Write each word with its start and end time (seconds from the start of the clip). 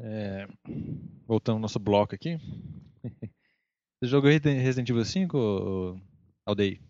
É, 0.00 0.46
voltando 1.26 1.56
ao 1.56 1.60
nosso 1.60 1.78
bloco 1.78 2.14
aqui. 2.14 2.38
Você 4.00 4.08
jogou 4.08 4.30
Resident 4.30 4.88
Evil 4.88 5.04
5, 5.04 6.00
Aldei? 6.46 6.80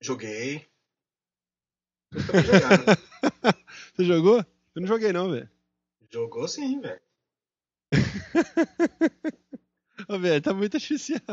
Joguei. 0.00 0.66
Você 3.94 4.04
jogou? 4.04 4.38
Eu 4.74 4.80
não 4.80 4.86
joguei 4.86 5.12
não, 5.12 5.30
velho. 5.30 5.50
Jogou 6.10 6.46
sim, 6.48 6.80
velho. 6.80 7.00
Ô, 10.08 10.18
velho, 10.18 10.42
tá 10.42 10.54
muito 10.54 10.76
artificial. 10.76 11.20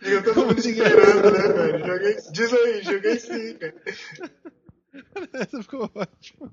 Eu 0.00 0.34
tô 0.34 0.46
muito 0.46 0.58
esperando, 0.58 1.30
né, 1.30 1.48
velho? 1.52 1.86
Joguei... 1.86 2.16
Diz 2.32 2.52
aí, 2.52 2.82
joguei 2.82 3.18
sim, 3.18 3.56
cara. 3.58 3.74
Essa 5.32 5.62
ficou 5.62 5.90
ótima. 5.94 6.52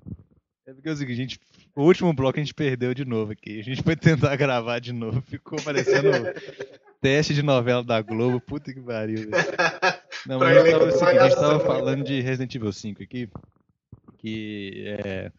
É 0.66 0.74
porque 0.74 0.88
é 0.88 0.92
o 0.92 0.96
seguinte, 0.96 1.18
gente, 1.18 1.40
o 1.76 1.84
último 1.84 2.14
bloco 2.14 2.38
a 2.38 2.44
gente 2.44 2.54
perdeu 2.54 2.94
de 2.94 3.04
novo 3.04 3.32
aqui. 3.32 3.60
A 3.60 3.64
gente 3.64 3.82
foi 3.82 3.96
tentar 3.96 4.36
gravar 4.36 4.80
de 4.80 4.94
novo. 4.94 5.22
Ficou 5.22 5.60
parecendo 5.62 6.10
teste 7.02 7.34
de 7.34 7.42
novela 7.42 7.84
da 7.84 8.02
Globo. 8.02 8.40
Puta 8.40 8.74
que 8.74 8.80
pariu, 8.80 9.30
velho. 9.30 9.32
Não, 10.28 10.38
mas 10.38 10.72
tava, 10.72 10.86
o 10.86 10.92
seguinte, 10.92 11.18
a 11.18 11.30
gente 11.30 11.40
tava 11.40 11.60
falando 11.60 12.04
de 12.04 12.22
Resident 12.22 12.54
Evil 12.54 12.72
5 12.72 13.02
aqui. 13.02 13.30
Que 14.20 14.84
é. 14.86 15.32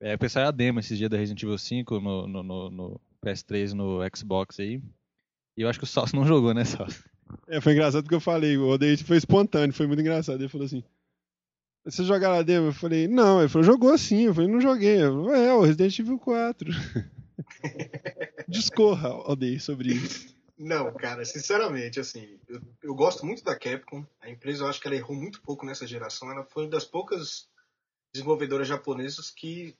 É, 0.00 0.12
eu 0.12 0.18
pensei 0.18 0.42
a 0.42 0.50
demo 0.50 0.80
esses 0.80 0.98
dias 0.98 1.08
da 1.08 1.16
Resident 1.16 1.42
Evil 1.42 1.56
5 1.56 2.00
no, 2.00 2.26
no, 2.26 2.42
no, 2.42 2.70
no 2.70 3.00
PS3 3.24 3.72
no 3.72 4.00
Xbox 4.14 4.60
aí. 4.60 4.82
E 5.56 5.62
eu 5.62 5.68
acho 5.68 5.78
que 5.78 5.84
o 5.84 5.88
Salso 5.88 6.14
não 6.14 6.26
jogou, 6.26 6.52
né, 6.52 6.64
Salso? 6.64 7.02
É, 7.48 7.60
foi 7.60 7.72
engraçado 7.72 8.02
porque 8.02 8.14
eu 8.14 8.20
falei, 8.20 8.56
o 8.58 8.68
Odeio 8.68 8.98
foi 8.98 9.16
espontâneo, 9.16 9.72
foi 9.72 9.86
muito 9.86 10.00
engraçado. 10.00 10.40
Ele 10.40 10.48
falou 10.48 10.66
assim: 10.66 10.84
Você 11.86 12.02
jogaram 12.02 12.34
a 12.34 12.42
demo? 12.42 12.66
Eu 12.66 12.72
falei, 12.72 13.06
não. 13.06 13.38
Ele 13.38 13.48
falou, 13.48 13.64
jogou 13.64 13.96
sim. 13.96 14.22
Eu 14.22 14.34
falei, 14.34 14.50
não 14.50 14.60
joguei. 14.60 15.00
Eu 15.00 15.24
falei, 15.24 15.46
é, 15.46 15.54
o 15.54 15.60
Resident 15.60 15.96
Evil 16.00 16.18
4. 16.18 16.68
Discorra, 18.48 19.14
Odeio, 19.30 19.60
sobre 19.60 19.92
isso. 19.92 20.34
Não, 20.58 20.92
cara, 20.94 21.24
sinceramente, 21.24 22.00
assim, 22.00 22.40
eu, 22.48 22.60
eu, 22.82 22.94
gosto 22.94 23.24
muito 23.24 23.44
da 23.44 23.56
Capcom. 23.56 24.04
A 24.20 24.28
empresa, 24.28 24.64
eu 24.64 24.68
acho 24.68 24.80
que 24.80 24.88
ela 24.88 24.96
errou 24.96 25.14
muito 25.14 25.40
pouco 25.42 25.64
nessa 25.64 25.86
geração. 25.86 26.28
Ela 26.30 26.44
foi 26.44 26.64
uma 26.64 26.70
das 26.70 26.84
poucas 26.84 27.48
desenvolvedoras 28.12 28.66
japonesas 28.66 29.30
que 29.30 29.76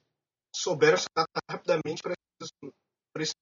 souberam 0.55 0.97
se 0.97 1.07
adaptar 1.13 1.41
rapidamente 1.51 2.01
para 2.01 2.13
esses, 3.19 3.33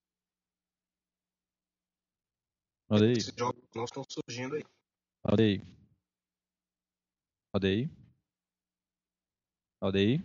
Olha 2.90 3.06
aí. 3.06 3.14
esses 3.14 3.34
jogos 3.38 3.62
que 3.70 3.78
não 3.78 3.86
estão 3.86 4.04
surgindo 4.10 4.56
aí. 4.56 4.64
Olha 5.24 5.44
aí. 5.44 5.62
Olha 7.54 7.70
aí. 7.70 8.05
Olha 9.86 10.00
aí. 10.00 10.18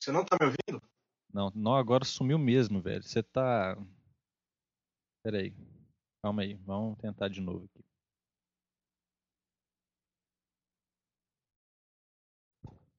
Você 0.00 0.12
não 0.12 0.24
tá 0.24 0.36
me 0.40 0.46
ouvindo? 0.46 0.80
Não, 1.34 1.50
não, 1.56 1.74
agora 1.74 2.04
sumiu 2.04 2.38
mesmo, 2.38 2.80
velho. 2.80 3.02
Você 3.02 3.20
tá. 3.20 3.76
Pera 5.24 5.38
aí. 5.38 5.52
Calma 6.22 6.42
aí, 6.42 6.54
vamos 6.54 6.96
tentar 7.00 7.26
de 7.26 7.40
novo 7.40 7.64
aqui. 7.64 7.84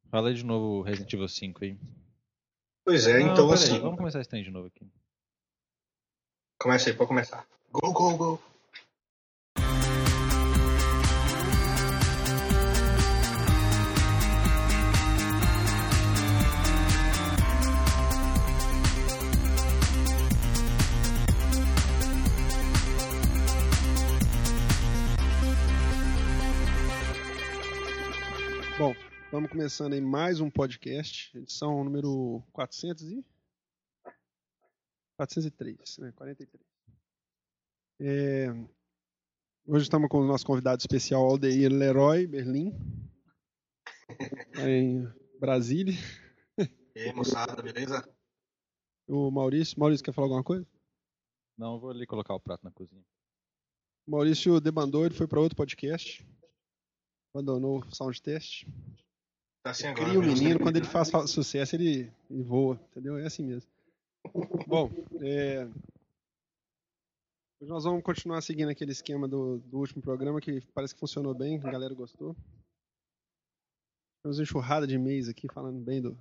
Fala 0.09 0.27
aí 0.27 0.33
de 0.33 0.43
novo 0.43 0.81
Resident 0.81 1.13
Evil 1.13 1.29
5 1.29 1.63
aí. 1.63 1.79
Pois 2.83 3.07
é, 3.07 3.19
Não, 3.19 3.31
então 3.31 3.49
assim. 3.53 3.75
Aí, 3.75 3.79
vamos 3.79 3.97
começar 3.97 4.19
esse 4.19 4.29
trem 4.29 4.43
de 4.43 4.51
novo 4.51 4.67
aqui. 4.67 4.85
Começa 6.59 6.89
aí, 6.89 6.97
pode 6.97 7.07
começar. 7.07 7.47
Go, 7.71 7.93
go, 7.93 8.17
go. 8.17 8.52
Vamos 29.33 29.49
começando 29.49 29.93
aí 29.93 29.99
mais 29.99 30.39
um 30.39 30.47
podcast, 30.47 31.35
edição 31.35 31.83
número 31.83 32.43
400 32.53 33.13
e... 33.13 33.25
403, 35.17 35.97
né? 35.97 36.11
43. 36.11 36.63
É... 37.99 38.49
Hoje 39.65 39.85
estamos 39.85 40.07
com 40.07 40.19
o 40.19 40.27
nosso 40.27 40.45
convidado 40.45 40.81
especial, 40.81 41.23
Aldeir 41.23 41.73
Leroy 41.73 42.27
Berlim, 42.27 42.77
tá 44.53 44.69
em 44.69 45.11
Brasília. 45.39 45.95
E 46.95 46.99
aí, 46.99 47.11
moçada, 47.11 47.59
beleza? 47.59 48.07
O 49.07 49.31
Maurício. 49.31 49.79
Maurício, 49.79 50.05
quer 50.05 50.13
falar 50.13 50.27
alguma 50.27 50.43
coisa? 50.43 50.67
Não, 51.57 51.73
eu 51.73 51.79
vou 51.79 51.89
ali 51.89 52.05
colocar 52.05 52.35
o 52.35 52.39
prato 52.39 52.63
na 52.63 52.71
cozinha. 52.71 53.03
O 54.05 54.11
Maurício 54.11 54.61
debandou, 54.61 55.07
ele 55.07 55.15
foi 55.15 55.27
para 55.27 55.39
outro 55.39 55.57
podcast. 55.57 56.23
Abandonou 57.33 57.79
o 57.79 57.95
sound 57.95 58.21
test. 58.21 58.67
Tá 59.63 59.71
assim 59.71 59.87
agora. 59.87 60.05
Cria 60.05 60.19
o 60.19 60.21
menino, 60.23 60.59
quando 60.59 60.75
ele 60.75 60.85
credibilidade. 60.85 60.89
faz 60.91 61.09
fa- 61.09 61.25
sucesso, 61.25 61.75
ele, 61.75 62.11
ele 62.29 62.43
voa, 62.43 62.75
entendeu? 62.91 63.17
É 63.17 63.25
assim 63.25 63.43
mesmo. 63.45 63.69
Bom, 64.67 64.89
é... 65.21 65.65
hoje 67.61 67.69
nós 67.71 67.83
vamos 67.85 68.03
continuar 68.03 68.41
seguindo 68.41 68.69
aquele 68.69 68.91
esquema 68.91 69.27
do, 69.27 69.59
do 69.59 69.77
último 69.79 70.01
programa 70.01 70.41
que 70.41 70.61
parece 70.73 70.93
que 70.93 70.99
funcionou 70.99 71.33
bem, 71.33 71.57
a 71.59 71.71
galera 71.71 71.93
gostou. 71.93 72.35
Temos 74.21 74.37
uma 74.37 74.43
enxurrada 74.43 74.85
de 74.85 74.95
e-mails 74.95 75.29
aqui 75.29 75.47
falando 75.47 75.79
bem 75.79 76.01
do, 76.01 76.17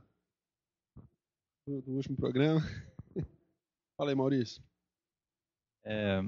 do, 1.66 1.82
do 1.82 1.92
último 1.92 2.16
programa. 2.16 2.60
Fala 3.96 4.10
aí, 4.10 4.14
Maurício. 4.14 4.62
É... 5.84 6.20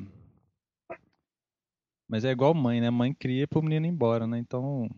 Mas 2.08 2.24
é 2.24 2.30
igual 2.30 2.54
mãe, 2.54 2.80
né? 2.80 2.90
Mãe 2.90 3.14
cria 3.14 3.46
pro 3.46 3.62
menino 3.62 3.86
ir 3.86 3.88
embora, 3.88 4.26
né? 4.26 4.38
Então. 4.38 4.88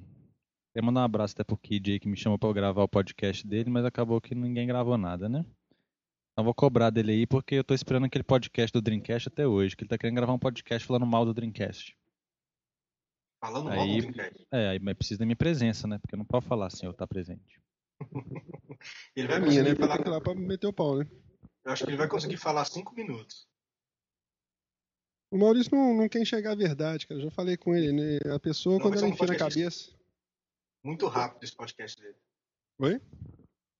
Queria 0.77 0.85
mandar 0.85 1.01
um 1.01 1.05
abraço 1.05 1.33
até 1.33 1.43
pro 1.43 1.57
Kid 1.57 1.91
aí 1.93 1.99
que 1.99 2.07
me 2.07 2.19
chamou 2.19 2.39
pra 2.39 2.51
eu 2.51 2.53
gravar 2.53 2.83
o 2.83 2.89
podcast 2.89 3.47
dele, 3.47 3.71
mas 3.71 3.83
acabou 3.87 4.21
que 4.21 4.35
ninguém 4.35 4.67
gravou 4.67 4.99
nada, 4.99 5.27
né? 5.27 5.43
Então 6.33 6.45
vou 6.45 6.53
cobrar 6.55 6.91
dele 6.91 7.13
aí 7.13 7.27
porque 7.27 7.55
eu 7.55 7.65
tô 7.65 7.73
esperando 7.73 8.05
aquele 8.05 8.23
podcast 8.23 8.71
do 8.75 8.83
Dreamcast 8.83 9.29
até 9.29 9.47
hoje, 9.47 9.75
que 9.75 9.85
ele 9.85 9.89
tá 9.89 9.97
querendo 9.97 10.17
gravar 10.17 10.35
um 10.35 10.39
podcast 10.39 10.87
falando 10.87 11.07
mal 11.07 11.25
do 11.25 11.33
Dreamcast. 11.33 11.97
Falando 13.43 13.71
Aí- 13.71 13.77
mal 13.79 13.87
do 13.87 13.93
Dreamcast. 14.13 14.47
É, 14.53 14.69
aí 14.69 14.79
mas 14.79 14.95
precisa 14.99 15.19
da 15.21 15.25
minha 15.25 15.35
presença, 15.35 15.89
né? 15.89 15.99
Porque 15.99 16.15
eu 16.15 16.19
não 16.19 16.27
posso 16.27 16.47
falar 16.47 16.69
sem 16.69 16.85
eu 16.87 16.91
estar 16.91 17.07
presente. 17.07 17.59
Ele 19.17 19.29
É 19.29 19.31
vai 19.31 19.37
a 19.39 19.41
minha, 19.41 19.63
né? 19.63 19.75
falar. 19.75 19.99
ir 19.99 20.09
lá 20.11 20.21
pra 20.21 20.35
meter 20.35 20.67
o 20.67 20.75
pau, 20.75 20.99
né? 20.99 21.09
Eu 21.65 21.73
acho 21.73 21.85
que 21.85 21.91
ele 21.91 21.97
vai 21.97 22.07
conseguir 22.07 22.37
falar 22.37 22.67
cinco 22.67 22.95
minutos. 22.95 23.49
O 25.33 25.39
Maurício 25.39 25.75
não, 25.75 25.97
não 25.97 26.07
quer 26.07 26.21
enxergar 26.21 26.53
a 26.53 26.55
verdade, 26.55 27.07
cara. 27.07 27.19
Eu 27.19 27.25
já 27.25 27.31
falei 27.31 27.57
com 27.57 27.75
ele, 27.75 27.93
né? 27.93 28.19
A 28.35 28.39
pessoa, 28.39 28.75
Não, 28.75 28.83
quando 28.83 28.93
vai 28.93 29.03
ela 29.05 29.11
um 29.11 29.15
enfia 29.15 29.27
na 29.27 29.37
cabeça. 29.39 29.96
Muito 30.87 31.09
rápido 31.09 31.43
esse 31.43 31.57
podcast 31.57 32.01
dele. 32.01 32.15
Oi? 32.79 33.01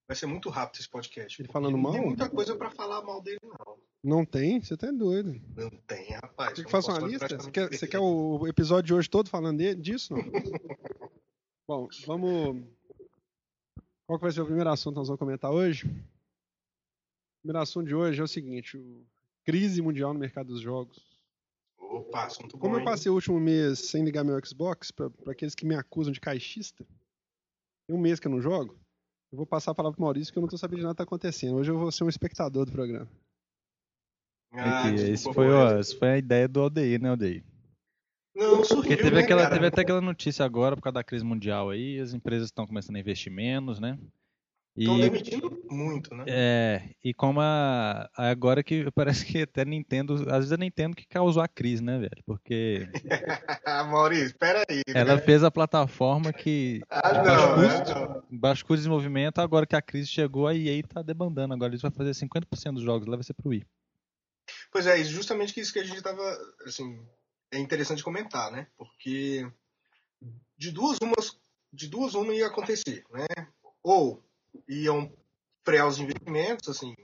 Vai 0.09 0.17
ser 0.17 0.27
muito 0.27 0.51
rápido 0.51 0.81
esse 0.81 0.89
podcast. 0.89 1.41
Ele 1.41 1.49
falando 1.53 1.75
não 1.75 1.79
mal? 1.81 1.93
tem 1.93 2.05
muita 2.05 2.29
coisa 2.29 2.57
pra 2.57 2.69
falar 2.69 3.01
mal 3.03 3.23
dele, 3.23 3.39
não. 3.45 3.79
Não 4.03 4.25
tem? 4.25 4.61
Você 4.61 4.77
tá 4.77 4.91
doido. 4.91 5.41
Não 5.55 5.71
tem, 5.87 6.11
rapaz. 6.15 6.55
Quer 6.55 6.65
que 6.65 6.71
faça 6.71 6.91
não 6.91 6.99
uma 6.99 7.07
lista? 7.07 7.29
Você 7.39 7.51
quer, 7.53 7.69
você 7.69 7.87
quer 7.87 8.01
o 8.01 8.49
episódio 8.49 8.89
de 8.89 8.95
hoje 8.95 9.09
todo 9.09 9.31
falando 9.31 9.59
de- 9.59 9.77
disso? 9.77 10.15
Não? 10.15 10.23
Bom, 11.69 11.89
vamos. 12.07 12.67
Qual 14.09 14.19
que 14.19 14.25
vai 14.25 14.33
ser 14.33 14.41
o 14.41 14.47
primeiro 14.47 14.71
assunto 14.71 14.95
que 14.95 14.99
nós 14.99 15.07
vamos 15.07 15.21
comentar 15.21 15.53
hoje? 15.53 15.87
O 15.87 17.43
primeiro 17.45 17.63
assunto 17.63 17.87
de 17.87 17.95
hoje 17.95 18.21
é 18.21 18.25
o 18.25 18.29
seguinte: 18.29 18.77
o... 18.77 19.07
crise 19.45 19.81
mundial 19.81 20.13
no 20.13 20.19
mercado 20.19 20.49
dos 20.49 20.61
jogos. 20.61 21.16
Opa, 21.99 22.27
assunto 22.27 22.59
Como 22.59 22.73
bom, 22.73 22.77
eu 22.77 22.81
hein? 22.81 22.85
passei 22.85 23.11
o 23.11 23.15
último 23.15 23.41
mês 23.41 23.79
sem 23.79 24.05
ligar 24.05 24.25
meu 24.25 24.39
Xbox, 24.45 24.91
para 24.91 25.11
aqueles 25.29 25.55
que 25.55 25.65
me 25.67 25.75
acusam 25.75 26.13
de 26.13 26.21
caixista, 26.21 26.85
tem 27.89 27.97
um 27.97 28.01
mês 28.01 28.21
que 28.21 28.27
eu 28.27 28.31
não 28.33 28.41
jogo, 28.41 28.79
eu 29.33 29.37
vou 29.37 29.47
passar 29.47 29.71
a 29.71 29.75
palavra 29.75 29.97
pro 29.97 30.05
Maurício 30.05 30.33
que 30.33 30.39
eu 30.39 30.43
não 30.43 30.49
tô 30.49 30.59
sabendo 30.59 30.79
de 30.79 30.83
nada 30.85 30.95
que 30.95 30.99
tá 30.99 31.05
acontecendo. 31.05 31.57
Hoje 31.57 31.71
eu 31.71 31.79
vou 31.79 31.91
ser 31.91 32.05
um 32.05 32.09
espectador 32.09 32.65
do 32.67 32.73
programa. 32.73 33.09
Ah, 34.53 34.91
É 34.91 34.95
esse 34.95 35.33
foi, 35.33 35.51
ó, 35.51 35.83
foi 35.99 36.09
a 36.09 36.19
ideia 36.19 36.49
do 36.49 36.61
Aldeir, 36.61 37.01
né, 37.01 37.11
Aldeir? 37.11 37.45
Não, 38.35 38.63
surgiu, 38.65 38.77
Porque 38.83 38.97
teve, 38.97 39.17
né, 39.17 39.21
aquela, 39.23 39.43
cara? 39.43 39.55
teve 39.55 39.67
até 39.67 39.81
aquela 39.81 40.01
notícia 40.01 40.45
agora, 40.45 40.77
por 40.77 40.83
causa 40.83 40.95
da 40.95 41.05
crise 41.05 41.25
mundial 41.25 41.71
aí, 41.71 41.99
as 41.99 42.13
empresas 42.13 42.49
estão 42.49 42.67
começando 42.67 42.97
a 42.97 43.01
investir 43.01 43.33
menos, 43.33 43.81
né? 43.81 43.99
Estão 44.77 44.99
demitindo 45.01 45.63
muito, 45.71 46.15
né? 46.15 46.25
é, 46.29 46.91
e 47.03 47.15
como 47.15 47.41
a, 47.41 48.11
agora 48.15 48.63
que 48.63 48.91
parece 48.95 49.25
que 49.25 49.43
até 49.43 49.65
Nintendo, 49.65 50.15
às 50.29 50.39
vezes 50.39 50.53
a 50.53 50.57
Nintendo 50.57 50.95
que 50.95 51.07
causou 51.07 51.43
a 51.43 51.49
crise, 51.49 51.83
né, 51.83 51.99
velho? 51.99 52.23
Porque 52.27 52.89
Maurício, 53.91 54.27
espera 54.27 54.65
aí. 54.69 54.83
né? 54.89 55.01
ela 55.01 55.19
fez 55.19 55.43
a 55.43 55.51
plataforma 55.51 56.33
que 56.33 56.83
Ah, 56.91 57.13
não, 57.15 57.25
baixo 57.25 57.57
né? 57.57 57.69
custo, 57.85 57.95
não. 57.99 58.39
baixo 58.39 58.65
custo 58.65 58.75
de 58.77 58.81
desenvolvimento, 58.81 59.39
agora 59.39 59.67
que 59.67 59.77
a 59.77 59.83
crise 59.83 60.09
chegou, 60.09 60.47
a 60.47 60.55
EA 60.55 60.83
tá 60.83 61.01
debandando, 61.03 61.55
agora 61.55 61.71
eles 61.71 61.83
vão 61.83 61.91
fazer 61.91 62.11
50% 62.11 62.75
dos 62.75 62.83
jogos 62.83 63.07
lá 63.07 63.17
vai 63.17 63.25
ser 63.25 63.35
pro 63.35 63.51
Wii. 63.51 63.65
Pois 64.71 64.87
é, 64.87 65.03
justamente 65.03 65.59
isso 65.59 65.73
que 65.73 65.79
a 65.79 65.85
gente 65.85 66.03
tava, 66.03 66.23
assim, 66.67 67.01
é 67.51 67.59
interessante 67.59 68.05
comentar, 68.05 68.51
né? 68.53 68.67
Porque 68.77 69.51
de 70.59 70.71
duas 70.71 70.99
umas 71.01 71.39
de 71.73 71.89
duas 71.89 72.15
uma 72.15 72.33
ia 72.35 72.47
acontecer, 72.47 73.05
né? 73.13 73.27
Ou 73.83 74.23
iam 74.69 75.13
frear 75.65 75.87
os 75.87 75.99
investimentos, 75.99 76.69
assim, 76.69 76.95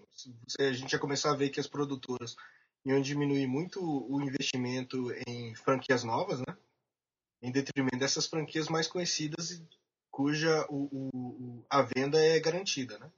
a 0.60 0.72
gente 0.72 0.92
ia 0.92 0.98
começar 0.98 1.32
a 1.32 1.36
ver 1.36 1.50
que 1.50 1.58
as 1.58 1.66
produtoras 1.66 2.36
iam 2.84 3.00
diminuir 3.00 3.46
muito 3.46 3.80
o 3.82 4.20
investimento 4.20 5.12
em 5.26 5.54
franquias 5.54 6.04
novas, 6.04 6.40
né? 6.40 6.56
Em 7.42 7.50
detrimento 7.50 7.98
dessas 7.98 8.26
franquias 8.26 8.68
mais 8.68 8.86
conhecidas 8.86 9.62
cuja 10.10 10.66
o, 10.68 10.88
o, 10.92 11.64
a 11.70 11.82
venda 11.82 12.22
é 12.22 12.38
garantida, 12.38 12.98
né? 12.98 13.10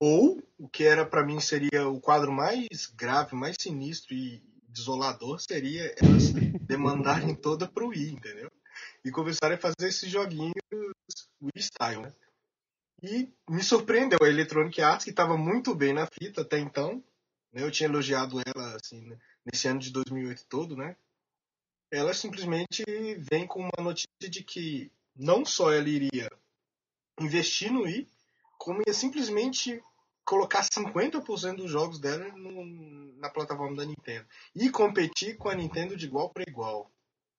Ou 0.00 0.42
o 0.58 0.68
que 0.68 0.84
era 0.84 1.06
para 1.06 1.24
mim 1.24 1.40
seria 1.40 1.88
o 1.88 2.00
quadro 2.00 2.32
mais 2.32 2.86
grave, 2.94 3.34
mais 3.34 3.56
sinistro 3.58 4.14
e 4.14 4.42
desolador 4.68 5.40
seria 5.40 5.94
elas 5.96 6.32
demandarem 6.66 7.34
toda 7.34 7.68
pro 7.68 7.88
Wii, 7.88 8.12
entendeu? 8.12 8.50
E 9.04 9.10
começarem 9.10 9.56
a 9.56 9.60
fazer 9.60 9.88
esses 9.88 10.10
joguinhos 10.10 10.52
Wii 11.40 11.62
Style, 11.62 12.02
né? 12.02 12.12
E 13.02 13.32
me 13.48 13.62
surpreendeu 13.62 14.18
a 14.22 14.28
Electronic 14.28 14.80
Arts, 14.82 15.04
que 15.04 15.10
estava 15.10 15.36
muito 15.36 15.74
bem 15.74 15.92
na 15.92 16.06
fita 16.06 16.42
até 16.42 16.58
então. 16.58 17.02
Né? 17.52 17.62
Eu 17.62 17.70
tinha 17.70 17.88
elogiado 17.88 18.40
ela 18.44 18.76
assim, 18.76 19.00
né? 19.02 19.18
nesse 19.44 19.68
ano 19.68 19.80
de 19.80 19.90
2008 19.90 20.46
todo, 20.48 20.76
né? 20.76 20.96
Ela 21.90 22.12
simplesmente 22.12 22.84
vem 23.30 23.46
com 23.46 23.60
uma 23.60 23.82
notícia 23.82 24.28
de 24.28 24.42
que 24.42 24.92
não 25.16 25.44
só 25.44 25.72
ela 25.72 25.88
iria 25.88 26.28
investir 27.20 27.72
no 27.72 27.82
Wii, 27.82 28.06
como 28.58 28.82
ia 28.86 28.92
simplesmente 28.92 29.82
colocar 30.24 30.62
50% 30.62 31.56
dos 31.56 31.70
jogos 31.70 31.98
dela 31.98 32.28
no, 32.36 33.16
na 33.16 33.30
plataforma 33.30 33.76
da 33.76 33.86
Nintendo. 33.86 34.26
E 34.54 34.68
competir 34.68 35.38
com 35.38 35.48
a 35.48 35.54
Nintendo 35.54 35.96
de 35.96 36.04
igual 36.04 36.30
para 36.30 36.44
igual. 36.46 36.90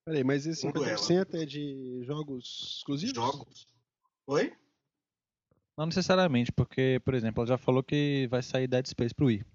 Peraí, 0.03 0.23
mas 0.23 0.47
esse 0.47 0.65
50% 0.65 1.35
é 1.35 1.45
de 1.45 2.03
jogos 2.03 2.77
exclusivos? 2.77 3.15
Jogos. 3.15 3.67
Oi? 4.25 4.51
Não 5.79 5.85
necessariamente, 5.85 6.51
porque, 6.51 6.99
por 7.05 7.13
exemplo, 7.13 7.39
ela 7.39 7.47
já 7.47 7.57
falou 7.57 7.81
que 7.81 8.27
vai 8.29 8.43
sair 8.43 8.67
Dead 8.67 8.85
Space 8.85 9.15
pro 9.15 9.27
Wii. 9.27 9.45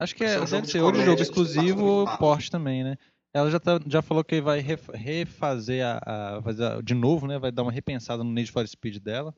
Acho 0.00 0.16
que 0.16 0.24
é, 0.24 0.42
deve 0.42 0.66
ser 0.66 0.80
ou 0.80 0.90
de 0.90 1.04
jogo 1.04 1.20
exclusivo 1.20 1.84
ou 1.84 2.16
porte 2.16 2.50
também, 2.50 2.82
né? 2.82 2.96
Ela 3.34 3.50
já, 3.50 3.60
tá, 3.60 3.78
já 3.86 4.00
falou 4.00 4.24
que 4.24 4.40
vai 4.40 4.60
refazer 4.60 5.84
a, 5.84 6.38
a, 6.38 6.80
de 6.82 6.94
novo, 6.94 7.26
né? 7.26 7.38
Vai 7.38 7.52
dar 7.52 7.62
uma 7.62 7.70
repensada 7.70 8.24
no 8.24 8.32
Need 8.32 8.50
for 8.50 8.66
Speed 8.66 9.02
dela. 9.02 9.36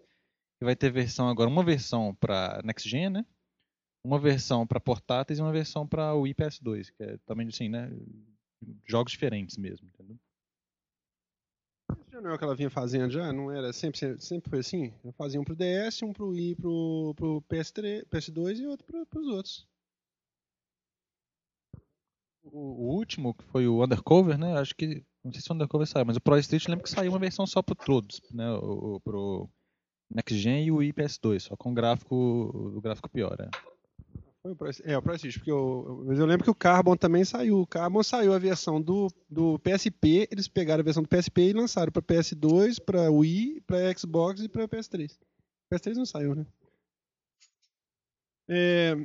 E 0.63 0.65
vai 0.65 0.77
ter 0.77 0.93
versão 0.93 1.29
agora, 1.29 1.51
uma 1.51 1.65
versão 1.65 2.15
para 2.15 2.63
Next 2.63 2.89
Gen, 2.89 3.11
né? 3.11 3.27
Uma 4.07 4.21
versão 4.21 4.65
para 4.65 4.79
portáteis 4.79 5.41
e 5.41 5.43
uma 5.43 5.51
versão 5.51 5.89
para 5.89 6.15
o 6.15 6.23
PS2, 6.23 6.93
que 6.97 7.03
é 7.03 7.19
também 7.27 7.49
assim, 7.49 7.69
né? 7.69 7.91
Jogos 8.87 9.11
diferentes 9.11 9.57
mesmo, 9.57 9.89
entendeu? 9.89 10.17
Não 12.21 12.31
é 12.31 12.35
o 12.35 12.39
que 12.39 12.45
ela 12.45 12.55
vinha 12.55 12.71
fazendo 12.71 13.11
já? 13.11 13.33
Não 13.33 13.51
era 13.51 13.73
sempre, 13.73 14.21
sempre 14.21 14.51
foi 14.51 14.59
assim? 14.59 14.93
Ela 15.03 15.13
fazia 15.15 15.41
um 15.41 15.45
pro 15.45 15.57
DS, 15.57 16.03
um 16.03 16.13
pro 16.13 16.29
Wii, 16.29 16.57
pro, 16.57 17.15
pro 17.17 17.43
PS3, 17.49 18.05
PS2 18.07 18.59
e 18.59 18.67
outro 18.67 18.87
pro, 18.87 19.07
pros 19.07 19.27
outros. 19.27 19.67
O, 22.43 22.59
o, 22.59 22.97
último, 22.97 23.35
que 23.35 23.45
foi 23.45 23.67
o 23.67 23.83
Undercover, 23.83 24.39
né? 24.39 24.59
Acho 24.59 24.75
que. 24.75 25.05
Não 25.23 25.33
sei 25.33 25.43
se 25.43 25.51
o 25.51 25.55
Undercover 25.55 25.87
saiu, 25.87 26.07
mas 26.07 26.17
o 26.17 26.21
Pro 26.21 26.39
Street 26.39 26.67
lembro 26.67 26.85
que 26.85 26.91
saiu 26.91 27.13
uma 27.13 27.19
versão 27.19 27.47
só 27.47 27.61
pro 27.61 27.75
todos, 27.75 28.21
né? 28.31 28.51
O, 28.53 28.95
o, 28.97 29.01
pro 29.01 29.49
Next 30.11 30.37
Gen 30.37 30.65
e 30.65 30.73
o 30.73 30.79
IPS2, 30.79 31.41
só 31.41 31.57
com 31.57 31.75
gráfico, 31.75 32.15
o 32.17 32.81
gráfico 32.81 33.09
pior, 33.11 33.37
é. 33.39 33.49
Foi 34.43 34.53
o 34.53 34.57
Pro, 34.57 34.69
é, 34.69 34.99
o 34.99 35.15
Street, 35.15 35.37
porque 35.37 35.51
eu, 35.51 36.03
mas 36.07 36.19
eu 36.19 36.25
lembro 36.25 36.45
que 36.45 36.51
o 36.51 36.55
Carbon 36.55 36.97
também 36.97 37.25
saiu. 37.25 37.61
O 37.61 37.67
Carbon 37.67 38.03
saiu 38.03 38.33
a 38.33 38.39
versão 38.39 38.81
do, 38.81 39.09
do 39.29 39.59
PSP, 39.59 40.29
eles 40.31 40.49
pegaram 40.49 40.81
a 40.81 40.85
versão 40.85 41.03
do 41.03 41.09
PSP 41.09 41.51
e 41.51 41.53
lançaram 41.53 41.93
para 41.93 42.01
PS2, 42.01 42.83
para 42.83 43.11
Wii, 43.11 43.61
para 43.67 43.97
Xbox 43.97 44.41
e 44.41 44.49
para 44.49 44.67
PS3. 44.67 45.19
PS3 45.73 45.95
não 45.95 46.07
saiu, 46.07 46.35
né? 46.35 46.47
É, 48.49 48.97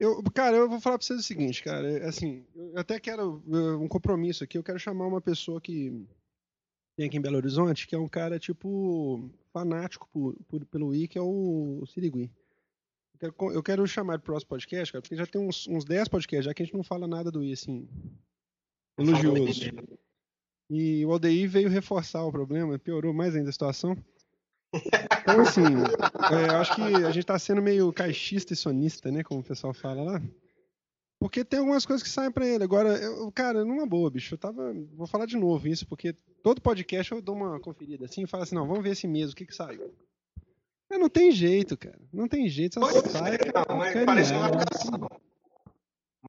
eu, 0.00 0.22
cara, 0.34 0.56
eu 0.56 0.68
vou 0.68 0.80
falar 0.80 0.98
para 0.98 1.06
vocês 1.06 1.20
o 1.20 1.22
seguinte, 1.22 1.62
cara, 1.62 1.90
é, 1.90 2.06
assim, 2.06 2.46
eu 2.54 2.78
até 2.78 2.98
quero 2.98 3.42
um 3.80 3.86
compromisso 3.86 4.44
aqui, 4.44 4.58
eu 4.58 4.64
quero 4.64 4.78
chamar 4.78 5.06
uma 5.06 5.20
pessoa 5.20 5.60
que 5.60 6.06
tem 6.96 7.06
aqui 7.06 7.18
em 7.18 7.20
Belo 7.20 7.36
Horizonte, 7.36 7.86
que 7.86 7.94
é 7.94 7.98
um 7.98 8.08
cara, 8.08 8.38
tipo, 8.38 9.30
fanático 9.52 10.08
por, 10.10 10.34
por, 10.48 10.64
pelo 10.66 10.88
Wii, 10.88 11.08
que 11.08 11.18
é 11.18 11.22
o 11.22 11.84
Sirigui. 11.86 12.30
Eu 13.20 13.32
quero, 13.32 13.52
eu 13.52 13.62
quero 13.62 13.86
chamar 13.86 14.18
pro 14.18 14.26
próximo 14.26 14.50
podcast, 14.50 14.92
cara, 14.92 15.02
porque 15.02 15.16
já 15.16 15.26
tem 15.26 15.40
uns, 15.40 15.66
uns 15.66 15.84
10 15.84 16.08
podcasts 16.08 16.44
já 16.44 16.52
que 16.52 16.62
a 16.62 16.66
gente 16.66 16.74
não 16.74 16.84
fala 16.84 17.06
nada 17.06 17.30
do 17.30 17.40
Wii, 17.40 17.52
assim, 17.52 17.88
elogioso. 18.98 19.70
E 20.68 21.04
o 21.06 21.12
Aldeir 21.12 21.48
veio 21.48 21.68
reforçar 21.68 22.24
o 22.24 22.32
problema, 22.32 22.78
piorou 22.78 23.14
mais 23.14 23.34
ainda 23.34 23.48
a 23.48 23.52
situação. 23.52 23.96
Então, 24.74 25.40
assim, 25.40 25.62
é, 26.34 26.50
eu 26.50 26.56
acho 26.56 26.74
que 26.74 26.82
a 26.82 27.10
gente 27.10 27.24
tá 27.24 27.38
sendo 27.38 27.62
meio 27.62 27.92
caixista 27.92 28.52
e 28.52 28.56
sonista, 28.56 29.10
né? 29.10 29.22
Como 29.22 29.40
o 29.40 29.44
pessoal 29.44 29.72
fala 29.72 30.02
lá. 30.02 30.22
Porque 31.18 31.44
tem 31.44 31.60
algumas 31.60 31.86
coisas 31.86 32.02
que 32.02 32.12
saem 32.12 32.30
para 32.30 32.46
ele. 32.46 32.64
Agora, 32.64 32.90
eu, 32.98 33.32
cara, 33.32 33.64
numa 33.64 33.86
boa, 33.86 34.10
bicho, 34.10 34.34
eu 34.34 34.38
tava. 34.38 34.74
Vou 34.92 35.06
falar 35.06 35.24
de 35.26 35.36
novo 35.36 35.66
isso, 35.66 35.86
porque 35.86 36.12
todo 36.42 36.60
podcast 36.60 37.12
eu 37.12 37.22
dou 37.22 37.36
uma 37.36 37.58
conferida 37.58 38.04
assim 38.04 38.24
e 38.24 38.26
falo 38.26 38.42
assim: 38.42 38.54
não, 38.54 38.66
vamos 38.66 38.82
ver 38.82 38.90
esse 38.90 39.06
mês, 39.06 39.32
o 39.32 39.36
que 39.36 39.46
que 39.46 39.54
saiu. 39.54 39.94
É, 40.90 40.98
não 40.98 41.08
tem 41.08 41.30
jeito, 41.30 41.76
cara. 41.76 41.98
Não 42.12 42.28
tem 42.28 42.48
jeito. 42.48 42.74
Só 42.74 43.02
sai, 43.02 43.34
é, 43.34 43.38
não, 43.52 43.76
mas 43.76 44.04
parece 44.04 44.32
uma 44.32 44.46
assim. 44.72 44.90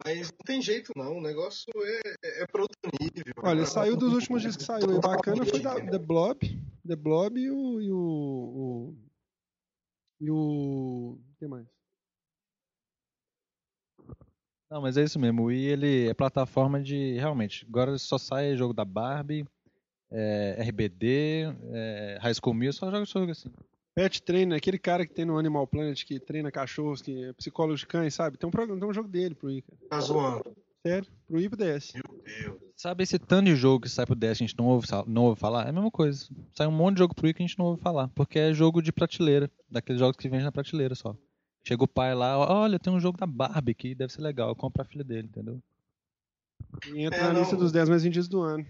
Mas 0.05 0.31
não 0.31 0.39
tem 0.45 0.61
jeito 0.61 0.91
não, 0.95 1.17
o 1.17 1.21
negócio 1.21 1.71
é, 1.75 2.01
é, 2.23 2.43
é 2.43 2.47
para 2.47 2.61
outro 2.61 2.77
nível. 2.99 3.33
Olha, 3.43 3.65
saiu 3.65 3.95
dos 3.95 4.13
últimos 4.13 4.41
dias 4.41 4.55
que 4.55 4.63
saiu. 4.63 4.95
E 4.95 4.99
bacana 4.99 5.45
foi 5.45 5.59
da, 5.59 5.75
The 5.75 5.99
Blob. 5.99 6.39
The 6.87 6.95
Blob 6.95 7.39
e 7.39 7.49
o. 7.49 7.81
E 7.81 7.91
o, 7.91 7.97
o 7.97 8.95
e 10.19 10.31
o. 10.31 11.19
Que 11.37 11.47
mais? 11.47 11.67
Não, 14.69 14.81
mas 14.81 14.97
é 14.97 15.03
isso 15.03 15.19
mesmo. 15.19 15.43
O 15.43 15.45
Wii 15.45 15.65
ele 15.65 16.09
é 16.09 16.13
plataforma 16.13 16.81
de. 16.81 17.13
Realmente, 17.13 17.65
agora 17.67 17.97
só 17.97 18.17
sai 18.17 18.57
jogo 18.57 18.73
da 18.73 18.83
Barbie, 18.83 19.45
é, 20.11 20.57
RBD, 20.61 21.45
é, 21.71 22.17
High 22.21 22.33
School 22.33 22.73
só 22.73 22.91
joga 22.91 23.05
jogo 23.05 23.31
assim. 23.31 23.51
Pet 23.97 24.21
Trainer, 24.21 24.55
aquele 24.55 24.77
cara 24.77 25.07
que 25.07 25.11
tem 25.11 25.25
no 25.25 25.39
Animal 25.39 25.65
Planet 25.65 26.05
que 26.05 26.19
treina 26.19 26.51
cachorros, 26.51 27.01
que 27.01 27.23
é 27.23 27.33
psicólogo 27.33 27.75
de 27.75 27.87
cães, 27.87 28.13
sabe? 28.13 28.37
Tem 28.37 28.47
um, 28.47 28.51
programa, 28.51 28.79
tem 28.79 28.87
um 28.87 28.93
jogo 28.93 29.09
dele 29.09 29.33
pro 29.33 29.49
cara. 29.49 29.89
Tá 29.89 29.99
zoando. 29.99 30.55
Sério, 30.85 31.07
pro 31.25 31.41
e 31.41 31.49
pro 31.49 31.57
DS. 31.57 31.93
Meu 31.95 32.21
Deus. 32.23 32.61
Sabe 32.75 33.01
esse 33.01 33.17
tanto 33.17 33.45
de 33.45 33.55
jogo 33.55 33.81
que 33.81 33.89
sai 33.89 34.05
pro 34.05 34.13
DS 34.13 34.29
a 34.29 34.33
gente 34.35 34.55
não 34.55 34.67
ouve, 34.67 34.85
não 35.07 35.23
ouve 35.23 35.39
falar? 35.39 35.65
É 35.65 35.69
a 35.69 35.73
mesma 35.73 35.89
coisa. 35.89 36.27
Sai 36.53 36.67
um 36.67 36.71
monte 36.71 36.97
de 36.97 36.99
jogo 36.99 37.15
pro 37.15 37.25
Wii 37.25 37.33
que 37.33 37.41
a 37.41 37.47
gente 37.47 37.57
não 37.57 37.65
ouve 37.65 37.81
falar. 37.81 38.07
Porque 38.09 38.37
é 38.37 38.53
jogo 38.53 38.83
de 38.83 38.91
prateleira. 38.91 39.49
Daqueles 39.67 39.99
jogos 39.99 40.15
que 40.15 40.29
vende 40.29 40.43
na 40.43 40.51
prateleira 40.51 40.93
só. 40.93 41.17
Chega 41.63 41.83
o 41.83 41.87
pai 41.87 42.13
lá, 42.13 42.37
olha, 42.37 42.77
tem 42.77 42.93
um 42.93 42.99
jogo 42.99 43.17
da 43.17 43.25
Barbie 43.25 43.73
que 43.73 43.95
deve 43.95 44.13
ser 44.13 44.21
legal, 44.21 44.55
compra 44.55 44.83
a 44.83 44.85
filha 44.85 45.03
dele, 45.03 45.27
entendeu? 45.27 45.59
E 46.93 47.01
entra 47.01 47.17
é, 47.17 47.23
na 47.23 47.33
não... 47.33 47.39
lista 47.39 47.55
dos 47.55 47.71
10 47.71 47.89
mais 47.89 48.03
vendidos 48.03 48.27
do 48.27 48.41
ano. 48.41 48.63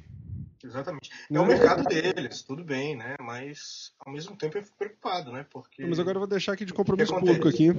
Exatamente. 0.63 1.11
É 1.29 1.39
o 1.39 1.45
mercado 1.45 1.83
deles, 1.83 2.41
tudo 2.41 2.63
bem, 2.63 2.95
né? 2.95 3.15
Mas 3.19 3.93
ao 3.99 4.11
mesmo 4.11 4.35
tempo 4.35 4.57
eu 4.57 4.63
fico 4.63 4.77
preocupado, 4.77 5.31
né? 5.31 5.45
Porque. 5.49 5.85
Mas 5.85 5.99
agora 5.99 6.17
eu 6.17 6.21
vou 6.21 6.27
deixar 6.27 6.53
aqui 6.53 6.65
de 6.65 6.73
compromisso 6.73 7.13
público 7.13 7.47
aqui. 7.47 7.69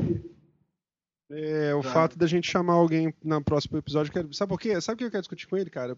É, 1.30 1.74
o 1.74 1.82
fato 1.82 2.18
da 2.18 2.26
gente 2.26 2.50
chamar 2.50 2.74
alguém 2.74 3.12
no 3.22 3.44
próximo 3.44 3.76
episódio. 3.78 4.12
Quero... 4.12 4.32
Sabe 4.32 4.48
por 4.48 4.60
quê? 4.60 4.80
Sabe 4.80 4.94
o 4.94 4.98
que 4.98 5.04
eu 5.04 5.10
quero 5.10 5.22
discutir 5.22 5.46
com 5.46 5.56
ele, 5.56 5.68
cara? 5.68 5.96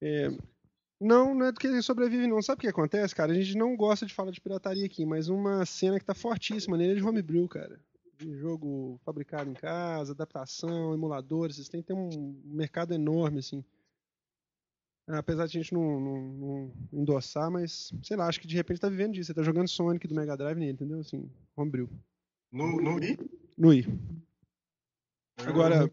É... 0.00 0.28
Não, 1.00 1.34
não 1.34 1.46
é 1.46 1.52
do 1.52 1.58
que 1.58 1.66
ele 1.66 1.82
sobrevive, 1.82 2.26
não. 2.26 2.40
Sabe 2.40 2.58
o 2.58 2.60
que 2.60 2.68
acontece, 2.68 3.14
cara? 3.14 3.32
A 3.32 3.34
gente 3.34 3.56
não 3.56 3.76
gosta 3.76 4.06
de 4.06 4.14
falar 4.14 4.30
de 4.30 4.40
pirataria 4.40 4.86
aqui, 4.86 5.04
mas 5.04 5.28
uma 5.28 5.66
cena 5.66 5.98
que 5.98 6.04
tá 6.04 6.14
fortíssima 6.14 6.76
nele 6.76 6.92
é 6.92 6.94
de 6.96 7.02
homebrew, 7.02 7.48
cara 7.48 7.80
de 8.16 8.36
jogo 8.36 8.98
fabricado 9.04 9.50
em 9.50 9.54
casa, 9.54 10.12
adaptação, 10.12 10.94
emuladores, 10.94 11.56
vocês 11.56 11.68
têm 11.68 11.82
que 11.82 11.88
ter 11.88 11.94
um 11.94 12.40
mercado 12.44 12.94
enorme, 12.94 13.40
assim. 13.40 13.64
Apesar 15.06 15.46
de 15.46 15.58
a 15.58 15.62
gente 15.62 15.74
não, 15.74 16.00
não, 16.00 16.22
não, 16.32 16.72
endossar, 16.92 17.50
mas 17.50 17.92
sei 18.02 18.16
lá, 18.16 18.26
acho 18.26 18.40
que 18.40 18.46
de 18.46 18.56
repente 18.56 18.80
tá 18.80 18.88
vivendo 18.88 19.12
disso. 19.12 19.26
Você 19.26 19.34
tá 19.34 19.42
jogando 19.42 19.68
Sonic 19.68 20.08
do 20.08 20.14
Mega 20.14 20.36
Drive 20.36 20.58
nele, 20.58 20.72
entendeu? 20.72 21.00
Assim, 21.00 21.30
homebrew. 21.54 21.90
No, 22.50 22.80
no 22.80 23.02
I? 23.02 23.18
No 23.56 23.74
I. 23.74 23.86
Agora, 25.46 25.90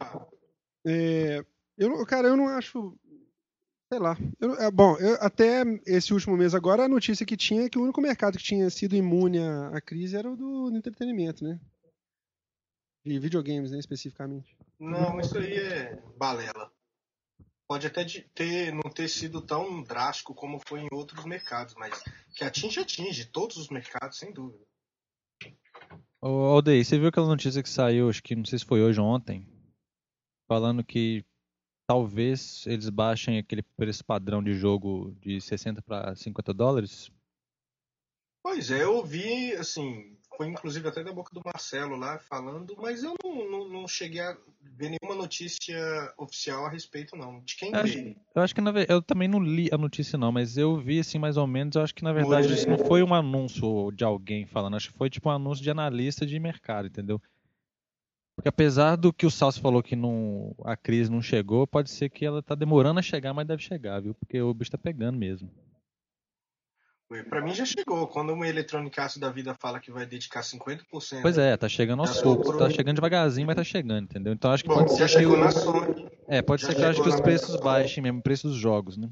é, 0.86 1.44
eu, 1.77 2.06
cara, 2.06 2.30
eu 2.30 2.38
não 2.38 2.48
acho. 2.48 2.98
Sei 3.91 4.00
lá. 4.00 4.18
Eu, 4.39 4.56
é, 4.56 4.72
bom, 4.72 4.96
eu, 4.98 5.15
até 5.20 5.63
esse 5.86 6.13
último 6.13 6.38
mês 6.38 6.56
agora, 6.56 6.86
a 6.86 6.89
notícia 6.89 7.25
que 7.25 7.36
tinha 7.36 7.63
é 7.63 7.70
que 7.70 7.77
o 7.77 7.84
único 7.84 8.00
mercado 8.00 8.38
que 8.38 8.44
tinha 8.44 8.70
sido 8.70 8.96
imune 8.96 9.39
à, 9.39 9.70
à 9.70 9.82
crise 9.82 10.15
era 10.15 10.32
o 10.32 10.38
do, 10.38 10.70
do 10.70 10.77
entretenimento, 10.77 11.44
né? 11.44 11.60
De 13.06 13.20
videogames, 13.20 13.72
né, 13.72 13.80
especificamente. 13.80 14.56
Não, 14.80 15.20
isso 15.20 15.38
aí 15.38 15.53
é 15.53 16.01
balela. 16.18 16.72
Pode 17.72 17.88
até 17.88 18.04
ter, 18.36 18.74
não 18.74 18.92
ter 18.92 19.08
sido 19.08 19.42
tão 19.42 19.82
drástico 19.82 20.36
como 20.36 20.60
foi 20.60 20.82
em 20.82 20.90
outros 20.92 21.24
mercados, 21.24 21.74
mas 21.75 22.04
que 22.36 22.44
atinge, 22.44 22.82
atinge 22.82 23.24
todos 23.24 23.56
os 23.56 23.70
mercados, 23.70 24.18
sem 24.18 24.34
dúvida. 24.34 24.62
Ô, 26.20 26.28
Aldeir, 26.28 26.84
você 26.84 27.00
viu 27.00 27.08
aquela 27.08 27.28
notícia 27.28 27.63
que 27.63 27.70
saiu, 27.70 28.10
acho 28.10 28.22
que 28.22 28.36
não 28.36 28.44
sei 28.44 28.60
se 28.60 28.66
foi 28.66 28.82
hoje 28.82 29.00
ou 29.00 29.08
ontem, 29.08 29.48
falando 30.50 30.84
que 30.84 31.24
talvez 31.88 32.68
eles 32.68 32.90
baixem 32.90 33.38
aquele 33.38 33.63
preço 33.63 34.04
padrão 34.04 34.44
de 34.44 34.51
jogo 34.54 35.16
de 35.22 35.40
60 35.40 35.82
para 35.82 36.13
50 36.13 36.54
dólares? 36.54 37.10
Pois 38.44 38.70
é, 38.70 38.84
eu 38.84 38.98
ouvi, 38.98 39.54
assim, 39.54 40.18
foi 40.41 40.48
inclusive 40.48 40.88
até 40.88 41.03
da 41.03 41.13
boca 41.13 41.29
do 41.31 41.41
Marcelo 41.45 41.95
lá 41.95 42.17
falando, 42.17 42.75
mas 42.81 43.03
eu 43.03 43.13
não, 43.24 43.51
não, 43.51 43.69
não 43.69 43.88
cheguei 43.88 44.21
a 44.21 44.36
ver 44.60 44.89
nenhuma 44.89 45.15
notícia 45.15 45.77
oficial 46.17 46.65
a 46.65 46.69
respeito, 46.69 47.15
não. 47.15 47.41
De 47.41 47.55
quem 47.55 47.71
Eu 47.71 47.79
acho, 47.79 47.93
veio. 47.93 48.15
eu 48.33 48.41
acho 48.41 48.55
que 48.55 48.62
na 48.62 48.71
eu 48.89 49.03
também 49.03 49.27
não 49.27 49.39
li 49.39 49.69
a 49.71 49.77
notícia 49.77 50.17
não, 50.17 50.31
mas 50.31 50.57
eu 50.57 50.75
vi 50.77 51.00
assim 51.00 51.19
mais 51.19 51.38
ou 51.38 51.45
menos, 51.45 51.75
eu 51.75 51.83
acho 51.83 51.93
que 51.93 52.03
na 52.03 52.12
verdade 52.12 52.48
Foi. 52.48 52.55
isso 52.55 52.67
não 52.67 52.79
foi 52.79 53.03
um 53.03 53.13
anúncio 53.13 53.91
de 53.91 54.03
alguém 54.03 54.48
falando, 54.48 54.77
acho 54.77 54.91
que 54.91 54.98
foi 54.98 55.12
tipo 55.12 55.29
um 55.29 55.31
anúncio 55.31 55.63
de 55.63 55.69
analista 55.69 56.25
de 56.25 56.39
mercado, 56.39 56.88
entendeu? 56.88 57.21
Porque 58.36 58.50
apesar 58.50 58.95
do 58.95 59.13
que 59.13 59.27
o 59.27 59.31
Salso 59.31 59.62
falou 59.62 59.83
que 59.83 59.95
não, 59.95 60.55
a 60.63 60.75
crise 60.75 61.12
não 61.12 61.21
chegou, 61.21 61.67
pode 61.67 61.91
ser 61.91 62.10
que 62.10 62.25
ela 62.25 62.41
tá 62.41 62.55
demorando 62.55 63.00
a 63.00 63.03
chegar, 63.03 63.31
mas 63.31 63.45
deve 63.45 63.62
chegar, 63.62 64.01
viu? 64.01 64.15
Porque 64.15 64.41
o 64.41 64.51
bicho 64.55 64.71
tá 64.71 64.77
pegando 64.79 65.19
mesmo. 65.19 65.51
Pra 67.30 67.41
mim 67.41 67.53
já 67.53 67.65
chegou. 67.65 68.08
Quando 68.08 68.32
uma 68.34 68.48
Electronic 68.48 69.00
Arts 69.00 69.18
da 69.18 69.30
vida 69.30 69.53
fala 69.56 69.80
que 69.80 69.91
vai 69.91 70.06
dedicar 70.06 70.41
50%. 70.41 71.22
Pois 71.22 71.38
é, 71.38 71.58
tá 71.58 71.68
chegando 71.68 72.00
aos 72.01 72.22
poucos, 72.22 72.58
tá 72.58 72.70
chegando 72.70 72.96
devagarzinho, 72.96 73.46
mas 73.48 73.56
tá 73.56 73.63
chegando, 73.63 74.06
entendeu? 74.06 74.32
Então 74.34 74.51
acho 74.51 74.63
que 74.63 74.70
Bom, 74.70 74.75
pode 74.86 74.91
já 74.98 75.08
ser 75.08 75.13
que 75.15 75.20
chegou 75.20 75.36
o, 75.36 75.39
na 75.39 75.51
Sony. 75.51 76.10
é, 76.27 76.41
pode 76.41 76.62
já 76.62 76.70
ser 76.70 76.75
que 76.75 76.82
eu 76.82 76.88
acho 76.89 77.01
que 77.03 77.10
os 77.10 77.20
preços 77.20 77.50
Microsoft. 77.50 77.63
baixem 77.63 78.03
mesmo, 78.03 78.20
o 78.20 78.24
preço 78.24 78.48
dos 78.48 78.58
jogos, 78.58 78.96
né? 78.98 79.10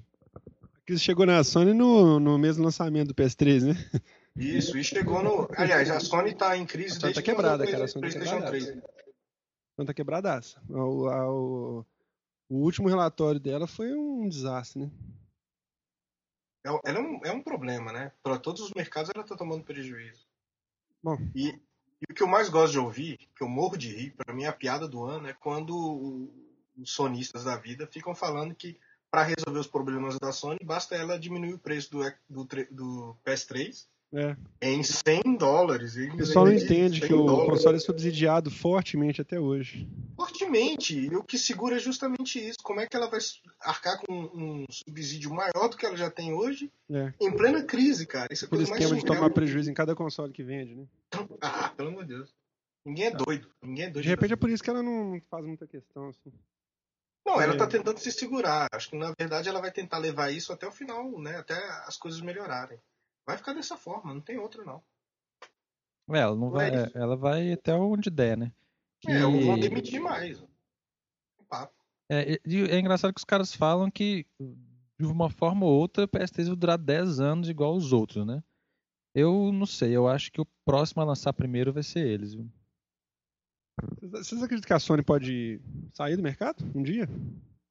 Que 0.88 0.98
chegou 0.98 1.26
na 1.26 1.44
Sony 1.44 1.74
no, 1.74 2.20
no 2.20 2.38
mesmo 2.40 2.64
lançamento 2.64 3.10
do 3.10 3.14
PS3, 3.16 3.64
né? 3.64 4.02
Isso, 4.38 4.78
e 4.78 4.84
chegou 4.84 5.22
no. 5.22 5.48
Aliás, 5.58 5.90
a 5.92 6.00
Sony 6.00 6.34
tá 6.34 6.56
em 6.58 6.66
crise 6.66 6.98
A 6.98 7.00
Sony 7.02 7.14
desde 7.14 7.16
tá 7.16 7.22
que 7.22 7.32
quebrada, 7.36 7.66
cara, 7.70 7.84
a 7.84 7.88
Sony 7.88 7.94
tá 7.94 8.00
PlayStation 8.20 8.36
quebrada. 8.36 8.58
3. 8.58 8.78
Então 9.74 9.86
tá 9.86 9.94
quebradaça. 9.94 10.62
O, 10.70 11.08
a- 11.08 11.30
o, 11.32 11.86
o 12.50 12.56
último 12.64 12.88
relatório 12.88 13.40
dela 13.40 13.68
foi 13.68 13.94
um 13.94 14.28
desastre, 14.30 14.84
né? 14.84 14.90
É, 16.66 16.70
ela 16.70 17.00
é 17.00 17.02
um, 17.02 17.26
é 17.26 17.32
um 17.32 17.42
problema, 17.42 17.92
né? 17.92 18.12
Para 18.22 18.38
todos 18.38 18.62
os 18.62 18.74
mercados 18.74 19.12
ela 19.14 19.26
tá 19.26 19.36
tomando 19.36 19.64
prejuízo. 19.64 20.26
Bom. 21.02 21.18
E, 21.34 21.50
e 21.50 22.12
o 22.12 22.14
que 22.14 22.24
eu 22.24 22.28
mais 22.28 22.50
gosto 22.50 22.74
de 22.74 22.80
ouvir, 22.80 23.18
que 23.36 23.44
eu 23.44 23.50
morro 23.50 23.78
de 23.78 23.94
rir, 23.94 24.12
para 24.12 24.34
mim 24.34 24.46
a 24.46 24.54
piada 24.54 24.88
do 24.88 25.04
ano 25.04 25.28
é 25.28 25.34
quando 25.34 26.30
os 26.78 26.92
sonistas 26.92 27.44
da 27.44 27.56
vida 27.56 27.88
ficam 27.88 28.14
falando 28.14 28.56
que 28.56 28.78
para 29.12 29.24
resolver 29.24 29.60
os 29.60 29.68
problemas 29.68 30.20
da 30.20 30.32
Sony 30.32 30.60
basta 30.64 30.96
ela 30.96 31.20
diminuir 31.20 31.54
o 31.54 31.60
preço 31.60 31.92
do, 31.92 32.04
do, 32.30 32.46
do 32.72 33.18
PS3 33.26 33.88
É. 34.12 34.36
em 34.62 34.82
100 34.82 35.38
dólares. 35.38 35.96
O 35.96 36.18
pessoal 36.18 36.46
não 36.46 36.54
entende 36.54 37.00
100 37.00 37.08
que 37.08 37.14
o 37.14 37.26
dólares. 37.26 37.50
console 37.52 37.78
é 37.78 37.80
subsidiado 37.80 38.50
fortemente 38.50 39.22
até 39.22 39.40
hoje. 39.40 39.88
Fortemente. 40.16 40.98
E 40.98 41.16
o 41.16 41.24
que 41.24 41.38
segura 41.38 41.76
é 41.76 41.80
justamente 41.80 42.40
isso. 42.40 42.58
Como 42.64 42.80
é 42.80 42.88
que 42.88 42.96
ela 42.96 43.08
vai 43.10 43.20
arcar 43.60 44.00
com 44.00 44.14
um 44.34 44.66
subsídio 44.72 45.32
maior 45.32 45.68
do 45.70 45.78
que 45.78 45.86
ela 45.86 45.96
já 45.96 46.10
tem 46.10 46.34
hoje 46.34 46.72
É. 46.92 47.14
em 47.22 47.32
plena 47.32 47.64
crise, 47.64 48.06
cara? 48.08 48.34
Isso 48.34 48.46
é 48.46 48.48
a 48.48 48.48
Aquele 48.48 48.58
coisa 48.66 48.72
mais 48.72 48.84
esquema 48.84 49.00
de 49.00 49.06
tomar 49.06 49.30
prejuízo 49.32 49.70
em 49.70 49.74
cada 49.76 49.96
console 49.96 50.34
que 50.34 50.44
vende, 50.44 50.74
né? 50.76 50.88
Ah, 51.42 51.70
pelo 51.70 51.90
amor 51.90 52.04
de 52.06 52.16
Deus. 52.16 52.34
Ninguém 52.86 53.06
é 53.06 53.12
doido. 53.12 53.48
Ninguém 53.62 53.86
é 53.86 53.90
doido. 53.90 54.04
De 54.04 54.10
repente 54.10 54.34
é 54.34 54.38
por 54.38 54.50
isso 54.50 54.64
que 54.64 54.70
ela 54.70 54.82
não 54.82 55.22
faz 55.30 55.46
muita 55.46 55.68
questão, 55.68 56.10
assim. 56.10 56.32
Não, 57.26 57.40
ela 57.40 57.54
É. 57.54 57.58
tá 57.58 57.68
tentando 57.68 58.00
se 58.00 58.12
segurar. 58.12 58.68
Acho 58.74 58.90
que 58.90 58.98
na 58.98 59.14
verdade 59.20 59.48
ela 59.50 59.62
vai 59.62 59.72
tentar 59.72 60.00
levar 60.00 60.32
isso 60.32 60.52
até 60.52 60.66
o 60.68 60.72
final, 60.72 61.20
né? 61.22 61.36
Até 61.38 61.54
as 61.86 61.96
coisas 61.96 62.22
melhorarem. 62.22 62.80
Vai 63.30 63.38
ficar 63.38 63.54
dessa 63.54 63.78
forma, 63.78 64.12
não 64.12 64.22
tem 64.22 64.40
outra 64.40 64.64
não. 64.66 64.82
É, 66.10 66.18
ela 66.18 66.36
não 66.36 66.50
vai, 66.50 66.72
é 66.72 66.86
é, 66.86 66.92
ela 66.96 67.16
vai 67.16 67.52
até 67.54 67.76
onde 67.76 68.10
der, 68.10 68.36
né? 68.36 68.52
É, 69.08 69.24
ou 69.24 69.40
vão 69.40 69.54
Que- 69.54 69.62
demitir 69.70 70.02
mais. 70.02 70.44
Papo. 71.48 71.72
É, 72.10 72.40
é 72.44 72.80
engraçado 72.80 73.14
que 73.14 73.20
os 73.20 73.24
caras 73.24 73.54
falam 73.54 73.92
que, 73.92 74.26
de 75.00 75.06
uma 75.06 75.30
forma 75.30 75.64
ou 75.64 75.72
outra, 75.80 76.06
o 76.06 76.08
PS3 76.08 76.48
vai 76.48 76.56
durar 76.56 76.78
10 76.80 77.20
anos 77.20 77.48
igual 77.48 77.76
os 77.76 77.94
outros, 77.94 78.26
né? 78.26 78.44
Eu 79.14 79.52
não 79.52 79.68
sei, 79.68 79.96
eu 79.96 80.08
acho 80.08 80.32
que 80.32 80.42
o 80.42 80.48
próximo 80.66 81.04
a 81.04 81.06
lançar 81.06 81.32
primeiro 81.32 81.72
vai 81.72 81.84
ser 81.84 82.08
eles, 82.08 82.34
viu? 82.34 82.52
Vocês- 84.02 84.12
Vocês 84.28 84.42
acreditam 84.44 84.68
que 84.68 84.74
a 84.74 84.80
Sony 84.80 85.04
pode 85.04 85.62
sair 85.94 86.16
do 86.18 86.24
mercado 86.24 86.66
um 86.76 86.82
dia? 86.82 87.08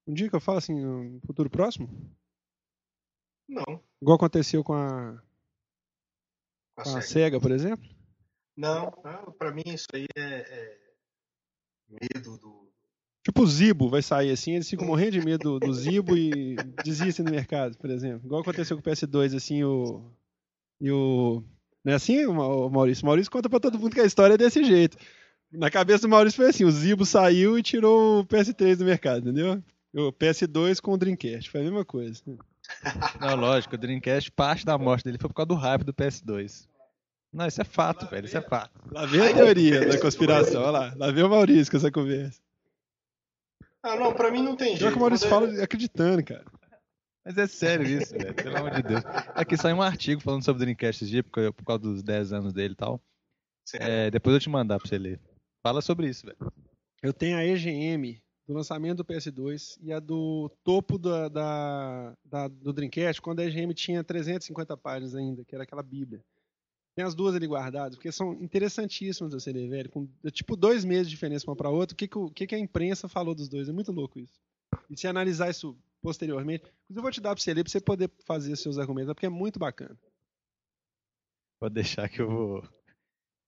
Um 0.06 0.14
dia 0.14 0.28
que 0.30 0.36
eu 0.36 0.40
falo 0.40 0.58
assim, 0.58 0.80
no 0.80 1.20
futuro 1.26 1.50
próximo? 1.50 1.88
Não. 3.48 3.82
Igual 4.00 4.14
aconteceu 4.16 4.62
com 4.62 4.74
a, 4.74 5.20
com 6.82 6.90
a 6.90 6.92
com 6.92 6.98
a 6.98 7.02
SEGA. 7.02 7.40
Por 7.40 7.50
exemplo? 7.50 7.88
Não, 8.56 8.92
pra 9.38 9.52
mim 9.52 9.62
isso 9.66 9.86
aí 9.92 10.06
é, 10.16 10.22
é 10.22 10.78
medo 11.88 12.36
do. 12.38 12.68
Tipo 13.24 13.42
o 13.42 13.46
Zibo 13.46 13.88
vai 13.88 14.00
sair 14.00 14.30
assim, 14.30 14.52
eles 14.52 14.68
ficam 14.68 14.86
morrendo 14.86 15.12
de 15.12 15.20
medo 15.20 15.60
do, 15.60 15.72
Zibo 15.74 16.16
e 16.16 16.56
desistem 16.84 17.24
do 17.24 17.30
mercado, 17.30 17.76
por 17.76 17.90
exemplo. 17.90 18.26
Igual 18.26 18.40
aconteceu 18.40 18.76
com 18.76 18.80
o 18.80 18.92
PS2, 18.92 19.36
assim, 19.36 19.62
o. 19.62 20.10
E 20.80 20.90
o. 20.90 21.42
Não 21.84 21.92
é 21.92 21.96
assim, 21.96 22.24
o 22.26 22.68
Maurício? 22.68 23.04
O 23.04 23.06
Maurício 23.06 23.30
conta 23.30 23.48
pra 23.48 23.60
todo 23.60 23.78
mundo 23.78 23.94
que 23.94 24.00
a 24.00 24.06
história 24.06 24.34
é 24.34 24.38
desse 24.38 24.64
jeito. 24.64 24.96
Na 25.52 25.70
cabeça 25.70 26.02
do 26.02 26.08
Maurício 26.08 26.36
foi 26.36 26.48
assim: 26.48 26.64
o 26.64 26.70
Zibo 26.70 27.06
saiu 27.06 27.58
e 27.58 27.62
tirou 27.62 28.20
o 28.20 28.26
PS3 28.26 28.76
do 28.76 28.84
mercado, 28.84 29.20
entendeu? 29.20 29.62
O 29.94 30.12
PS2 30.12 30.80
com 30.80 30.92
o 30.92 30.98
Dreamcast, 30.98 31.50
foi 31.50 31.60
a 31.60 31.64
mesma 31.64 31.84
coisa. 31.84 32.22
Não, 33.20 33.34
lógico, 33.36 33.74
o 33.74 33.78
Dreamcast, 33.78 34.30
parte 34.32 34.64
da 34.64 34.76
morte 34.78 35.04
dele 35.04 35.18
foi 35.18 35.28
por 35.28 35.34
causa 35.34 35.48
do 35.48 35.54
hype 35.54 35.84
do 35.84 35.92
PS2. 35.94 36.68
Não, 37.32 37.46
isso 37.46 37.60
é 37.60 37.64
fato, 37.64 38.06
velho, 38.06 38.26
isso 38.26 38.38
é 38.38 38.40
fato. 38.42 38.72
Lá 38.90 39.04
vem 39.06 39.20
a 39.20 39.34
teoria 39.34 39.86
da 39.88 40.00
conspiração, 40.00 40.62
olha 40.62 40.70
lá. 40.70 40.94
Lá 40.96 41.10
vem 41.10 41.24
o 41.24 41.28
Maurício 41.28 41.70
com 41.70 41.76
essa 41.76 41.90
conversa. 41.90 42.40
Ah, 43.82 43.96
não, 43.96 44.12
pra 44.12 44.30
mim 44.30 44.42
não 44.42 44.56
tem 44.56 44.76
jeito. 44.76 44.90
que 44.92 44.96
o 44.96 45.00
Maurício 45.00 45.28
Quando 45.28 45.44
é- 45.46 45.50
fala 45.52 45.64
acreditando, 45.64 46.24
cara. 46.24 46.44
Mas 47.24 47.36
é 47.36 47.46
sério 47.46 47.86
isso, 47.86 48.12
velho, 48.14 48.34
pelo 48.34 48.56
amor 48.56 48.70
de 48.70 48.82
Deus. 48.82 49.02
Aqui 49.34 49.56
saiu 49.56 49.76
um 49.76 49.82
artigo 49.82 50.20
falando 50.20 50.42
sobre 50.44 50.62
o 50.62 50.64
Dreamcast 50.64 51.04
esse 51.04 51.10
dia, 51.10 51.22
por 51.22 51.30
causa- 51.30 51.52
por 51.52 51.64
causa 51.64 51.82
dos 51.82 52.02
10 52.02 52.32
anos 52.32 52.52
dele 52.54 52.72
e 52.72 52.76
tal. 52.76 53.00
É, 53.74 54.10
depois 54.10 54.32
eu 54.34 54.40
te 54.40 54.48
mandar 54.48 54.78
pra 54.78 54.88
você 54.88 54.96
ler. 54.96 55.20
Fala 55.62 55.82
sobre 55.82 56.08
isso, 56.08 56.24
velho. 56.26 56.38
Eu 57.02 57.12
tenho 57.12 57.36
a 57.36 57.44
EGM 57.44 58.18
do 58.48 58.54
lançamento 58.54 58.96
do 58.96 59.04
PS2 59.04 59.78
e 59.82 59.92
a 59.92 60.00
do 60.00 60.50
topo 60.64 60.96
da, 60.96 61.28
da- 61.28 62.16
da- 62.24 62.48
do 62.48 62.72
Dreamcast, 62.72 63.20
quando 63.20 63.40
a 63.40 63.44
EGM 63.44 63.74
tinha 63.74 64.02
350 64.02 64.74
páginas 64.74 65.14
ainda, 65.14 65.44
que 65.44 65.54
era 65.54 65.64
aquela 65.64 65.82
bíblia. 65.82 66.24
Tem 66.96 67.04
as 67.04 67.14
duas 67.14 67.34
ali 67.34 67.46
guardadas, 67.46 67.94
porque 67.94 68.10
são 68.10 68.32
interessantíssimas 68.42 69.32
você 69.34 69.52
ler, 69.52 69.68
velho. 69.68 69.90
Com 69.90 70.08
tipo 70.32 70.56
dois 70.56 70.82
meses 70.84 71.06
de 71.08 71.10
diferença 71.10 71.48
uma 71.48 71.54
para 71.54 71.68
outra, 71.70 71.94
o 71.94 71.96
que, 71.96 72.08
que, 72.08 72.46
que, 72.46 72.54
a 72.54 72.58
imprensa 72.58 73.06
falou 73.06 73.34
dos 73.34 73.48
dois? 73.48 73.68
É 73.68 73.72
muito 73.72 73.92
louco 73.92 74.18
isso. 74.18 74.40
E 74.90 74.96
se 74.98 75.06
analisar 75.06 75.50
isso 75.50 75.76
posteriormente, 76.00 76.64
eu 76.88 77.02
vou 77.02 77.10
te 77.10 77.20
dar 77.20 77.34
pra 77.34 77.42
você 77.42 77.52
ler, 77.52 77.62
pra 77.62 77.70
você 77.70 77.80
poder 77.80 78.10
fazer 78.24 78.56
seus 78.56 78.78
argumentos, 78.78 79.12
porque 79.12 79.26
é 79.26 79.30
muito 79.30 79.58
bacana. 79.58 79.96
Pode 81.60 81.74
deixar 81.74 82.08
que 82.08 82.20
eu 82.22 82.28
vou. 82.30 82.68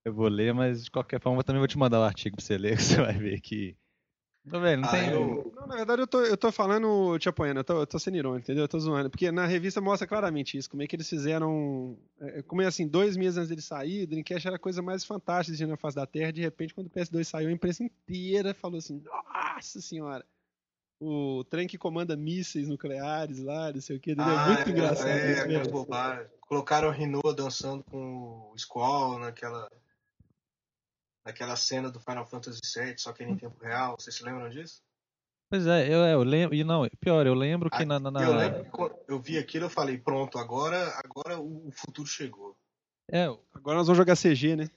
Eu 0.05 0.13
vou 0.13 0.29
ler, 0.29 0.53
mas 0.53 0.85
de 0.85 0.91
qualquer 0.91 1.21
forma 1.21 1.41
eu 1.41 1.45
também 1.45 1.61
vou 1.61 1.69
te 1.69 1.79
mandar 1.79 2.01
o 2.01 2.05
artigo 2.05 2.37
pra 2.37 2.45
você 2.45 2.59
ler, 2.59 2.77
que 2.77 2.83
você 2.83 2.97
vai 3.01 3.17
ver 3.19 3.41
que. 3.41 3.77
Não, 4.45 4.61
velho, 4.61 4.81
não 4.81 4.89
Ah, 4.89 4.91
tem. 4.93 5.11
eu- 5.11 5.53
Não, 5.55 5.67
na 5.67 5.77
verdade 5.77 6.01
eu 6.03 6.07
tô, 6.07 6.21
eu 6.23 6.37
tô 6.37 6.51
falando, 6.51 7.19
te 7.19 7.29
apoiando, 7.29 7.61
eu 7.61 7.65
tô, 7.65 7.81
eu 7.81 7.87
tô 7.87 7.99
sendo 7.99 8.17
irônico, 8.17 8.41
entendeu? 8.45 8.65
Eu 8.65 8.69
tô 8.69 8.79
zoando. 8.81 9.11
Porque 9.11 9.31
na 9.31 9.45
revista 9.47 9.81
mostra 9.81 10.07
claramente 10.09 10.57
isso, 10.57 10.71
como 10.71 10.83
é 10.83 10.87
que 10.87 10.97
eles 10.97 11.09
fizeram. 11.09 11.99
é, 12.21 12.43
Como 12.43 12.63
é 12.63 12.67
assim, 12.67 12.89
dois 12.89 13.17
meses 13.17 13.37
antes 13.37 13.49
dele 13.51 13.61
sair, 13.61 14.05
o 14.05 14.07
Dreamcast 14.07 14.47
era 14.47 14.57
a 14.57 14.59
coisa 14.61 14.81
mais 14.81 15.05
fantástica 15.05 15.57
de 15.57 15.67
na 15.67 15.77
face 15.77 15.95
da 15.97 16.07
Terra. 16.07 16.33
De 16.33 16.41
repente, 16.41 16.75
quando 16.75 16.87
o 16.87 16.91
PS2 16.91 17.25
saiu, 17.29 17.49
a 17.49 17.53
imprensa 17.53 17.83
inteira 17.85 18.55
falou 18.55 18.79
assim: 18.79 19.03
Nossa 19.05 19.81
senhora! 19.81 20.25
O 21.03 21.45
trem 21.45 21.67
que 21.67 21.79
comanda 21.79 22.15
mísseis 22.17 22.69
nucleares 22.69 23.39
lá, 23.39 23.73
não 23.73 23.81
sei 23.81 23.97
o 23.97 24.01
que? 24.01 24.15
Ah, 24.19 24.43
é 24.43 24.55
muito 24.55 24.71
engraçado 24.71 25.09
é, 25.09 25.33
isso, 25.33 25.43
aquelas 25.43 25.63
velho. 25.67 25.71
bobagens. 25.73 26.29
Colocaram 26.43 26.89
o 26.89 26.91
Renault 26.91 27.35
dançando 27.37 27.83
com 27.85 28.51
o 28.53 28.59
Squall 28.59 29.19
naquela. 29.19 29.67
Naquela 31.25 31.57
cena 31.57 31.91
do 31.91 32.01
Final 32.01 32.27
Fantasy 32.27 32.61
VII, 32.77 32.95
só 32.99 33.13
que 33.13 33.23
em 33.25 33.37
tempo 33.37 33.63
real. 33.63 33.97
Vocês 33.99 34.17
se 34.17 34.25
lembram 34.25 34.49
disso? 34.49 34.81
Pois 35.51 35.67
é, 35.67 35.87
eu, 35.89 35.99
eu 35.99 36.23
lembro. 36.23 36.55
E 36.55 36.65
não, 36.65 36.89
pior, 37.01 37.27
eu 37.27 37.35
lembro 37.35 37.69
que 37.71 37.83
Ah, 37.83 37.87
na. 37.87 38.01
na- 38.01 38.11
na- 38.11 38.23
Eu 38.23 38.35
lembro 38.37 38.65
que 38.65 38.71
quando 38.71 38.95
eu 39.09 39.21
vi 39.21 39.37
aquilo, 39.37 39.67
eu 39.67 39.71
falei, 39.71 39.99
pronto, 39.99 40.39
agora, 40.39 40.95
agora 41.05 41.39
o 41.41 41.71
futuro 41.73 42.07
chegou. 42.09 42.57
É, 43.11 43.25
Agora 43.55 43.79
nós 43.79 43.87
vamos 43.87 43.99
jogar 43.99 44.15
CG, 44.17 44.57
né? 44.57 44.71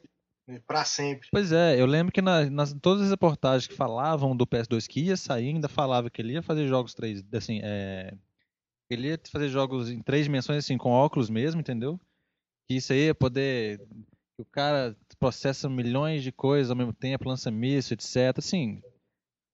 Pra 0.68 0.84
sempre. 0.84 1.30
Pois 1.32 1.52
é, 1.54 1.80
eu 1.80 1.86
lembro 1.86 2.12
que 2.12 2.22
na- 2.22 2.50
nas 2.50 2.74
todas 2.74 3.04
as 3.04 3.10
reportagens 3.12 3.66
que 3.68 3.74
falavam 3.76 4.36
do 4.36 4.46
PS2 4.46 4.88
que 4.88 5.00
ia 5.02 5.16
sair, 5.16 5.50
ainda 5.50 5.70
falava 5.70 6.10
que 6.10 6.22
ele 6.22 6.34
ia 6.34 6.42
fazer 6.42 6.68
jogos 6.68 6.94
3, 6.94 7.24
assim, 7.34 7.62
é, 7.64 8.14
ele 8.90 9.08
ia 9.08 9.20
fazer 9.32 9.48
jogos 9.48 9.90
em 9.90 10.02
três 10.02 10.26
dimensões, 10.26 10.66
assim, 10.66 10.78
com 10.78 10.90
óculos 10.92 11.30
mesmo, 11.30 11.62
entendeu? 11.62 11.98
Que 12.68 12.76
isso 12.76 12.92
aí 12.92 13.06
ia 13.06 13.16
poder, 13.16 13.80
o 14.44 14.46
cara 14.52 14.96
processa 15.20 15.70
milhões 15.70 16.22
de 16.22 16.32
coisas 16.32 16.70
ao 16.70 16.76
mesmo 16.76 16.94
tempo, 16.94 17.28
lança 17.28 17.50
míssil, 17.50 17.96
etc, 17.96 18.38
assim, 18.38 18.82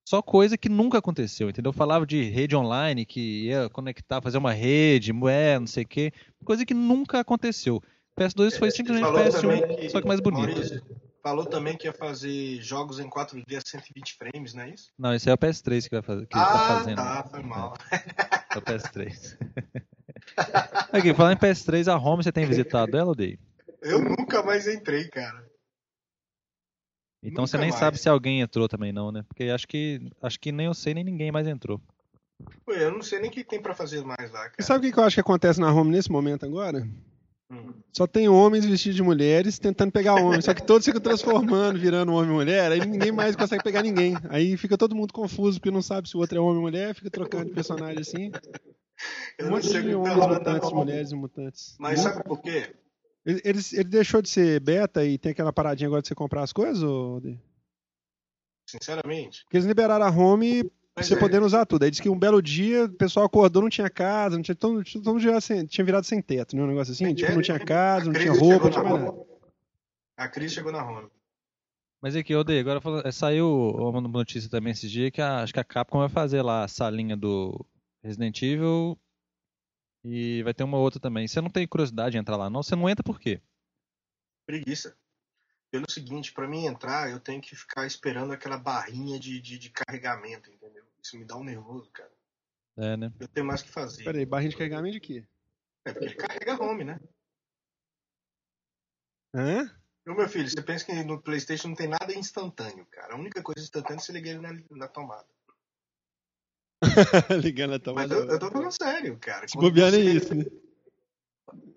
só 0.07 0.21
coisa 0.21 0.57
que 0.57 0.67
nunca 0.67 0.97
aconteceu, 0.97 1.49
entendeu? 1.49 1.71
Falava 1.71 2.05
de 2.05 2.23
rede 2.23 2.55
online, 2.55 3.05
que 3.05 3.45
ia 3.45 3.69
conectar, 3.69 4.21
fazer 4.21 4.39
uma 4.39 4.51
rede, 4.51 5.11
é, 5.29 5.59
não 5.59 5.67
sei 5.67 5.83
o 5.83 5.87
quê, 5.87 6.11
coisa 6.43 6.65
que 6.65 6.73
nunca 6.73 7.19
aconteceu. 7.19 7.81
PS2 8.19 8.57
foi 8.57 8.69
É, 8.69 8.71
simplesmente 8.71 9.05
falou 9.05 9.21
PS1, 9.21 9.41
também 9.41 9.89
só 9.89 10.01
que 10.01 10.07
mais 10.07 10.19
bonito. 10.19 10.47
Maurício, 10.47 10.83
falou 11.21 11.45
também 11.45 11.77
que 11.77 11.87
ia 11.87 11.93
fazer 11.93 12.59
jogos 12.59 12.99
em 12.99 13.07
4D 13.07 13.55
a 13.55 13.61
120 13.63 14.17
frames, 14.17 14.53
não 14.55 14.63
é 14.63 14.69
isso? 14.71 14.91
Não, 14.97 15.13
esse 15.13 15.29
é 15.29 15.33
o 15.33 15.37
PS3 15.37 15.83
que 15.83 15.95
vai 15.95 16.01
fazer. 16.01 16.25
Que 16.25 16.37
ah, 16.37 16.45
tá 16.45 16.59
fazendo. 16.59 16.95
tá, 16.95 17.27
foi 17.29 17.43
mal. 17.43 17.75
É, 17.91 18.55
é 18.55 18.57
o 18.57 18.61
PS3. 18.61 19.37
Aqui, 20.91 21.13
falando 21.13 21.33
em 21.33 21.39
PS3, 21.39 21.87
a 21.87 21.97
Home 21.97 22.23
você 22.23 22.31
tem 22.31 22.45
visitado 22.45 22.97
ela, 22.97 23.13
Dei? 23.13 23.37
Eu 23.81 23.99
nunca 24.01 24.43
mais 24.43 24.67
entrei, 24.67 25.07
cara. 25.09 25.47
Então 27.21 27.43
Nunca 27.43 27.47
você 27.47 27.57
nem 27.57 27.69
mais. 27.69 27.79
sabe 27.79 27.97
se 27.97 28.07
alguém 28.07 28.41
entrou 28.41 28.67
também 28.69 28.93
não, 28.93 29.11
né? 29.11 29.23
Porque 29.27 29.43
acho 29.45 29.67
que 29.67 29.99
acho 30.21 30.39
que 30.39 30.51
nem 30.51 30.67
eu 30.67 30.73
sei 30.73 30.93
nem 30.93 31.03
ninguém 31.03 31.31
mais 31.31 31.47
entrou. 31.47 31.81
Pô, 32.65 32.71
eu 32.71 32.91
não 32.91 33.01
sei 33.01 33.19
nem 33.19 33.29
o 33.29 33.33
que 33.33 33.43
tem 33.43 33.61
pra 33.61 33.75
fazer 33.75 34.01
mais 34.05 34.31
lá, 34.31 34.45
E 34.47 34.49
cara. 34.51 34.63
sabe 34.63 34.87
o 34.87 34.93
que 34.93 34.97
eu 34.99 35.03
acho 35.03 35.15
que 35.15 35.21
acontece 35.21 35.59
na 35.59 35.73
home 35.73 35.91
nesse 35.91 36.09
momento 36.09 36.45
agora? 36.45 36.87
Hum. 37.51 37.73
Só 37.91 38.05
tem 38.07 38.29
homens 38.29 38.63
vestidos 38.65 38.95
de 38.95 39.03
mulheres 39.03 39.59
tentando 39.59 39.91
pegar 39.91 40.15
homens. 40.15 40.45
Só 40.45 40.53
que 40.53 40.63
todos 40.65 40.85
ficam 40.85 41.01
transformando, 41.01 41.77
virando 41.79 42.13
homem 42.13 42.29
e 42.29 42.33
mulher. 42.33 42.71
Aí 42.71 42.79
ninguém 42.85 43.11
mais 43.11 43.35
consegue 43.35 43.63
pegar 43.63 43.81
ninguém. 43.81 44.15
Aí 44.29 44.55
fica 44.55 44.77
todo 44.77 44.95
mundo 44.95 45.11
confuso, 45.11 45.59
porque 45.59 45.71
não 45.71 45.81
sabe 45.81 46.07
se 46.07 46.15
o 46.15 46.19
outro 46.19 46.37
é 46.37 46.41
homem 46.41 46.57
ou 46.57 46.61
mulher. 46.61 46.93
Fica 46.95 47.09
trocando 47.09 47.45
de 47.45 47.51
personagem 47.53 47.99
assim. 47.99 48.31
Eu 49.37 49.47
Um 49.47 49.49
não 49.49 49.55
monte 49.57 49.67
de 49.67 49.81
que 49.81 49.91
tá 49.91 49.97
homens 49.97 50.15
mutantes, 50.17 50.71
mulheres 50.71 51.11
e 51.11 51.15
mutantes. 51.15 51.75
Mas 51.79 51.99
sabe 52.01 52.23
por 52.23 52.39
quê? 52.41 52.73
Ele, 53.29 53.41
ele, 53.43 53.59
ele 53.73 53.83
deixou 53.83 54.21
de 54.21 54.29
ser 54.29 54.59
beta 54.59 55.05
e 55.05 55.17
tem 55.17 55.31
aquela 55.31 55.53
paradinha 55.53 55.87
agora 55.87 56.01
de 56.01 56.07
você 56.07 56.15
comprar 56.15 56.41
as 56.43 56.51
coisas? 56.53 56.81
Ou... 56.81 57.21
Porque 57.21 57.37
Sinceramente. 58.67 59.45
eles 59.51 59.65
liberaram 59.65 60.05
a 60.05 60.09
home 60.09 60.63
pra 60.63 60.71
Mas 60.97 61.07
você 61.07 61.15
é, 61.15 61.19
podendo 61.19 61.45
usar 61.45 61.65
tudo. 61.65 61.83
Aí 61.83 61.89
disse 61.91 62.01
que 62.01 62.09
um 62.09 62.17
belo 62.17 62.41
dia 62.41 62.85
o 62.85 62.89
pessoal 62.93 63.25
acordou, 63.25 63.61
não 63.61 63.69
tinha 63.69 63.89
casa, 63.89 64.35
não 64.35 64.43
tinha, 64.43 64.55
todo, 64.55 64.83
todo 64.83 65.05
mundo 65.05 65.19
já 65.19 65.39
sem- 65.41 65.65
tinha 65.65 65.83
virado 65.85 66.05
sem 66.05 66.21
teto, 66.21 66.55
né? 66.55 66.63
Um 66.63 66.67
negócio 66.67 66.91
assim. 66.93 67.13
Tipo, 67.13 67.31
não 67.33 67.41
tinha 67.41 67.59
casa, 67.59 68.05
não 68.05 68.13
tinha 68.13 68.33
roupa, 68.33 68.65
não 68.65 68.71
tinha 68.71 68.83
mais 68.83 69.01
nada. 69.03 69.17
A 70.17 70.27
Cris 70.27 70.51
chegou 70.53 70.71
na 70.71 70.83
Home. 70.83 71.07
Mas 72.01 72.15
aqui, 72.15 72.33
ô 72.35 72.43
Dei, 72.43 72.59
agora 72.59 72.79
falando- 72.79 73.05
é, 73.07 73.11
saiu 73.11 73.47
uma 73.49 74.01
notícia 74.01 74.49
também 74.49 74.71
esses 74.71 74.89
dias 74.89 75.11
que 75.11 75.21
a, 75.21 75.41
acho 75.43 75.53
que 75.53 75.59
a 75.59 75.63
Capcom 75.63 75.99
vai 75.99 76.09
fazer 76.09 76.41
lá 76.41 76.63
a 76.63 76.67
salinha 76.67 77.15
do 77.17 77.65
Resident 78.03 78.41
Evil 78.41 78.97
e 80.03 80.41
vai 80.43 80.53
ter 80.53 80.63
uma 80.63 80.77
outra 80.77 80.99
também. 80.99 81.27
Você 81.27 81.41
não 81.41 81.49
tem 81.49 81.67
curiosidade 81.67 82.11
de 82.11 82.17
entrar 82.17 82.37
lá, 82.37 82.49
não? 82.49 82.63
Você 82.63 82.75
não 82.75 82.89
entra 82.89 83.03
por 83.03 83.19
quê? 83.19 83.41
Preguiça. 84.45 84.97
Pelo 85.71 85.89
seguinte, 85.89 86.33
pra 86.33 86.47
mim 86.47 86.65
entrar, 86.65 87.11
eu 87.11 87.19
tenho 87.19 87.41
que 87.41 87.55
ficar 87.55 87.85
esperando 87.85 88.33
aquela 88.33 88.57
barrinha 88.57 89.19
de, 89.19 89.39
de, 89.39 89.59
de 89.59 89.69
carregamento, 89.69 90.51
entendeu? 90.51 90.83
Isso 91.01 91.17
me 91.17 91.25
dá 91.25 91.37
um 91.37 91.43
nervoso, 91.43 91.89
cara. 91.91 92.11
É, 92.77 92.97
né? 92.97 93.13
Eu 93.19 93.27
tenho 93.27 93.45
mais 93.45 93.61
o 93.61 93.65
que 93.65 93.71
fazer. 93.71 94.03
Peraí, 94.03 94.25
barrinha 94.25 94.49
de 94.49 94.57
carregamento 94.57 94.93
de 94.93 94.99
quê? 94.99 95.27
É 95.85 95.91
porque 95.91 96.05
ele 96.05 96.15
carrega 96.15 96.61
home, 96.61 96.83
né? 96.83 96.99
Hã? 99.35 99.69
Ô, 100.07 100.15
meu 100.15 100.27
filho, 100.27 100.49
você 100.49 100.61
pensa 100.61 100.85
que 100.85 101.03
no 101.03 101.21
PlayStation 101.21 101.67
não 101.67 101.75
tem 101.75 101.87
nada 101.87 102.13
instantâneo, 102.15 102.85
cara. 102.87 103.13
A 103.13 103.17
única 103.17 103.43
coisa 103.43 103.61
instantânea 103.61 103.99
é 103.99 104.03
você 104.03 104.11
ligar 104.11 104.31
ele 104.31 104.39
na, 104.39 104.53
na 104.71 104.87
tomada. 104.87 105.27
Ligando 107.43 107.71
a 107.71 107.73
Mas 107.75 107.83
tomada. 107.83 108.15
eu, 108.15 108.25
eu 108.29 108.39
tô 108.39 108.49
falando 108.51 108.71
sério, 108.71 109.17
cara. 109.19 109.47
Se 109.47 109.57
bobear 109.57 109.91
nem 109.91 110.03
você- 110.03 110.17
isso, 110.17 110.35
né? 110.35 110.45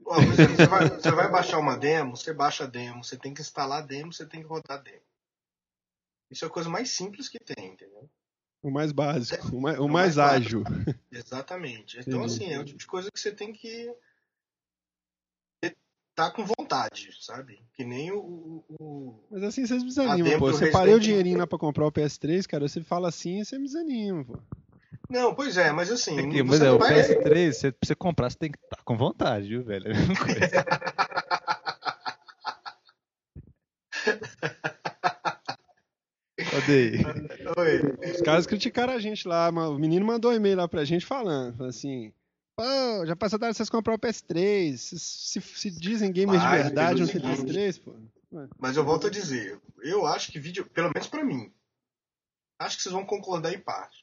Ó, 0.05 0.21
você, 0.21 0.67
vai, 0.67 0.89
você 0.91 1.11
vai 1.13 1.31
baixar 1.31 1.59
uma 1.59 1.77
demo, 1.77 2.17
você 2.17 2.33
baixa 2.35 2.65
a 2.65 2.67
demo, 2.67 3.03
você 3.03 3.17
tem 3.17 3.33
que 3.33 3.41
instalar 3.41 3.83
a 3.83 3.87
demo, 3.87 4.13
você 4.13 4.27
tem 4.27 4.43
que 4.43 4.47
rodar 4.49 4.79
a 4.79 4.83
demo. 4.83 5.01
Isso 6.31 6.45
é 6.45 6.49
a 6.49 6.51
coisa 6.51 6.69
mais 6.69 6.91
simples 6.91 7.29
que 7.29 7.39
tem, 7.39 7.69
entendeu? 7.73 8.09
O 8.63 8.71
mais 8.71 8.93
básico, 8.93 9.57
o 9.57 9.61
mais, 9.61 9.79
o 9.79 9.85
o 9.85 9.89
mais 9.89 10.17
mais 10.17 10.33
ágil. 10.33 10.63
Exatamente. 11.11 11.99
Então, 11.99 12.21
Entendi. 12.21 12.35
assim, 12.45 12.53
é 12.53 12.59
o 12.61 12.65
tipo 12.65 12.79
de 12.79 12.87
coisa 12.87 13.11
que 13.11 13.19
você 13.19 13.33
tem 13.33 13.53
que 13.53 13.95
tá 16.15 16.31
com 16.31 16.45
vontade, 16.45 17.09
sabe? 17.21 17.65
Que 17.73 17.85
nem 17.85 18.13
o. 18.13 18.19
o- 18.19 18.65
o- 18.79 19.25
Mas 19.31 19.43
assim 19.45 19.67
vocês 19.67 19.83
me 19.83 19.89
desanimam, 19.89 20.39
pô. 20.39 20.53
Você 20.53 20.71
parei 20.71 20.95
o 20.95 21.01
dinheirinho 21.01 21.39
lá 21.39 21.47
pra 21.47 21.59
comprar 21.59 21.87
o 21.87 21.93
PS3, 21.93 22.47
cara. 22.47 22.69
Você 22.69 22.83
fala 22.83 23.09
assim 23.09 23.43
você 23.43 23.59
me 23.59 23.65
desanima, 23.65 24.23
pô. 24.25 24.39
Não, 25.09 25.35
pois 25.35 25.57
é, 25.57 25.73
mas 25.73 25.91
assim. 25.91 26.19
Aqui, 26.19 26.43
você 26.43 26.43
mas 26.43 26.63
é, 26.63 26.71
o 26.71 26.79
vai- 26.79 26.95
PS3, 26.95 27.53
você, 27.53 27.73
pra 27.73 27.87
você 27.87 27.95
comprar, 27.95 28.31
você 28.31 28.39
tem 28.39 28.51
que 28.53 28.59
estar 28.59 28.83
com 28.85 28.97
vontade, 28.97 29.49
viu, 29.49 29.63
velho? 29.63 29.89
É 29.89 29.95
a 29.95 29.99
mesma 29.99 30.17
coisa. 30.17 30.41
Ô, 36.39 36.67
Dei, 36.67 36.93
Oi. 37.57 38.11
Os 38.13 38.21
caras 38.23 38.47
criticaram 38.47 38.93
a 38.93 38.99
gente 38.99 39.29
lá, 39.29 39.51
mas 39.53 39.69
o 39.69 39.79
menino 39.79 40.05
mandou 40.05 40.31
um 40.31 40.35
e-mail 40.35 40.57
lá 40.57 40.69
pra 40.69 40.85
gente 40.85 41.05
falando, 41.05 41.55
falando 41.57 41.71
assim. 41.71 42.13
Pô, 42.57 43.07
já 43.07 43.17
passou 43.17 43.39
da 43.39 43.47
hora 43.47 43.53
de 43.53 43.57
vocês 43.57 43.71
comprar 43.71 43.95
o 43.95 43.99
PS3. 43.99 44.77
Se, 44.77 44.99
se, 44.99 45.41
se 45.41 45.71
dizem 45.71 46.13
gamers 46.13 46.43
de 46.43 46.49
verdade, 46.49 47.01
não 47.03 47.09
pelo 47.09 47.23
tem 47.23 47.37
seguinte, 47.37 47.53
PS3, 47.53 47.83
pô. 47.83 47.95
Mas 48.59 48.77
eu 48.77 48.85
volto 48.85 49.07
a 49.07 49.11
dizer, 49.11 49.61
eu 49.83 50.07
acho 50.07 50.33
que 50.33 50.39
vídeo, 50.39 50.65
pelo 50.71 50.91
menos 50.93 51.07
pra 51.09 51.25
mim, 51.25 51.53
acho 52.59 52.77
que 52.77 52.83
vocês 52.83 52.93
vão 52.93 53.05
concordar 53.05 53.53
em 53.53 53.59
parte. 53.59 54.02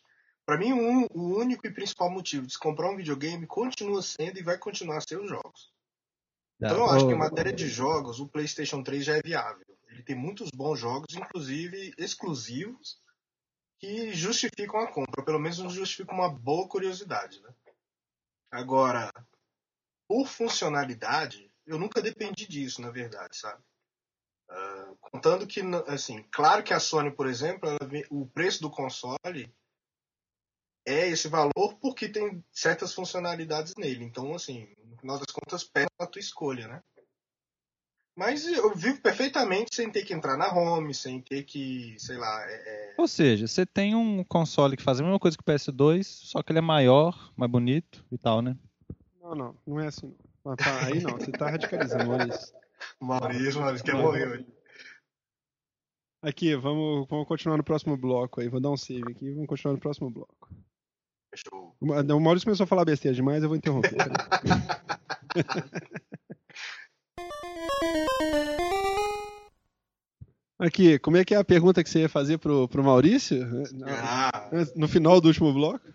Pra 0.50 0.58
mim, 0.58 0.74
o, 0.74 0.78
un- 0.82 1.06
o 1.14 1.38
único 1.38 1.68
e 1.68 1.72
principal 1.72 2.10
motivo 2.10 2.48
de 2.48 2.54
se 2.54 2.58
comprar 2.58 2.90
um 2.90 2.98
videogame 2.98 3.46
continua 3.46 4.02
sendo 4.02 4.40
e 4.40 4.42
vai 4.44 4.58
continuar 4.58 5.00
ser 5.02 5.20
os 5.22 5.30
jogos. 5.30 5.72
Então 6.60 6.78
eu 6.80 6.90
acho 6.90 7.06
que 7.06 7.14
em 7.14 7.18
matéria 7.20 7.54
de 7.54 7.68
jogos, 7.68 8.20
o 8.20 8.28
PlayStation 8.28 8.82
3 8.82 9.06
já 9.06 9.16
é 9.16 9.22
viável. 9.22 9.64
Ele 9.90 10.02
tem 10.02 10.16
muitos 10.16 10.50
bons 10.50 10.80
jogos, 10.80 11.14
inclusive 11.14 11.94
exclusivos, 12.00 13.00
que 13.78 14.12
justificam 14.12 14.80
a 14.80 14.92
compra. 14.92 15.24
Pelo 15.24 15.38
menos 15.38 15.58
justificam 15.72 16.16
uma 16.16 16.30
boa 16.30 16.68
curiosidade. 16.68 17.40
Né? 17.44 17.54
Agora, 18.50 19.12
por 20.08 20.26
funcionalidade, 20.28 21.52
eu 21.64 21.78
nunca 21.78 22.02
dependi 22.02 22.48
disso, 22.48 22.82
na 22.82 22.90
verdade, 22.90 23.38
sabe? 23.38 23.62
Ah, 24.50 24.94
contando 25.00 25.46
que, 25.46 25.62
assim, 25.86 26.24
claro 26.32 26.64
que 26.64 26.74
a 26.74 26.80
Sony, 26.80 27.12
por 27.12 27.28
exemplo, 27.28 27.70
ela 27.70 27.78
o 28.10 28.26
preço 28.26 28.64
do 28.64 28.72
console 28.72 29.54
é 30.86 31.08
esse 31.08 31.28
valor 31.28 31.76
porque 31.82 32.10
tem 32.10 32.44
certas 32.52 32.94
funcionalidades 32.94 33.74
nele. 33.78 34.04
Então, 34.04 34.34
assim, 34.34 34.68
no 34.86 34.98
final 34.98 35.18
das 35.18 35.32
contas, 35.32 35.63
pesa 35.63 35.88
a 36.00 36.08
tua 36.08 36.20
escolha, 36.20 36.68
né? 36.68 36.82
Mas 38.15 38.46
eu 38.46 38.76
vivo 38.76 39.02
perfeitamente 39.02 39.74
sem 39.76 39.89
ter 39.89 40.04
que 40.04 40.13
entrar 40.13 40.36
na 40.36 40.54
home, 40.54 40.94
sem 40.94 41.22
ter 41.22 41.44
que, 41.44 41.96
sei 42.00 42.18
lá, 42.18 42.44
é- 42.50 42.92
é, 42.92 42.96
Ou 42.98 43.08
seja, 43.08 43.48
você 43.48 43.65
tem 43.65 43.96
um 43.96 44.24
console 44.26 44.76
que 44.76 44.84
faz 44.84 45.00
a 45.00 45.04
mesma 45.04 45.20
coisa 45.20 45.38
que 45.38 45.42
o 45.42 45.46
PS2, 45.46 46.06
só 46.06 46.44
que 46.44 46.52
ele 46.52 46.60
é 46.60 46.62
maior, 46.62 47.32
mais 47.38 47.50
bonito 47.50 48.06
e 48.12 48.18
tal, 48.18 48.42
né? 48.42 48.58
Não, 49.22 49.36
não, 49.36 49.58
não 49.65 49.80
é 49.80 49.88
assim 49.88 50.13
não. 50.44 50.56
Pá, 50.56 50.86
Aí 50.86 51.00
não, 51.02 51.12
você 51.12 51.32
tá 51.32 51.50
radicalizando, 51.50 52.10
isso. 52.28 52.54
Maurício, 53.00 53.62
Maurício 53.62 53.86
quer 53.86 53.96
morrer 53.96 54.28
hoje. 54.28 54.46
Aqui, 56.22 56.56
vamos, 56.56 57.08
vamos 57.08 57.28
continuar 57.28 57.56
no 57.58 57.63
próximo 57.63 57.96
bloco 57.96 58.42
aí. 58.42 58.50
Vou 58.50 58.60
dar 58.60 58.72
um 58.72 58.78
save 58.78 59.12
aqui 59.12 59.28
e 59.28 59.32
vamos 59.34 59.48
continuar 59.48 59.74
no 59.76 59.80
próximo 59.80 60.10
bloco. 60.10 60.50
Fechou. 61.34 61.76
O 61.80 61.86
Ma- 61.86 62.02
o 62.02 62.20
Maurício 62.20 62.46
começou 62.46 62.63
a 62.63 62.68
falar 62.68 62.86
besteira 62.86 63.15
demais, 63.15 63.42
eu 63.44 63.50
vou 63.50 63.58
interromper. 63.58 63.89
Aqui, 70.58 71.00
como 71.00 71.15
é 71.15 71.24
que 71.24 71.34
é 71.34 71.38
a 71.38 71.44
pergunta 71.44 71.82
que 71.84 71.89
você 71.89 72.00
ia 72.02 72.10
fazer 72.10 72.38
pro, 72.38 72.68
pro 72.68 72.84
Maurício? 72.84 73.48
Ah, 73.86 74.50
No 74.76 74.88
final 74.89 75.22
do 75.22 75.28
último 75.30 75.54
bloco? 75.54 75.88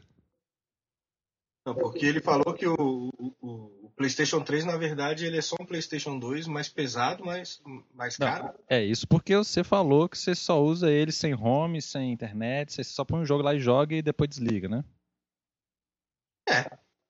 não, 1.67 1.75
porque 1.75 2.05
ele 2.07 2.21
falou 2.21 2.53
que 2.55 2.67
o, 2.67 2.75
o- 3.19 3.35
o, 3.41 3.87
o 3.87 3.91
PlayStation 3.97 4.41
3, 4.43 4.65
na 4.67 4.77
verdade, 4.77 5.25
ele 5.27 5.37
é 5.39 5.43
só 5.43 5.57
um 5.61 5.65
PlayStation 5.67 6.19
2 6.19 6.47
mais 6.47 6.69
pesado, 6.69 7.25
mais, 7.25 7.61
mais 7.95 8.19
Não, 8.19 8.27
caro. 8.27 8.55
É 8.69 8.83
isso 8.85 9.07
porque 9.09 9.35
você 9.37 9.63
falou 9.65 10.07
que 10.09 10.17
você 10.19 10.35
só 10.35 10.63
usa 10.63 10.91
ele 10.91 11.11
sem 11.13 11.35
home, 11.35 11.81
sem 11.83 12.13
internet, 12.13 12.73
você 12.73 12.85
só 12.85 13.03
põe 13.05 13.21
um 13.21 13.25
jogo 13.27 13.43
lá 13.43 13.55
e 13.55 13.61
joga 13.61 13.95
e 13.95 14.03
depois 14.03 14.29
desliga, 14.31 14.69
né? 14.69 14.85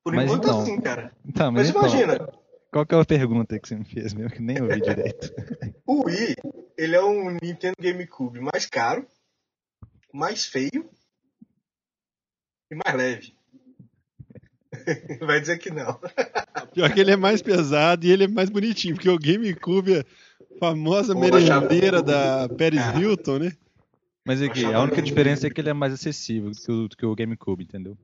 Por 0.04 0.14
Mas 0.14 0.26
enquanto, 0.26 0.44
então, 0.44 0.60
assim, 0.60 0.80
cara. 0.80 1.12
Então, 1.26 1.50
mas, 1.50 1.70
Mas 1.70 1.70
então, 1.70 1.82
imagina, 1.82 2.28
qual 2.70 2.84
que 2.84 2.94
é 2.94 3.00
a 3.00 3.04
pergunta 3.04 3.58
que 3.58 3.68
você 3.68 3.76
me 3.76 3.84
fez 3.84 4.12
mesmo, 4.12 4.30
que 4.30 4.42
nem 4.42 4.60
ouvi 4.60 4.80
direito? 4.80 5.32
o 5.86 6.04
Wii, 6.04 6.36
ele 6.76 6.96
é 6.96 7.02
um 7.02 7.36
Nintendo 7.42 7.76
GameCube 7.80 8.40
mais 8.40 8.66
caro, 8.66 9.06
mais 10.12 10.44
feio 10.44 10.90
e 12.70 12.74
mais 12.74 12.96
leve. 12.96 13.34
Vai 15.24 15.40
dizer 15.40 15.58
que 15.58 15.70
não. 15.70 15.98
Pior 16.74 16.92
que 16.92 17.00
ele 17.00 17.12
é 17.12 17.16
mais 17.16 17.40
pesado 17.40 18.04
e 18.04 18.10
ele 18.10 18.24
é 18.24 18.28
mais 18.28 18.50
bonitinho, 18.50 18.94
porque 18.94 19.08
o 19.08 19.18
GameCube 19.18 19.94
é 19.94 20.00
a 20.00 20.58
famosa 20.58 21.14
merendeira 21.14 22.02
da 22.02 22.48
Paris 22.48 22.80
Ah. 22.80 23.00
Hilton, 23.00 23.38
né? 23.38 23.52
Mas 24.26 24.42
aqui, 24.42 24.64
a 24.64 24.80
única 24.80 25.00
diferença 25.00 25.46
é 25.46 25.50
que 25.50 25.60
ele 25.60 25.70
é 25.70 25.74
mais 25.74 25.92
acessível 25.92 26.50
do 26.50 26.56
que 26.56 26.72
o, 26.72 26.88
do 26.88 26.96
que 26.96 27.06
o 27.06 27.14
GameCube, 27.14 27.64
entendeu? 27.64 27.96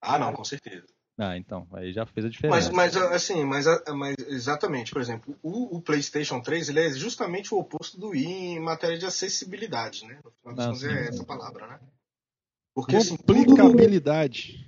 Ah, 0.00 0.18
não, 0.18 0.32
com 0.32 0.44
certeza. 0.44 0.86
Ah, 1.18 1.36
então, 1.36 1.68
aí 1.72 1.92
já 1.92 2.06
fez 2.06 2.24
a 2.24 2.28
Mas, 2.28 2.32
diferença. 2.32 2.72
mas 2.72 2.96
assim, 2.96 3.44
mas, 3.44 3.66
mas 3.94 4.14
exatamente, 4.28 4.90
por 4.90 5.02
exemplo, 5.02 5.36
o, 5.42 5.76
o 5.76 5.82
PlayStation 5.82 6.40
3 6.40 6.70
ele 6.70 6.80
é 6.80 6.90
justamente 6.92 7.52
o 7.54 7.58
oposto 7.58 8.00
do 8.00 8.08
Wii 8.08 8.24
em 8.26 8.60
matéria 8.60 8.96
de 8.96 9.04
acessibilidade, 9.04 10.06
né? 10.06 10.18
No 10.24 10.30
final 10.30 10.54
das 10.54 10.64
Ah, 10.64 10.68
contas 10.68 10.84
é 10.84 11.08
essa 11.08 11.24
palavra, 11.24 11.66
né? 11.66 11.80
Porque 12.74 12.96
assim, 12.96 13.16
tudo 13.18 13.34
no, 13.34 13.44
Complicabilidade. 13.44 14.66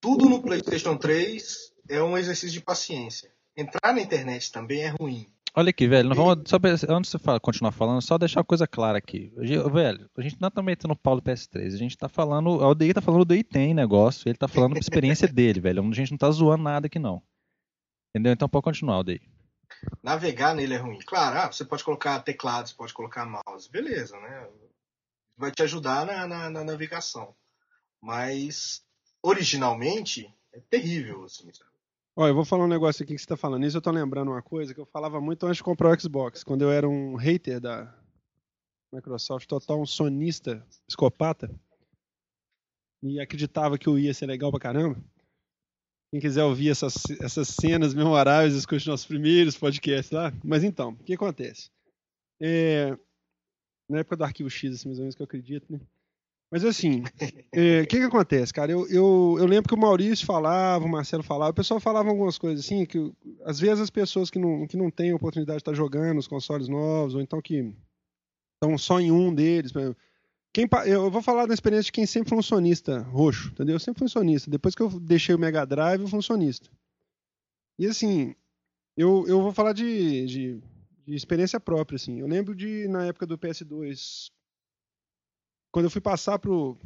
tudo 0.00 0.28
no 0.28 0.42
PlayStation 0.42 0.96
3 0.98 1.72
é 1.88 2.02
um 2.02 2.18
exercício 2.18 2.50
de 2.52 2.60
paciência. 2.60 3.32
Entrar 3.56 3.94
na 3.94 4.00
internet 4.02 4.52
também 4.52 4.82
é 4.82 4.88
ruim. 4.88 5.26
Olha 5.56 5.70
aqui, 5.70 5.86
velho, 5.86 6.08
não 6.08 6.16
vamos, 6.16 6.50
só, 6.50 6.56
antes 6.88 7.12
de 7.12 7.18
você 7.18 7.40
continuar 7.40 7.70
falando, 7.70 8.02
só 8.02 8.18
deixar 8.18 8.40
uma 8.40 8.44
coisa 8.44 8.66
clara 8.66 8.98
aqui. 8.98 9.32
Velho, 9.36 10.10
a 10.16 10.20
gente 10.20 10.36
não 10.40 10.50
tá 10.50 10.60
metendo 10.60 10.96
pau 10.96 11.14
do 11.14 11.22
PS3, 11.22 11.74
a 11.74 11.76
gente 11.76 11.96
tá 11.96 12.08
falando, 12.08 12.48
o 12.48 12.64
ODI 12.64 12.92
tá 12.92 13.00
falando, 13.00 13.20
o 13.20 13.22
ODI 13.22 13.44
tem 13.44 13.72
negócio, 13.72 14.28
ele 14.28 14.36
tá 14.36 14.48
falando 14.48 14.74
a 14.74 14.80
experiência 14.80 15.28
dele, 15.32 15.60
velho, 15.60 15.80
a 15.88 15.94
gente 15.94 16.10
não 16.10 16.18
tá 16.18 16.28
zoando 16.32 16.64
nada 16.64 16.88
aqui 16.88 16.98
não. 16.98 17.22
Entendeu? 18.10 18.32
Então 18.32 18.48
pode 18.48 18.64
continuar, 18.64 18.98
ODI. 18.98 19.20
Navegar 20.02 20.56
nele 20.56 20.74
é 20.74 20.78
ruim. 20.78 20.98
Claro, 21.06 21.38
ah, 21.38 21.52
você 21.52 21.64
pode 21.64 21.84
colocar 21.84 22.18
teclados, 22.20 22.72
pode 22.72 22.92
colocar 22.92 23.24
mouse, 23.24 23.70
beleza, 23.70 24.18
né? 24.18 24.48
Vai 25.36 25.52
te 25.52 25.62
ajudar 25.62 26.04
na, 26.04 26.26
na, 26.26 26.50
na 26.50 26.64
navegação. 26.64 27.32
Mas, 28.02 28.84
originalmente, 29.22 30.28
é 30.52 30.60
terrível, 30.68 31.24
assim, 31.24 31.52
sabe? 31.52 31.73
Olha, 32.16 32.30
eu 32.30 32.34
vou 32.34 32.44
falar 32.44 32.64
um 32.64 32.68
negócio 32.68 33.02
aqui 33.02 33.12
que 33.14 33.18
você 33.18 33.24
está 33.24 33.36
falando. 33.36 33.66
Isso 33.66 33.76
eu 33.76 33.82
tô 33.82 33.90
lembrando 33.90 34.30
uma 34.30 34.40
coisa 34.40 34.72
que 34.72 34.78
eu 34.78 34.86
falava 34.86 35.20
muito 35.20 35.44
antes 35.46 35.56
de 35.56 35.64
comprar 35.64 35.90
o 35.90 36.00
Xbox, 36.00 36.44
quando 36.44 36.62
eu 36.62 36.70
era 36.70 36.88
um 36.88 37.16
hater 37.16 37.60
da 37.60 37.92
Microsoft, 38.92 39.48
total 39.48 39.82
um 39.82 39.86
sonista 39.86 40.64
psicopata, 40.86 41.50
e 43.02 43.18
acreditava 43.18 43.76
que 43.76 43.90
o 43.90 43.98
ia 43.98 44.14
ser 44.14 44.26
legal 44.26 44.52
pra 44.52 44.60
caramba. 44.60 45.02
Quem 46.12 46.20
quiser 46.20 46.44
ouvir 46.44 46.70
essas, 46.70 46.94
essas 47.20 47.48
cenas 47.48 47.92
memoráveis, 47.92 48.54
escute 48.54 48.86
nossos 48.86 49.06
primeiros 49.06 49.58
podcasts 49.58 50.12
lá. 50.12 50.32
Mas 50.44 50.62
então, 50.62 50.90
o 50.90 50.96
que 51.02 51.14
acontece? 51.14 51.68
É, 52.40 52.96
na 53.88 53.98
época 53.98 54.16
do 54.16 54.22
Arquivo 54.22 54.48
X, 54.48 54.72
assim, 54.72 54.88
mais 54.88 54.98
ou 54.98 55.02
menos 55.02 55.16
que 55.16 55.22
eu 55.22 55.26
acredito, 55.26 55.72
né? 55.72 55.80
Mas 56.50 56.64
assim, 56.64 57.00
o 57.00 57.04
é, 57.52 57.86
que 57.86 57.98
que 57.98 58.04
acontece, 58.04 58.52
cara? 58.52 58.70
Eu, 58.70 58.86
eu, 58.88 59.36
eu 59.38 59.46
lembro 59.46 59.68
que 59.68 59.74
o 59.74 59.80
Maurício 59.80 60.24
falava, 60.24 60.84
o 60.84 60.88
Marcelo 60.88 61.22
falava, 61.22 61.50
o 61.50 61.54
pessoal 61.54 61.80
falava 61.80 62.08
algumas 62.08 62.38
coisas 62.38 62.64
assim, 62.64 62.86
que 62.86 63.12
às 63.44 63.58
vezes 63.58 63.80
as 63.80 63.90
pessoas 63.90 64.30
que 64.30 64.38
não, 64.38 64.66
que 64.66 64.76
não 64.76 64.90
têm 64.90 65.12
oportunidade 65.12 65.58
de 65.58 65.62
estar 65.62 65.74
jogando 65.74 66.18
os 66.18 66.28
consoles 66.28 66.68
novos, 66.68 67.14
ou 67.14 67.20
então 67.20 67.42
que 67.42 67.74
estão 68.54 68.78
só 68.78 69.00
em 69.00 69.10
um 69.10 69.34
deles, 69.34 69.72
quem, 70.54 70.68
eu 70.86 71.10
vou 71.10 71.20
falar 71.20 71.46
da 71.46 71.54
experiência 71.54 71.86
de 71.86 71.92
quem 71.92 72.06
sempre 72.06 72.28
foi 72.28 72.38
um 72.38 72.42
sonista 72.42 73.00
roxo, 73.00 73.48
entendeu? 73.48 73.74
Eu 73.74 73.80
sempre 73.80 73.98
fui 73.98 74.06
um 74.06 74.08
sonista. 74.08 74.48
Depois 74.48 74.72
que 74.72 74.82
eu 74.82 74.88
deixei 75.00 75.34
o 75.34 75.38
Mega 75.38 75.66
Drive, 75.66 76.02
eu 76.02 76.08
fui 76.08 76.20
um 76.20 76.22
sonista. 76.22 76.70
E 77.76 77.88
assim, 77.88 78.36
eu, 78.96 79.26
eu 79.26 79.42
vou 79.42 79.52
falar 79.52 79.72
de, 79.72 80.26
de, 80.26 80.62
de 81.04 81.14
experiência 81.16 81.58
própria, 81.58 81.96
assim. 81.96 82.20
Eu 82.20 82.28
lembro 82.28 82.54
de, 82.54 82.86
na 82.86 83.06
época 83.06 83.26
do 83.26 83.36
PS2, 83.36 84.30
quando 85.74 85.86
eu 85.86 85.90
fui 85.90 86.00
passar 86.00 86.38
pro, 86.38 86.78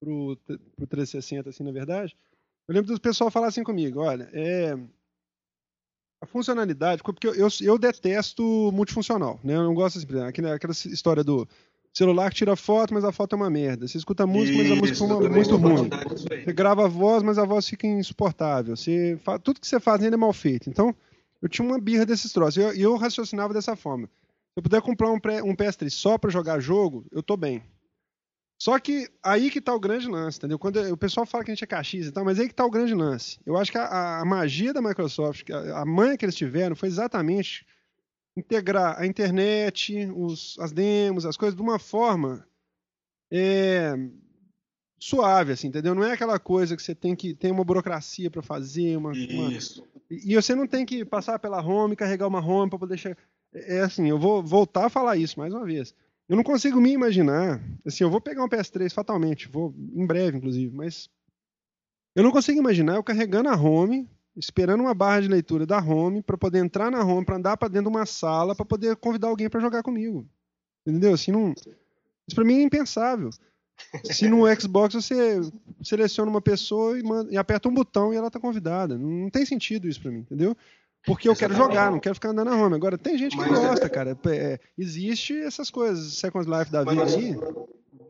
pro, 0.00 0.38
pro 0.74 0.86
360, 0.86 1.50
assim, 1.50 1.62
na 1.62 1.70
verdade, 1.70 2.16
eu 2.66 2.74
lembro 2.74 2.90
do 2.94 2.98
pessoal 2.98 3.30
falar 3.30 3.48
assim 3.48 3.62
comigo, 3.62 4.00
olha, 4.00 4.26
é, 4.32 4.74
a 6.22 6.24
funcionalidade, 6.24 7.02
porque 7.02 7.28
eu, 7.28 7.34
eu, 7.34 7.48
eu, 7.60 7.78
detesto 7.78 8.42
multifuncional, 8.72 9.38
né? 9.44 9.54
Eu 9.54 9.64
não 9.64 9.74
gosto 9.74 9.98
assim, 9.98 10.06
aquela, 10.22 10.54
aquela 10.54 10.72
história 10.72 11.22
do 11.22 11.46
celular 11.92 12.30
que 12.30 12.36
tira 12.36 12.56
foto, 12.56 12.94
mas 12.94 13.04
a 13.04 13.12
foto 13.12 13.34
é 13.34 13.36
uma 13.36 13.50
merda. 13.50 13.86
Você 13.86 13.98
escuta 13.98 14.26
música, 14.26 14.56
mas 14.56 14.72
a 14.72 14.76
música 14.76 15.04
é 15.04 15.06
uma, 15.06 15.28
muito 15.28 15.56
ruim. 15.56 15.90
Você 16.42 16.52
grava 16.54 16.86
a 16.86 16.88
voz, 16.88 17.22
mas 17.22 17.38
a 17.38 17.44
voz 17.44 17.68
fica 17.68 17.86
insuportável. 17.86 18.74
Você 18.74 19.18
fa... 19.22 19.38
Tudo 19.38 19.60
que 19.60 19.66
você 19.66 19.78
faz 19.78 20.00
nele 20.00 20.14
é 20.14 20.18
mal 20.18 20.32
feito. 20.32 20.70
Então, 20.70 20.96
eu 21.42 21.50
tinha 21.50 21.68
uma 21.68 21.78
birra 21.78 22.06
desses 22.06 22.32
troços. 22.32 22.56
E 22.56 22.60
eu, 22.60 22.72
eu, 22.72 22.96
raciocinava 22.96 23.52
dessa 23.52 23.76
forma. 23.76 24.06
Se 24.06 24.56
eu 24.56 24.62
puder 24.62 24.80
comprar 24.80 25.10
um, 25.10 25.20
pré, 25.20 25.42
um 25.42 25.54
PS3 25.54 25.90
só 25.90 26.16
para 26.16 26.30
jogar 26.30 26.60
jogo, 26.60 27.04
eu 27.12 27.22
tô 27.22 27.36
bem. 27.36 27.62
Só 28.58 28.78
que 28.78 29.08
aí 29.22 29.50
que 29.50 29.60
tá 29.60 29.74
o 29.74 29.80
grande 29.80 30.08
lance, 30.08 30.38
entendeu? 30.38 30.58
Quando 30.58 30.80
o 30.92 30.96
pessoal 30.96 31.26
fala 31.26 31.44
que 31.44 31.50
a 31.50 31.54
gente 31.54 31.64
é 31.64 31.66
caxias 31.66 32.06
e 32.06 32.12
tal, 32.12 32.24
mas 32.24 32.38
aí 32.40 32.48
que 32.48 32.54
tá 32.54 32.64
o 32.64 32.70
grande 32.70 32.94
lance. 32.94 33.38
Eu 33.44 33.56
acho 33.56 33.70
que 33.70 33.78
a, 33.78 34.20
a 34.20 34.24
magia 34.24 34.72
da 34.72 34.80
Microsoft, 34.80 35.50
a, 35.50 35.82
a 35.82 35.84
manha 35.84 36.16
que 36.16 36.24
eles 36.24 36.34
tiveram, 36.34 36.74
foi 36.74 36.88
exatamente 36.88 37.66
integrar 38.36 38.98
a 38.98 39.06
internet, 39.06 40.10
os, 40.14 40.58
as 40.58 40.72
demos, 40.72 41.26
as 41.26 41.36
coisas 41.36 41.56
de 41.56 41.62
uma 41.62 41.78
forma 41.78 42.46
é, 43.30 43.94
suave, 44.98 45.52
assim, 45.52 45.68
entendeu? 45.68 45.94
Não 45.94 46.04
é 46.04 46.12
aquela 46.12 46.38
coisa 46.38 46.76
que 46.76 46.82
você 46.82 46.94
tem 46.94 47.14
que 47.14 47.34
ter 47.34 47.50
uma 47.50 47.64
burocracia 47.64 48.30
para 48.30 48.42
fazer, 48.42 48.96
uma, 48.96 49.12
Isso. 49.16 49.82
Uma, 49.82 49.88
e, 50.10 50.32
e 50.32 50.34
você 50.34 50.54
não 50.54 50.66
tem 50.66 50.84
que 50.84 51.04
passar 51.04 51.38
pela 51.38 51.62
home, 51.62 51.96
carregar 51.96 52.26
uma 52.26 52.44
home 52.44 52.70
para 52.70 52.78
poder 52.78 52.98
chegar. 52.98 53.16
É, 53.52 53.76
é 53.76 53.80
assim, 53.80 54.08
eu 54.08 54.18
vou 54.18 54.42
voltar 54.42 54.86
a 54.86 54.90
falar 54.90 55.16
isso 55.16 55.38
mais 55.38 55.52
uma 55.52 55.64
vez. 55.64 55.94
Eu 56.28 56.36
não 56.36 56.42
consigo 56.42 56.80
me 56.80 56.92
imaginar. 56.92 57.62
Assim, 57.84 58.02
eu 58.02 58.10
vou 58.10 58.20
pegar 58.20 58.44
um 58.44 58.48
PS3 58.48 58.92
fatalmente, 58.92 59.48
vou 59.48 59.74
em 59.94 60.06
breve, 60.06 60.36
inclusive, 60.36 60.74
mas 60.74 61.08
eu 62.14 62.22
não 62.22 62.32
consigo 62.32 62.58
imaginar 62.58 62.96
eu 62.96 63.04
carregando 63.04 63.48
a 63.48 63.54
home, 63.54 64.08
esperando 64.36 64.80
uma 64.80 64.94
barra 64.94 65.20
de 65.20 65.28
leitura 65.28 65.66
da 65.66 65.78
home 65.78 66.22
para 66.22 66.36
poder 66.36 66.58
entrar 66.58 66.90
na 66.90 67.04
home, 67.04 67.24
para 67.24 67.36
andar 67.36 67.56
para 67.56 67.68
dentro 67.68 67.90
de 67.90 67.96
uma 67.96 68.06
sala, 68.06 68.54
para 68.54 68.64
poder 68.64 68.96
convidar 68.96 69.28
alguém 69.28 69.48
para 69.48 69.60
jogar 69.60 69.82
comigo. 69.82 70.28
Entendeu? 70.86 71.14
Assim, 71.14 71.30
não... 71.30 71.52
Isso 71.52 72.34
para 72.34 72.44
mim 72.44 72.60
é 72.60 72.62
impensável. 72.62 73.30
Se 74.04 74.28
no 74.28 74.42
Xbox 74.60 74.94
você 74.94 75.40
seleciona 75.82 76.30
uma 76.30 76.40
pessoa 76.40 76.98
e, 76.98 77.02
manda, 77.02 77.32
e 77.32 77.36
aperta 77.36 77.68
um 77.68 77.74
botão 77.74 78.12
e 78.12 78.16
ela 78.16 78.30
tá 78.30 78.40
convidada. 78.40 78.98
Não, 78.98 79.30
tem 79.30 79.44
sentido 79.46 79.86
isso 79.86 80.00
para 80.00 80.10
mim, 80.10 80.20
entendeu? 80.20 80.56
Porque 81.06 81.28
eu 81.28 81.36
quero 81.36 81.54
jogar, 81.54 81.90
não 81.90 82.00
quero 82.00 82.16
ficar 82.16 82.30
andando 82.30 82.50
na 82.50 82.56
home. 82.56 82.74
Agora, 82.74 82.98
tem 82.98 83.16
gente 83.16 83.36
que 83.36 83.36
Mas 83.36 83.58
é- 83.58 83.68
gosta, 83.68 83.86
é... 83.86 83.88
cara. 83.88 84.18
É, 84.26 84.58
existe 84.76 85.40
essas 85.40 85.70
coisas, 85.70 86.14
Second 86.14 86.50
Life 86.50 86.70
da 86.70 86.82
vida 86.82 87.04
aí. 87.04 87.34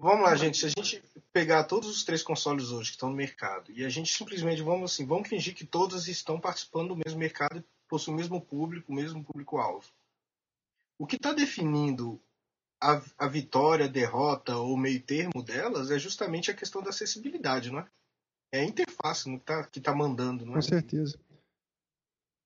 Vamos 0.00 0.24
lá, 0.24 0.34
gente. 0.34 0.56
Se 0.56 0.66
a 0.66 0.68
gente 0.70 1.02
pegar 1.32 1.64
todos 1.64 1.90
os 1.90 2.02
três 2.02 2.22
consoles 2.22 2.70
hoje 2.70 2.90
que 2.90 2.96
estão 2.96 3.10
no 3.10 3.14
mercado 3.14 3.70
e 3.70 3.84
a 3.84 3.88
gente 3.90 4.10
simplesmente 4.10 4.62
vamos 4.62 4.92
assim, 4.92 5.04
vamos 5.04 5.28
fingir 5.28 5.54
que 5.54 5.66
todos 5.66 6.08
estão 6.08 6.40
participando 6.40 6.88
do 6.88 6.96
mesmo 7.04 7.18
mercado 7.18 7.58
e 7.58 7.64
possuem 7.86 8.14
o 8.14 8.18
mesmo 8.18 8.40
público, 8.40 8.90
o 8.90 8.94
mesmo 8.94 9.22
público-alvo. 9.22 9.86
O 10.98 11.06
que 11.06 11.16
está 11.16 11.34
definindo 11.34 12.18
a, 12.80 13.02
a 13.18 13.28
vitória, 13.28 13.84
a 13.84 13.88
derrota 13.88 14.56
ou 14.56 14.74
meio 14.78 15.00
termo 15.02 15.42
delas 15.42 15.90
é 15.90 15.98
justamente 15.98 16.50
a 16.50 16.54
questão 16.54 16.82
da 16.82 16.88
acessibilidade, 16.88 17.70
não 17.70 17.80
é? 17.80 17.86
É 18.52 18.60
a 18.60 18.64
interface 18.64 19.24
que 19.24 19.36
está 19.36 19.64
que 19.64 19.80
tá 19.80 19.94
mandando, 19.94 20.46
não 20.46 20.52
é? 20.52 20.56
Com 20.56 20.62
certeza. 20.62 21.18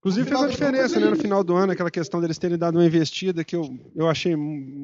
Inclusive 0.01 0.29
fez 0.29 0.41
uma 0.41 0.49
diferença 0.49 0.99
né, 0.99 1.11
no 1.11 1.17
final 1.17 1.45
do 1.45 1.55
ano, 1.55 1.73
aquela 1.73 1.91
questão 1.91 2.23
deles 2.23 2.39
terem 2.39 2.57
dado 2.57 2.79
uma 2.79 2.87
investida 2.87 3.45
que 3.45 3.55
eu, 3.55 3.79
eu 3.95 4.09
achei 4.09 4.35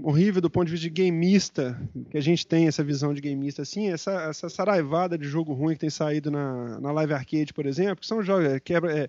horrível 0.02 0.42
do 0.42 0.50
ponto 0.50 0.66
de 0.66 0.72
vista 0.72 0.90
de 0.90 0.90
gameista, 0.90 1.81
que 2.11 2.18
a 2.18 2.20
gente 2.20 2.46
tem 2.46 2.68
essa 2.68 2.85
visão 2.85 3.14
de 3.14 3.22
gameista 3.22 3.62
assim, 3.62 3.88
essa, 3.88 4.12
essa 4.24 4.50
saraivada 4.50 5.16
de 5.16 5.26
jogo 5.26 5.55
ruim 5.55 5.72
que 5.72 5.81
tem 5.81 5.88
saído 5.88 6.31
na, 6.31 6.79
na 6.81 6.92
Live 6.92 7.14
Arcade, 7.14 7.55
por 7.55 7.64
exemplo, 7.64 7.96
que 7.96 8.07
são 8.07 8.22
jogos, 8.22 8.46
é, 8.46 8.61
quebra, 8.61 8.92
é, 8.94 9.09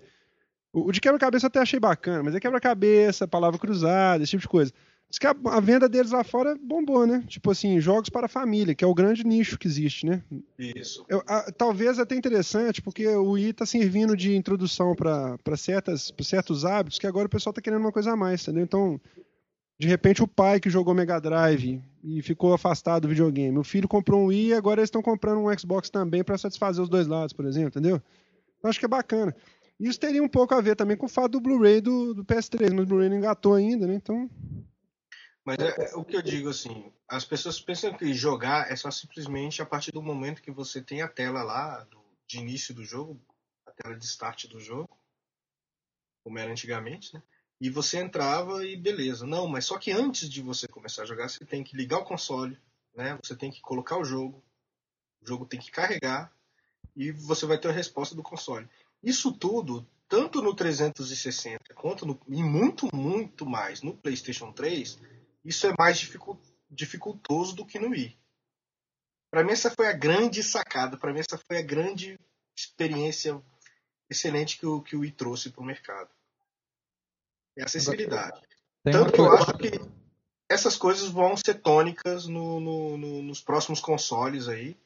o 0.72 0.90
de 0.90 0.98
quebra-cabeça 0.98 1.44
eu 1.44 1.48
até 1.48 1.60
achei 1.60 1.78
bacana, 1.78 2.22
mas 2.22 2.34
é 2.34 2.40
quebra-cabeça, 2.40 3.28
palavra 3.28 3.58
cruzada, 3.58 4.22
esse 4.22 4.30
tipo 4.30 4.42
de 4.42 4.48
coisa. 4.48 4.72
Diz 5.10 5.18
que 5.18 5.26
a, 5.26 5.34
a, 5.46 5.60
venda 5.60 5.88
deles 5.88 6.10
lá 6.10 6.22
fora 6.22 6.54
bombou, 6.54 7.06
né? 7.06 7.24
Tipo 7.26 7.50
assim, 7.50 7.80
jogos 7.80 8.10
para 8.10 8.26
a 8.26 8.28
família, 8.28 8.74
que 8.74 8.84
é 8.84 8.86
o 8.86 8.94
grande 8.94 9.24
nicho 9.24 9.58
que 9.58 9.66
existe, 9.66 10.04
né? 10.04 10.22
Isso. 10.58 11.02
Eu, 11.08 11.22
a, 11.26 11.50
talvez 11.50 11.98
até 11.98 12.14
interessante, 12.14 12.82
porque 12.82 13.06
o 13.08 13.30
Wii 13.30 13.50
está 13.50 13.64
servindo 13.64 14.14
de 14.14 14.36
introdução 14.36 14.94
para 14.94 15.56
certos 15.56 16.64
hábitos 16.64 16.98
que 16.98 17.06
agora 17.06 17.26
o 17.26 17.30
pessoal 17.30 17.52
está 17.52 17.62
querendo 17.62 17.80
uma 17.80 17.92
coisa 17.92 18.12
a 18.12 18.16
mais, 18.16 18.42
entendeu? 18.42 18.64
Então, 18.64 19.00
de 19.78 19.88
repente, 19.88 20.22
o 20.22 20.28
pai 20.28 20.60
que 20.60 20.68
jogou 20.68 20.92
Mega 20.92 21.18
Drive 21.18 21.80
e 22.04 22.20
ficou 22.20 22.52
afastado 22.52 23.02
do 23.02 23.08
videogame, 23.08 23.56
o 23.56 23.64
filho 23.64 23.88
comprou 23.88 24.20
um 24.20 24.26
Wii 24.26 24.48
e 24.48 24.54
agora 24.54 24.80
eles 24.80 24.88
estão 24.88 25.00
comprando 25.00 25.40
um 25.40 25.58
Xbox 25.58 25.88
também 25.88 26.22
para 26.22 26.36
satisfazer 26.36 26.82
os 26.82 26.88
dois 26.88 27.06
lados, 27.06 27.32
por 27.32 27.46
exemplo, 27.46 27.68
entendeu? 27.68 28.02
Eu 28.62 28.68
acho 28.68 28.78
que 28.78 28.84
é 28.84 28.88
bacana. 28.88 29.34
Isso 29.80 29.98
teria 29.98 30.22
um 30.22 30.28
pouco 30.28 30.54
a 30.54 30.60
ver 30.60 30.76
também 30.76 30.96
com 30.96 31.06
o 31.06 31.08
fato 31.08 31.32
do 31.32 31.40
Blu-ray 31.40 31.80
do, 31.80 32.12
do 32.12 32.24
PS3, 32.24 32.72
mas 32.74 32.82
o 32.82 32.86
Blu-ray 32.86 33.08
não 33.08 33.16
engatou 33.16 33.54
ainda, 33.54 33.86
né? 33.86 33.94
Então, 33.94 34.28
mas 35.48 35.58
é, 35.60 35.92
é, 35.92 35.96
o 35.96 36.04
que 36.04 36.14
eu 36.14 36.20
digo 36.20 36.50
assim, 36.50 36.92
as 37.08 37.24
pessoas 37.24 37.58
pensam 37.58 37.96
que 37.96 38.12
jogar 38.12 38.70
é 38.70 38.76
só 38.76 38.90
simplesmente 38.90 39.62
a 39.62 39.64
partir 39.64 39.90
do 39.90 40.02
momento 40.02 40.42
que 40.42 40.50
você 40.50 40.82
tem 40.82 41.00
a 41.00 41.08
tela 41.08 41.42
lá 41.42 41.84
do, 41.84 41.98
de 42.26 42.36
início 42.36 42.74
do 42.74 42.84
jogo, 42.84 43.18
a 43.64 43.70
tela 43.70 43.96
de 43.96 44.04
start 44.04 44.44
do 44.46 44.60
jogo, 44.60 44.94
como 46.22 46.38
era 46.38 46.50
antigamente, 46.50 47.14
né? 47.14 47.22
E 47.58 47.70
você 47.70 47.98
entrava 47.98 48.62
e 48.66 48.76
beleza. 48.76 49.26
Não, 49.26 49.48
mas 49.48 49.64
só 49.64 49.78
que 49.78 49.90
antes 49.90 50.28
de 50.28 50.42
você 50.42 50.68
começar 50.68 51.04
a 51.04 51.06
jogar, 51.06 51.30
você 51.30 51.46
tem 51.46 51.64
que 51.64 51.74
ligar 51.74 52.00
o 52.00 52.04
console, 52.04 52.60
né? 52.94 53.18
Você 53.24 53.34
tem 53.34 53.50
que 53.50 53.62
colocar 53.62 53.96
o 53.96 54.04
jogo, 54.04 54.44
o 55.22 55.26
jogo 55.26 55.46
tem 55.46 55.58
que 55.58 55.70
carregar 55.70 56.30
e 56.94 57.10
você 57.10 57.46
vai 57.46 57.56
ter 57.56 57.68
a 57.68 57.72
resposta 57.72 58.14
do 58.14 58.22
console. 58.22 58.68
Isso 59.02 59.32
tudo, 59.32 59.88
tanto 60.06 60.42
no 60.42 60.54
360 60.54 61.72
quanto 61.72 62.04
no, 62.04 62.20
e 62.28 62.42
muito, 62.42 62.94
muito 62.94 63.46
mais 63.46 63.80
no 63.80 63.96
PlayStation 63.96 64.52
3, 64.52 65.17
isso 65.44 65.66
é 65.66 65.74
mais 65.78 65.98
dificultoso 66.70 67.54
do 67.54 67.66
que 67.66 67.78
no 67.78 67.90
Wii. 67.90 68.18
Para 69.30 69.44
mim 69.44 69.52
essa 69.52 69.70
foi 69.70 69.86
a 69.88 69.92
grande 69.92 70.42
sacada, 70.42 70.96
para 70.96 71.12
mim 71.12 71.20
essa 71.20 71.38
foi 71.38 71.58
a 71.58 71.62
grande 71.62 72.18
experiência 72.56 73.40
excelente 74.10 74.58
que 74.58 74.66
o, 74.66 74.80
que 74.80 74.96
o 74.96 75.00
Wii 75.00 75.12
trouxe 75.12 75.50
para 75.50 75.62
o 75.62 75.66
mercado. 75.66 76.10
É 77.56 77.62
a 77.62 77.64
acessibilidade. 77.66 78.40
Tanto 78.84 79.12
que 79.12 79.20
eu 79.20 79.30
acho 79.32 79.52
que 79.58 79.70
essas 80.48 80.76
coisas 80.76 81.08
vão 81.08 81.36
ser 81.36 81.60
tônicas 81.60 82.26
no, 82.26 82.58
no, 82.58 82.96
no, 82.96 83.22
nos 83.22 83.40
próximos 83.40 83.80
consoles 83.80 84.48
aí. 84.48 84.76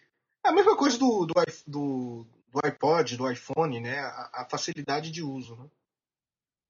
É 0.45 0.49
a 0.49 0.53
mesma 0.53 0.77
coisa 0.77 0.99
do, 0.99 1.25
do, 1.25 1.35
do, 1.67 2.27
do 2.51 2.67
iPod, 2.67 3.17
do 3.17 3.31
iPhone, 3.31 3.81
né? 3.81 4.01
A, 4.01 4.31
a, 4.43 4.47
facilidade 4.51 5.11
de 5.13 5.23
uso. 5.23 5.55
Né? 5.57 5.71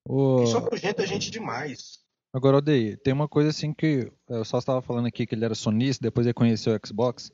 O... 0.07 0.43
Isso 0.43 0.57
afugenta 0.57 1.01
a 1.01 1.05
gente 1.05 1.31
demais. 1.31 2.02
Agora, 2.33 2.57
Odei, 2.57 2.97
tem 2.97 3.13
uma 3.13 3.27
coisa 3.27 3.51
assim 3.51 3.71
que 3.71 4.11
é, 4.27 4.37
eu 4.37 4.43
só 4.43 4.57
estava 4.57 4.81
falando 4.81 5.05
aqui 5.05 5.27
que 5.27 5.35
ele 5.35 5.45
era 5.45 5.53
sonista, 5.53 6.01
depois 6.01 6.25
ele 6.25 6.33
conheceu 6.33 6.75
o 6.75 6.87
Xbox. 6.87 7.31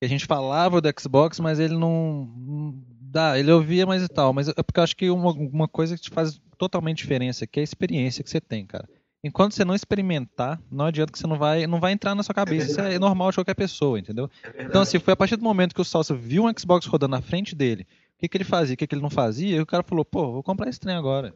Que 0.00 0.06
a 0.06 0.08
gente 0.08 0.24
falava 0.24 0.80
do 0.80 0.88
Xbox, 0.98 1.38
mas 1.38 1.60
ele 1.60 1.76
não. 1.76 2.82
dá, 3.02 3.38
ele 3.38 3.52
ouvia 3.52 3.84
mais 3.84 4.02
e 4.02 4.08
tal. 4.08 4.32
Mas 4.32 4.48
é 4.48 4.62
porque 4.62 4.80
eu 4.80 4.84
acho 4.84 4.96
que 4.96 5.10
uma, 5.10 5.32
uma 5.32 5.68
coisa 5.68 5.94
que 5.94 6.02
te 6.02 6.10
faz 6.10 6.40
totalmente 6.56 6.98
diferença 6.98 7.46
que 7.46 7.60
é 7.60 7.62
a 7.62 7.64
experiência 7.64 8.24
que 8.24 8.30
você 8.30 8.40
tem, 8.40 8.64
cara. 8.64 8.88
Enquanto 9.22 9.52
você 9.52 9.66
não 9.66 9.74
experimentar, 9.74 10.58
não 10.70 10.86
adianta 10.86 11.12
que 11.12 11.18
você 11.18 11.26
não 11.26 11.36
vai, 11.36 11.66
não 11.66 11.78
vai 11.78 11.92
entrar 11.92 12.14
na 12.14 12.22
sua 12.22 12.34
cabeça. 12.34 12.70
Isso 12.70 12.80
é 12.80 12.98
normal 12.98 13.30
de 13.30 13.36
qualquer 13.36 13.54
pessoa, 13.54 13.98
entendeu? 13.98 14.30
Então, 14.58 14.80
assim, 14.80 14.98
foi 14.98 15.12
a 15.12 15.16
partir 15.16 15.36
do 15.36 15.44
momento 15.44 15.74
que 15.74 15.80
o 15.80 15.84
Salsa 15.84 16.14
viu 16.14 16.46
um 16.46 16.52
Xbox 16.58 16.86
rodando 16.86 17.10
na 17.10 17.20
frente 17.20 17.54
dele, 17.54 17.86
o 18.16 18.20
que, 18.20 18.28
que 18.28 18.36
ele 18.38 18.44
fazia, 18.44 18.72
o 18.72 18.76
que, 18.78 18.86
que 18.86 18.94
ele 18.94 19.02
não 19.02 19.10
fazia, 19.10 19.56
e 19.56 19.60
o 19.60 19.66
cara 19.66 19.82
falou, 19.82 20.06
pô, 20.06 20.32
vou 20.32 20.42
comprar 20.42 20.70
esse 20.70 20.80
trem 20.80 20.96
agora. 20.96 21.34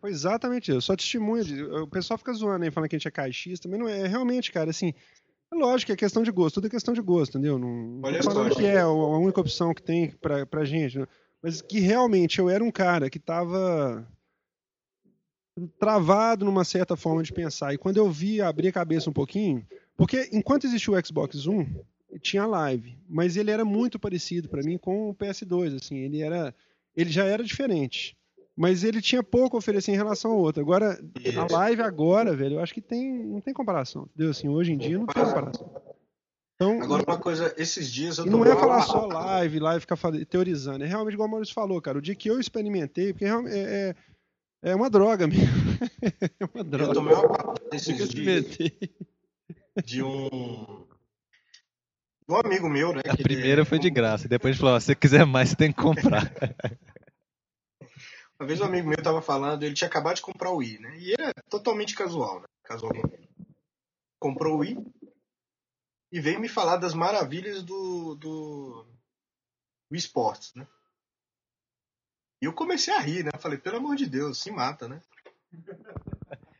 Foi 0.00 0.10
exatamente 0.10 0.70
isso. 0.70 0.78
Eu 0.78 0.80
só 0.80 0.96
testemunha. 0.96 1.44
De, 1.44 1.62
o 1.62 1.86
pessoal 1.86 2.18
fica 2.18 2.32
zoando 2.32 2.64
aí, 2.64 2.70
falando 2.70 2.88
que 2.88 2.96
a 2.96 2.98
gente 2.98 3.08
é 3.08 3.10
caixista, 3.10 3.68
mas 3.68 3.78
não 3.78 3.88
é. 3.88 4.00
É 4.00 4.06
realmente, 4.06 4.52
cara, 4.52 4.70
assim. 4.70 4.92
É 5.52 5.54
lógico 5.54 5.88
que 5.88 5.92
é 5.92 5.96
questão 5.96 6.22
de 6.22 6.30
gosto, 6.30 6.54
tudo 6.54 6.66
é 6.66 6.70
questão 6.70 6.94
de 6.94 7.02
gosto, 7.02 7.36
entendeu? 7.36 7.58
Não, 7.58 8.00
Olha 8.02 8.20
tô 8.20 8.30
falando 8.30 8.56
que 8.56 8.64
é 8.64 8.80
a 8.80 8.88
única 8.88 9.40
opção 9.40 9.74
que 9.74 9.82
tem 9.82 10.10
pra, 10.12 10.46
pra 10.46 10.64
gente. 10.64 10.98
né? 10.98 11.06
Mas 11.42 11.60
que 11.60 11.78
realmente 11.78 12.38
eu 12.38 12.48
era 12.48 12.64
um 12.64 12.70
cara 12.70 13.10
que 13.10 13.18
tava 13.18 14.08
travado 15.78 16.44
numa 16.44 16.64
certa 16.64 16.96
forma 16.96 17.22
de 17.22 17.32
pensar. 17.32 17.74
E 17.74 17.78
quando 17.78 17.98
eu 17.98 18.10
vi 18.10 18.40
abrir 18.40 18.68
a 18.68 18.72
cabeça 18.72 19.10
um 19.10 19.12
pouquinho, 19.12 19.66
porque 19.96 20.30
enquanto 20.32 20.64
existia 20.64 20.94
o 20.94 21.06
Xbox 21.06 21.46
One, 21.46 21.84
tinha 22.20 22.46
live, 22.46 22.98
mas 23.08 23.36
ele 23.36 23.50
era 23.50 23.64
muito 23.64 23.98
parecido 23.98 24.48
para 24.48 24.62
mim 24.62 24.78
com 24.78 25.10
o 25.10 25.14
PS2, 25.14 25.76
assim, 25.76 25.98
ele 25.98 26.22
era 26.22 26.54
ele 26.94 27.10
já 27.10 27.24
era 27.24 27.42
diferente. 27.42 28.16
Mas 28.56 28.84
ele 28.84 29.00
tinha 29.00 29.22
pouco 29.22 29.56
a 29.56 29.58
oferecer 29.58 29.92
em 29.92 29.96
relação 29.96 30.30
ao 30.32 30.38
outro. 30.38 30.60
Agora, 30.62 30.98
a 31.36 31.52
live 31.52 31.82
agora, 31.82 32.36
velho, 32.36 32.56
eu 32.56 32.60
acho 32.60 32.74
que 32.74 32.82
tem, 32.82 33.24
não 33.24 33.40
tem 33.40 33.54
comparação. 33.54 34.02
Entendeu? 34.14 34.30
Assim, 34.30 34.48
hoje 34.48 34.72
em 34.72 34.78
dia 34.78 34.98
não 34.98 35.06
tem 35.06 35.24
comparação. 35.24 35.70
Então, 36.54 36.82
Agora, 36.82 37.02
uma 37.02 37.18
coisa, 37.18 37.52
esses 37.56 37.90
dias 37.90 38.18
eu 38.18 38.26
e 38.26 38.30
não 38.30 38.44
é 38.44 38.54
falar 38.54 38.82
só 38.82 39.06
live, 39.06 39.58
live 39.58 39.80
ficar 39.80 39.96
teorizando. 40.28 40.84
É 40.84 40.86
realmente 40.86 41.14
igual 41.14 41.26
o 41.28 41.30
Maurício 41.30 41.54
falou, 41.54 41.80
cara. 41.80 41.98
O 41.98 42.02
dia 42.02 42.14
que 42.14 42.28
eu 42.30 42.38
experimentei, 42.38 43.12
porque 43.12 43.24
realmente 43.24 43.54
é, 43.56 43.94
é, 44.62 44.70
é 44.70 44.74
uma 44.76 44.88
droga 44.90 45.26
mesmo. 45.26 45.42
é 46.38 46.44
uma 46.44 46.60
Eu 46.60 46.64
droga. 46.64 46.92
tomei 46.94 47.14
uma 47.14 47.24
eu 47.70 47.76
esses 47.76 48.08
dias 48.10 48.44
de 49.84 50.02
um. 50.02 50.28
De 52.28 52.32
um 52.34 52.36
amigo 52.36 52.68
meu, 52.68 52.92
né? 52.92 53.00
A 53.00 53.16
que 53.16 53.22
ele- 53.22 53.22
primeira 53.24 53.64
foi 53.64 53.78
de 53.80 53.90
graça, 53.90 54.26
e 54.26 54.28
depois 54.28 54.50
a 54.50 54.52
gente 54.52 54.60
falou, 54.60 54.78
se 54.78 54.86
você 54.86 54.94
quiser 54.94 55.24
mais, 55.26 55.48
você 55.48 55.56
tem 55.56 55.72
que 55.72 55.82
comprar. 55.82 56.30
Uma 58.42 58.48
vez 58.48 58.60
um 58.60 58.64
amigo 58.64 58.88
meu 58.88 59.00
tava 59.00 59.22
falando, 59.22 59.62
ele 59.62 59.72
tinha 59.72 59.86
acabado 59.86 60.16
de 60.16 60.22
comprar 60.22 60.50
o 60.50 60.56
Wii, 60.56 60.80
né? 60.80 60.98
E 60.98 61.12
ele 61.12 61.22
é 61.22 61.32
totalmente 61.48 61.94
casual, 61.94 62.40
né? 62.40 62.46
Casualmente. 62.64 63.30
Comprou 64.18 64.56
o 64.56 64.58
Wii 64.58 64.84
e 66.10 66.20
veio 66.20 66.40
me 66.40 66.48
falar 66.48 66.76
das 66.78 66.92
maravilhas 66.92 67.62
do, 67.62 68.16
do, 68.16 68.84
do 69.88 69.96
esportes, 69.96 70.52
né? 70.56 70.66
E 72.42 72.46
eu 72.46 72.52
comecei 72.52 72.92
a 72.92 72.98
rir, 72.98 73.22
né? 73.22 73.30
Falei, 73.38 73.58
pelo 73.58 73.76
amor 73.76 73.94
de 73.94 74.06
Deus, 74.06 74.42
se 74.42 74.50
mata, 74.50 74.88
né? 74.88 75.00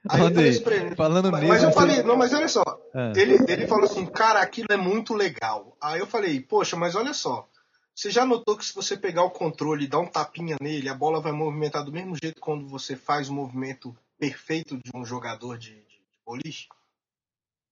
Aí 0.08 0.20
eu 0.20 0.26
Andrei, 0.28 0.50
ele. 0.50 0.94
falando 0.94 1.32
Mas, 1.32 1.40
nisso, 1.40 1.52
mas 1.52 1.62
eu 1.64 1.72
falei, 1.72 2.02
não, 2.04 2.16
mas 2.16 2.32
olha 2.32 2.46
só, 2.46 2.62
Ah, 2.94 3.12
ele, 3.16 3.38
ele 3.48 3.66
falou 3.66 3.86
assim, 3.86 4.06
cara, 4.06 4.40
aquilo 4.40 4.68
é 4.70 4.76
muito 4.76 5.14
legal. 5.14 5.76
Aí 5.80 5.98
eu 5.98 6.06
falei, 6.06 6.40
poxa, 6.40 6.76
mas 6.76 6.94
olha 6.94 7.12
só. 7.12 7.48
Você 7.94 8.10
já 8.10 8.24
notou 8.24 8.56
que 8.56 8.64
se 8.64 8.74
você 8.74 8.96
pegar 8.96 9.22
o 9.22 9.30
controle 9.30 9.84
e 9.84 9.88
dar 9.88 10.00
um 10.00 10.06
tapinha 10.06 10.56
nele, 10.60 10.88
a 10.88 10.94
bola 10.94 11.20
vai 11.20 11.32
movimentar 11.32 11.84
do 11.84 11.92
mesmo 11.92 12.16
jeito 12.20 12.40
quando 12.40 12.66
você 12.66 12.96
faz 12.96 13.28
o 13.28 13.34
movimento 13.34 13.96
perfeito 14.18 14.78
de 14.78 14.90
um 14.94 15.04
jogador 15.04 15.58
de, 15.58 15.74
de, 15.74 15.80
de 15.82 16.18
boliche? 16.24 16.68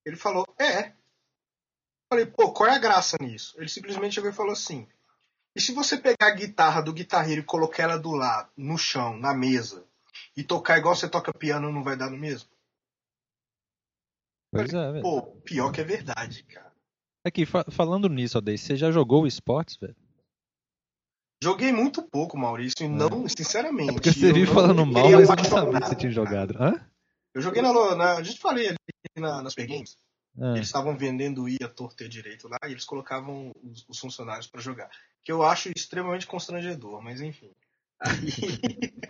Ele 0.04 0.16
falou, 0.16 0.44
é. 0.58 0.92
Falei, 2.12 2.26
pô, 2.26 2.52
qual 2.52 2.68
é 2.68 2.74
a 2.74 2.78
graça 2.78 3.16
nisso? 3.20 3.54
Ele 3.58 3.68
simplesmente 3.68 4.14
chegou 4.14 4.30
e 4.30 4.34
falou 4.34 4.52
assim: 4.52 4.86
e 5.54 5.60
se 5.60 5.72
você 5.72 5.96
pegar 5.96 6.28
a 6.28 6.34
guitarra 6.34 6.80
do 6.80 6.92
guitarreiro 6.92 7.40
e 7.40 7.44
colocar 7.44 7.84
ela 7.84 7.96
do 7.98 8.12
lado, 8.12 8.50
no 8.56 8.76
chão, 8.76 9.16
na 9.16 9.34
mesa, 9.34 9.84
e 10.36 10.44
tocar 10.44 10.78
igual 10.78 10.94
você 10.94 11.08
toca 11.08 11.32
piano, 11.32 11.72
não 11.72 11.82
vai 11.82 11.96
dar 11.96 12.10
no 12.10 12.16
mesmo? 12.16 12.48
pois 14.50 14.72
é, 14.72 14.92
velho. 14.92 15.02
Pô, 15.02 15.22
pior 15.44 15.72
que 15.72 15.80
é 15.80 15.84
verdade, 15.84 16.42
cara. 16.44 16.72
Aqui, 17.24 17.44
fa- 17.44 17.66
falando 17.70 18.08
nisso, 18.08 18.38
Odei, 18.38 18.56
você 18.56 18.76
já 18.76 18.90
jogou 18.90 19.22
o 19.22 19.26
esportes, 19.26 19.76
velho? 19.76 19.96
Joguei 21.42 21.72
muito 21.72 22.02
pouco, 22.02 22.36
Maurício, 22.36 22.84
e 22.84 22.88
não, 22.88 23.26
sinceramente. 23.28 23.90
É 23.90 23.92
porque 23.94 24.12
você 24.12 24.32
não 24.32 24.46
falando 24.46 24.84
mal, 24.84 25.10
mas 25.10 25.28
eu 25.28 25.36
não 25.36 25.44
sabia 25.44 25.80
que 25.80 25.88
você 25.88 25.94
tinha 25.94 26.12
jogado. 26.12 26.54
Hã? 26.60 26.78
Eu 27.34 27.40
joguei 27.40 27.62
na, 27.62 27.72
na. 27.94 28.12
A 28.16 28.22
gente 28.22 28.38
falei 28.38 28.68
ali 28.68 28.76
na, 29.16 29.42
nas 29.42 29.54
Games. 29.54 29.96
Ah, 30.38 30.54
Eles 30.54 30.66
estavam 30.66 30.96
vendendo 30.96 31.48
IA 31.48 31.68
torta 31.68 32.04
e 32.04 32.08
direito 32.08 32.46
lá 32.48 32.58
e 32.66 32.72
eles 32.72 32.84
colocavam 32.84 33.50
os, 33.62 33.84
os 33.88 33.98
funcionários 33.98 34.46
pra 34.46 34.60
jogar. 34.60 34.90
Que 35.22 35.32
eu 35.32 35.42
acho 35.42 35.70
extremamente 35.74 36.26
constrangedor, 36.26 37.02
mas 37.02 37.20
enfim. 37.20 37.50
Aí, 38.02 38.30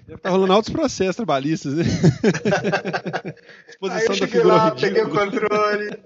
Deve 0.07 0.15
estar 0.17 0.31
rolando 0.31 0.53
altos 0.53 0.73
processos 0.73 1.15
trabalhistas, 1.17 1.75
né? 1.75 1.85
aí 3.25 3.35
Exposição 3.69 4.03
eu 4.03 4.09
da 4.09 4.15
cheguei 4.27 4.43
lá, 4.43 4.71
peguei 4.73 5.03
o 5.03 5.07
ridícula. 5.15 5.31
controle, 5.31 5.99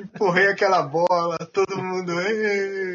empurrei 0.00 0.46
aquela 0.46 0.82
bola, 0.82 1.36
todo 1.52 1.76
mundo. 1.82 2.12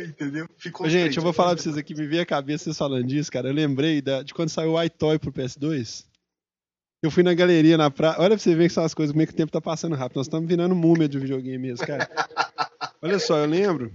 Entendeu? 0.07 0.47
Ficou 0.57 0.87
Gente, 0.87 1.17
eu 1.17 1.23
vou 1.23 1.33
falar 1.33 1.55
pra 1.55 1.61
vocês 1.63 1.75
aqui, 1.77 1.93
me 1.93 2.07
veio 2.07 2.21
a 2.21 2.25
cabeça 2.25 2.63
vocês 2.65 2.77
falando 2.77 3.05
disso, 3.05 3.31
cara. 3.31 3.49
Eu 3.49 3.53
lembrei 3.53 4.01
da- 4.01 4.23
de 4.23 4.33
quando 4.33 4.49
saiu 4.49 4.71
o 4.73 4.83
iToy 4.83 5.19
pro 5.19 5.31
PS2. 5.31 6.05
Eu 7.03 7.11
fui 7.11 7.21
na 7.21 7.33
galeria 7.33 7.77
na 7.77 7.91
praia. 7.91 8.15
Olha 8.19 8.29
pra 8.29 8.37
você 8.37 8.55
ver 8.55 8.69
que 8.69 8.73
são 8.73 8.85
as 8.85 8.93
coisas, 8.93 9.11
como 9.11 9.23
é 9.23 9.25
que 9.25 9.33
o 9.33 9.35
tempo 9.35 9.51
tá 9.51 9.59
passando 9.59 9.93
rápido. 9.95 10.17
Nós 10.17 10.27
estamos 10.27 10.47
virando 10.47 10.73
múmia 10.73 11.09
de 11.09 11.19
videogame 11.19 11.57
mesmo, 11.57 11.85
cara. 11.85 12.09
Olha 13.03 13.19
só, 13.19 13.37
eu 13.39 13.45
lembro 13.45 13.91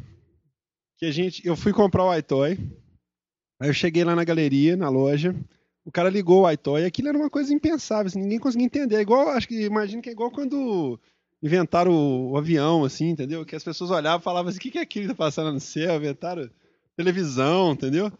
que 0.99 1.07
a 1.07 1.11
gente. 1.11 1.41
Eu 1.47 1.57
fui 1.57 1.73
comprar 1.73 2.05
o 2.05 2.15
iToy. 2.15 2.59
Aí 3.61 3.69
eu 3.69 3.75
cheguei 3.75 4.05
lá 4.05 4.15
na 4.15 4.25
galeria, 4.25 4.77
na 4.77 4.89
loja. 4.89 5.35
O 5.85 5.91
cara 5.91 6.09
ligou 6.11 6.43
o 6.43 6.51
iToy. 6.51 6.85
Aquilo 6.85 7.09
era 7.09 7.19
uma 7.19 7.31
coisa 7.31 7.53
impensável, 7.53 8.07
assim, 8.07 8.21
ninguém 8.21 8.39
conseguia 8.39 8.67
entender. 8.67 8.97
É 8.97 9.01
igual, 9.01 9.31
acho 9.31 9.49
que 9.49 9.63
imagino 9.65 10.03
que 10.03 10.09
é 10.09 10.13
igual 10.13 10.31
quando 10.31 10.99
inventaram 11.43 11.91
o, 11.93 12.33
o 12.33 12.37
avião, 12.37 12.85
assim, 12.85 13.09
entendeu? 13.09 13.45
Que 13.45 13.57
as 13.57 13.65
pessoas 13.65 13.91
olhavam 13.91 14.21
e 14.21 14.23
falavam 14.23 14.49
assim: 14.51 14.59
o 14.59 14.61
que, 14.61 14.71
que 14.71 14.79
é 14.79 14.83
aquilo 14.83 15.07
que 15.07 15.13
tá 15.13 15.17
passando 15.17 15.53
no 15.53 15.61
céu? 15.61 15.97
Inventaram 15.97 16.49
televisão, 16.97 17.73
entendeu? 17.73 18.13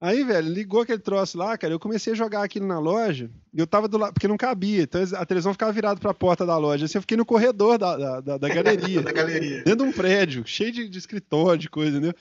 Aí, 0.00 0.22
velho, 0.22 0.48
ligou 0.48 0.82
aquele 0.82 1.00
troço 1.00 1.36
lá, 1.36 1.58
cara. 1.58 1.74
Eu 1.74 1.78
comecei 1.80 2.12
a 2.12 2.16
jogar 2.16 2.44
aquilo 2.44 2.66
na 2.68 2.78
loja. 2.78 3.28
E 3.52 3.58
eu 3.58 3.66
tava 3.66 3.88
do 3.88 3.98
lado, 3.98 4.12
porque 4.12 4.28
não 4.28 4.36
cabia. 4.36 4.82
Então 4.82 5.02
a 5.16 5.26
televisão 5.26 5.52
ficava 5.52 5.72
virada 5.72 5.98
pra 5.98 6.14
porta 6.14 6.46
da 6.46 6.56
loja. 6.56 6.84
Assim, 6.84 6.98
eu 6.98 7.02
fiquei 7.02 7.16
no 7.16 7.24
corredor 7.26 7.78
da, 7.78 7.96
da, 7.96 8.20
da- 8.20 8.38
da 8.38 8.48
galeria. 8.48 9.02
da 9.02 9.10
galeria. 9.12 9.64
dentro 9.64 9.84
de 9.84 9.90
um 9.90 9.92
prédio, 9.92 10.44
cheio 10.46 10.70
de, 10.70 10.88
de 10.88 10.98
escritório, 10.98 11.58
de 11.58 11.68
coisa, 11.68 11.96
entendeu? 11.96 12.14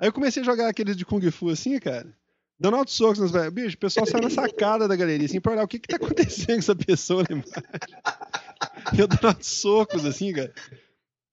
Aí 0.00 0.08
eu 0.08 0.12
comecei 0.12 0.42
a 0.42 0.44
jogar 0.46 0.68
aqueles 0.68 0.96
de 0.96 1.04
Kung 1.04 1.20
Fu 1.30 1.48
assim, 1.50 1.78
cara. 1.78 2.06
Dando 2.58 2.76
altos 2.76 2.94
socos 2.94 3.18
nos 3.18 3.30
velhos. 3.30 3.52
Bicho, 3.52 3.76
o 3.76 3.78
pessoal 3.80 4.06
saiu 4.06 4.22
na 4.22 4.30
sacada 4.30 4.86
da 4.86 4.94
galeria, 4.96 5.26
assim, 5.26 5.40
pra 5.40 5.52
olhar 5.52 5.64
o 5.64 5.68
que 5.68 5.78
que 5.78 5.88
tá 5.88 5.96
acontecendo 5.96 6.46
com 6.54 6.58
essa 6.60 6.76
pessoa 6.76 7.22
lá 7.22 7.36
embaixo. 7.36 7.52
E 8.96 9.00
eu 9.00 9.08
dando 9.08 9.26
altos 9.28 9.48
socos, 9.48 10.04
assim, 10.04 10.32
cara. 10.32 10.52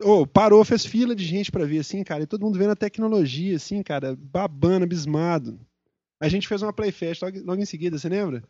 Ô, 0.01 0.25
parou, 0.25 0.63
fez 0.63 0.85
fila 0.85 1.13
de 1.15 1.25
gente 1.25 1.51
pra 1.51 1.65
ver, 1.65 1.79
assim, 1.79 2.03
cara. 2.03 2.23
E 2.23 2.27
todo 2.27 2.41
mundo 2.41 2.57
vendo 2.57 2.71
a 2.71 2.75
tecnologia, 2.75 3.55
assim, 3.55 3.83
cara, 3.83 4.15
babando, 4.17 4.85
abismado. 4.85 5.59
A 6.21 6.27
gente 6.29 6.47
fez 6.47 6.61
uma 6.61 6.73
playfest 6.73 7.21
logo, 7.21 7.37
logo 7.43 7.61
em 7.61 7.65
seguida, 7.65 7.97
você 7.97 8.09
lembra? 8.09 8.43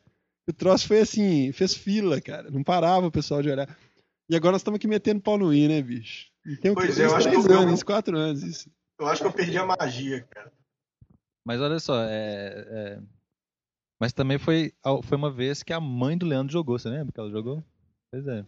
O 0.47 0.53
troço 0.53 0.87
foi 0.87 0.99
assim, 0.99 1.51
fez 1.51 1.73
fila, 1.73 2.21
cara. 2.21 2.49
Não 2.49 2.63
parava 2.63 3.07
o 3.07 3.11
pessoal 3.11 3.41
de 3.41 3.49
olhar. 3.49 3.67
E 4.29 4.35
agora 4.35 4.53
nós 4.53 4.61
estamos 4.61 4.77
aqui 4.77 4.87
metendo 4.87 5.21
pau 5.21 5.37
no 5.37 5.53
I, 5.53 5.67
né, 5.67 5.81
bicho? 5.81 6.27
Tem 6.61 6.73
Pois 6.73 6.97
é, 6.99 7.05
eu 7.05 7.15
acho 7.15 7.25
que 7.27 7.31
três 7.31 7.45
eu- 7.45 7.51
eu- 7.51 7.59
anos, 7.59 7.73
uns 7.73 7.83
quatro 7.83 8.17
anos, 8.17 8.41
isso. 8.43 8.69
Eu 8.99 9.07
acho 9.07 9.21
que 9.21 9.27
eu 9.27 9.33
perdi 9.33 9.57
a 9.57 9.65
magia, 9.65 10.23
cara. 10.29 10.51
Mas 11.45 11.61
olha 11.61 11.79
só, 11.79 12.03
é, 12.03 12.65
é- 12.67 13.01
Mas 13.99 14.13
também 14.13 14.37
foi, 14.37 14.73
foi 15.03 15.17
uma 15.17 15.31
vez 15.31 15.63
que 15.63 15.73
a 15.73 15.79
mãe 15.79 16.17
do 16.17 16.25
Leandro 16.25 16.51
jogou, 16.53 16.77
você 16.77 16.89
lembra 16.89 17.11
que 17.13 17.19
ela 17.19 17.31
jogou? 17.31 17.63
Pois 18.11 18.27
é. 18.27 18.45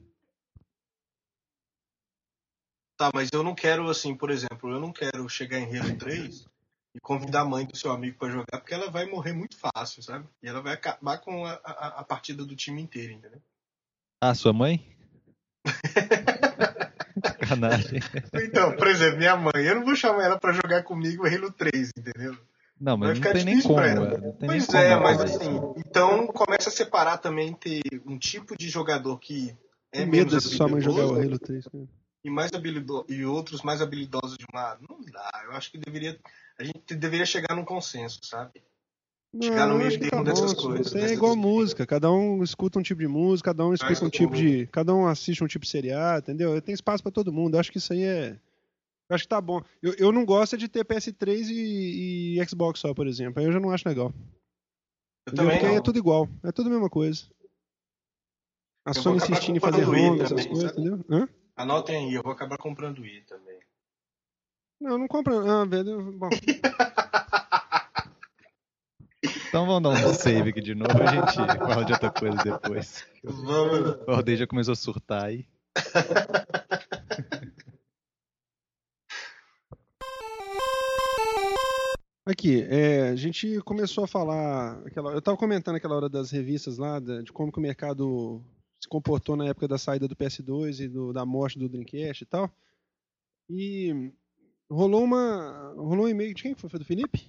Tá, 2.97 3.09
mas 3.13 3.29
eu 3.33 3.41
não 3.43 3.55
quero, 3.55 3.89
assim, 3.89 4.15
por 4.15 4.29
exemplo, 4.29 4.69
eu 4.69 4.79
não 4.79 4.93
quero 4.93 5.27
chegar 5.27 5.57
em 5.57 5.77
Halo 5.77 5.97
3 5.97 6.47
e 6.93 6.99
convidar 6.99 7.41
a 7.41 7.45
mãe 7.45 7.65
do 7.65 7.75
seu 7.75 7.91
amigo 7.91 8.17
pra 8.19 8.29
jogar, 8.29 8.59
porque 8.59 8.73
ela 8.73 8.91
vai 8.91 9.05
morrer 9.05 9.33
muito 9.33 9.57
fácil, 9.57 10.03
sabe? 10.03 10.27
E 10.43 10.47
ela 10.47 10.61
vai 10.61 10.73
acabar 10.73 11.17
com 11.17 11.45
a, 11.45 11.53
a, 11.63 11.87
a 12.01 12.03
partida 12.03 12.45
do 12.45 12.55
time 12.55 12.81
inteiro, 12.81 13.13
entendeu? 13.13 13.41
Ah, 14.21 14.35
sua 14.35 14.53
mãe? 14.53 14.85
Sacanagem. 17.55 17.99
Então, 18.33 18.75
por 18.75 18.87
exemplo, 18.87 19.17
minha 19.17 19.35
mãe, 19.35 19.63
eu 19.65 19.75
não 19.75 19.85
vou 19.85 19.95
chamar 19.95 20.23
ela 20.23 20.39
pra 20.39 20.53
jogar 20.53 20.83
comigo 20.83 21.25
Halo 21.27 21.51
3, 21.51 21.91
entendeu? 21.97 22.37
Não, 22.79 22.97
Vai 22.97 23.09
mas 23.09 23.19
não 23.19 23.23
ficar 23.23 23.33
tem 23.35 23.45
nem 23.45 23.55
difícil 23.55 23.69
como, 23.69 23.81
pra 23.81 23.91
ela. 23.91 24.09
velho. 24.09 24.21
Não 24.23 24.31
tem 24.33 24.49
Pois 24.49 24.57
nem 24.59 24.67
como 24.67 24.79
é, 24.79 24.89
ela 24.91 25.01
mas 25.01 25.21
assim, 25.21 25.55
isso. 25.55 25.75
então 25.77 26.27
começa 26.27 26.69
a 26.69 26.71
separar 26.71 27.17
também 27.17 27.49
entre 27.49 27.81
um 28.05 28.17
tipo 28.17 28.57
de 28.57 28.69
jogador 28.69 29.19
que 29.19 29.55
é 29.91 29.97
Tem 29.99 30.05
medo 30.07 30.29
menos 30.31 30.43
sua 30.45 30.67
mãe 30.67 30.81
jogar 30.81 31.05
o 31.05 31.15
Halo 31.15 31.37
3, 31.37 31.65
cara. 31.67 31.83
e 32.23 32.29
mais 32.29 32.51
habilido 32.53 33.05
e 33.07 33.23
outros 33.25 33.61
mais 33.61 33.81
habilidosos 33.81 34.37
de 34.37 34.45
um 34.51 34.57
lado. 34.57 34.83
Não 34.89 34.99
dá. 35.11 35.29
Eu 35.45 35.51
acho 35.51 35.71
que 35.71 35.77
deveria 35.77 36.17
a 36.59 36.63
gente 36.63 36.95
deveria 36.95 37.25
chegar 37.25 37.55
num 37.55 37.65
consenso, 37.65 38.19
sabe? 38.23 38.61
Chegar 39.39 39.65
no 39.65 39.73
Não, 39.73 39.77
meio 39.77 39.87
acho 39.87 39.97
que 39.99 40.09
termo 40.09 40.25
tá 40.25 40.31
dessas 40.31 40.53
bom, 40.53 40.67
coisas, 40.67 40.93
é 40.95 41.13
igual 41.13 41.35
coisas. 41.35 41.51
música. 41.51 41.87
Cada 41.87 42.11
um 42.11 42.43
escuta 42.43 42.77
um 42.79 42.81
tipo 42.81 42.99
de 42.99 43.07
música, 43.07 43.51
cada 43.51 43.65
um 43.65 43.73
explica 43.73 44.03
um 44.03 44.07
escuta 44.07 44.17
tipo 44.17 44.35
de. 44.35 44.67
Cada 44.67 44.93
um 44.93 45.07
assiste 45.07 45.41
um 45.43 45.47
tipo 45.47 45.63
de 45.63 45.71
seriado, 45.71 46.23
entendeu? 46.23 46.61
Tem 46.61 46.73
espaço 46.73 47.01
pra 47.01 47.11
todo 47.11 47.31
mundo. 47.31 47.55
Eu 47.55 47.59
acho 47.61 47.71
que 47.71 47.77
isso 47.77 47.93
aí 47.93 48.03
é. 48.03 48.37
Eu 49.09 49.15
acho 49.15 49.23
que 49.23 49.29
tá 49.29 49.39
bom. 49.39 49.61
Eu, 49.81 49.93
eu 49.97 50.11
não 50.11 50.25
gosto 50.25 50.55
é 50.55 50.57
de 50.57 50.67
ter 50.67 50.83
PS3 50.83 51.47
e, 51.49 52.39
e 52.39 52.45
Xbox 52.47 52.79
só, 52.79 52.93
por 52.93 53.07
exemplo. 53.07 53.39
Aí 53.39 53.45
eu 53.45 53.53
já 53.53 53.59
não 53.59 53.71
acho 53.71 53.87
legal. 53.87 54.11
Eu 55.27 55.33
Entendeu? 55.33 55.45
também 55.45 55.57
Porque 55.57 55.65
aí 55.67 55.73
é 55.73 55.77
não. 55.77 55.83
tudo 55.83 55.97
igual. 55.99 56.27
É 56.43 56.51
tudo 56.51 56.67
a 56.67 56.71
mesma 56.73 56.89
coisa. 56.89 57.23
A 58.85 58.91
Eu 58.91 58.95
Sony 58.95 59.17
insistindo 59.17 59.57
em 59.57 59.59
fazer 59.59 59.83
ROM, 59.83 60.21
essas 60.21 60.45
coisas, 60.45 60.71
sabe? 60.71 60.81
entendeu? 60.81 61.05
Hã? 61.09 61.29
Anotem 61.55 62.07
aí, 62.07 62.13
eu 62.13 62.23
vou 62.23 62.31
acabar 62.31 62.57
comprando 62.57 62.99
o 62.99 63.05
i 63.05 63.21
também. 63.21 63.59
Não, 64.79 64.97
não 64.97 65.07
compra. 65.07 65.61
Ah, 65.61 65.65
velho. 65.65 66.11
Bom, 66.13 66.29
Então 69.51 69.65
vamos 69.65 69.83
dar 69.83 69.89
um 70.07 70.13
save 70.15 70.49
aqui 70.51 70.61
de 70.61 70.73
novo, 70.73 70.91
a 71.03 71.07
gente 71.07 71.35
fala 71.35 71.83
de 71.83 71.91
outra 71.91 72.09
coisa 72.09 72.37
depois. 72.41 73.05
Vamos. 73.21 73.97
O 74.07 74.11
Ordem 74.11 74.37
já 74.37 74.47
começou 74.47 74.71
a 74.71 74.75
surtar 74.77 75.25
aí. 75.25 75.45
Aqui, 82.25 82.61
é, 82.63 83.09
a 83.09 83.15
gente 83.15 83.59
começou 83.61 84.03
a 84.03 84.07
falar. 84.07 84.79
Aquela, 84.85 85.11
eu 85.11 85.19
estava 85.19 85.35
comentando 85.37 85.75
aquela 85.75 85.95
hora 85.95 86.07
das 86.09 86.29
revistas 86.29 86.77
lá, 86.77 86.99
de 86.99 87.31
como 87.33 87.51
que 87.51 87.57
o 87.57 87.61
mercado 87.61 88.43
se 88.79 88.87
comportou 88.87 89.35
na 89.35 89.45
época 89.47 89.67
da 89.67 89.77
saída 89.77 90.07
do 90.07 90.15
PS2 90.15 90.79
e 90.81 90.87
do- 90.87 91.11
da 91.11 91.25
morte 91.25 91.57
do 91.57 91.67
Dreamcast 91.67 92.23
e 92.23 92.27
tal. 92.27 92.49
E 93.49 94.11
rolou 94.69 95.03
uma. 95.03 95.73
Rolou 95.75 96.05
um 96.05 96.09
e-mail. 96.09 96.33
De 96.33 96.43
quem 96.43 96.53
que 96.53 96.61
foi? 96.61 96.69
Foi 96.69 96.79
do 96.79 96.85
Felipe? 96.85 97.27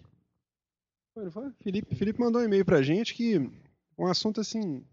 Foi, 1.14 1.24
não 1.24 1.30
foi? 1.32 1.50
Felipe, 1.62 1.94
Felipe 1.94 2.20
mandou 2.20 2.40
um 2.40 2.44
e-mail 2.44 2.64
pra 2.64 2.82
gente 2.82 3.14
que 3.14 3.38
um 3.98 4.06
assunto 4.06 4.40
assim 4.40 4.84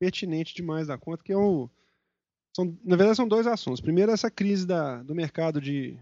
pertinente 0.00 0.54
demais 0.54 0.86
da 0.88 0.98
conta, 0.98 1.22
que 1.22 1.32
é 1.32 1.36
o. 1.36 1.68
São, 2.54 2.76
na 2.84 2.96
verdade, 2.96 3.16
são 3.16 3.28
dois 3.28 3.46
assuntos. 3.46 3.80
Primeiro, 3.80 4.10
essa 4.10 4.30
crise 4.30 4.66
da, 4.66 5.02
do 5.02 5.14
mercado 5.14 5.60
de, 5.60 5.96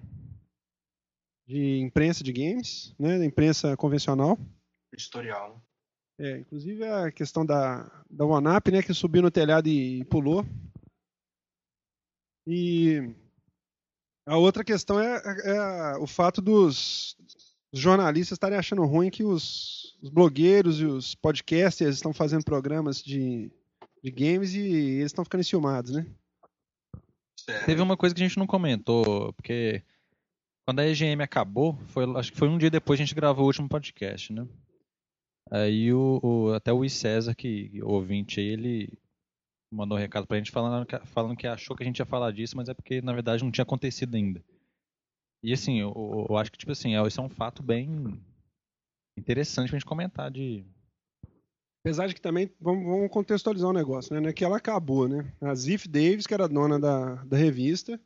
de 1.47 1.79
imprensa 1.81 2.25
de 2.25 2.33
games, 2.33 2.95
né, 2.99 3.19
da 3.19 3.25
imprensa 3.25 3.77
convencional. 3.77 4.39
Editorial. 4.93 5.61
É, 6.19 6.39
inclusive 6.39 6.83
a 6.87 7.13
questão 7.13 7.45
da, 7.45 7.83
da 8.09 8.25
OneUp, 8.25 8.71
né, 8.71 8.83
que 8.83 8.95
subiu 8.95 9.21
no 9.21 9.31
telhado 9.31 9.69
e, 9.69 10.03
pulou. 10.07 10.47
E 12.47 13.15
a 14.27 14.39
outra 14.39 14.65
questão 14.65 14.99
é, 14.99 15.21
é 15.45 15.59
a- 15.59 15.99
o 16.01 16.07
fato 16.07 16.41
dos 16.41 17.17
jornalistas 17.73 18.37
estarem 18.37 18.59
achando 18.59 18.85
ruim 18.85 19.11
que 19.11 19.23
os, 19.25 19.97
os 20.03 20.09
blogueiros 20.11 20.81
e 20.81 20.85
os 20.85 21.15
podcasters 21.15 21.97
estão 21.97 22.13
fazendo 22.13 22.45
programas 22.45 23.03
de, 23.03 23.51
de 24.03 24.11
games 24.11 24.55
e 24.55 24.61
eles 24.61 25.07
estão 25.07 25.25
ficando 25.25 25.41
enciumados, 25.41 25.93
né? 25.93 26.07
Teve 27.65 27.81
uma 27.83 27.97
coisa 27.97 28.15
que 28.15 28.23
a 28.23 28.27
gente 28.27 28.39
não 28.39 28.47
comentou, 28.47 29.33
porque 29.35 29.83
quando 30.67 30.81
a 30.81 30.87
EGM 30.89 31.23
acabou, 31.23 31.79
foi, 31.89 32.05
acho 32.17 32.33
que 32.33 32.39
foi 32.39 32.49
um 32.49 32.59
dia 32.59 32.71
depois 32.71 32.99
que 32.99 33.03
a 33.03 33.07
gente 33.07 33.15
gravou 33.15 33.45
o 33.45 33.47
último 33.47 33.69
podcast, 33.69 34.33
né? 34.33 34.47
Aí 35.51 35.93
o, 35.93 36.19
o- 36.23 36.53
até 36.55 36.73
o 36.73 36.85
I 36.85 36.91
César, 36.91 37.35
que 37.35 37.71
ouvinte 37.85 38.41
aí, 38.41 38.47
ele 38.47 38.99
mandou 39.73 39.97
um 39.97 40.01
recado 40.01 40.27
pra 40.27 40.39
gente 40.39 40.51
falando 40.51 40.87
falando 41.05 41.37
que 41.37 41.47
achou 41.47 41.77
que 41.77 41.85
a 41.85 41.87
gente 41.87 41.99
ia 41.99 42.07
falar 42.07 42.33
disso, 42.33 42.57
mas 42.57 42.69
é 42.69 42.75
porque 42.75 43.01
na 43.01 43.13
verdade 43.13 43.45
não 43.45 43.51
tinha 43.53 43.63
acontecido 43.63 44.17
ainda. 44.17 44.43
E 45.47 45.53
assim, 45.53 45.79
eu, 45.81 46.27
eu- 46.29 46.37
acho 46.37 46.51
que 46.51 46.59
tipo 46.59 46.73
assim, 46.73 46.97
é- 46.97 47.07
isso 47.07 47.21
é 47.21 47.25
um 47.25 47.29
fato 47.29 47.63
bem 47.63 48.21
interessante 49.17 49.69
pra 49.71 49.79
gente 49.79 49.87
comentar 49.87 50.29
de 50.31 50.65
Apesar 51.85 52.09
de 52.09 52.15
que 52.15 52.21
também, 52.21 52.51
vamos, 52.61 52.85
vamos 52.85 53.09
contextualizar 53.13 53.71
o 53.71 53.73
negócio, 53.73 54.13
né? 54.21 54.29
É 54.29 54.33
que 54.33 54.45
ela 54.45 54.57
acabou, 54.57 55.07
né? 55.09 55.33
A 55.41 55.55
Ziff 55.55 55.87
Davis, 55.89 56.27
que 56.27 56.35
era 56.35 56.49
dona 56.49 56.81
da, 56.81 57.15
da 57.23 57.37
revista, 57.37 58.01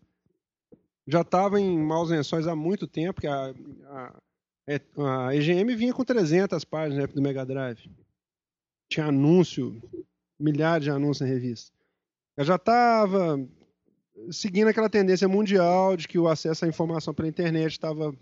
já 1.06 1.22
estava 1.22 1.58
em 1.58 1.78
maus 1.78 2.10
lençóis 2.10 2.46
há 2.46 2.54
muito 2.54 2.86
tempo, 2.86 3.22
que 3.22 3.26
a, 3.26 3.46
a, 3.86 4.20
é- 4.68 4.82
a 4.98 5.34
EGM 5.34 5.74
vinha 5.74 5.94
com 5.94 6.04
300 6.04 6.62
páginas 6.62 6.98
na 6.98 7.04
época 7.04 7.18
do 7.18 7.22
Mega 7.22 7.46
Drive. 7.46 7.90
Tinha 8.92 9.06
anúncio, 9.06 9.80
milhares 10.38 10.84
de 10.84 10.90
anúncios 10.90 11.26
na 11.26 11.34
revista. 11.34 11.74
Ela 12.36 12.44
já 12.46 12.56
estava 12.56 13.48
seguindo 14.30 14.68
aquela 14.68 14.88
tendência 14.90 15.28
mundial 15.28 15.96
de 15.96 16.06
que 16.08 16.18
o 16.18 16.28
acesso 16.28 16.64
à 16.64 16.68
informação 16.68 17.14
pela 17.14 17.28
internet 17.28 17.72
estava 17.72 18.14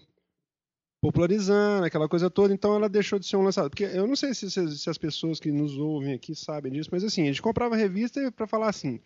popularizando, 1.01 1.85
aquela 1.87 2.09
coisa 2.09 2.29
toda, 2.29 2.53
então 2.53 2.75
ela 2.75 2.89
deixou 2.89 3.19
de 3.19 3.27
ser 3.27 3.37
um 3.37 3.43
lançador. 3.43 3.71
Porque 3.71 3.85
eu 3.85 4.07
não 4.07 4.17
sei 4.17 4.35
se, 4.35 4.51
se- 4.51 4.77
se 4.79 4.91
as 4.91 4.99
pessoas 4.99 5.39
que 5.39 5.53
nos 5.53 5.77
ouvem 5.79 6.13
aqui 6.13 6.35
sabem 6.35 6.73
disso, 6.73 6.89
mas 6.93 7.05
assim, 7.05 7.23
a 7.23 7.27
gente 7.27 7.43
comprava 7.43 7.77
revista 7.77 8.31
para 8.33 8.47
falar 8.47 8.69
assim: 8.69 9.01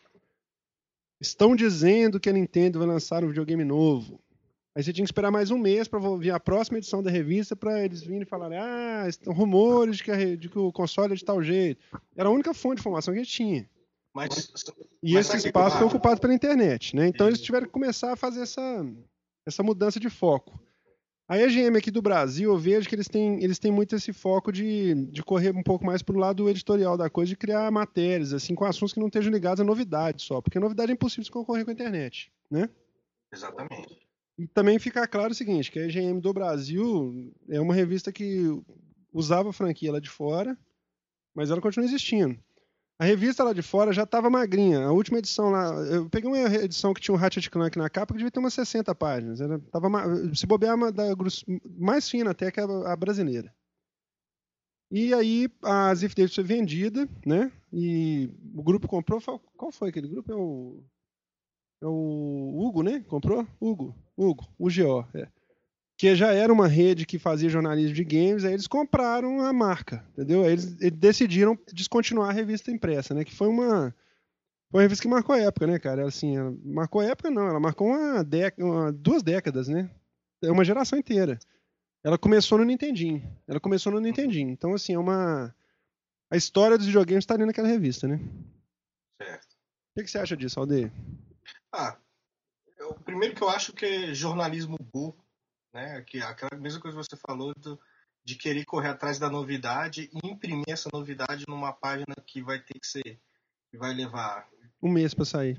estão 1.20 1.54
dizendo 1.54 2.18
que 2.18 2.30
a 2.30 2.32
Nintendo 2.32 2.78
vai 2.78 2.88
lançar 2.88 3.22
um 3.24 3.28
videogame 3.28 3.64
novo. 3.64 4.18
Aí 4.74 4.82
você 4.82 4.90
tinha 4.90 5.04
que 5.04 5.08
esperar 5.08 5.30
mais 5.30 5.50
um 5.50 5.58
mês 5.58 5.86
para 5.86 6.00
vir 6.16 6.30
a 6.30 6.40
próxima 6.40 6.78
edição 6.78 7.02
da 7.02 7.10
revista 7.10 7.54
para 7.54 7.84
eles 7.84 8.02
virem 8.02 8.22
e 8.22 8.26
falarem: 8.26 8.56
ah, 8.58 9.04
estão 9.06 9.34
rumores 9.34 9.98
de 9.98 10.04
que, 10.04 10.10
a 10.10 10.34
de 10.36 10.48
que 10.48 10.58
o 10.58 10.72
console 10.72 11.12
é 11.12 11.16
de 11.16 11.24
tal 11.24 11.42
jeito. 11.42 11.84
Era 12.16 12.30
a 12.30 12.32
única 12.32 12.54
fonte 12.54 12.76
de 12.76 12.80
informação 12.80 13.12
que 13.12 13.20
a 13.20 13.22
gente 13.22 13.34
tinha. 13.34 13.68
Mas 14.14 14.52
E 15.02 15.14
Mas 15.14 15.26
esse 15.26 15.40
que 15.40 15.46
espaço 15.48 15.78
foi 15.78 15.86
acho? 15.86 15.96
ocupado 15.96 16.20
pela 16.20 16.34
internet, 16.34 16.94
né? 16.94 17.06
Então 17.08 17.26
eles 17.26 17.40
tiveram 17.40 17.66
que 17.66 17.72
começar 17.72 18.12
a 18.12 18.16
fazer 18.16 18.42
essa, 18.42 18.86
essa 19.46 19.62
mudança 19.62 19.98
de 19.98 20.10
foco. 20.10 20.60
A 21.28 21.38
EGM 21.38 21.78
aqui 21.78 21.90
do 21.90 22.02
Brasil, 22.02 22.52
eu 22.52 22.58
vejo 22.58 22.86
que 22.86 22.94
eles 22.94 23.08
têm, 23.08 23.42
eles 23.42 23.58
têm 23.58 23.72
muito 23.72 23.96
esse 23.96 24.12
foco 24.12 24.52
de, 24.52 25.06
de 25.06 25.22
correr 25.22 25.56
um 25.56 25.62
pouco 25.62 25.86
mais 25.86 26.02
pro 26.02 26.18
lado 26.18 26.46
editorial 26.48 26.96
da 26.96 27.08
coisa, 27.08 27.30
de 27.30 27.36
criar 27.36 27.70
matérias, 27.70 28.34
assim, 28.34 28.54
com 28.54 28.66
assuntos 28.66 28.92
que 28.92 29.00
não 29.00 29.06
estejam 29.06 29.32
ligados 29.32 29.60
a 29.60 29.64
novidade 29.64 30.20
só, 30.20 30.42
porque 30.42 30.58
novidade 30.58 30.90
é 30.90 30.94
impossível 30.94 31.24
de 31.24 31.30
concorrer 31.30 31.64
com 31.64 31.70
a 31.70 31.74
internet, 31.74 32.30
né? 32.50 32.68
Exatamente. 33.32 33.98
E 34.36 34.46
também 34.46 34.78
fica 34.78 35.06
claro 35.06 35.32
o 35.32 35.34
seguinte, 35.34 35.70
que 35.70 35.78
a 35.78 35.86
EGM 35.86 36.20
do 36.20 36.34
Brasil 36.34 37.32
é 37.48 37.60
uma 37.60 37.74
revista 37.74 38.12
que 38.12 38.44
usava 39.10 39.50
a 39.50 39.54
franquia 39.54 39.92
lá 39.92 40.00
de 40.00 40.10
fora, 40.10 40.58
mas 41.34 41.50
ela 41.50 41.62
continua 41.62 41.86
existindo. 41.86 42.38
A 43.02 43.04
revista 43.04 43.42
lá 43.42 43.52
de 43.52 43.62
fora 43.62 43.92
já 43.92 44.04
estava 44.04 44.30
magrinha. 44.30 44.86
A 44.86 44.92
última 44.92 45.18
edição 45.18 45.50
lá, 45.50 45.74
eu 45.86 46.08
peguei 46.08 46.30
uma 46.30 46.38
edição 46.38 46.94
que 46.94 47.00
tinha 47.00 47.12
um 47.12 47.18
Ratchet 47.18 47.50
Clank 47.50 47.76
na 47.76 47.90
capa 47.90 48.14
que 48.14 48.18
devia 48.18 48.30
ter 48.30 48.38
umas 48.38 48.54
60 48.54 48.94
páginas. 48.94 49.40
Ela 49.40 49.58
tava 49.72 49.88
se 50.32 50.46
bobear 50.46 50.76
uma 50.76 50.92
da 50.92 51.02
mais 51.76 52.08
fina 52.08 52.30
até 52.30 52.48
que 52.52 52.60
a, 52.60 52.64
a 52.64 52.94
brasileira. 52.94 53.52
E 54.88 55.12
aí 55.12 55.48
a 55.64 55.92
Ziff 55.92 56.14
Davis 56.14 56.32
foi 56.32 56.44
vendida, 56.44 57.08
né? 57.26 57.50
E 57.72 58.30
o 58.54 58.62
grupo 58.62 58.86
comprou. 58.86 59.20
Qual 59.56 59.72
foi 59.72 59.88
aquele 59.88 60.06
grupo? 60.06 60.30
É 60.30 60.36
o 60.36 60.84
é 61.82 61.86
o 61.86 62.54
Hugo, 62.56 62.84
né? 62.84 63.00
Comprou? 63.08 63.44
Hugo. 63.60 63.96
Hugo. 64.16 64.46
UGO. 64.60 65.08
É. 65.12 65.26
Que 66.02 66.16
já 66.16 66.32
era 66.32 66.52
uma 66.52 66.66
rede 66.66 67.06
que 67.06 67.16
fazia 67.16 67.48
jornalismo 67.48 67.94
de 67.94 68.02
games, 68.02 68.44
aí 68.44 68.54
eles 68.54 68.66
compraram 68.66 69.40
a 69.40 69.52
marca, 69.52 70.04
entendeu? 70.10 70.42
Aí 70.42 70.50
eles, 70.50 70.74
decidiram 70.74 71.56
descontinuar 71.72 72.30
a 72.30 72.32
revista 72.32 72.72
impressa, 72.72 73.14
né? 73.14 73.24
Que 73.24 73.32
foi 73.32 73.46
uma. 73.46 73.94
Foi 74.68 74.78
uma 74.80 74.82
revista 74.82 75.02
que 75.02 75.08
marcou 75.08 75.32
a 75.32 75.38
época, 75.38 75.64
né, 75.64 75.78
cara? 75.78 76.04
Assim, 76.04 76.36
ela 76.36 76.52
marcou 76.64 77.00
a 77.00 77.04
época, 77.04 77.30
não, 77.30 77.46
ela 77.46 77.60
marcou 77.60 77.86
uma 77.86 78.24
década, 78.24 78.64
uma- 78.68 78.90
duas 78.92 79.22
décadas, 79.22 79.68
né? 79.68 79.88
É 80.42 80.50
uma 80.50 80.64
geração 80.64 80.98
inteira. 80.98 81.38
Ela 82.02 82.18
começou 82.18 82.58
no 82.58 82.64
Nintendinho. 82.64 83.22
Ela 83.46 83.60
começou 83.60 83.92
no 83.92 84.00
Nintendinho. 84.00 84.50
Então, 84.50 84.74
assim, 84.74 84.94
é 84.94 84.98
uma. 84.98 85.54
A 86.32 86.36
história 86.36 86.76
dos 86.76 86.86
videogames 86.88 87.22
está 87.22 87.34
ali 87.34 87.46
naquela 87.46 87.68
revista, 87.68 88.08
né? 88.08 88.16
O 88.16 89.24
Certo. 89.24 89.46
que, 89.96 90.02
que 90.02 90.10
você 90.10 90.18
acha 90.18 90.36
disso, 90.36 90.58
Aldeia? 90.58 90.92
Ah, 91.72 91.96
eu, 92.76 92.92
primeiro 93.04 93.36
que 93.36 93.42
eu 93.44 93.48
acho 93.48 93.72
que 93.72 93.86
é 93.86 94.12
jornalismo 94.12 94.76
burro, 94.92 95.16
né? 95.72 96.02
Que 96.02 96.18
é 96.18 96.22
aquela 96.22 96.60
mesma 96.60 96.80
coisa 96.80 96.96
que 96.98 97.04
você 97.04 97.16
falou 97.16 97.52
do- 97.56 97.78
de 98.24 98.36
querer 98.36 98.64
correr 98.64 98.88
atrás 98.88 99.18
da 99.18 99.28
novidade 99.28 100.08
e 100.12 100.28
imprimir 100.28 100.64
essa 100.68 100.88
novidade 100.92 101.44
numa 101.48 101.72
página 101.72 102.14
que 102.26 102.40
vai 102.42 102.60
ter 102.60 102.78
que 102.78 102.86
ser, 102.86 103.20
que 103.70 103.76
vai 103.76 103.92
levar 103.92 104.48
Um 104.82 104.90
mês 104.90 105.12
pra 105.14 105.24
sair. 105.24 105.58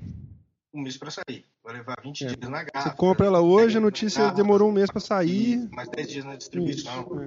um 0.72 0.80
mês 0.80 0.96
para 0.96 1.10
sair, 1.10 1.46
vai 1.62 1.74
levar 1.74 2.00
20 2.02 2.24
É. 2.24 2.28
dias 2.28 2.50
na 2.50 2.58
Você 2.60 2.64
gráfica. 2.72 2.96
compra 2.96 3.26
ela 3.26 3.40
hoje, 3.40 3.76
a 3.76 3.80
notícia 3.80 4.20
gráfica, 4.22 4.42
demorou 4.42 4.70
um 4.70 4.72
mês 4.72 4.90
pra 4.90 5.00
sair. 5.00 5.68
mais 5.72 5.88
10 5.90 6.08
dias 6.08 6.24
na 6.24 6.30
Isso, 6.32 6.38
distribuição. 6.38 7.22
é. 7.22 7.26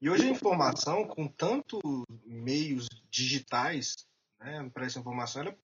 E 0.00 0.08
hoje 0.08 0.26
a 0.26 0.30
informação, 0.30 1.04
com 1.06 1.26
tantos 1.28 1.80
meios 2.24 2.88
digitais 3.10 3.96
né, 4.40 4.70
para 4.72 4.86
essa 4.86 4.98
informação, 4.98 5.42
ela- 5.42 5.56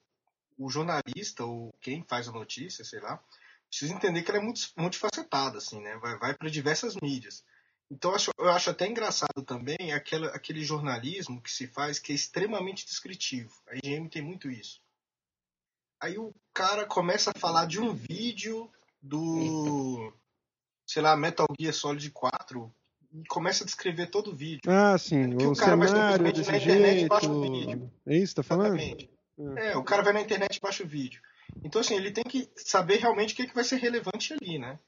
o 0.58 0.68
jornalista 0.68 1.44
ou 1.44 1.72
quem 1.80 2.02
faz 2.06 2.28
a 2.28 2.32
notícia, 2.32 2.84
sei 2.84 3.00
lá, 3.00 3.22
precisa 3.68 3.94
entender 3.94 4.22
que 4.22 4.30
ela 4.30 4.40
é 4.40 4.42
muito 4.42 4.60
multifacetada, 4.76 5.58
assim, 5.58 5.80
né? 5.80 5.96
Vai, 5.98 6.18
vai 6.18 6.34
para 6.34 6.50
diversas 6.50 6.94
mídias. 7.02 7.44
Então 7.90 8.10
eu 8.10 8.16
acho, 8.16 8.30
eu 8.38 8.50
acho 8.50 8.70
até 8.70 8.86
engraçado 8.86 9.42
também 9.44 9.92
aquela, 9.92 10.28
aquele 10.28 10.64
jornalismo 10.64 11.40
que 11.40 11.50
se 11.50 11.66
faz 11.68 11.98
que 11.98 12.12
é 12.12 12.14
extremamente 12.14 12.84
descritivo. 12.84 13.52
A 13.68 13.76
IGM 13.76 14.08
tem 14.08 14.22
muito 14.22 14.50
isso. 14.50 14.80
Aí 16.00 16.18
o 16.18 16.34
cara 16.52 16.84
começa 16.84 17.30
a 17.34 17.38
falar 17.38 17.66
de 17.66 17.80
um 17.80 17.94
vídeo 17.94 18.70
do, 19.00 20.12
sei 20.86 21.00
lá, 21.00 21.16
Metal 21.16 21.46
Gear 21.58 21.72
Solid 21.72 22.10
4 22.10 22.74
e 23.12 23.24
começa 23.28 23.64
a 23.64 23.66
descrever 23.66 24.08
todo 24.08 24.32
o 24.32 24.36
vídeo. 24.36 24.60
Ah, 24.66 24.98
sim. 24.98 25.36
Que 25.36 25.46
o, 25.46 25.52
o 25.52 25.56
cara 25.56 25.76
vai 25.76 25.88
simplesmente 25.88 26.50
na 26.50 26.56
internet 26.56 26.98
jeito. 26.98 27.08
baixa 27.08 27.30
o 27.30 27.40
vídeo. 27.40 27.92
É 28.06 28.16
isso 28.16 28.34
tá 28.34 28.42
falando? 28.42 28.76
Exatamente. 28.76 29.10
É, 29.56 29.76
o 29.76 29.84
cara 29.84 30.02
vai 30.02 30.12
na 30.12 30.20
internet 30.20 30.56
e 30.56 30.60
baixa 30.60 30.82
o 30.82 30.86
vídeo. 30.86 31.22
Então, 31.64 31.80
assim, 31.80 31.94
ele 31.94 32.10
tem 32.10 32.24
que 32.24 32.50
saber 32.56 32.96
realmente 32.96 33.32
o 33.32 33.36
que, 33.36 33.42
é 33.42 33.46
que 33.46 33.54
vai 33.54 33.64
ser 33.64 33.76
relevante 33.76 34.32
ali, 34.32 34.58
né? 34.58 34.78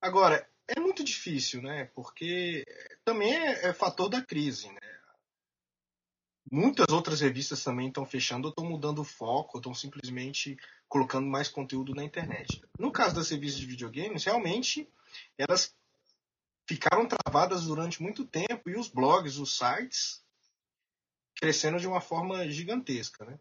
Agora, 0.00 0.48
é 0.68 0.80
muito 0.80 1.04
difícil, 1.04 1.62
né? 1.62 1.86
Porque 1.94 2.64
também 3.04 3.34
é, 3.34 3.68
é 3.68 3.72
fator 3.72 4.08
da 4.08 4.22
crise, 4.22 4.68
né? 4.68 4.80
Muitas 6.50 6.86
outras 6.90 7.20
revistas 7.20 7.64
também 7.64 7.88
estão 7.88 8.04
fechando 8.04 8.48
ou 8.48 8.50
estão 8.50 8.64
mudando 8.64 9.00
o 9.00 9.04
foco, 9.04 9.58
estão 9.58 9.74
simplesmente 9.74 10.58
colocando 10.88 11.26
mais 11.26 11.48
conteúdo 11.48 11.94
na 11.94 12.04
internet. 12.04 12.62
No 12.78 12.92
caso 12.92 13.14
das 13.14 13.30
revistas 13.30 13.60
de 13.60 13.66
videogames, 13.66 14.24
realmente 14.24 14.86
elas 15.38 15.74
ficaram 16.66 17.06
travadas 17.06 17.64
durante 17.64 18.02
muito 18.02 18.26
tempo 18.26 18.68
e 18.68 18.76
os 18.76 18.88
blogs, 18.88 19.38
os 19.38 19.56
sites 19.56 20.22
crescendo 21.36 21.78
de 21.80 21.86
uma 21.86 22.00
forma 22.00 22.48
gigantesca, 22.50 23.24
né? 23.24 23.38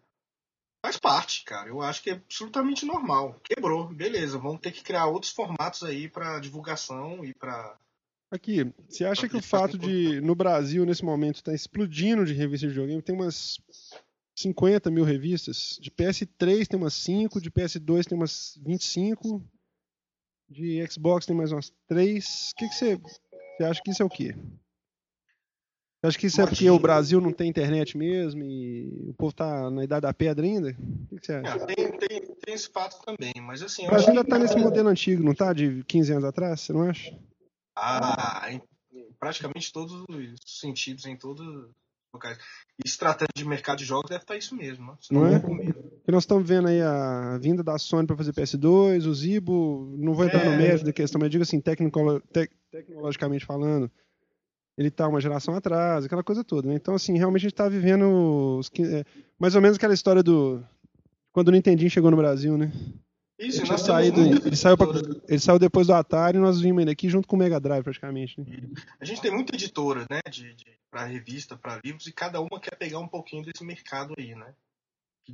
Faz 0.84 0.98
parte, 0.98 1.44
cara. 1.44 1.70
Eu 1.70 1.82
acho 1.82 2.02
que 2.02 2.10
é 2.10 2.14
absolutamente 2.14 2.86
normal. 2.86 3.40
Quebrou, 3.44 3.88
beleza. 3.88 4.38
Vão 4.38 4.58
ter 4.58 4.72
que 4.72 4.84
criar 4.84 5.06
outros 5.06 5.32
formatos 5.32 5.84
aí 5.84 6.10
para 6.10 6.40
divulgação 6.40 7.24
e 7.24 7.34
para 7.34 7.78
Aqui, 8.32 8.74
você 8.88 9.04
acha 9.04 9.28
que 9.28 9.36
o 9.36 9.42
fato 9.42 9.78
de, 9.78 10.22
no 10.22 10.34
Brasil, 10.34 10.86
nesse 10.86 11.04
momento, 11.04 11.36
estar 11.36 11.54
explodindo 11.54 12.24
de 12.24 12.34
revista 12.34 12.66
de 12.66 12.72
videogame, 12.72 13.02
tem 13.02 13.14
umas 13.14 13.60
50 14.34 14.90
mil 14.90 15.04
revistas. 15.04 15.78
De 15.82 15.92
PS3 15.92 16.66
tem 16.66 16.80
umas 16.80 16.94
5, 16.94 17.42
de 17.42 17.52
PS2 17.52 18.06
tem 18.06 18.18
umas 18.18 18.58
25, 18.66 19.44
de 20.50 20.86
Xbox 20.90 21.26
tem 21.26 21.36
mais 21.36 21.52
umas 21.52 21.74
3. 21.88 22.52
O 22.52 22.56
que, 22.56 22.70
que 22.70 22.74
você, 22.76 22.96
você 22.96 23.64
acha 23.66 23.82
que 23.84 23.92
isso 23.92 24.02
é 24.02 24.06
o 24.06 24.10
quê? 24.10 24.34
Você 26.02 26.08
acha 26.08 26.18
que 26.20 26.26
isso 26.28 26.42
é 26.42 26.48
porque 26.48 26.68
o 26.70 26.80
Brasil 26.80 27.22
não 27.22 27.32
tem 27.32 27.48
internet 27.48 27.96
mesmo 27.96 28.44
e 28.44 29.06
o 29.10 29.14
povo 29.14 29.32
tá 29.34 29.70
na 29.70 29.84
idade 29.84 30.02
da 30.02 30.12
pedra 30.14 30.44
ainda? 30.44 30.70
O 30.70 31.08
que, 31.10 31.20
que 31.20 31.26
você 31.28 31.34
acha? 31.34 31.58
É, 31.58 31.66
tem, 31.68 31.92
tem, 32.00 32.22
tem 32.44 32.54
esse 32.56 32.70
fato 32.70 33.00
também, 33.06 33.34
mas 33.40 33.62
assim. 33.62 33.84
O 33.84 33.86
eu 33.86 33.90
Brasil 33.92 34.08
acho 34.08 34.10
ainda 34.10 34.24
que- 34.24 34.30
tá 34.32 34.40
nesse 34.40 34.58
modelo 34.58 34.90
antigo, 34.90 35.24
não 35.24 35.36
tá? 35.36 35.54
De 35.54 35.84
15 35.84 36.12
anos 36.12 36.24
atrás, 36.24 36.62
você 36.62 36.74
não 36.74 36.90
acha? 36.90 37.16
Ah, 37.76 38.48
em 38.52 38.62
praticamente 39.20 39.72
todos 39.72 39.94
os 40.10 40.36
sentidos, 40.60 41.06
em 41.06 41.16
todos 41.16 41.46
os 41.46 41.70
locais. 42.12 42.40
E 42.84 42.90
se 42.90 42.98
tratando 42.98 43.30
de 43.36 43.46
mercado 43.46 43.78
de 43.78 43.86
jogos, 43.86 44.10
deve 44.10 44.24
estar 44.24 44.36
isso 44.36 44.56
mesmo, 44.56 44.88
né? 44.88 44.98
Senão 45.00 45.22
Não 45.22 45.28
é? 45.28 45.36
eu 45.36 45.40
vou 45.40 45.50
com 45.52 45.56
medo. 45.56 45.74
Porque 45.74 46.12
nós 46.12 46.24
estamos 46.24 46.48
vendo 46.48 46.68
aí 46.68 46.82
a 46.82 47.38
vinda 47.38 47.62
da 47.64 47.78
Sony 47.78 48.08
para 48.08 48.18
fazer 48.18 48.34
PS2, 48.34 49.06
o 49.06 49.14
Zibo, 49.14 49.96
não 50.00 50.16
vou 50.16 50.26
entrar 50.26 50.44
no 50.44 50.52
É. 50.54 50.58
mérito 50.58 50.84
da 50.86 50.92
questão, 50.92 51.22
mas 51.22 51.30
digo 51.30 51.44
assim, 51.44 51.62
tecnico- 51.62 52.20
tec- 52.34 52.52
tecnologicamente 52.72 53.46
falando, 53.46 53.90
ele 54.82 54.90
está 54.90 55.08
uma 55.08 55.22
geração 55.22 55.56
atrás, 55.56 56.06
aquela 56.06 56.24
coisa 56.24 56.44
toda. 56.44 56.68
Né? 56.68 56.76
Então, 56.76 56.94
assim, 56.96 57.18
realmente 57.18 57.42
a 57.42 57.48
gente 57.50 57.54
está 57.54 57.70
vivendo 57.70 58.58
os 58.60 58.70
é, 58.80 59.06
mais 59.40 59.56
ou 59.56 59.62
menos 59.62 59.78
aquela 59.78 59.94
história 59.94 60.22
do 60.24 60.64
quando 61.32 61.48
o 61.48 61.52
Nintendinho 61.52 61.90
chegou 61.90 62.12
no 62.12 62.18
Brasil, 62.18 62.58
né? 62.58 62.72
Isso, 63.40 63.62
Ele, 63.64 63.78
saído, 63.78 64.22
ele, 64.22 64.56
saiu 64.56 64.78
pra- 64.78 64.88
ele 65.28 65.40
saiu 65.40 65.58
depois 65.58 65.88
do 65.88 65.94
Atari 65.94 66.38
e 66.38 66.42
nós 66.42 66.62
vimos 66.62 66.82
ele 66.82 66.92
aqui 66.92 67.10
junto 67.10 67.28
com 67.28 67.36
o 67.36 67.40
Mega 67.40 67.60
Drive, 67.60 67.84
praticamente. 67.84 68.40
Né? 68.40 68.46
A 69.00 69.06
gente 69.06 69.20
tem 69.20 69.32
muita 69.32 69.56
editora, 69.56 70.06
né, 70.12 70.20
de, 70.30 70.54
de, 70.54 70.66
para 70.92 71.06
revista, 71.06 71.58
para 71.58 71.80
livros, 71.84 72.06
e 72.06 72.12
cada 72.12 72.40
uma 72.40 72.60
quer 72.60 72.76
pegar 72.78 73.00
um 73.00 73.08
pouquinho 73.08 73.44
desse 73.44 73.64
mercado 73.64 74.14
aí, 74.16 74.36
né? 74.36 74.54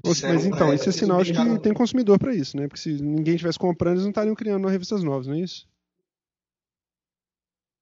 Mas 0.05 0.45
então, 0.45 0.73
isso 0.73 0.87
é 0.87 0.91
sinal 0.93 1.21
de 1.23 1.33
que 1.33 1.39
mercado- 1.39 1.61
tem 1.61 1.73
consumidor 1.73 2.17
para 2.19 2.33
isso, 2.33 2.55
né? 2.55 2.67
Porque 2.67 2.79
se 2.79 3.01
ninguém 3.01 3.35
estivesse 3.35 3.59
comprando, 3.59 3.95
eles 3.95 4.03
não 4.03 4.11
estariam 4.11 4.35
criando 4.35 4.67
revistas 4.67 5.03
novas, 5.03 5.27
não 5.27 5.33
é 5.33 5.39
isso? 5.39 5.67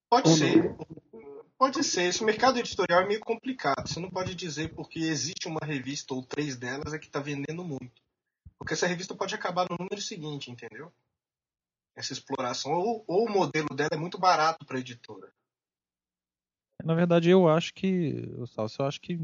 Pode 0.10 0.30
Ou 0.30 0.36
ser. 0.36 0.76
Pode 1.58 1.84
ser. 1.84 2.04
Esse 2.04 2.24
mercado 2.24 2.60
editorial 2.60 3.02
é 3.02 3.08
meio 3.08 3.20
complicado. 3.22 3.88
Você 3.88 4.00
não 4.00 4.10
pode 4.10 4.36
dizer 4.36 4.74
porque 4.74 5.00
existe 5.00 5.48
uma 5.48 5.60
revista 5.64 6.14
ou 6.14 6.24
três 6.26 6.56
delas 6.56 6.94
é 6.94 7.00
que 7.00 7.08
está 7.08 7.20
vendendo 7.20 7.64
muito. 7.64 8.04
Porque 8.58 8.74
essa 8.74 8.88
revista 8.88 9.16
pode 9.16 9.34
acabar 9.36 9.66
no 9.70 9.78
número 9.80 10.02
seguinte, 10.02 10.52
entendeu? 10.52 10.92
Essa 11.96 12.14
exploração. 12.14 12.74
Ou, 12.74 13.06
ou 13.08 13.26
o 13.28 13.32
modelo 13.32 13.70
dela 13.76 13.92
é 13.94 13.98
muito 13.98 14.18
barato 14.18 14.66
para 14.66 14.78
a 14.78 14.80
editora. 14.80 15.32
Na 16.84 16.94
verdade, 16.94 17.30
eu 17.30 17.48
acho 17.48 17.74
que, 17.74 18.22
Salso, 18.48 18.82
eu 18.82 18.86
acho 18.86 19.00
que 19.02 19.18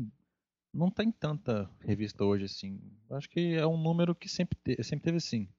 não 0.73 0.89
tem 0.89 1.11
tanta 1.11 1.69
revista 1.82 2.23
hoje 2.23 2.45
assim. 2.45 2.79
Eu 3.09 3.17
acho 3.17 3.29
que 3.29 3.55
é 3.55 3.67
um 3.67 3.77
número 3.77 4.15
que 4.15 4.29
sempre, 4.29 4.57
te- 4.63 4.82
sempre 4.84 5.03
teve 5.03 5.17
assim. 5.17 5.49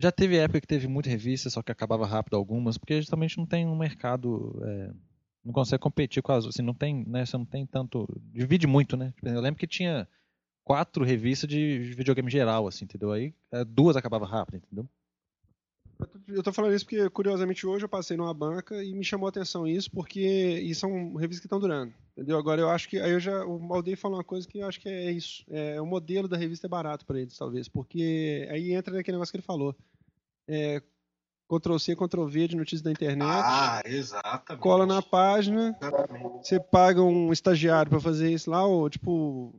Já 0.00 0.12
teve 0.12 0.36
época 0.36 0.60
que 0.60 0.66
teve 0.66 0.86
muita 0.86 1.08
revista, 1.08 1.50
só 1.50 1.62
que 1.62 1.72
acabava 1.72 2.06
rápido 2.06 2.36
algumas, 2.36 2.78
porque 2.78 3.00
justamente 3.00 3.36
não 3.36 3.46
tem 3.46 3.66
um 3.66 3.76
mercado, 3.76 4.62
é, 4.64 4.92
não 5.48 5.54
consegue 5.54 5.80
competir 5.80 6.22
com 6.22 6.30
as, 6.30 6.44
assim, 6.44 6.60
não 6.60 6.74
tem, 6.74 7.04
né, 7.06 7.24
você 7.24 7.36
não 7.38 7.44
tem 7.46 7.64
tanto, 7.64 8.06
divide 8.30 8.66
muito, 8.66 8.98
né? 8.98 9.12
Tipo, 9.16 9.28
Eu 9.28 9.40
lembro 9.40 9.58
que 9.58 9.66
tinha 9.66 10.06
quatro 10.62 11.02
revistas 11.02 11.48
de 11.48 11.78
videogame 11.96 12.30
geral, 12.30 12.66
assim, 12.66 12.84
entendeu? 12.84 13.10
Aí 13.10 13.34
é, 13.50 13.64
duas 13.64 13.96
acabava 13.96 14.26
rápido, 14.26 14.58
entendeu? 14.58 14.86
Eu 16.28 16.42
tô 16.42 16.52
falando 16.52 16.74
isso 16.74 16.84
porque, 16.84 17.08
curiosamente, 17.08 17.66
hoje 17.66 17.86
eu 17.86 17.88
passei 17.88 18.14
numa 18.14 18.34
banca 18.34 18.84
e 18.84 18.94
me 18.94 19.02
chamou 19.02 19.26
a 19.26 19.30
atenção 19.30 19.66
isso, 19.66 19.90
porque 19.90 20.20
isso 20.20 20.82
são 20.82 21.14
revistas 21.14 21.40
que 21.40 21.46
estão 21.46 21.58
durando. 21.58 21.92
Entendeu? 22.12 22.38
Agora 22.38 22.60
eu 22.60 22.68
acho 22.68 22.88
que. 22.88 23.00
Aí 23.00 23.10
eu 23.10 23.18
já. 23.18 23.44
O 23.44 23.58
Maldei 23.58 23.96
falou 23.96 24.18
uma 24.18 24.22
coisa 24.22 24.46
que 24.46 24.58
eu 24.58 24.66
acho 24.68 24.78
que 24.78 24.88
é 24.88 25.10
isso. 25.10 25.44
É, 25.48 25.80
o 25.80 25.86
modelo 25.86 26.28
da 26.28 26.36
revista 26.36 26.68
é 26.68 26.70
barato 26.70 27.04
para 27.04 27.18
eles, 27.18 27.36
talvez. 27.36 27.66
Porque 27.66 28.46
aí 28.48 28.72
entra 28.72 28.94
naquele 28.94 29.16
negócio 29.16 29.32
que 29.32 29.38
ele 29.38 29.42
falou. 29.42 29.74
É, 30.46 30.80
Ctrl 31.48 31.78
C, 31.78 31.96
Ctrl 31.96 32.26
V 32.26 32.48
de 32.48 32.56
notícias 32.56 32.82
da 32.82 32.90
internet. 32.90 33.42
Ah, 33.44 33.82
exatamente. 33.86 34.62
cola 34.62 34.84
na 34.84 35.00
página, 35.00 35.76
Exatamente. 35.80 36.46
você 36.46 36.60
paga 36.60 37.02
um 37.02 37.32
estagiário 37.32 37.90
para 37.90 38.00
fazer 38.00 38.30
isso 38.30 38.50
lá, 38.50 38.66
ou 38.66 38.88
tipo, 38.90 39.54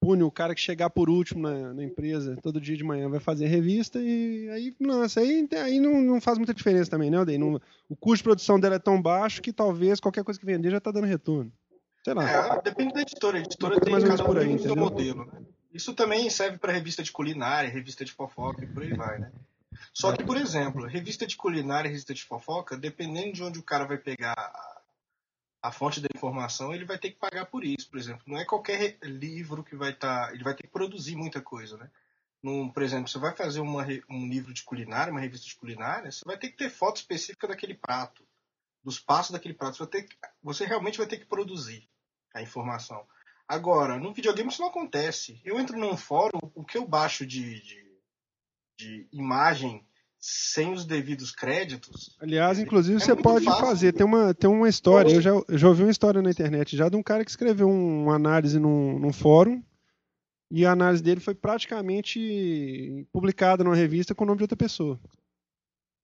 pune 0.00 0.22
o 0.22 0.30
cara 0.30 0.54
que 0.54 0.60
chegar 0.60 0.90
por 0.90 1.08
último 1.08 1.42
na, 1.42 1.72
na 1.74 1.84
empresa 1.84 2.36
todo 2.42 2.60
dia 2.60 2.76
de 2.76 2.82
manhã 2.84 3.08
vai 3.08 3.20
fazer 3.20 3.46
a 3.46 3.48
revista 3.48 4.00
e 4.00 4.48
aí 4.50 4.74
lança. 4.80 5.20
Aí, 5.20 5.48
aí 5.52 5.78
não, 5.78 6.00
não 6.00 6.20
faz 6.20 6.38
muita 6.38 6.52
diferença 6.52 6.90
também, 6.90 7.10
né, 7.10 7.18
Aldei? 7.18 7.38
Não- 7.38 7.60
o 7.88 7.96
custo 7.96 8.18
de 8.18 8.24
produção 8.24 8.58
dela 8.58 8.74
é 8.74 8.80
tão 8.80 9.00
baixo 9.00 9.40
que 9.40 9.52
talvez 9.52 10.00
qualquer 10.00 10.24
coisa 10.24 10.38
que 10.40 10.46
vender 10.46 10.70
já 10.70 10.80
tá 10.80 10.90
dando 10.90 11.06
retorno. 11.06 11.52
Sei 12.04 12.14
lá. 12.14 12.56
É, 12.56 12.62
depende 12.62 12.94
da 12.94 13.02
editora. 13.02 13.38
A 13.38 13.40
editora 13.40 13.80
tem 13.80 13.92
mais 13.92 14.02
ou 14.02 14.08
menos 14.08 14.20
um 14.20 14.24
por 14.26 14.38
aí, 14.38 14.52
entendeu? 14.52 14.76
modelo. 14.76 15.26
Né? 15.26 15.32
Isso 15.72 15.92
também 15.94 16.28
serve 16.30 16.58
para 16.58 16.72
revista 16.72 17.02
de 17.02 17.12
culinária, 17.12 17.68
revista 17.70 18.04
de 18.04 18.12
fofoca 18.12 18.64
e 18.64 18.66
por 18.66 18.82
aí 18.82 18.94
vai, 18.94 19.18
né? 19.18 19.30
Só 19.92 20.12
que, 20.16 20.24
por 20.24 20.36
exemplo, 20.36 20.86
revista 20.86 21.26
de 21.26 21.36
culinária 21.36 21.88
e 21.88 21.90
revista 21.90 22.14
de 22.14 22.24
fofoca, 22.24 22.76
dependendo 22.76 23.32
de 23.32 23.42
onde 23.42 23.58
o 23.58 23.62
cara 23.62 23.84
vai 23.84 23.98
pegar 23.98 24.34
a, 24.36 24.80
a 25.62 25.72
fonte 25.72 26.00
da 26.00 26.08
informação, 26.14 26.74
ele 26.74 26.84
vai 26.84 26.98
ter 26.98 27.10
que 27.10 27.18
pagar 27.18 27.46
por 27.46 27.64
isso, 27.64 27.90
por 27.90 27.98
exemplo. 27.98 28.22
Não 28.26 28.38
é 28.38 28.44
qualquer 28.44 28.98
livro 29.02 29.64
que 29.64 29.76
vai 29.76 29.90
estar. 29.90 30.32
ele 30.32 30.44
vai 30.44 30.54
ter 30.54 30.64
que 30.64 30.72
produzir 30.72 31.16
muita 31.16 31.40
coisa, 31.40 31.76
né? 31.76 31.90
Num, 32.42 32.68
por 32.70 32.82
exemplo, 32.82 33.08
você 33.08 33.18
vai 33.18 33.34
fazer 33.34 33.60
uma 33.60 33.84
um 34.08 34.28
livro 34.28 34.54
de 34.54 34.62
culinária, 34.62 35.10
uma 35.10 35.20
revista 35.20 35.46
de 35.46 35.56
culinária, 35.56 36.10
você 36.10 36.24
vai 36.24 36.38
ter 36.38 36.50
que 36.50 36.56
ter 36.56 36.70
foto 36.70 36.96
específica 36.96 37.48
daquele 37.48 37.74
prato, 37.74 38.24
dos 38.82 39.00
passos 39.00 39.32
daquele 39.32 39.54
prato. 39.54 39.76
Você, 39.76 39.86
ter 39.86 40.08
você 40.42 40.64
realmente 40.64 40.98
vai 40.98 41.06
ter 41.06 41.18
que 41.18 41.26
produzir 41.26 41.88
a 42.32 42.40
informação. 42.40 43.04
Agora, 43.48 43.98
no 43.98 44.12
videogame 44.12 44.50
isso 44.50 44.60
não 44.60 44.68
acontece. 44.68 45.40
Eu 45.44 45.58
entro 45.58 45.76
num 45.76 45.96
fórum, 45.96 46.38
o 46.54 46.64
que 46.64 46.78
eu 46.78 46.86
baixo 46.86 47.26
de, 47.26 47.60
de, 47.60 47.87
de 48.78 49.08
imagem 49.12 49.84
sem 50.20 50.72
os 50.72 50.84
devidos 50.84 51.30
créditos. 51.32 52.16
Aliás, 52.20 52.58
inclusive, 52.58 52.96
É 52.96 53.00
você 53.00 53.16
pode 53.16 53.44
fácil. 53.44 53.66
fazer. 53.66 53.92
Tem 53.92 54.06
uma, 54.06 54.32
tem 54.32 54.48
uma 54.48 54.68
história. 54.68 55.10
Eu 55.12 55.20
já, 55.20 55.30
eu 55.30 55.58
já 55.58 55.68
ouvi 55.68 55.82
uma 55.82 55.90
história 55.90 56.22
na 56.22 56.30
internet 56.30 56.76
já 56.76 56.88
de 56.88 56.96
um 56.96 57.02
cara 57.02 57.24
que 57.24 57.30
escreveu 57.30 57.68
um- 57.68 58.04
uma 58.04 58.14
análise 58.14 58.58
num, 58.58 58.98
num 58.98 59.12
fórum. 59.12 59.62
E 60.50 60.64
a 60.64 60.72
análise 60.72 61.02
dele 61.02 61.20
foi 61.20 61.34
praticamente 61.34 63.06
publicada 63.12 63.62
numa 63.62 63.76
revista 63.76 64.14
com 64.14 64.24
o 64.24 64.26
nome 64.26 64.38
de 64.38 64.44
outra 64.44 64.56
pessoa. 64.56 64.98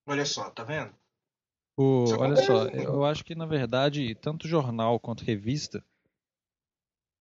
Olha 0.06 0.26
só, 0.26 0.50
tá 0.50 0.62
vendo? 0.64 0.94
O- 1.76 2.04
olha 2.18 2.36
só, 2.36 2.66
eu 2.68 3.04
acho 3.04 3.24
que 3.24 3.34
na 3.34 3.46
verdade, 3.46 4.14
tanto 4.16 4.46
jornal 4.46 5.00
quanto 5.00 5.24
revista, 5.24 5.82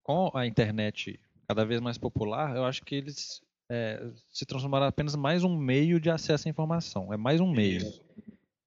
com 0.04 0.30
a 0.36 0.46
internet 0.46 1.20
cada 1.48 1.66
vez 1.66 1.80
mais 1.80 1.98
popular, 1.98 2.56
eu 2.56 2.66
acho 2.66 2.84
que 2.84 2.94
eles 2.96 3.42
é, 3.70 4.02
se 4.30 4.46
transformaram 4.46 4.86
apenas 4.86 5.16
mais 5.16 5.44
um 5.44 5.58
meio 5.58 6.00
de 6.00 6.10
acesso 6.10 6.48
à 6.48 6.52
informação. 6.52 7.14
É 7.14 7.18
mais 7.18 7.40
um 7.40 7.52
meio. 7.52 7.78
Isso. 7.78 8.02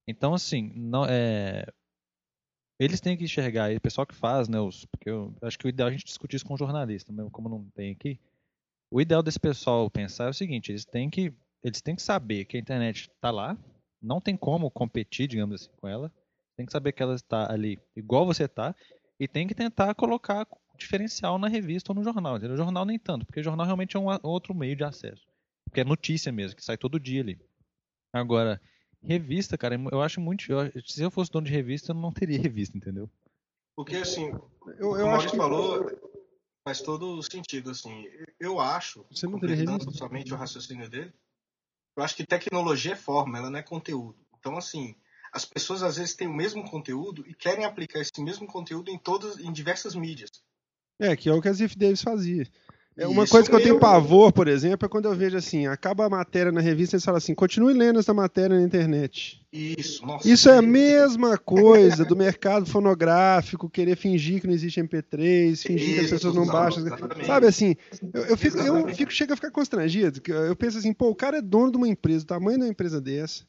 Então, 0.06 0.34
assim, 0.34 0.72
não, 0.74 1.04
é, 1.04 1.66
eles 2.78 3.00
têm 3.00 3.16
que 3.16 3.24
enxergar, 3.24 3.74
o 3.74 3.80
pessoal 3.80 4.06
que 4.06 4.14
faz, 4.14 4.48
né, 4.48 4.60
os, 4.60 4.84
porque 4.86 5.08
eu 5.08 5.34
acho 5.42 5.58
que 5.58 5.66
o 5.66 5.68
ideal 5.68 5.88
é 5.88 5.90
a 5.90 5.92
gente 5.92 6.04
discutir 6.04 6.36
isso 6.36 6.44
com 6.44 6.54
o 6.54 6.58
jornalista, 6.58 7.12
mesmo 7.12 7.30
como 7.30 7.48
não 7.48 7.64
tem 7.70 7.92
aqui. 7.92 8.20
O 8.90 9.00
ideal 9.00 9.22
desse 9.22 9.40
pessoal 9.40 9.90
pensar 9.90 10.26
é 10.26 10.30
o 10.30 10.34
seguinte, 10.34 10.70
eles 10.70 10.84
têm 10.84 11.08
que, 11.08 11.32
eles 11.62 11.80
têm 11.80 11.96
que 11.96 12.02
saber 12.02 12.44
que 12.44 12.56
a 12.56 12.60
internet 12.60 13.10
está 13.10 13.30
lá, 13.30 13.58
não 14.00 14.20
tem 14.20 14.36
como 14.36 14.70
competir, 14.70 15.26
digamos 15.26 15.62
assim, 15.62 15.70
com 15.76 15.88
ela, 15.88 16.12
tem 16.56 16.66
que 16.66 16.72
saber 16.72 16.92
que 16.92 17.02
ela 17.02 17.14
está 17.14 17.50
ali 17.50 17.78
igual 17.96 18.26
você 18.26 18.44
está, 18.44 18.74
e 19.18 19.26
tem 19.26 19.46
que 19.46 19.54
tentar 19.54 19.94
colocar 19.94 20.46
diferencial 20.76 21.38
na 21.38 21.48
revista 21.48 21.92
ou 21.92 21.96
no 21.96 22.04
jornal. 22.04 22.36
Entendeu? 22.36 22.54
O 22.54 22.58
jornal 22.58 22.84
nem 22.84 22.98
tanto, 22.98 23.26
porque 23.26 23.40
o 23.40 23.44
jornal 23.44 23.66
realmente 23.66 23.96
é 23.96 24.00
um 24.00 24.06
outro 24.22 24.54
meio 24.54 24.76
de 24.76 24.84
acesso. 24.84 25.26
Porque 25.64 25.80
é 25.80 25.84
notícia 25.84 26.30
mesmo, 26.30 26.56
que 26.56 26.64
sai 26.64 26.76
todo 26.76 27.00
dia 27.00 27.20
ali. 27.22 27.40
Agora, 28.12 28.60
Revista, 29.06 29.56
cara, 29.56 29.76
eu 29.92 30.02
acho 30.02 30.20
muito. 30.20 30.50
Eu, 30.50 30.72
se 30.84 31.00
eu 31.00 31.10
fosse 31.12 31.30
dono 31.30 31.46
de 31.46 31.52
revista, 31.52 31.92
eu 31.92 31.94
não 31.94 32.12
teria 32.12 32.38
revista, 32.42 32.76
entendeu? 32.76 33.08
Porque, 33.76 33.96
assim, 33.96 34.32
Eu, 34.78 34.90
o 34.90 34.96
eu 34.96 35.06
acho 35.06 35.06
Maurício 35.06 35.30
que. 35.30 35.36
falou 35.36 36.16
faz 36.66 36.80
todo 36.80 37.22
sentido, 37.22 37.70
assim. 37.70 38.04
Eu 38.40 38.58
acho, 38.58 39.06
Você 39.10 39.28
não 39.28 39.38
teria 39.38 39.54
revista? 39.54 39.92
somente 39.92 40.34
o 40.34 40.36
raciocínio 40.36 40.90
dele, 40.90 41.12
eu 41.96 42.02
acho 42.02 42.16
que 42.16 42.26
tecnologia 42.26 42.94
é 42.94 42.96
forma, 42.96 43.38
ela 43.38 43.48
não 43.48 43.58
é 43.58 43.62
conteúdo. 43.62 44.18
Então, 44.40 44.56
assim, 44.56 44.96
as 45.32 45.44
pessoas 45.44 45.84
às 45.84 45.96
vezes 45.96 46.16
têm 46.16 46.26
o 46.26 46.34
mesmo 46.34 46.68
conteúdo 46.68 47.24
e 47.28 47.34
querem 47.34 47.64
aplicar 47.64 48.00
esse 48.00 48.20
mesmo 48.20 48.48
conteúdo 48.48 48.90
em 48.90 48.98
todas, 48.98 49.38
em 49.38 49.52
diversas 49.52 49.94
mídias. 49.94 50.42
É, 50.98 51.14
que 51.16 51.28
é 51.28 51.32
o 51.32 51.40
que 51.40 51.48
a 51.48 51.52
Ziff 51.52 51.76
Davis 51.76 52.02
fazia. 52.02 52.46
É 52.98 53.06
uma 53.06 53.24
Isso 53.24 53.32
coisa 53.32 53.46
que 53.46 53.54
eu 53.54 53.62
tenho 53.62 53.78
pavor, 53.78 54.32
por 54.32 54.48
exemplo, 54.48 54.86
é 54.86 54.88
quando 54.88 55.04
eu 55.04 55.14
vejo 55.14 55.36
assim, 55.36 55.66
acaba 55.66 56.06
a 56.06 56.08
matéria 56.08 56.50
na 56.50 56.62
revista 56.62 56.94
e 56.94 56.96
eles 56.96 57.04
falam 57.04 57.18
assim, 57.18 57.34
continue 57.34 57.74
lendo 57.74 57.98
essa 57.98 58.14
matéria 58.14 58.56
na 58.56 58.62
internet. 58.64 59.38
Isso, 59.52 60.04
nossa. 60.06 60.26
Isso 60.26 60.48
é 60.48 60.56
a 60.56 60.62
mesma 60.62 61.36
coisa 61.36 62.06
do 62.06 62.16
mercado 62.16 62.64
fonográfico, 62.64 63.68
querer 63.68 63.96
fingir 63.96 64.40
que 64.40 64.46
não 64.46 64.54
existe 64.54 64.80
MP3, 64.80 65.60
fingir 65.60 65.92
que 65.92 65.98
as 65.98 66.04
Isso, 66.06 66.14
pessoas 66.14 66.34
não 66.34 66.46
baixam. 66.46 66.86
exatamente. 66.86 67.26
Sabe 67.26 67.46
assim, 67.46 67.76
eu, 68.14 68.22
eu 68.28 68.36
fico, 68.38 68.56
eu 68.56 68.88
fico, 68.94 69.12
chego 69.12 69.34
a 69.34 69.36
ficar 69.36 69.50
constrangido. 69.50 70.22
Eu 70.26 70.56
penso 70.56 70.78
assim, 70.78 70.94
pô, 70.94 71.10
o 71.10 71.14
cara 71.14 71.36
é 71.36 71.42
dono 71.42 71.70
de 71.70 71.76
uma 71.76 71.88
empresa, 71.88 72.24
o 72.24 72.28
tamanho 72.28 72.56
de 72.56 72.64
uma 72.64 72.70
empresa 72.70 72.98
dessa. 72.98 73.44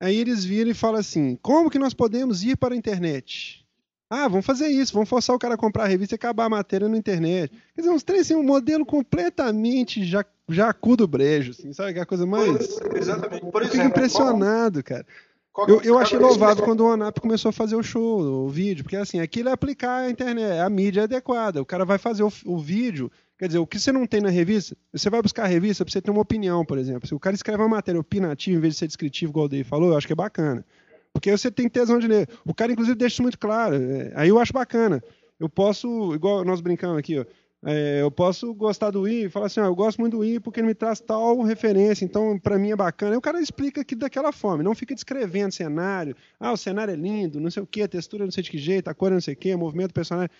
Aí 0.00 0.16
eles 0.16 0.44
viram 0.44 0.70
e 0.70 0.74
falam 0.74 1.00
assim, 1.00 1.36
como 1.42 1.68
que 1.68 1.80
nós 1.80 1.94
podemos 1.94 2.44
ir 2.44 2.56
para 2.56 2.74
a 2.74 2.78
internet? 2.78 3.66
Ah, 4.10 4.26
vamos 4.26 4.46
fazer 4.46 4.68
isso, 4.68 4.92
vamos 4.94 5.08
forçar 5.08 5.36
o 5.36 5.38
cara 5.38 5.54
a 5.54 5.58
comprar 5.58 5.84
a 5.84 5.86
revista 5.86 6.14
e 6.14 6.16
acabar 6.16 6.46
a 6.46 6.48
matéria 6.48 6.88
na 6.88 6.96
internet. 6.96 7.50
Quer 7.74 7.80
dizer, 7.82 7.92
uns 7.92 8.02
três, 8.02 8.22
assim, 8.22 8.34
um 8.34 8.42
modelo 8.42 8.86
completamente 8.86 10.04
já, 10.04 10.24
jacu 10.48 10.96
do 10.96 11.06
brejo, 11.06 11.50
assim, 11.50 11.72
sabe? 11.72 11.92
Que 11.92 11.98
é 11.98 12.02
a 12.02 12.06
coisa 12.06 12.24
mais... 12.26 12.78
Exatamente. 12.94 13.44
Por 13.50 13.62
Eu 13.62 13.68
fico 13.68 13.84
impressionado, 13.84 14.82
cara. 14.82 15.04
qual- 15.52 15.66
qual 15.66 15.78
Eu, 15.78 15.82
é 15.82 15.88
eu 15.88 15.98
achei 15.98 16.18
louvável 16.18 16.54
desse 16.56 16.64
quando 16.66 16.80
o 16.80 16.86
ONAP 16.92 17.18
começou 17.20 17.50
a 17.50 17.52
fazer 17.52 17.76
o 17.76 17.82
show, 17.82 18.20
o 18.20 18.48
vídeo, 18.48 18.82
porque 18.82 18.96
assim, 18.96 19.20
aquilo 19.20 19.50
é 19.50 19.52
aplicar 19.52 19.98
a 20.04 20.10
internet, 20.10 20.58
a 20.58 20.70
mídia 20.70 21.02
é 21.02 21.04
adequada. 21.04 21.60
O 21.60 21.66
cara 21.66 21.84
vai 21.84 21.98
fazer 21.98 22.22
o, 22.22 22.32
o 22.46 22.58
vídeo, 22.58 23.10
quer 23.38 23.48
dizer, 23.48 23.58
o 23.58 23.66
que 23.66 23.78
você 23.78 23.92
não 23.92 24.06
tem 24.06 24.22
na 24.22 24.30
revista, 24.30 24.74
você 24.90 25.10
vai 25.10 25.20
buscar 25.20 25.44
a 25.44 25.46
revista 25.48 25.84
pra 25.84 25.92
você 25.92 26.00
ter 26.00 26.10
uma 26.10 26.22
opinião, 26.22 26.64
por 26.64 26.78
exemplo. 26.78 27.06
Se 27.06 27.14
o 27.14 27.20
cara 27.20 27.36
escreve 27.36 27.60
uma 27.62 27.68
matéria 27.68 28.00
opinativa 28.00 28.56
em 28.56 28.60
vez 28.60 28.72
de 28.72 28.78
ser 28.78 28.86
descritivo, 28.86 29.32
igual 29.32 29.44
o 29.44 29.48
Dave 29.50 29.64
falou, 29.64 29.90
eu 29.90 29.98
acho 29.98 30.06
que 30.06 30.12
é 30.14 30.16
bacana. 30.16 30.64
Porque 31.12 31.30
você 31.30 31.50
tem 31.50 31.68
tesão 31.68 31.98
de 31.98 32.06
ler. 32.06 32.28
O 32.44 32.54
cara, 32.54 32.72
inclusive, 32.72 32.96
deixa 32.96 33.14
isso 33.14 33.22
muito 33.22 33.38
claro. 33.38 33.74
é, 33.74 34.12
aí 34.14 34.28
eu 34.28 34.38
acho 34.38 34.52
bacana. 34.52 35.02
Eu 35.40 35.48
posso, 35.48 36.14
igual 36.14 36.44
nós 36.44 36.60
brincamos 36.60 36.98
aqui, 36.98 37.18
ó. 37.18 37.24
é, 37.64 38.02
eu 38.02 38.10
posso 38.10 38.52
gostar 38.54 38.90
do 38.90 39.06
I 39.08 39.24
e 39.24 39.28
falar 39.28 39.46
assim, 39.46 39.60
ah, 39.60 39.66
eu 39.66 39.74
gosto 39.74 39.98
muito 40.00 40.16
do 40.16 40.24
I 40.24 40.38
porque 40.40 40.60
ele 40.60 40.68
me 40.68 40.74
traz 40.74 41.00
tal 41.00 41.40
referência, 41.42 42.04
então 42.04 42.38
pra 42.38 42.58
mim 42.58 42.70
é 42.70 42.76
bacana. 42.76 43.12
Aí 43.12 43.18
o 43.18 43.20
cara 43.20 43.40
explica 43.40 43.80
aqui 43.80 43.94
daquela 43.94 44.32
forma, 44.32 44.62
não 44.62 44.74
fica 44.74 44.94
descrevendo 44.94 45.52
cenário. 45.52 46.14
Ah, 46.38 46.52
o 46.52 46.56
cenário 46.56 46.92
é 46.92 46.96
lindo, 46.96 47.40
não 47.40 47.50
sei 47.50 47.62
o 47.62 47.66
que, 47.66 47.82
a 47.82 47.88
textura 47.88 48.24
não 48.24 48.32
sei 48.32 48.42
de 48.42 48.50
que 48.50 48.58
jeito, 48.58 48.88
a 48.88 48.94
cor 48.94 49.10
é 49.10 49.14
não 49.14 49.20
sei 49.20 49.34
o 49.34 49.36
que, 49.36 49.54
o 49.54 49.58
movimento 49.58 49.88
do 49.88 49.94
personagem. 49.94 50.30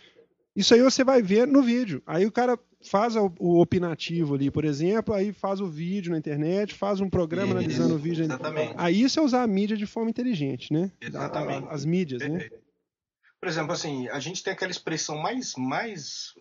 Isso 0.59 0.75
aí 0.75 0.83
você 0.83 1.05
vai 1.05 1.23
ver 1.23 1.47
no 1.47 1.63
vídeo. 1.63 2.03
Aí 2.07 2.27
o 2.27 2.33
cara 2.33 2.59
faz 2.83 3.15
o, 3.17 3.33
o 3.39 3.61
opinativo 3.61 4.35
ali, 4.35 4.51
por 4.51 4.65
exemplo, 4.65 5.15
aí 5.15 5.33
faz 5.33 5.61
o 5.61 5.69
vídeo 5.69 6.11
na 6.13 6.19
internet, 6.19 6.75
faz 6.75 7.01
um 7.01 7.09
programa 7.09 7.47
Isso, 7.53 7.59
analisando 7.59 7.95
o 7.95 7.99
vídeo. 7.99 8.25
Exatamente. 8.25 8.75
Aí 8.77 9.01
isso 9.03 9.21
é 9.21 9.23
usar 9.23 9.43
a 9.43 9.47
mídia 9.47 9.77
de 9.77 9.87
forma 9.87 10.11
inteligente, 10.11 10.73
né? 10.73 10.91
Exatamente. 11.01 11.67
A- 11.69 11.71
As 11.73 11.85
mídias, 11.85 12.23
né? 12.29 12.49
Por 13.41 13.49
exemplo, 13.49 13.73
assim, 13.73 14.09
a 14.09 14.19
gente 14.19 14.43
tem 14.43 14.53
aquela 14.53 14.71
expressão 14.71 15.17
mais, 15.19 15.55
mais 15.57 16.35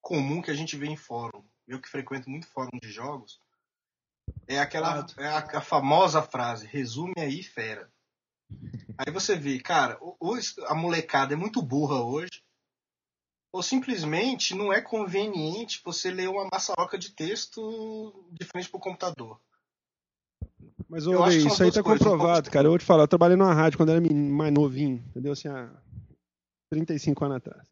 comum 0.00 0.40
que 0.40 0.50
a 0.50 0.54
gente 0.54 0.76
vê 0.76 0.86
em 0.86 0.96
fórum. 0.96 1.42
Eu 1.66 1.80
que 1.80 1.88
frequento 1.88 2.30
muito 2.30 2.46
fórum 2.46 2.78
de 2.80 2.88
jogos. 2.90 3.40
É 4.46 4.60
aquela 4.60 5.04
é 5.18 5.26
a, 5.26 5.38
a 5.54 5.60
famosa 5.60 6.22
frase, 6.22 6.66
resume 6.66 7.14
aí, 7.18 7.42
fera. 7.42 7.90
Aí 8.96 9.12
você 9.12 9.34
vê, 9.36 9.58
cara, 9.58 9.98
ou 10.00 10.16
a 10.68 10.74
molecada 10.74 11.34
é 11.34 11.36
muito 11.36 11.60
burra 11.60 12.00
hoje, 12.00 12.42
ou 13.52 13.62
simplesmente 13.62 14.54
não 14.54 14.72
é 14.72 14.80
conveniente 14.80 15.80
você 15.84 16.10
ler 16.10 16.28
uma 16.28 16.48
maçaroca 16.52 16.98
de 16.98 17.10
texto 17.10 18.26
de 18.32 18.44
frente 18.44 18.68
pro 18.68 18.80
computador. 18.80 19.40
Mas, 20.88 21.04
são 21.04 21.28
isso 21.28 21.62
aí 21.62 21.72
tá 21.72 21.82
coisas, 21.82 22.06
comprovado, 22.06 22.50
cara. 22.50 22.66
Eu 22.66 22.70
vou 22.70 22.78
te 22.78 22.84
falar, 22.84 23.04
eu 23.04 23.08
trabalhei 23.08 23.36
numa 23.36 23.52
rádio 23.52 23.76
quando 23.76 23.90
era 23.90 24.00
mais 24.00 24.52
novinho, 24.52 25.02
entendeu? 25.08 25.32
Assim, 25.32 25.48
há 25.48 25.70
35 26.70 27.24
anos 27.24 27.38
atrás. 27.38 27.66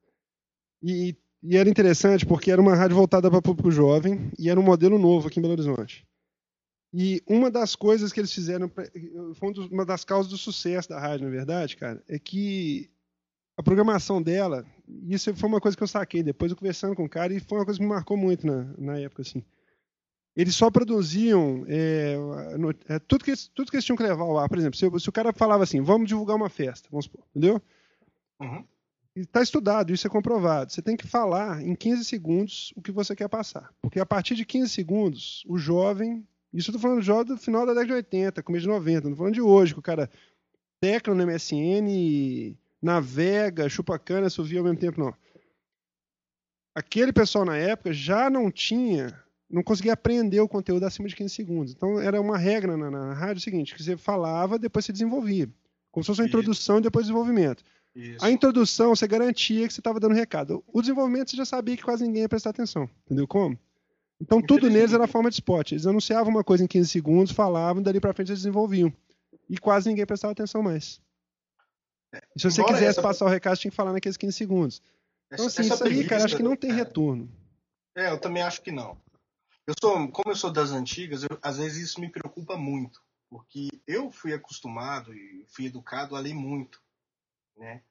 E, 0.82 1.16
e 1.42 1.56
era 1.56 1.68
interessante 1.68 2.26
porque 2.26 2.50
era 2.50 2.60
uma 2.60 2.74
rádio 2.74 2.96
voltada 2.96 3.30
para 3.30 3.42
público 3.42 3.70
jovem 3.70 4.30
e 4.38 4.50
era 4.50 4.58
um 4.58 4.64
modelo 4.64 4.98
novo 4.98 5.28
aqui 5.28 5.38
em 5.38 5.42
Belo 5.42 5.54
Horizonte. 5.54 6.04
E 6.92 7.22
uma 7.26 7.50
das 7.50 7.74
coisas 7.74 8.12
que 8.12 8.20
eles 8.20 8.32
fizeram, 8.32 8.70
foi 9.34 9.50
um 9.50 9.66
uma 9.70 9.84
das 9.84 10.04
causas 10.04 10.30
do 10.30 10.38
sucesso 10.38 10.88
da 10.88 11.00
rádio, 11.00 11.26
na 11.26 11.30
verdade, 11.30 11.76
cara, 11.76 12.02
é 12.08 12.18
que 12.18 12.88
a 13.56 13.62
programação 13.62 14.22
dela, 14.22 14.64
isso 15.08 15.34
foi 15.34 15.48
uma 15.48 15.60
coisa 15.60 15.76
que 15.76 15.82
eu 15.82 15.88
saquei 15.88 16.22
depois, 16.22 16.50
eu 16.50 16.56
conversando 16.56 16.94
com 16.94 17.04
o 17.04 17.08
cara, 17.08 17.32
e 17.34 17.40
foi 17.40 17.58
uma 17.58 17.64
coisa 17.64 17.78
que 17.78 17.84
me 17.84 17.90
marcou 17.90 18.16
muito 18.16 18.46
na, 18.46 18.64
na 18.78 18.98
época, 18.98 19.22
assim. 19.22 19.42
Eles 20.36 20.54
só 20.56 20.68
produziam 20.70 21.64
é, 21.68 22.16
no- 22.58 22.74
é, 22.88 22.98
tudo, 22.98 23.24
que, 23.24 23.30
eles- 23.30 23.48
tudo 23.54 23.70
que 23.70 23.76
eles 23.76 23.84
tinham 23.84 23.96
que 23.96 24.02
levar 24.02 24.24
ao 24.24 24.38
ar. 24.38 24.48
Por 24.48 24.58
exemplo, 24.58 24.76
se, 24.76 24.84
o- 24.86 24.98
se 24.98 25.08
o 25.08 25.12
cara 25.12 25.32
falava 25.32 25.62
assim, 25.62 25.80
vamos 25.80 26.08
divulgar 26.08 26.34
uma 26.36 26.48
festa, 26.50 26.88
vamos 26.90 27.04
supor, 27.04 27.24
entendeu? 27.30 27.62
Uhum. 28.40 28.64
Está 29.14 29.40
estudado, 29.42 29.92
isso 29.92 30.06
é 30.08 30.10
comprovado. 30.10 30.72
Você 30.72 30.82
tem 30.82 30.96
que 30.96 31.06
falar 31.06 31.62
em 31.62 31.76
15 31.76 32.04
segundos 32.04 32.72
o 32.74 32.82
que 32.82 32.90
você 32.90 33.14
quer 33.14 33.28
passar. 33.28 33.72
Porque 33.80 34.00
a 34.00 34.06
partir 34.06 34.34
de 34.34 34.44
15 34.44 34.68
segundos, 34.70 35.44
o 35.48 35.56
jovem. 35.56 36.26
Isso 36.52 36.70
eu 36.70 36.72
estou 36.72 36.80
falando 36.80 36.98
do 36.98 37.04
jovem 37.04 37.24
do 37.26 37.36
final 37.36 37.64
da 37.64 37.72
década 37.72 37.86
de 37.86 37.92
80, 37.92 38.42
começo 38.42 38.62
de 38.62 38.68
90. 38.68 39.02
Não 39.02 39.10
estou 39.12 39.16
falando 39.18 39.34
de 39.34 39.40
hoje, 39.40 39.72
que 39.72 39.78
o 39.78 39.82
cara 39.82 40.10
tecla 40.80 41.14
no 41.14 41.22
MSN, 41.24 42.56
navega, 42.84 43.68
chupa 43.68 43.98
cana, 43.98 44.26
assovia 44.26 44.60
ao 44.60 44.64
mesmo 44.64 44.78
tempo, 44.78 45.00
não. 45.00 45.14
Aquele 46.74 47.12
pessoal 47.12 47.44
na 47.44 47.56
época 47.56 47.92
já 47.92 48.28
não 48.28 48.50
tinha. 48.50 49.18
Não 49.48 49.62
conseguia 49.62 49.92
aprender 49.92 50.40
o 50.40 50.48
conteúdo 50.48 50.84
acima 50.84 51.08
de 51.08 51.14
15 51.14 51.34
segundos. 51.34 51.72
Então 51.72 52.00
era 52.00 52.20
uma 52.20 52.36
regra 52.36 52.76
na, 52.76 52.90
na 52.90 53.14
rádio 53.14 53.38
o 53.38 53.40
seguinte: 53.40 53.74
que 53.74 53.82
você 53.82 53.96
falava, 53.96 54.58
depois 54.58 54.84
você 54.84 54.92
desenvolvia. 54.92 55.48
Como 55.90 56.02
se 56.02 56.08
fosse 56.08 56.20
uma 56.20 56.26
Isso. 56.26 56.36
introdução 56.36 56.78
e 56.78 56.82
depois 56.82 57.06
desenvolvimento. 57.06 57.62
Isso. 57.94 58.24
A 58.24 58.30
introdução, 58.30 58.94
você 58.94 59.06
garantia 59.06 59.66
que 59.68 59.72
você 59.72 59.80
estava 59.80 60.00
dando 60.00 60.14
recado. 60.14 60.64
O 60.66 60.80
desenvolvimento, 60.80 61.30
você 61.30 61.36
já 61.36 61.44
sabia 61.44 61.76
que 61.76 61.84
quase 61.84 62.04
ninguém 62.04 62.22
ia 62.22 62.28
prestar 62.28 62.50
atenção. 62.50 62.90
Entendeu 63.06 63.28
como? 63.28 63.56
Então, 64.20 64.42
tudo 64.42 64.68
neles 64.68 64.92
era 64.92 65.06
forma 65.06 65.30
de 65.30 65.36
spot. 65.36 65.72
Eles 65.72 65.86
anunciavam 65.86 66.30
uma 66.32 66.42
coisa 66.42 66.64
em 66.64 66.66
15 66.66 66.88
segundos, 66.88 67.32
falavam, 67.32 67.82
dali 67.82 68.00
pra 68.00 68.12
frente 68.12 68.30
eles 68.30 68.40
desenvolviam. 68.40 68.92
E 69.48 69.56
quase 69.58 69.88
ninguém 69.88 70.06
prestava 70.06 70.32
atenção 70.32 70.62
mais. 70.62 71.00
E 72.36 72.40
se 72.40 72.50
você 72.50 72.60
Embora 72.60 72.74
quisesse 72.74 72.90
essa- 72.98 73.02
passar 73.02 73.24
o 73.24 73.28
recado, 73.28 73.56
tinha 73.58 73.70
que 73.70 73.76
falar 73.76 73.92
naqueles 73.92 74.16
15 74.16 74.36
segundos. 74.36 74.82
Então, 75.32 75.46
Essa- 75.46 75.60
assim, 75.62 75.72
essa 75.72 75.88
isso 75.88 76.00
aí, 76.00 76.06
cara, 76.06 76.24
acho 76.24 76.36
que 76.36 76.42
não 76.42 76.56
tem 76.56 76.70
é. 76.70 76.74
retorno. 76.74 77.30
É, 77.96 78.10
eu 78.10 78.20
também 78.20 78.42
acho 78.42 78.60
que 78.62 78.70
não. 78.72 79.00
Eu 79.66 79.74
sou, 79.80 80.08
como 80.10 80.30
eu 80.30 80.36
sou 80.36 80.52
das 80.52 80.70
antigas, 80.72 81.22
eu- 81.22 81.38
às 81.42 81.56
vezes 81.58 81.88
isso 81.90 82.00
me 82.00 82.10
preocupa 82.10 82.56
muito, 82.56 83.00
porque 83.30 83.68
eu 83.86 84.10
fui 84.10 84.32
acostumado 84.34 85.14
e 85.14 85.46
fui 85.48 85.66
educado 85.66 86.14
a 86.16 86.20
ler 86.20 86.34
muito, 86.34 86.82
né? 87.56 87.82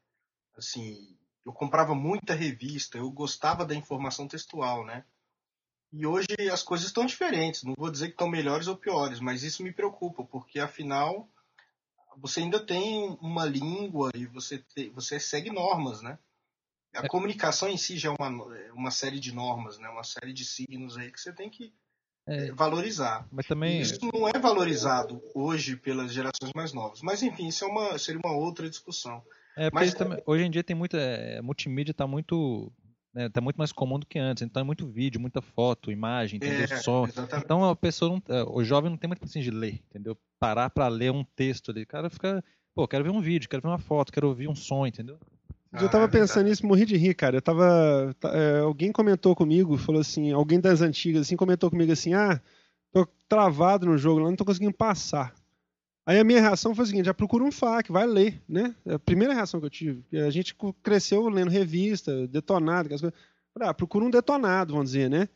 Assim, 0.56 1.18
eu 1.46 1.52
comprava 1.52 1.96
muita 1.96 2.34
revista, 2.36 2.98
eu 2.98 3.10
gostava 3.10 3.66
da 3.66 3.74
informação 3.76 4.28
textual, 4.28 4.86
né? 4.86 5.04
E 5.92 6.06
hoje 6.06 6.28
as 6.52 6.64
coisas 6.64 6.88
estão 6.88 7.06
diferentes. 7.06 7.64
Não 7.64 7.74
vou 7.78 7.90
dizer 7.92 8.08
que 8.08 8.14
estão 8.14 8.28
melhores 8.28 8.68
ou 8.68 8.76
piores, 8.78 9.20
mas 9.20 9.44
isso 9.44 9.64
me 9.64 9.72
preocupa, 9.72 10.24
porque 10.24 10.60
afinal 10.60 11.28
você 12.18 12.40
ainda 12.42 12.60
tem 12.60 13.18
uma 13.22 13.46
língua 13.46 14.12
e 14.16 14.26
você, 14.26 14.58
te- 14.60 14.90
você 14.90 15.20
segue 15.20 15.50
normas, 15.52 16.02
né? 16.02 16.18
A 16.96 17.06
É. 17.06 17.08
comunicação 17.08 17.68
em 17.70 17.78
si 17.78 17.98
já 17.98 18.10
é 18.10 18.16
uma, 18.20 18.58
é 18.58 18.72
uma 18.72 18.92
série 18.92 19.20
de 19.20 19.32
normas, 19.34 19.80
né? 19.80 19.90
Uma 19.90 20.04
série 20.04 20.32
de 20.34 20.46
signos 20.46 20.98
aí 20.98 21.12
que 21.12 21.20
você 21.20 21.34
tem 21.34 21.50
que 21.50 21.74
É, 22.28 22.48
eh, 22.48 22.52
valorizar. 22.54 23.28
mas 23.32 23.46
também. 23.48 23.82
isso 23.82 24.00
não 24.14 24.28
é 24.28 24.34
valorizado 24.40 25.22
hoje 25.34 25.76
pelas 25.76 26.14
gerações 26.14 26.54
mais 26.56 26.72
novas. 26.72 27.02
Mas 27.02 27.22
enfim, 27.24 27.48
isso 27.48 27.66
é 27.66 27.68
uma, 27.68 27.98
seria 27.98 28.22
uma 28.24 28.36
outra 28.36 28.70
discussão. 28.70 29.22
É, 29.58 29.70
Mas- 29.74 29.94
também- 29.94 30.22
hoje 30.26 30.44
em 30.46 30.50
dia 30.52 30.64
tem 30.64 30.76
muita. 30.76 30.98
É, 30.98 31.42
multimídia 31.42 31.94
tá 31.94 32.08
muito. 32.08 32.72
Né, 33.14 33.30
tá 33.30 33.40
muito 33.40 33.58
mais 33.58 33.72
comum 33.72 34.00
do 34.00 34.08
que 34.08 34.18
antes. 34.18 34.42
Então 34.42 34.62
é 34.62 34.64
muito 34.64 34.88
vídeo, 34.88 35.22
muita 35.22 35.42
foto, 35.42 35.92
imagem, 35.92 36.38
entendeu? 36.38 36.64
É, 36.64 36.68
Som. 36.68 37.06
exatamente. 37.06 37.46
Então 37.46 37.70
a 37.70 37.76
pessoa 37.76 38.12
não, 38.12 38.36
é, 38.36 38.44
o 38.44 38.64
jovem 38.64 38.90
não 38.90 38.98
tem 38.98 39.08
muito 39.08 39.20
paciência 39.20 39.52
de 39.52 39.56
ler, 39.56 39.82
entendeu? 39.90 40.18
Parar 40.40 40.70
pra 40.72 40.88
ler 40.88 41.12
um 41.12 41.24
texto 41.24 41.70
ali. 41.70 41.84
O 41.84 41.88
cara 41.88 42.10
fica, 42.10 42.44
pô, 42.74 42.88
quero 42.88 43.04
ver 43.04 43.12
um 43.12 43.22
vídeo, 43.22 43.48
quero 43.48 43.62
ver 43.62 43.68
uma 43.68 43.78
foto, 43.78 44.12
quero 44.12 44.28
ouvir 44.28 44.48
um 44.48 44.56
som, 44.56 44.88
entendeu? 44.88 45.20
eu 45.74 45.90
tava 45.90 46.06
Ah, 46.06 46.08
é 46.08 46.12
pensando 46.12 46.48
nisso, 46.48 46.66
morri 46.66 46.86
de 46.86 46.98
rir, 46.98 47.14
cara. 47.14 47.38
Eu 47.38 47.42
tava. 47.42 48.16
tá, 48.20 48.30
é, 48.30 48.60
alguém 48.60 48.92
comentou 48.92 49.36
comigo, 49.36 49.78
falou 49.78 50.02
assim, 50.02 50.32
alguém 50.32 50.60
das 50.60 50.82
antigas, 50.82 51.22
assim, 51.22 51.36
comentou 51.36 51.70
comigo 51.70 51.92
assim, 51.92 52.14
ah, 52.14 52.42
tô 52.92 53.08
travado 53.28 53.86
no 53.86 53.98
jogo 53.98 54.20
lá, 54.22 54.30
não 54.30 54.36
tô 54.36 54.46
conseguindo 54.46 54.74
passar. 54.74 55.34
Aí 56.06 56.20
a 56.20 56.24
minha 56.24 56.42
reação 56.42 56.76
foi 56.76 56.84
a 56.84 56.88
seguinte, 56.88 57.06
já 57.06 57.14
procura 57.14 57.44
um 57.44 57.52
FAQ, 57.52 57.92
vai 57.92 58.06
ler, 58.06 58.42
né? 58.48 58.76
É 58.86 58.96
a 58.96 59.00
primeira 59.00 59.34
reação 59.34 59.60
que 59.60 59.66
eu 59.66 59.70
tive. 59.70 60.04
A 60.14 60.30
gente 60.30 60.56
cresceu 60.82 61.28
lendo 61.30 61.50
revista, 61.50 62.28
detonado, 62.28 62.88
aquelas 62.88 63.02
coisas. 63.02 63.20
Ah, 63.60 63.74
procura 63.74 64.04
um 64.04 64.10
detonado, 64.10 64.74
vamos 64.74 64.92
dizer, 64.92 65.10
né? 65.10 65.30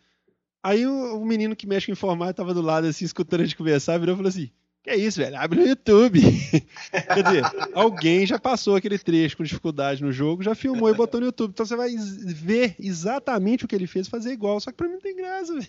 Aí 0.62 0.86
o, 0.86 1.22
o 1.22 1.26
menino 1.26 1.56
que 1.56 1.68
mexe 1.68 1.86
com 1.86 1.94
informática 1.94 2.44
tava 2.44 2.54
do 2.54 2.62
lado, 2.62 2.88
assim, 2.88 3.06
escutando 3.06 3.42
a 3.42 3.44
gente 3.46 3.56
conversar, 3.56 3.98
virou 3.98 4.16
e 4.16 4.18
falou 4.18 4.30
assim, 4.30 4.50
Que 4.84 4.90
é 4.90 4.96
isso, 4.98 5.20
velho? 5.20 5.38
Abre 5.38 5.60
no 5.60 5.68
YouTube. 5.68 6.20
Quer 6.92 7.24
dizer, 7.24 7.44
alguém 7.74 8.26
já 8.26 8.40
passou 8.40 8.76
aquele 8.76 8.98
trecho 8.98 9.38
com 9.38 9.44
dificuldade 9.44 10.04
no 10.04 10.12
jogo, 10.12 10.44
já 10.44 10.56
filmou 10.56 10.90
e 10.90 10.94
botou 10.94 11.22
no 11.22 11.28
YouTube. 11.28 11.52
Então 11.52 11.66
você 11.66 11.76
vai 11.76 11.96
ver 11.96 12.76
exatamente 12.80 13.64
o 13.64 13.68
que 13.68 13.76
ele 13.76 13.88
fez 13.88 14.08
fazer 14.08 14.32
igual. 14.32 14.60
Só 14.60 14.72
que 14.72 14.78
pra 14.78 14.88
mim 14.88 14.94
não 14.94 15.02
tem 15.02 15.16
graça, 15.16 15.54
velho. 15.54 15.68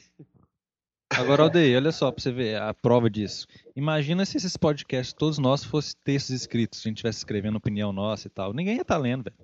Agora, 1.10 1.44
Aldeia, 1.44 1.78
olha 1.78 1.90
só 1.90 2.12
pra 2.12 2.22
você 2.22 2.30
ver 2.30 2.60
a 2.60 2.74
prova 2.74 3.08
disso. 3.08 3.46
Imagina 3.74 4.24
se 4.26 4.36
esses 4.36 4.56
podcasts, 4.56 5.12
todos 5.12 5.38
nossos, 5.38 5.66
fossem 5.66 5.94
textos 6.04 6.34
escritos, 6.34 6.80
se 6.80 6.86
a 6.86 6.88
gente 6.90 6.98
estivesse 6.98 7.18
escrevendo 7.18 7.56
opinião 7.56 7.92
nossa 7.92 8.26
e 8.26 8.30
tal. 8.30 8.52
Ninguém 8.52 8.76
ia 8.76 8.82
estar 8.82 8.98
lendo, 8.98 9.24
velho. 9.24 9.36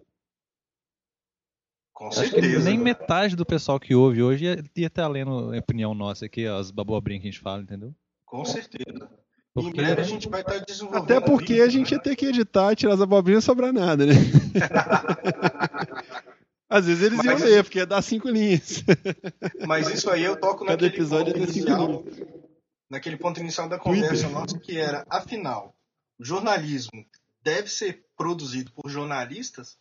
Com 1.95 2.09
Acho 2.09 2.21
que 2.23 2.29
certeza. 2.31 2.65
nem 2.69 2.79
metade 2.79 3.35
do 3.37 3.47
pessoal 3.47 3.81
que 3.81 3.95
ouve 3.95 4.23
hoje 4.23 4.45
ia, 4.45 4.62
estar 4.87 5.09
lendo 5.09 5.55
a 5.55 5.59
opinião 5.59 5.95
nossa 5.95 6.27
aqui, 6.27 6.47
ó, 6.47 6.59
as 6.59 6.71
babobrinhas 6.71 7.23
que 7.23 7.29
a 7.29 7.31
gente 7.31 7.41
fala, 7.41 7.62
entendeu? 7.62 7.95
Com 8.27 8.45
certeza. 8.45 9.09
Porque- 9.55 9.71
Em 9.71 9.73
breve 9.73 10.01
a 10.01 10.05
gente 10.05 10.29
vai 10.29 10.41
estar 10.41 10.59
desenvolvendo. 10.59 11.05
Até 11.05 11.21
porque 11.21 11.61
a 11.61 11.69
gente 11.69 11.93
ia 11.93 11.99
né? 11.99 12.03
ter 12.03 12.17
que 12.17 12.27
editar 12.27 12.73
e 12.73 12.77
tirar 12.77 12.95
as 12.95 13.01
abobrinhas 13.01 13.45
e 13.45 13.47
sobrar 13.47 13.73
nada, 13.73 14.05
né? 14.05 14.15
Às 16.77 16.87
vezes 16.87 17.03
eles 17.05 17.22
iam 17.25 17.35
Mas- 17.35 17.43
ler, 17.43 17.62
porque 17.62 17.79
ia 17.79 17.87
dar 17.87 18.03
cinco 18.03 18.29
linhas. 18.29 18.83
Mas 19.66 19.89
isso 19.89 20.11
aí 20.11 20.22
eu 20.25 20.35
toco 20.35 20.64
Cada 20.64 20.72
naquele 20.72 20.95
episódio 20.95 21.33
ponto 21.33 21.37
é 21.37 21.43
inicial, 21.53 22.05
naquele 22.91 23.16
ponto 23.16 23.41
inicial 23.41 23.68
da 23.68 23.79
conversa 23.79 24.29
nossa, 24.29 24.59
que 24.59 24.77
era, 24.77 25.07
afinal, 25.09 25.72
jornalismo 26.18 27.05
deve 27.43 27.68
ser 27.68 28.05
produzido 28.16 28.72
por 28.72 28.91
jornalistas 28.91 29.79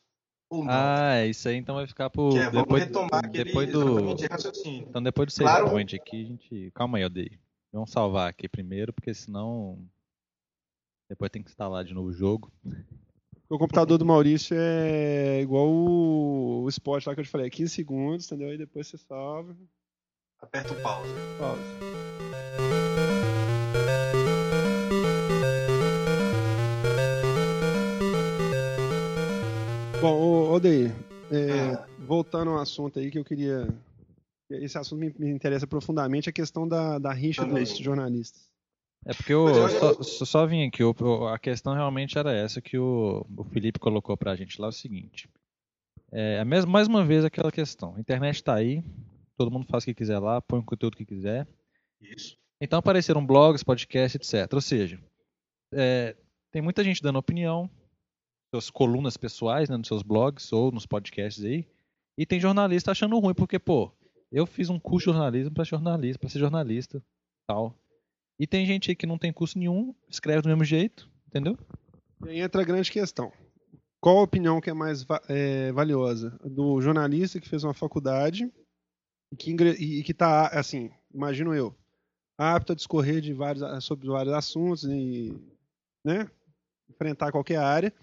ou 0.50 0.64
não? 0.64 0.72
Ah, 0.72 1.26
isso 1.26 1.48
aí 1.50 1.56
então 1.56 1.76
vai 1.76 1.88
ficar 1.88 2.10
que 2.12 2.20
é, 2.20 2.44
vamos 2.50 2.62
depois, 2.64 2.84
retomar 2.84 3.26
aquele 3.26 3.44
depois 3.46 3.72
do. 3.72 4.16
raciocínio. 4.30 4.86
Então 4.88 5.02
depois 5.02 5.26
do 5.28 5.32
save 5.32 5.50
Claro. 5.50 5.70
point 5.72 5.96
aqui, 5.96 6.22
a 6.24 6.26
gente. 6.28 6.72
Calma 6.76 6.98
aí, 7.00 7.04
Aldeia. 7.04 7.39
Vamos 7.72 7.89
salvar 7.89 8.30
aqui 8.30 8.48
primeiro, 8.48 8.94
porque 8.94 9.14
senão. 9.16 9.84
Depois 11.10 11.32
tem 11.32 11.41
que 11.41 11.50
instalar 11.50 11.84
de 11.84 11.94
novo 11.94 12.10
o 12.10 12.14
jogo. 12.14 12.52
O 13.50 13.58
computador 13.58 13.98
do 13.98 14.06
Maurício 14.06 14.56
é 14.58 15.41
igual 15.41 15.68
o, 15.68 16.64
o 16.64 16.70
spot 16.70 17.06
lá 17.06 17.14
que 17.14 17.20
eu 17.22 17.26
te 17.26 17.30
falei, 17.30 17.48
é 17.48 17.50
15 17.50 17.74
segundos, 17.74 18.26
entendeu? 18.26 18.50
Aí 18.50 18.58
depois 18.58 18.88
você 18.88 18.98
salva. 18.98 19.56
Aperta 20.41 20.74
o 20.74 20.82
pause. 20.82 21.10
Pausa. 21.38 21.62
Bom, 30.02 30.14
ô, 30.20 30.52
ô 30.54 30.60
Deir, 30.60 30.91
é, 31.32 31.72
Ah. 31.74 31.88
voltando 32.00 32.52
ao 32.52 32.60
assunto 32.60 33.00
aí 33.00 33.10
que 33.10 33.18
eu 33.18 33.24
queria. 33.24 33.68
Esse 34.50 34.78
assunto 34.78 35.00
me, 35.00 35.14
me 35.18 35.30
interessa 35.32 35.66
profundamente, 35.66 36.30
a 36.30 36.34
questão 36.34 36.68
da, 36.68 37.00
da 37.00 37.12
rixa 37.14 37.46
Também. 37.46 37.64
dos 37.64 37.78
jornalistas. 37.78 38.50
É 39.06 39.14
porque 39.14 39.34
Mas 39.34 39.74
eu- 39.74 39.80
só, 39.80 40.04
só, 40.04 40.26
só 40.26 40.45
vim 40.45 40.66
aqui, 40.68 40.84
o- 40.84 41.28
a 41.28 41.38
questão 41.38 41.74
realmente 41.74 42.18
era 42.18 42.32
essa 42.34 42.62
que 42.62 42.78
o, 42.78 43.26
o 43.36 43.43
Felipe 43.45 43.80
colocou 43.80 44.16
pra 44.16 44.36
gente 44.36 44.60
lá, 44.62 44.70
o 44.70 44.72
seguinte. 44.72 45.30
É, 46.12 46.39
a 46.39 46.45
mes- 46.45 46.66
mais 46.66 46.88
uma 46.88 47.04
vez 47.04 47.26
aquela 47.26 47.51
questão, 47.51 47.95
a 47.95 47.99
internet 47.99 48.43
tá 48.43 48.54
aí, 48.56 48.84
todo 49.36 49.51
mundo 49.51 49.66
faz 49.70 49.84
o 49.84 49.88
que 49.88 49.93
quiser 49.93 50.20
lá, 50.20 50.41
põe 50.41 50.60
o 50.60 50.64
conteúdo 50.66 50.95
que 50.95 51.06
quiser. 51.06 51.47
Isso. 51.99 52.38
Então 52.62 52.80
apareceram 52.80 53.26
blogs, 53.26 53.64
podcasts, 53.64 54.16
etc. 54.16 54.54
Ou 54.54 54.62
seja, 54.62 54.99
é, 55.74 56.16
tem 56.51 56.62
muita 56.62 56.84
gente 56.84 57.01
dando 57.01 57.18
opinião, 57.20 57.70
suas 58.54 58.70
colunas 58.70 59.18
pessoais, 59.18 59.68
né, 59.70 59.76
nos 59.76 59.88
seus 59.88 60.04
blogs 60.04 60.54
ou 60.54 60.72
nos 60.72 60.86
podcasts 60.86 61.43
aí, 61.43 61.68
e 62.18 62.26
tem 62.26 62.39
jornalista 62.39 62.91
achando 62.91 63.18
ruim, 63.20 63.34
porque, 63.34 63.58
pô, 63.58 63.91
eu 64.32 64.45
fiz 64.45 64.70
um 64.70 64.80
curso 64.80 65.08
de 65.10 65.14
jornalismo 65.18 65.54
para 65.54 65.64
jornalista, 65.64 66.20
para 66.20 66.30
ser 66.30 66.39
jornalista, 66.39 67.04
tal. 67.47 67.76
E 68.40 68.48
tem 68.48 68.66
gente 68.66 68.90
aí 68.90 68.96
que 68.96 69.06
não 69.06 69.18
tem 69.18 69.32
curso 69.32 69.58
nenhum, 69.58 69.94
escreve 70.10 70.42
do 70.42 70.50
mesmo 70.50 70.64
jeito, 70.64 71.10
entendeu? 71.28 71.58
E 72.26 72.30
aí 72.30 72.40
entra 72.40 72.62
a 72.62 72.66
grande 72.66 72.92
questão. 72.92 73.32
Qual 74.02 74.18
a 74.18 74.24
opinião 74.24 74.60
que 74.60 74.70
é 74.70 74.74
mais 74.74 75.06
é, 75.30 75.72
valiosa? 75.72 76.38
Do 76.44 76.82
jornalista 76.82 77.40
que 77.40 77.48
fez 77.48 77.64
uma 77.64 77.74
faculdade 77.74 78.52
e 79.32 80.04
que, 80.04 80.12
está, 80.12 80.48
assim, 80.48 80.92
imagino 81.14 81.56
eu, 81.56 81.74
apto 82.38 82.74
a 82.74 82.76
discorrer 82.76 83.22
de 83.22 83.34
vários, 83.34 83.64
sobre 83.84 84.08
vários 84.08 84.34
assuntos 84.34 84.84
e 84.84 85.34
né, 86.04 86.30
enfrentar 86.90 87.32
qualquer 87.32 87.58
área. 87.58 87.94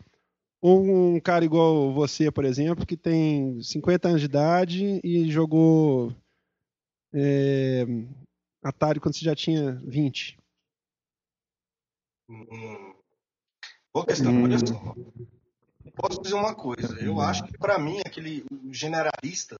Ou 0.62 0.82
um 0.82 1.20
cara 1.20 1.44
igual 1.44 1.92
você, 1.92 2.30
por 2.30 2.44
exemplo, 2.44 2.86
que 2.86 2.96
tem 2.96 3.62
50 3.62 4.08
anos 4.08 4.20
de 4.20 4.26
idade 4.26 5.00
e 5.02 5.30
jogou 5.30 6.14
é, 7.14 7.86
Atari 8.62 9.00
quando 9.00 9.14
você 9.16 9.24
já 9.24 9.34
tinha 9.34 9.72
20. 9.72 10.36
Hum. 12.28 12.94
Boa 13.92 14.06
questão, 14.06 14.30
Hum. 14.32 14.44
olha 14.44 14.58
só. 14.58 14.94
Posso 15.96 16.22
dizer 16.22 16.34
uma 16.34 16.54
coisa. 16.54 16.98
Eu 17.00 17.20
acho 17.20 17.44
que 17.44 17.58
pra 17.58 17.78
mim 17.78 18.00
aquele 18.06 18.44
generalista 18.70 19.58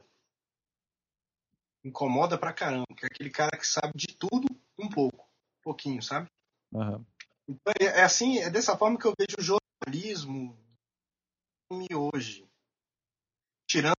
incomoda 1.85 2.39
pra 2.39 2.53
caramba, 2.53 2.87
que 2.97 3.05
é 3.05 3.09
aquele 3.09 3.31
cara 3.31 3.57
que 3.57 3.67
sabe 3.67 3.93
de 3.97 4.09
tudo 4.17 4.47
um 4.79 4.89
pouco, 4.89 5.25
um 5.25 5.63
pouquinho, 5.63 6.03
sabe? 6.03 6.29
Aham. 6.75 7.05
Então, 7.49 7.73
é, 7.81 7.85
é 7.85 8.03
assim, 8.03 8.39
é 8.39 8.51
dessa 8.51 8.77
forma 8.77 8.99
que 8.99 9.07
eu 9.07 9.15
vejo 9.19 9.37
o 9.39 9.43
jornalismo 9.43 10.57
hoje. 12.15 12.47
Tirando, 13.67 13.95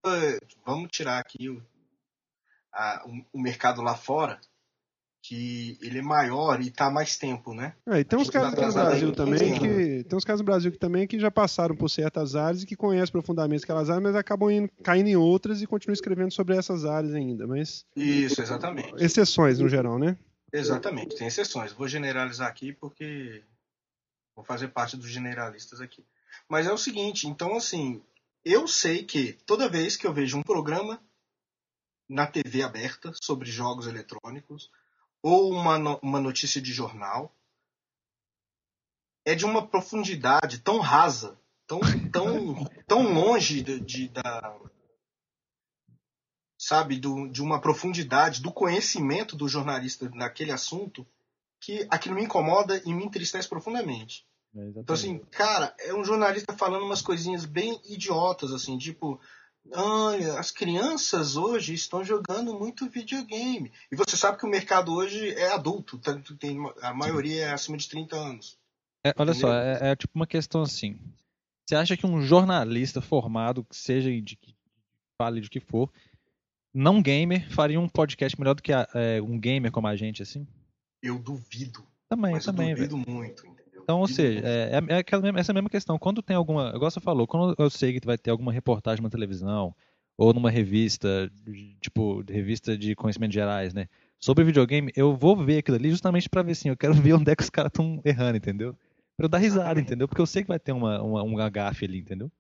vamos 0.66 0.90
tirar 0.92 1.20
aqui 1.20 1.50
o, 1.50 1.66
a- 2.72 3.04
o, 3.06 3.38
o 3.38 3.42
mercado 3.42 3.82
lá 3.82 3.96
fora, 3.96 4.40
que 5.22 5.78
ele 5.82 6.00
é 6.00 6.02
maior 6.02 6.62
e 6.62 6.70
está 6.70 6.88
há 6.88 6.92
mais 6.92 7.16
tempo, 7.16 7.54
né? 7.54 7.76
É, 7.88 8.00
e 8.00 8.04
tem 8.04 8.18
uns 8.18 8.28
tá 8.28 8.40
casos 8.40 8.54
aqui 8.54 8.66
no 8.66 8.74
Brasil 8.74 9.12
também 9.14 9.54
15 9.54 9.60
que 9.60 10.04
tem 10.04 10.18
uns 10.18 10.24
casos 10.24 10.42
no 10.42 10.46
Brasil 10.46 10.72
que 10.72 10.80
também 10.80 11.08
que 11.08 11.20
já 11.20 11.30
passaram 11.30 11.76
por 11.76 11.90
certas 11.90 12.36
áreas 12.36 12.64
e 12.64 12.66
que 12.66 12.76
conhecem 12.76 13.12
profundamente 13.12 13.64
aquelas 13.64 13.90
áreas, 13.90 14.04
mas 14.04 14.16
acabam 14.16 14.50
indo, 14.50 14.70
caindo 14.84 15.08
em 15.08 15.16
outras 15.16 15.62
e 15.62 15.68
continuam 15.68 15.94
escrevendo 15.94 16.32
sobre 16.32 16.56
essas 16.56 16.86
áreas 16.86 17.14
ainda, 17.14 17.46
mas 17.46 17.86
Isso, 17.96 18.42
exatamente. 18.42 18.94
exceções 18.98 19.60
no 19.60 19.70
geral, 19.70 20.00
né? 20.00 20.18
Exatamente, 20.52 21.16
tem 21.16 21.28
exceções. 21.28 21.72
Vou 21.72 21.88
generalizar 21.88 22.48
aqui 22.48 22.74
porque 22.74 23.44
vou 24.36 24.44
fazer 24.44 24.70
parte 24.70 24.98
dos 24.98 25.10
generalistas 25.10 25.80
aqui. 25.80 26.04
Mas 26.50 26.66
é 26.66 26.74
o 26.74 26.78
seguinte, 26.78 27.28
então 27.28 27.56
assim, 27.56 28.02
eu 28.44 28.68
sei 28.68 29.04
que 29.04 29.34
toda 29.46 29.70
vez 29.70 29.96
que 29.96 30.08
eu 30.08 30.14
vejo 30.14 30.38
um 30.38 30.44
programa 30.44 31.00
na 32.10 32.26
TV 32.26 32.64
aberta 32.64 33.14
sobre 33.22 33.50
jogos 33.50 33.88
eletrônicos 33.88 34.70
ou 35.22 35.52
uma, 35.52 35.78
no- 35.78 36.00
uma 36.02 36.20
notícia 36.20 36.62
de 36.62 36.72
jornal, 36.74 37.34
é 39.26 39.36
de 39.36 39.46
uma 39.46 39.68
profundidade 39.68 40.60
tão 40.60 40.80
rasa, 40.80 41.40
tão, 41.68 41.80
tão, 42.12 42.66
tão 42.88 43.14
longe 43.14 43.62
de, 43.62 43.80
de- 43.80 44.08
da, 44.10 44.60
sabe, 46.58 47.00
do, 47.00 47.28
de 47.28 47.42
uma 47.42 47.60
profundidade 47.60 48.42
do 48.42 48.52
conhecimento 48.52 49.36
do 49.36 49.48
jornalista 49.48 50.10
naquele 50.14 50.52
assunto, 50.52 51.06
que 51.60 51.86
aquilo 51.90 52.16
me 52.16 52.24
incomoda 52.24 52.82
e 52.86 52.94
me 52.94 53.06
entristece 53.06 53.48
profundamente. 53.48 54.26
É. 54.56 54.60
Então, 54.76 54.94
assim, 54.94 55.20
cara, 55.32 55.74
é 55.80 55.94
um 55.94 56.04
jornalista 56.04 56.54
falando 56.58 56.84
umas 56.86 57.02
coisinhas 57.02 57.46
bem 57.46 57.80
idiotas, 57.86 58.52
assim, 58.52 58.78
tipo, 58.78 59.20
as 60.38 60.52
crianças 60.52 61.36
hoje 61.36 61.74
estão 61.74 62.04
jogando 62.04 62.58
muito 62.58 62.90
videogame. 62.90 63.72
E 63.92 63.96
você 63.96 64.18
sabe 64.18 64.38
que 64.38 64.46
o 64.46 64.50
mercado 64.50 64.94
hoje 64.94 65.30
é 65.36 65.52
adulto, 65.52 65.98
tanto 65.98 66.36
tem, 66.36 66.58
a 66.82 66.94
maioria 66.94 67.46
é 67.48 67.52
acima 67.54 67.78
de 67.78 67.88
30 67.88 68.16
anos. 68.16 68.58
É, 69.06 69.14
olha 69.18 69.34
só, 69.34 69.54
é, 69.54 69.92
é 69.92 69.96
tipo 69.96 70.14
uma 70.16 70.28
questão 70.28 70.62
assim. 70.62 71.00
Você 71.68 71.76
acha 71.76 71.96
que 71.96 72.06
um 72.06 72.22
jornalista 72.22 73.02
formado, 73.02 73.64
que 73.64 73.76
seja 73.76 74.10
de 74.22 74.36
que 74.36 74.56
fale 75.22 75.40
de 75.42 75.50
que 75.50 75.60
for, 75.60 75.92
não 76.74 77.02
gamer, 77.02 77.50
faria 77.54 77.80
um 77.80 77.88
podcast 77.90 78.38
melhor 78.40 78.56
do 78.56 78.62
que 78.64 78.74
a- 78.74 78.88
é, 78.94 79.22
um 79.22 79.40
gamer 79.40 79.72
como 79.72 79.88
a 79.88 79.96
gente, 79.96 80.22
assim? 80.22 80.48
Eu 81.02 81.18
duvido, 81.18 81.86
Também, 82.10 82.36
eu 82.36 82.42
também, 82.42 82.76
velho. 82.76 82.90
duvido 82.90 83.12
muito, 83.12 83.46
entendeu? 83.46 83.61
Então, 83.84 84.00
ou 84.00 84.08
seja, 84.08 84.40
é, 84.46 84.80
é- 84.90 84.98
aquela 84.98 85.22
mesma- 85.22 85.40
essa 85.40 85.54
mesma 85.54 85.70
questão. 85.70 85.98
Quando 86.00 86.22
tem 86.22 86.36
alguma. 86.36 86.72
Igual 86.76 86.90
você 86.92 87.00
falou, 87.00 87.28
quando 87.28 87.56
eu 87.58 87.70
sei 87.70 88.00
que 88.00 88.06
vai 88.06 88.18
ter 88.18 88.32
alguma 88.32 88.52
reportagem 88.52 89.04
na 89.04 89.10
televisão, 89.10 89.76
ou 90.18 90.34
numa 90.34 90.50
revista, 90.52 91.32
tipo, 91.80 92.24
revista 92.30 92.78
de 92.78 92.96
conhecimentos 92.96 93.34
gerais, 93.34 93.74
né? 93.74 93.88
Sobre 94.20 94.44
videogame, 94.44 94.92
eu 94.96 95.16
vou 95.16 95.36
ver 95.36 95.58
aquilo 95.60 95.78
ali 95.78 95.90
justamente 95.90 96.30
pra 96.30 96.44
ver 96.44 96.52
assim, 96.52 96.70
eu 96.70 96.78
quero 96.78 96.94
ver 97.12 97.14
onde 97.14 97.32
é 97.32 97.36
que 97.36 97.42
os 97.44 97.50
caras 97.50 97.70
estão 97.70 98.00
errando, 98.06 98.38
entendeu? 98.38 98.76
Pra 99.18 99.26
eu 99.26 99.30
dar 99.30 99.40
risada, 99.40 99.80
entendeu? 99.80 100.08
Porque 100.08 100.22
eu 100.22 100.26
sei 100.28 100.44
que 100.44 100.48
vai 100.48 100.60
ter 100.60 100.72
uma, 100.72 101.02
uma, 101.02 101.24
um 101.24 101.38
agafe 101.40 101.86
ali, 101.86 102.00
entendeu? 102.00 102.32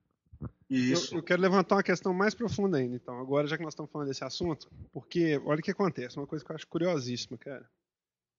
Isso. 0.69 1.15
Eu, 1.15 1.19
eu 1.19 1.23
quero 1.23 1.41
levantar 1.41 1.75
uma 1.75 1.83
questão 1.83 2.13
mais 2.13 2.33
profunda 2.33 2.77
ainda, 2.77 2.95
então, 2.95 3.19
agora 3.19 3.47
já 3.47 3.57
que 3.57 3.63
nós 3.63 3.73
estamos 3.73 3.91
falando 3.91 4.07
desse 4.07 4.23
assunto, 4.23 4.69
porque 4.93 5.39
olha 5.43 5.59
o 5.59 5.63
que 5.63 5.71
acontece, 5.71 6.17
uma 6.17 6.27
coisa 6.27 6.45
que 6.45 6.51
eu 6.51 6.55
acho 6.55 6.67
curiosíssima, 6.67 7.37
cara. 7.37 7.67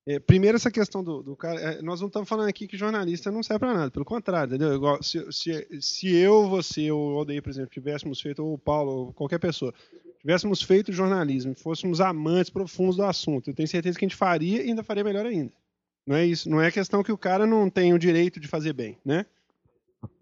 É, 0.05 0.19
primeiro, 0.19 0.57
essa 0.57 0.71
questão 0.71 1.03
do, 1.03 1.23
do 1.23 1.37
cara. 1.37 1.61
é, 1.61 1.83
nós 1.83 2.01
não 2.01 2.09
estamos 2.09 2.29
falando 2.29 2.49
aqui 2.49 2.67
que 2.67 2.77
jornalista 2.77 3.31
não 3.31 3.43
serve 3.43 3.61
para 3.61 3.75
nada, 3.75 3.91
pelo 3.91 4.05
contrário, 4.05 4.55
entendeu? 4.55 4.75
Igual, 4.75 5.01
se, 5.03 5.25
se, 5.31 5.67
se 5.81 6.13
eu, 6.13 6.49
você, 6.49 6.91
ou 6.91 7.15
o 7.15 7.19
Aldeir, 7.19 7.43
por 7.43 7.51
exemplo, 7.51 7.71
tivéssemos 7.71 8.21
feito, 8.21 8.45
ou 8.45 8.55
o 8.55 8.59
Paulo, 8.59 8.93
ou 8.93 9.13
qualquer 9.13 9.39
pessoa, 9.39 9.73
tivéssemos 10.21 10.61
feito 10.61 10.93
jornalismo, 10.93 11.55
fôssemos 11.55 12.01
amantes 12.01 12.51
profundos 12.51 12.97
do 12.97 13.05
assunto, 13.05 13.51
eu 13.51 13.55
tenho 13.55 13.69
certeza 13.69 13.97
que 13.97 14.05
a 14.05 14.09
gente 14.09 14.17
faria 14.17 14.63
e 14.63 14.71
ainda 14.71 14.83
faria 14.83 15.05
melhor 15.05 15.25
ainda. 15.25 15.53
Não 16.05 16.17
é 16.17 16.27
isso. 16.27 16.51
Não 16.51 16.61
é 16.61 16.71
questão 16.71 17.03
que 17.03 17.13
o 17.13 17.19
cara 17.19 17.47
não 17.47 17.71
tem 17.71 17.95
o 17.95 17.99
direito 17.99 18.41
de 18.41 18.49
fazer 18.49 18.73
bem, 18.73 18.99
né? 19.05 19.25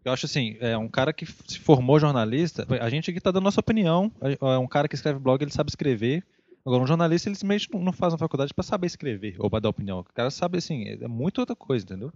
Eu 0.04 0.12
acho 0.12 0.26
assim, 0.26 0.56
é 0.60 0.76
um 0.76 0.88
cara 0.88 1.12
que 1.12 1.26
se 1.26 1.58
formou 1.58 1.98
jornalista, 1.98 2.66
a 2.80 2.90
gente 2.90 3.10
aqui 3.10 3.18
está 3.18 3.30
dando 3.30 3.44
nossa 3.44 3.60
opinião, 3.60 4.12
é 4.20 4.58
um 4.58 4.66
cara 4.66 4.88
que 4.88 4.94
escreve 4.94 5.18
blog, 5.18 5.42
ele 5.42 5.50
sabe 5.50 5.70
escrever. 5.70 6.22
Agora, 6.64 6.82
um 6.82 6.86
jornalista, 6.86 7.28
ele 7.28 7.36
simplesmente 7.36 7.68
não 7.72 7.92
faz 7.92 8.12
uma 8.12 8.18
faculdade 8.18 8.52
para 8.52 8.62
saber 8.62 8.86
escrever 8.86 9.36
ou 9.38 9.48
para 9.48 9.60
dar 9.60 9.68
opinião. 9.70 10.00
O 10.00 10.04
cara 10.04 10.30
sabe, 10.30 10.58
assim, 10.58 10.84
é 10.88 11.08
muito 11.08 11.38
outra 11.38 11.56
coisa, 11.56 11.84
entendeu? 11.84 12.12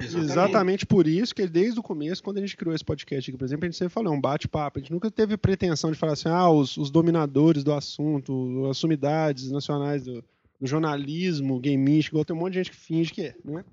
Exatamente. 0.00 0.30
Exatamente 0.30 0.86
por 0.86 1.06
isso 1.06 1.34
que 1.34 1.46
desde 1.46 1.78
o 1.78 1.82
começo, 1.82 2.22
quando 2.22 2.38
a 2.38 2.40
gente 2.40 2.56
criou 2.56 2.74
esse 2.74 2.84
podcast 2.84 3.30
aqui, 3.30 3.38
por 3.38 3.44
exemplo, 3.44 3.64
a 3.64 3.68
gente 3.68 3.78
sempre 3.78 3.92
falou, 3.92 4.12
é 4.12 4.16
um 4.16 4.20
bate-papo. 4.20 4.78
A 4.78 4.80
gente 4.80 4.92
nunca 4.92 5.10
teve 5.10 5.36
pretensão 5.36 5.92
de 5.92 5.98
falar 5.98 6.14
assim, 6.14 6.28
ah, 6.28 6.50
os, 6.50 6.76
os 6.76 6.90
dominadores 6.90 7.62
do 7.62 7.72
assunto, 7.72 8.66
as 8.68 8.78
sumidades 8.78 9.50
nacionais 9.50 10.04
do, 10.04 10.24
do 10.60 10.66
jornalismo 10.66 11.60
gameístico, 11.60 12.16
igual 12.16 12.24
tem 12.24 12.34
um 12.34 12.40
monte 12.40 12.54
de 12.54 12.58
gente 12.60 12.70
que 12.70 12.76
finge 12.76 13.12
que 13.12 13.22
é, 13.22 13.34
né? 13.44 13.64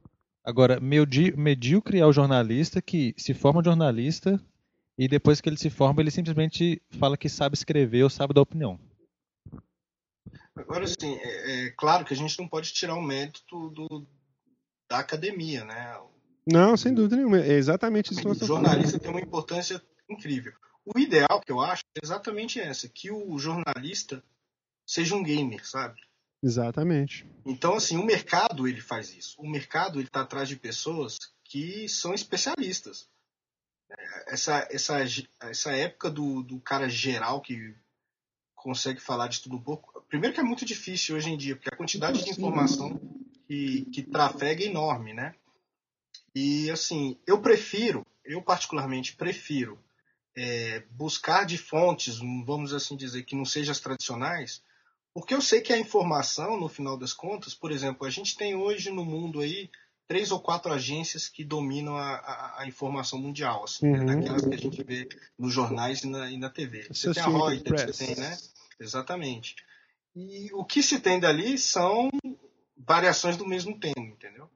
Agora, 0.43 0.79
medíocre 0.79 1.99
é 1.99 2.05
o 2.05 2.11
jornalista 2.11 2.81
que 2.81 3.13
se 3.15 3.33
forma 3.33 3.63
jornalista 3.63 4.41
e 4.97 5.07
depois 5.07 5.39
que 5.39 5.47
ele 5.47 5.57
se 5.57 5.69
forma, 5.69 6.01
ele 6.01 6.11
simplesmente 6.11 6.81
fala 6.89 7.15
que 7.15 7.29
sabe 7.29 7.55
escrever 7.55 8.03
ou 8.03 8.09
sabe 8.09 8.33
dar 8.33 8.41
opinião. 8.41 8.79
Agora, 10.55 10.83
assim, 10.83 11.15
é, 11.15 11.65
é 11.65 11.69
claro 11.71 12.05
que 12.05 12.13
a 12.13 12.17
gente 12.17 12.37
não 12.39 12.47
pode 12.47 12.73
tirar 12.73 12.95
o 12.95 13.01
mérito 13.01 13.69
do, 13.69 14.05
da 14.89 14.99
academia, 14.99 15.63
né? 15.63 15.99
Não, 16.45 16.75
sem 16.75 16.93
dúvida 16.93 17.15
nenhuma. 17.15 17.39
É 17.39 17.53
exatamente 17.53 18.11
isso 18.11 18.21
que 18.21 18.27
O 18.27 18.47
jornalista 18.47 18.99
tem 18.99 19.11
uma 19.11 19.21
importância 19.21 19.81
incrível. 20.09 20.53
O 20.85 20.99
ideal 20.99 21.39
que 21.39 21.51
eu 21.51 21.61
acho 21.61 21.83
é 21.95 21.99
exatamente 22.03 22.59
essa, 22.59 22.89
que 22.89 23.11
o 23.11 23.37
jornalista 23.37 24.23
seja 24.85 25.15
um 25.15 25.23
gamer, 25.23 25.65
sabe? 25.65 26.01
Exatamente. 26.43 27.25
Então, 27.45 27.75
assim, 27.75 27.97
o 27.97 28.05
mercado 28.05 28.67
ele 28.67 28.81
faz 28.81 29.15
isso. 29.15 29.39
O 29.39 29.47
mercado 29.47 29.99
ele 29.99 30.07
está 30.07 30.21
atrás 30.21 30.49
de 30.49 30.55
pessoas 30.55 31.17
que 31.43 31.87
são 31.87 32.13
especialistas. 32.13 33.07
Essa, 34.27 34.67
essa, 34.71 34.97
essa 35.41 35.75
época 35.75 36.09
do, 36.09 36.41
do 36.41 36.59
cara 36.59 36.89
geral 36.89 37.41
que 37.41 37.75
consegue 38.55 38.99
falar 38.99 39.27
de 39.27 39.41
tudo 39.41 39.57
um 39.57 39.61
pouco. 39.61 39.90
Primeiro 40.11 40.35
que 40.35 40.41
é 40.41 40.43
muito 40.43 40.65
difícil 40.65 41.15
hoje 41.15 41.29
em 41.29 41.37
dia, 41.37 41.55
porque 41.55 41.73
a 41.73 41.77
quantidade 41.77 42.21
de 42.21 42.29
informação 42.29 42.99
que, 43.47 43.85
que 43.93 44.03
trafega 44.03 44.61
é 44.61 44.67
enorme, 44.67 45.13
né? 45.13 45.33
E 46.35 46.69
assim, 46.69 47.17
eu 47.25 47.41
prefiro, 47.41 48.05
eu 48.25 48.41
particularmente 48.41 49.15
prefiro 49.15 49.79
é, 50.35 50.83
buscar 50.91 51.45
de 51.45 51.57
fontes, 51.57 52.19
vamos 52.45 52.73
assim 52.73 52.97
dizer, 52.97 53.23
que 53.23 53.37
não 53.37 53.45
sejam 53.45 53.71
as 53.71 53.79
tradicionais, 53.79 54.61
porque 55.13 55.33
eu 55.33 55.41
sei 55.41 55.61
que 55.61 55.71
a 55.71 55.77
informação, 55.77 56.59
no 56.59 56.67
final 56.67 56.97
das 56.97 57.13
contas, 57.13 57.53
por 57.53 57.71
exemplo, 57.71 58.05
a 58.05 58.09
gente 58.09 58.35
tem 58.35 58.53
hoje 58.53 58.91
no 58.91 59.05
mundo 59.05 59.39
aí 59.39 59.69
três 60.09 60.29
ou 60.29 60.41
quatro 60.41 60.73
agências 60.73 61.29
que 61.29 61.41
dominam 61.41 61.95
a, 61.95 62.15
a, 62.15 62.61
a 62.63 62.67
informação 62.67 63.17
mundial, 63.17 63.63
assim, 63.63 63.87
né? 63.87 63.99
uhum. 63.99 64.05
né? 64.05 64.15
daquelas 64.17 64.45
que 64.45 64.55
a 64.55 64.57
gente 64.57 64.83
vê 64.83 65.07
nos 65.39 65.53
jornais 65.53 66.03
e 66.03 66.07
na, 66.07 66.29
e 66.29 66.37
na 66.37 66.49
TV. 66.49 66.85
Você 66.89 67.13
tem 67.13 67.23
a 67.23 67.27
Reuters, 67.27 67.95
você 67.95 68.07
tem, 68.07 68.15
né? 68.17 68.37
Exatamente. 68.77 69.55
E 70.15 70.49
o 70.53 70.65
que 70.65 70.83
se 70.83 70.99
tem 70.99 71.19
dali 71.19 71.57
são 71.57 72.09
variações 72.77 73.37
do 73.37 73.45
mesmo 73.45 73.79
tema, 73.79 74.05
entendeu? 74.05 74.49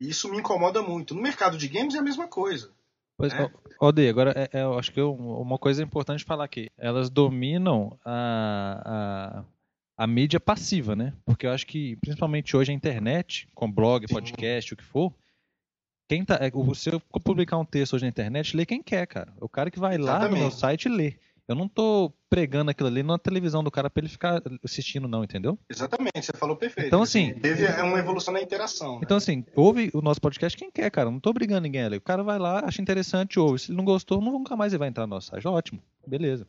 E 0.00 0.10
isso 0.10 0.30
me 0.30 0.38
incomoda 0.38 0.82
muito. 0.82 1.14
No 1.14 1.22
mercado 1.22 1.56
de 1.56 1.68
games 1.68 1.94
é 1.94 1.98
a 1.98 2.02
mesma 2.02 2.28
coisa. 2.28 2.70
Pois, 3.16 3.32
né? 3.32 3.50
Ode, 3.80 4.08
agora 4.08 4.32
é, 4.36 4.58
é, 4.58 4.62
eu 4.62 4.78
acho 4.78 4.92
que 4.92 5.00
eu, 5.00 5.14
uma 5.14 5.58
coisa 5.58 5.82
importante 5.82 6.24
falar 6.24 6.44
aqui. 6.44 6.68
Elas 6.76 7.08
dominam 7.08 7.98
a, 8.04 9.44
a, 9.96 10.04
a, 10.04 10.06
mídia 10.06 10.38
passiva, 10.38 10.94
né? 10.94 11.14
Porque 11.24 11.46
eu 11.46 11.50
acho 11.50 11.66
que, 11.66 11.96
principalmente 11.96 12.54
hoje, 12.54 12.72
a 12.72 12.74
internet, 12.74 13.48
com 13.54 13.70
blog, 13.70 14.06
podcast, 14.06 14.68
Sim. 14.68 14.74
o 14.74 14.76
que 14.76 14.84
for, 14.84 15.14
quem 16.08 16.24
tá, 16.24 16.38
é, 16.40 16.50
se 16.74 16.90
eu 16.90 17.00
publicar 17.00 17.58
um 17.58 17.64
texto 17.64 17.94
hoje 17.94 18.04
na 18.04 18.10
internet, 18.10 18.56
lê 18.56 18.66
quem 18.66 18.82
quer, 18.82 19.06
cara. 19.06 19.32
O 19.40 19.48
cara 19.48 19.70
que 19.70 19.78
vai 19.78 19.96
Exatamente. 19.96 20.22
lá 20.22 20.28
no 20.30 20.36
meu 20.36 20.50
site 20.50 20.88
lê. 20.88 21.14
Eu 21.48 21.54
não 21.54 21.68
tô 21.68 22.12
pregando 22.28 22.72
aquilo 22.72 22.88
ali 22.88 23.04
na 23.04 23.18
televisão 23.18 23.62
do 23.62 23.70
cara 23.70 23.88
pra 23.88 24.00
ele 24.00 24.08
ficar 24.08 24.42
assistindo, 24.64 25.06
não, 25.06 25.22
entendeu? 25.22 25.56
Exatamente, 25.70 26.26
você 26.26 26.32
falou 26.32 26.56
perfeito. 26.56 26.88
Então, 26.88 27.02
assim. 27.02 27.34
Teve 27.34 27.64
é 27.64 27.82
uma 27.82 27.98
evolução 27.98 28.34
na 28.34 28.42
interação. 28.42 28.94
Né? 28.96 29.00
Então, 29.04 29.16
assim, 29.16 29.44
ouve 29.54 29.90
o 29.94 30.02
nosso 30.02 30.20
podcast 30.20 30.58
quem 30.58 30.70
quer, 30.70 30.90
cara. 30.90 31.10
Não 31.10 31.20
tô 31.20 31.32
brigando 31.32 31.62
ninguém 31.62 31.84
ali. 31.84 31.98
O 31.98 32.00
cara 32.00 32.24
vai 32.24 32.38
lá, 32.38 32.64
acha 32.64 32.82
interessante, 32.82 33.38
ouve. 33.38 33.60
Se 33.60 33.70
ele 33.70 33.76
não 33.76 33.84
gostou, 33.84 34.20
nunca 34.20 34.56
mais 34.56 34.72
ele 34.72 34.80
vai 34.80 34.88
entrar 34.88 35.06
no 35.06 35.14
nosso 35.14 35.28
site. 35.28 35.46
Ótimo, 35.46 35.80
beleza. 36.04 36.46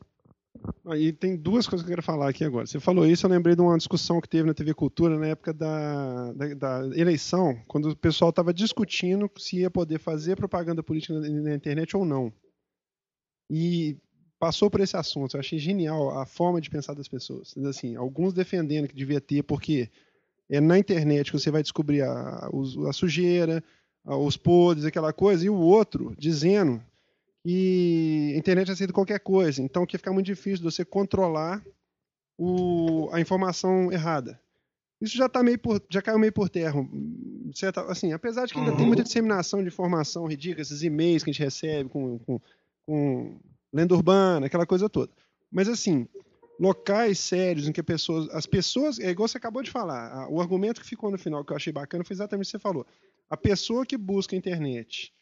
E 0.96 1.14
tem 1.14 1.38
duas 1.38 1.68
coisas 1.68 1.86
que 1.86 1.92
eu 1.92 1.96
quero 1.96 2.06
falar 2.06 2.30
aqui 2.30 2.44
agora. 2.44 2.66
Você 2.66 2.80
falou 2.80 3.06
isso, 3.06 3.26
eu 3.26 3.30
lembrei 3.30 3.56
de 3.56 3.62
uma 3.62 3.78
discussão 3.78 4.20
que 4.20 4.28
teve 4.28 4.48
na 4.48 4.54
TV 4.56 4.74
Cultura 4.74 5.18
na 5.18 5.28
época 5.28 5.54
da, 5.54 6.34
da, 6.34 6.54
da 6.56 6.98
eleição, 6.98 7.56
quando 7.68 7.90
o 7.90 7.96
pessoal 7.96 8.30
estava 8.30 8.52
discutindo 8.52 9.30
se 9.38 9.58
ia 9.60 9.70
poder 9.70 10.00
fazer 10.00 10.36
propaganda 10.36 10.82
política 10.82 11.14
na, 11.14 11.30
na 11.30 11.56
internet 11.56 11.96
ou 11.96 12.04
não. 12.04 12.34
E 13.50 13.98
passou 14.40 14.70
por 14.70 14.80
esse 14.82 14.96
assunto. 14.96 15.36
Eu 15.36 15.40
achei 15.40 15.60
genial 15.60 16.18
a 16.18 16.26
forma 16.26 16.62
de 16.62 16.70
pensar 16.70 16.94
das 16.94 17.08
pessoas. 17.08 17.56
Assim, 17.58 17.96
alguns 17.96 18.34
defendendo 18.34 18.88
que 18.88 18.96
devia 18.96 19.22
ter, 19.22 19.44
porque 19.44 19.90
é 20.50 20.60
na 20.60 20.78
internet 20.78 21.32
que 21.32 21.40
você 21.40 21.52
vai 21.52 21.62
descobrir 21.62 22.02
a, 22.02 22.50
a 22.88 22.94
sujeira, 22.94 23.64
os 24.06 24.38
podres, 24.38 24.86
aquela 24.86 25.12
coisa, 25.12 25.46
e 25.46 25.50
o 25.50 25.58
outro 25.58 26.16
dizendo 26.18 26.82
que 27.44 28.34
a 28.36 28.38
internet 28.38 28.72
aceita 28.72 28.94
qualquer 28.94 29.20
coisa. 29.20 29.62
Então, 29.62 29.86
que 29.86 29.98
fica 29.98 30.14
muito 30.14 30.26
difícil 30.26 30.58
de 30.58 30.64
você 30.64 30.86
controlar 30.86 31.64
o, 32.38 33.10
a 33.12 33.20
informação 33.20 33.92
errada. 33.92 34.40
Isso 35.00 35.16
já 35.16 35.30
tá 35.30 35.44
meio 35.44 35.60
por, 35.60 35.82
já 35.90 36.02
caiu 36.02 36.18
meio 36.18 36.34
por 36.34 36.50
terra, 36.50 36.76
certo? 37.54 37.82
Assim, 37.82 38.14
apesar 38.14 38.46
de 38.46 38.54
que 38.54 38.60
ainda 38.60 38.72
uhum. 38.72 38.78
tem 38.78 38.88
muita 38.88 39.04
disseminação 39.04 39.62
de 39.62 39.68
informação 39.68 40.26
ridícula, 40.26 40.62
esses 40.62 40.82
e-mails 40.82 41.24
que 41.24 41.30
a 41.30 41.34
gente 41.34 41.44
recebe 41.44 41.90
com, 41.90 42.18
com, 42.20 42.42
com 42.86 43.40
lenda 43.74 43.94
urbana, 43.94 44.48
aquela 44.48 44.66
coisa 44.66 44.90
toda. 44.90 45.12
Mas 45.52 45.68
assim, 45.68 46.08
locais 46.60 47.20
sérios 47.20 47.68
em 47.68 47.72
que 47.72 47.84
pessoas, 47.84 48.30
as 48.30 48.46
pessoas, 48.46 49.00
é 49.00 49.10
igual 49.10 49.28
você 49.28 49.38
acabou 49.38 49.62
de 49.62 49.72
falar, 49.72 50.28
o 50.30 50.42
argumento 50.42 50.82
que 50.82 50.88
ficou 50.88 51.12
no 51.12 51.18
final 51.18 51.44
que 51.46 51.52
eu 51.52 51.58
achei 51.58 51.72
bacana 51.72 52.04
foi 52.04 52.14
exatamente 52.14 52.46
o 52.46 52.48
que 52.48 52.52
você 52.52 52.60
falou. 52.60 52.86
A 53.30 53.38
pessoa 53.38 53.86
que 53.86 53.98
busca 53.98 54.36
a 54.36 54.38
internet 54.38 55.14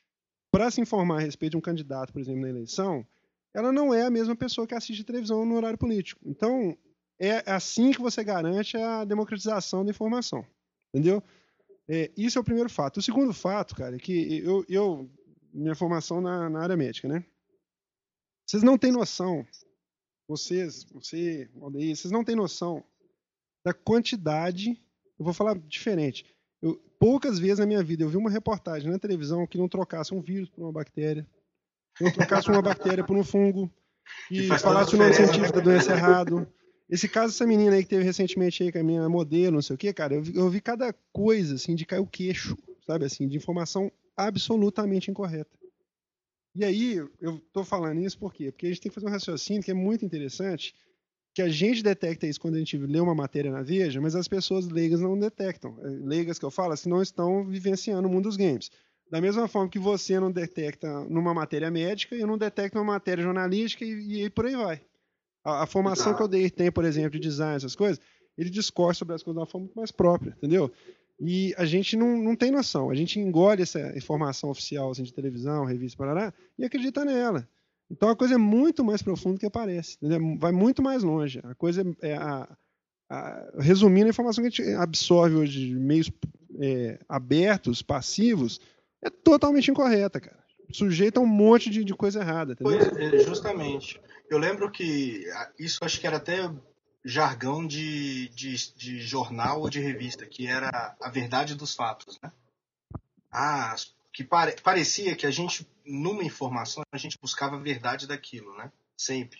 para 0.51 0.71
se 0.71 0.79
informar 0.79 1.17
a 1.17 1.21
respeito 1.21 1.51
de 1.51 1.57
um 1.57 1.61
candidato, 1.61 2.13
por 2.13 2.21
exemplo, 2.21 2.41
na 2.41 2.49
eleição, 2.49 3.05
ela 3.53 3.71
não 3.71 3.93
é 3.93 4.03
a 4.03 4.09
mesma 4.09 4.35
pessoa 4.35 4.67
que 4.67 4.75
assiste 4.75 5.03
televisão 5.03 5.45
no 5.45 5.55
horário 5.55 5.77
político. 5.77 6.21
Então, 6.25 6.77
é 7.19 7.43
assim 7.49 7.91
que 7.91 8.01
você 8.01 8.23
garante 8.23 8.77
a 8.77 9.03
democratização 9.05 9.83
da 9.83 9.91
informação. 9.91 10.45
Entendeu? 10.93 11.21
É, 11.87 12.11
isso 12.17 12.37
é 12.37 12.41
o 12.41 12.43
primeiro 12.43 12.69
fato. 12.69 12.97
O 12.97 13.01
segundo 13.01 13.33
fato, 13.33 13.75
cara, 13.75 13.95
é 13.95 13.99
que 13.99 14.37
eu, 14.43 14.65
eu 14.67 15.09
minha 15.53 15.75
formação 15.75 16.19
na, 16.19 16.49
na 16.49 16.61
área 16.61 16.75
médica, 16.75 17.07
né? 17.07 17.23
Vocês 18.45 18.61
não 18.61 18.77
têm 18.77 18.91
noção, 18.91 19.45
vocês, 20.27 20.83
você, 20.85 21.49
Aldeia, 21.61 21.95
vocês 21.95 22.11
não 22.11 22.23
têm 22.23 22.35
noção 22.35 22.83
da 23.63 23.73
quantidade. 23.73 24.71
Eu 25.17 25.25
vou 25.25 25.33
falar 25.33 25.57
diferente. 25.57 26.25
Eu, 26.61 26.75
poucas 26.99 27.39
vezes 27.39 27.59
na 27.59 27.65
minha 27.65 27.83
vida 27.83 28.03
eu 28.03 28.09
vi 28.09 28.17
uma 28.17 28.29
reportagem 28.29 28.89
na 28.89 28.99
televisão 28.99 29.47
que 29.47 29.57
não 29.57 29.67
trocasse 29.67 30.13
um 30.13 30.21
vírus 30.21 30.49
por 30.49 30.61
uma 30.61 30.71
bactéria, 30.71 31.27
que 31.95 32.03
não 32.03 32.11
trocasse 32.11 32.49
uma 32.49 32.61
bactéria 32.61 33.03
por 33.03 33.15
um 33.15 33.23
fungo, 33.23 33.71
que 34.27 34.47
falasse 34.59 34.95
o 34.95 34.97
nome 34.97 35.13
científico 35.13 35.53
da 35.53 35.61
doença 35.61 35.91
errado. 35.91 36.47
Esse 36.87 37.09
caso 37.09 37.33
dessa 37.33 37.47
menina 37.47 37.75
aí 37.75 37.83
que 37.83 37.89
teve 37.89 38.03
recentemente 38.03 38.61
aí 38.61 38.71
com 38.71 38.77
a 38.77 38.83
minha 38.83 39.09
modelo, 39.09 39.55
não 39.55 39.61
sei 39.61 39.75
o 39.75 39.77
quê, 39.77 39.91
cara, 39.91 40.13
eu 40.13 40.21
vi, 40.21 40.35
eu 40.35 40.49
vi 40.49 40.61
cada 40.61 40.93
coisa 41.11 41.55
assim 41.55 41.73
de 41.73 41.83
cair 41.83 41.99
o 41.99 42.05
queixo, 42.05 42.55
sabe 42.85 43.05
assim, 43.05 43.27
de 43.27 43.37
informação 43.37 43.91
absolutamente 44.15 45.09
incorreta. 45.09 45.49
E 46.55 46.63
aí, 46.63 46.95
eu 47.19 47.35
estou 47.35 47.65
falando 47.65 47.99
isso 47.99 48.17
por 48.17 48.33
quê? 48.33 48.51
Porque 48.51 48.67
a 48.67 48.69
gente 48.69 48.81
tem 48.81 48.89
que 48.89 48.95
fazer 48.95 49.07
um 49.07 49.11
raciocínio 49.11 49.61
que 49.61 49.71
é 49.71 49.73
muito 49.73 50.05
interessante, 50.05 50.73
que 51.33 51.41
a 51.41 51.49
gente 51.49 51.83
detecta 51.83 52.25
isso 52.25 52.39
quando 52.39 52.55
a 52.55 52.59
gente 52.59 52.77
lê 52.77 52.99
uma 52.99 53.13
matéria 53.13 53.51
na 53.51 53.61
Veja, 53.61 53.99
mas 53.99 54.15
as 54.15 54.25
pessoas 54.25 54.69
leigas 54.69 55.01
não 55.01 55.19
detectam. 55.19 55.77
É, 55.83 55.87
leigas 55.87 56.39
que 56.39 56.45
eu 56.45 56.51
falo, 56.51 56.71
assim, 56.71 56.89
não 56.89 57.01
estão 57.01 57.45
vivenciando 57.45 58.07
o 58.07 58.11
mundo 58.11 58.23
dos 58.23 58.37
games. 58.37 58.71
Da 59.11 59.19
mesma 59.19 59.47
forma 59.49 59.69
que 59.69 59.77
você 59.77 60.17
não 60.17 60.31
detecta 60.31 61.01
numa 61.09 61.33
matéria 61.33 61.69
médica, 61.69 62.15
eu 62.15 62.25
não 62.25 62.37
detecto 62.37 62.77
numa 62.77 62.93
matéria 62.93 63.21
jornalística 63.21 63.83
e, 63.83 64.23
e 64.23 64.29
por 64.29 64.45
aí 64.45 64.55
vai. 64.55 64.81
A, 65.43 65.63
a 65.63 65.65
formação 65.67 66.15
que 66.15 66.23
o 66.23 66.27
Deir 66.27 66.49
tem, 66.51 66.71
por 66.71 66.85
exemplo, 66.85 67.11
de 67.11 67.19
design, 67.19 67.57
essas 67.57 67.75
coisas, 67.75 67.99
ele 68.37 68.49
discorre 68.49 68.95
sobre 68.95 69.13
as 69.13 69.21
coisas 69.21 69.35
de 69.35 69.41
uma 69.41 69.45
forma 69.45 69.65
muito 69.65 69.75
mais 69.75 69.91
própria, 69.91 70.31
entendeu? 70.37 70.71
E 71.19 71.53
a 71.57 71.65
gente 71.65 71.95
não, 71.95 72.17
não 72.17 72.35
tem 72.35 72.51
noção. 72.51 72.89
A 72.89 72.95
gente 72.95 73.19
engole 73.19 73.61
essa 73.61 73.97
informação 73.97 74.49
oficial 74.49 74.91
assim, 74.91 75.03
de 75.03 75.13
televisão, 75.13 75.65
revista, 75.65 75.97
parará, 75.97 76.33
e 76.57 76.65
acredita 76.65 77.05
nela. 77.05 77.47
Então 77.89 78.09
a 78.09 78.15
coisa 78.15 78.35
é 78.35 78.37
muito 78.37 78.83
mais 78.83 79.01
profunda 79.01 79.35
do 79.35 79.39
que 79.39 79.49
parece. 79.49 79.97
Entendeu? 80.01 80.37
Vai 80.37 80.51
muito 80.51 80.81
mais 80.81 81.03
longe. 81.03 81.39
A 81.43 81.55
coisa 81.55 81.83
é 82.01 82.15
a, 82.15 82.47
a, 83.09 83.51
resumindo 83.59 84.07
a 84.07 84.09
informação 84.09 84.43
que 84.43 84.47
a 84.47 84.49
gente 84.49 84.75
absorve 84.75 85.35
hoje 85.35 85.67
de 85.67 85.75
meios 85.75 86.11
é, 86.59 86.99
abertos, 87.07 87.81
passivos, 87.81 88.59
é 89.01 89.09
totalmente 89.09 89.69
incorreta, 89.71 90.19
cara. 90.19 90.43
Sujeita 90.71 91.19
a 91.19 91.23
um 91.23 91.27
monte 91.27 91.69
de, 91.69 91.83
de 91.83 91.93
coisa 91.93 92.19
errada. 92.19 92.53
Entendeu? 92.53 92.79
Pois, 92.79 92.97
é, 92.97 93.19
justamente. 93.19 94.01
Eu 94.29 94.39
lembro 94.39 94.71
que 94.71 95.23
isso 95.59 95.85
acho 95.85 95.99
que 96.01 96.07
era 96.07 96.17
até 96.17 96.49
jargão 97.05 97.65
de, 97.65 98.29
de, 98.29 98.73
de 98.73 99.01
jornal 99.01 99.61
ou 99.61 99.69
de 99.69 99.79
revista, 99.79 100.25
que 100.25 100.47
era 100.47 100.97
a 100.99 101.09
verdade 101.09 101.53
dos 101.53 101.75
fatos, 101.75 102.19
né? 102.19 102.31
Ah, 103.31 103.75
que 104.11 104.23
pare, 104.23 104.59
parecia 104.61 105.15
que 105.15 105.27
a 105.27 105.31
gente, 105.31 105.69
numa 105.85 106.23
informação, 106.23 106.83
a 106.91 106.97
gente 106.97 107.19
buscava 107.21 107.57
a 107.57 107.59
verdade 107.59 108.07
daquilo, 108.07 108.57
né? 108.57 108.71
Sempre. 108.97 109.39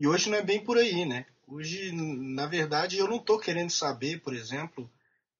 E 0.00 0.06
hoje 0.06 0.30
não 0.30 0.38
é 0.38 0.42
bem 0.42 0.64
por 0.64 0.78
aí, 0.78 1.04
né? 1.04 1.26
Hoje, 1.46 1.92
na 1.92 2.46
verdade, 2.46 2.96
eu 2.96 3.06
não 3.06 3.16
estou 3.16 3.38
querendo 3.38 3.70
saber, 3.70 4.20
por 4.20 4.34
exemplo, 4.34 4.90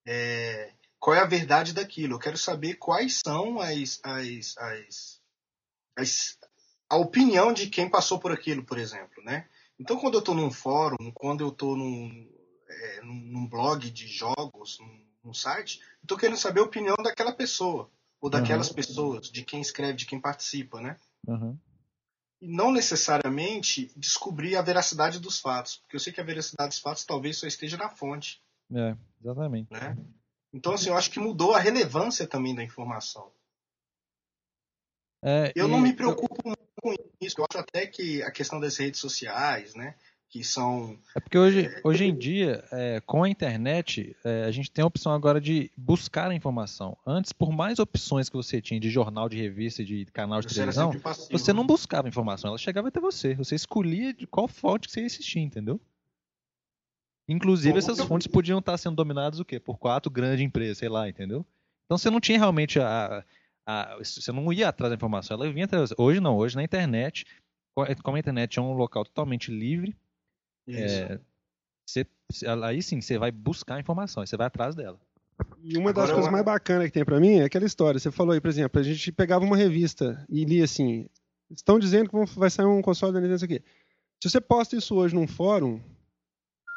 é, 0.04 0.72
qual 0.98 1.16
é 1.16 1.20
a 1.20 1.26
verdade 1.26 1.72
daquilo. 1.72 2.14
Eu 2.14 2.18
quero 2.18 2.36
saber 2.36 2.74
quais 2.74 3.20
são 3.24 3.60
as, 3.60 3.98
as, 4.02 4.58
as, 4.58 5.20
as, 5.96 6.38
a 6.88 6.96
opinião 6.96 7.52
de 7.52 7.68
quem 7.68 7.88
passou 7.88 8.18
por 8.18 8.30
aquilo, 8.30 8.62
por 8.62 8.78
exemplo, 8.78 9.22
né? 9.24 9.48
Então, 9.78 9.98
quando 9.98 10.14
eu 10.14 10.20
estou 10.20 10.34
num 10.34 10.50
fórum, 10.50 11.12
quando 11.12 11.42
eu 11.42 11.48
estou 11.48 11.76
num, 11.76 12.28
é, 12.68 13.02
num 13.02 13.46
blog 13.46 13.90
de 13.90 14.06
jogos, 14.06 14.78
num, 14.80 15.06
num 15.24 15.34
site, 15.34 15.80
estou 16.02 16.16
querendo 16.16 16.38
saber 16.38 16.60
a 16.60 16.64
opinião 16.64 16.96
daquela 17.02 17.32
pessoa 17.32 17.90
ou 18.20 18.30
daquelas 18.30 18.68
uhum. 18.70 18.74
pessoas, 18.74 19.30
de 19.30 19.44
quem 19.44 19.60
escreve, 19.60 19.94
de 19.94 20.06
quem 20.06 20.20
participa, 20.20 20.80
né? 20.80 20.96
Uhum. 21.26 21.58
E 22.40 22.48
não 22.48 22.72
necessariamente 22.72 23.92
descobrir 23.96 24.56
a 24.56 24.62
veracidade 24.62 25.20
dos 25.20 25.38
fatos, 25.38 25.76
porque 25.76 25.96
eu 25.96 26.00
sei 26.00 26.12
que 26.12 26.20
a 26.20 26.24
veracidade 26.24 26.70
dos 26.70 26.78
fatos 26.78 27.04
talvez 27.04 27.38
só 27.38 27.46
esteja 27.46 27.76
na 27.76 27.88
fonte. 27.88 28.42
É, 28.74 28.96
exatamente. 29.20 29.70
Né? 29.70 29.96
Então, 30.52 30.72
assim, 30.72 30.88
eu 30.88 30.96
acho 30.96 31.10
que 31.10 31.20
mudou 31.20 31.54
a 31.54 31.58
relevância 31.58 32.26
também 32.26 32.54
da 32.54 32.62
informação. 32.62 33.30
É, 35.22 35.52
eu 35.54 35.66
não 35.68 35.80
me 35.80 35.92
preocupo 35.92 36.56
com 36.94 36.94
isso. 37.20 37.40
Eu 37.40 37.46
acho 37.50 37.58
até 37.58 37.86
que 37.86 38.22
a 38.22 38.30
questão 38.30 38.60
das 38.60 38.76
redes 38.76 39.00
sociais, 39.00 39.74
né? 39.74 39.94
Que 40.28 40.42
são. 40.42 40.98
É 41.14 41.20
porque 41.20 41.38
hoje, 41.38 41.66
é... 41.66 41.80
hoje 41.84 42.04
em 42.04 42.16
dia, 42.16 42.64
é, 42.72 43.00
com 43.00 43.22
a 43.22 43.28
internet, 43.28 44.16
é, 44.24 44.44
a 44.44 44.50
gente 44.50 44.70
tem 44.70 44.82
a 44.82 44.86
opção 44.86 45.12
agora 45.12 45.40
de 45.40 45.70
buscar 45.76 46.30
a 46.30 46.34
informação. 46.34 46.96
Antes, 47.06 47.32
por 47.32 47.52
mais 47.52 47.78
opções 47.78 48.28
que 48.28 48.36
você 48.36 48.60
tinha 48.60 48.78
de 48.80 48.90
jornal, 48.90 49.28
de 49.28 49.36
revista, 49.36 49.84
de 49.84 50.04
canal 50.06 50.40
de 50.40 50.48
você 50.48 50.54
televisão, 50.54 50.92
você 51.30 51.52
não 51.52 51.66
buscava 51.66 52.08
informação, 52.08 52.48
ela 52.48 52.58
chegava 52.58 52.88
até 52.88 53.00
você. 53.00 53.34
Você 53.34 53.54
escolhia 53.54 54.12
de 54.12 54.26
qual 54.26 54.48
fonte 54.48 54.88
que 54.88 54.92
você 54.92 55.00
ia 55.00 55.06
assistir, 55.06 55.40
entendeu? 55.40 55.80
Inclusive, 57.28 57.72
Bom, 57.72 57.78
essas 57.78 58.00
fontes 58.00 58.26
podiam 58.26 58.58
estar 58.58 58.76
sendo 58.78 58.96
dominadas 58.96 59.40
o 59.40 59.44
quê? 59.44 59.58
Por 59.58 59.78
quatro 59.78 60.10
grandes 60.10 60.44
empresas, 60.44 60.78
sei 60.78 60.88
lá, 60.88 61.08
entendeu? 61.08 61.44
Então 61.86 61.96
você 61.96 62.10
não 62.10 62.20
tinha 62.20 62.38
realmente 62.38 62.80
a, 62.80 63.24
a, 63.66 63.96
você 63.96 64.30
não 64.32 64.52
ia 64.52 64.68
atrás 64.68 64.90
da 64.90 64.96
informação, 64.96 65.36
ela 65.36 65.52
vinha 65.52 65.64
atrás. 65.64 65.90
Hoje 65.98 66.20
não, 66.20 66.36
hoje 66.36 66.54
na 66.54 66.62
internet, 66.62 67.26
como 68.02 68.16
a 68.16 68.20
internet 68.20 68.58
é 68.58 68.62
um 68.62 68.72
local 68.72 69.04
totalmente 69.04 69.50
livre, 69.50 69.96
é, 70.68 71.18
você, 71.86 72.06
aí 72.62 72.82
sim 72.82 73.00
você 73.00 73.18
vai 73.18 73.30
buscar 73.30 73.76
a 73.76 73.80
informação, 73.80 74.24
você 74.24 74.36
vai 74.36 74.46
atrás 74.46 74.74
dela. 74.74 74.98
E 75.62 75.76
uma 75.76 75.92
das 75.92 76.04
Agora, 76.04 76.14
coisas 76.14 76.26
uma... 76.26 76.32
mais 76.32 76.44
bacanas 76.44 76.86
que 76.86 76.92
tem 76.92 77.04
para 77.04 77.20
mim 77.20 77.34
é 77.34 77.44
aquela 77.44 77.66
história. 77.66 78.00
Você 78.00 78.10
falou 78.10 78.32
aí, 78.32 78.40
por 78.40 78.48
exemplo, 78.48 78.80
a 78.80 78.84
gente 78.84 79.12
pegava 79.12 79.44
uma 79.44 79.56
revista 79.56 80.24
e 80.30 80.44
lia 80.44 80.64
assim: 80.64 81.08
estão 81.50 81.78
dizendo 81.78 82.08
que 82.08 82.38
vai 82.38 82.50
sair 82.50 82.66
um 82.66 82.80
console 82.80 83.12
da 83.12 83.20
Nintendo 83.20 83.44
aqui. 83.44 83.62
Se 84.22 84.30
você 84.30 84.40
posta 84.40 84.76
isso 84.76 84.94
hoje 84.94 85.14
num 85.14 85.26
fórum, 85.26 85.80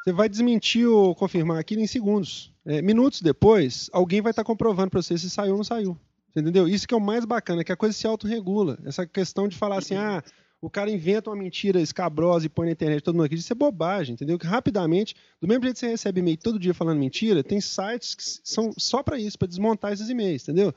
você 0.04 0.12
vai 0.12 0.28
desmentir 0.28 0.88
ou 0.88 1.16
confirmar 1.16 1.58
aquilo 1.58 1.82
em 1.82 1.88
segundos. 1.88 2.54
É, 2.66 2.82
minutos 2.82 3.22
depois, 3.22 3.90
alguém 3.94 4.22
vai 4.22 4.32
estar 4.32 4.44
comprovando 4.44 4.92
para 4.92 5.02
você 5.02 5.18
se 5.18 5.30
saiu 5.30 5.52
ou 5.52 5.58
não 5.58 5.64
saiu. 5.64 5.98
Você 6.32 6.40
entendeu? 6.42 6.68
Isso 6.68 6.88
que 6.88 6.94
é 6.94 6.98
o 6.98 7.02
mais 7.02 7.26
bacana, 7.26 7.64
que 7.64 7.72
a 7.72 7.78
coisa 7.78 7.94
se 7.94 8.06
autorregula. 8.06 8.78
Essa 8.86 9.06
questão 9.06 9.48
de 9.48 9.58
falar 9.58 9.80
assim, 9.80 9.96
ah, 9.96 10.24
o 10.62 10.70
cara 10.70 10.92
inventa 10.92 11.30
uma 11.30 11.36
mentira 11.36 11.82
escabrosa 11.82 12.46
e 12.46 12.50
põe 12.50 12.68
na 12.68 12.74
internet, 12.74 13.02
todo 13.02 13.16
mundo 13.16 13.26
acredita, 13.26 13.46
isso 13.46 13.54
é 13.54 13.56
bobagem, 13.56 14.14
entendeu? 14.14 14.38
Que 14.38 14.46
rapidamente, 14.46 15.16
do 15.42 15.48
mesmo 15.48 15.64
jeito 15.64 15.76
que 15.76 15.80
você 15.80 15.88
recebe 15.88 16.20
e-mail 16.20 16.38
todo 16.38 16.60
dia 16.60 16.74
falando 16.74 17.00
mentira, 17.00 17.44
tem 17.44 17.62
sites 17.62 18.14
que 18.14 18.24
são 18.24 18.72
só 18.78 19.02
para 19.02 19.18
isso, 19.18 19.38
para 19.38 19.48
desmontar 19.48 19.94
esses 19.94 20.10
e-mails, 20.10 20.44
entendeu? 20.44 20.74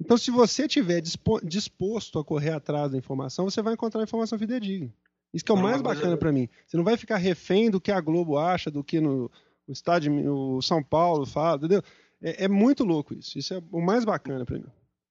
Então, 0.00 0.18
se 0.18 0.30
você 0.30 0.68
tiver 0.68 1.02
disposto 1.42 2.18
a 2.18 2.24
correr 2.24 2.50
atrás 2.50 2.92
da 2.92 2.98
informação, 2.98 3.48
você 3.48 3.62
vai 3.62 3.74
encontrar 3.74 4.02
informação 4.02 4.38
fidedigna. 4.38 4.92
Isso 5.32 5.44
que 5.44 5.50
é 5.50 5.54
o 5.54 5.58
mais 5.58 5.82
bacana 5.82 6.16
para 6.16 6.32
mim. 6.32 6.48
Você 6.66 6.76
não 6.76 6.84
vai 6.84 6.96
ficar 6.96 7.16
refém 7.16 7.70
do 7.70 7.80
que 7.80 7.90
a 7.90 8.00
Globo 8.00 8.38
acha, 8.38 8.70
do 8.70 8.84
que 8.84 9.00
no, 9.00 9.30
o 9.66 9.72
estádio, 9.72 10.12
o 10.32 10.62
São 10.62 10.82
Paulo 10.82 11.26
fala, 11.26 11.56
entendeu? 11.58 11.82
É, 12.22 12.44
é 12.44 12.48
muito 12.48 12.84
louco 12.84 13.14
isso. 13.14 13.38
Isso 13.38 13.54
é 13.54 13.62
o 13.70 13.80
mais 13.80 14.04
bacana 14.04 14.44
para 14.44 14.58
mim. 14.58 14.66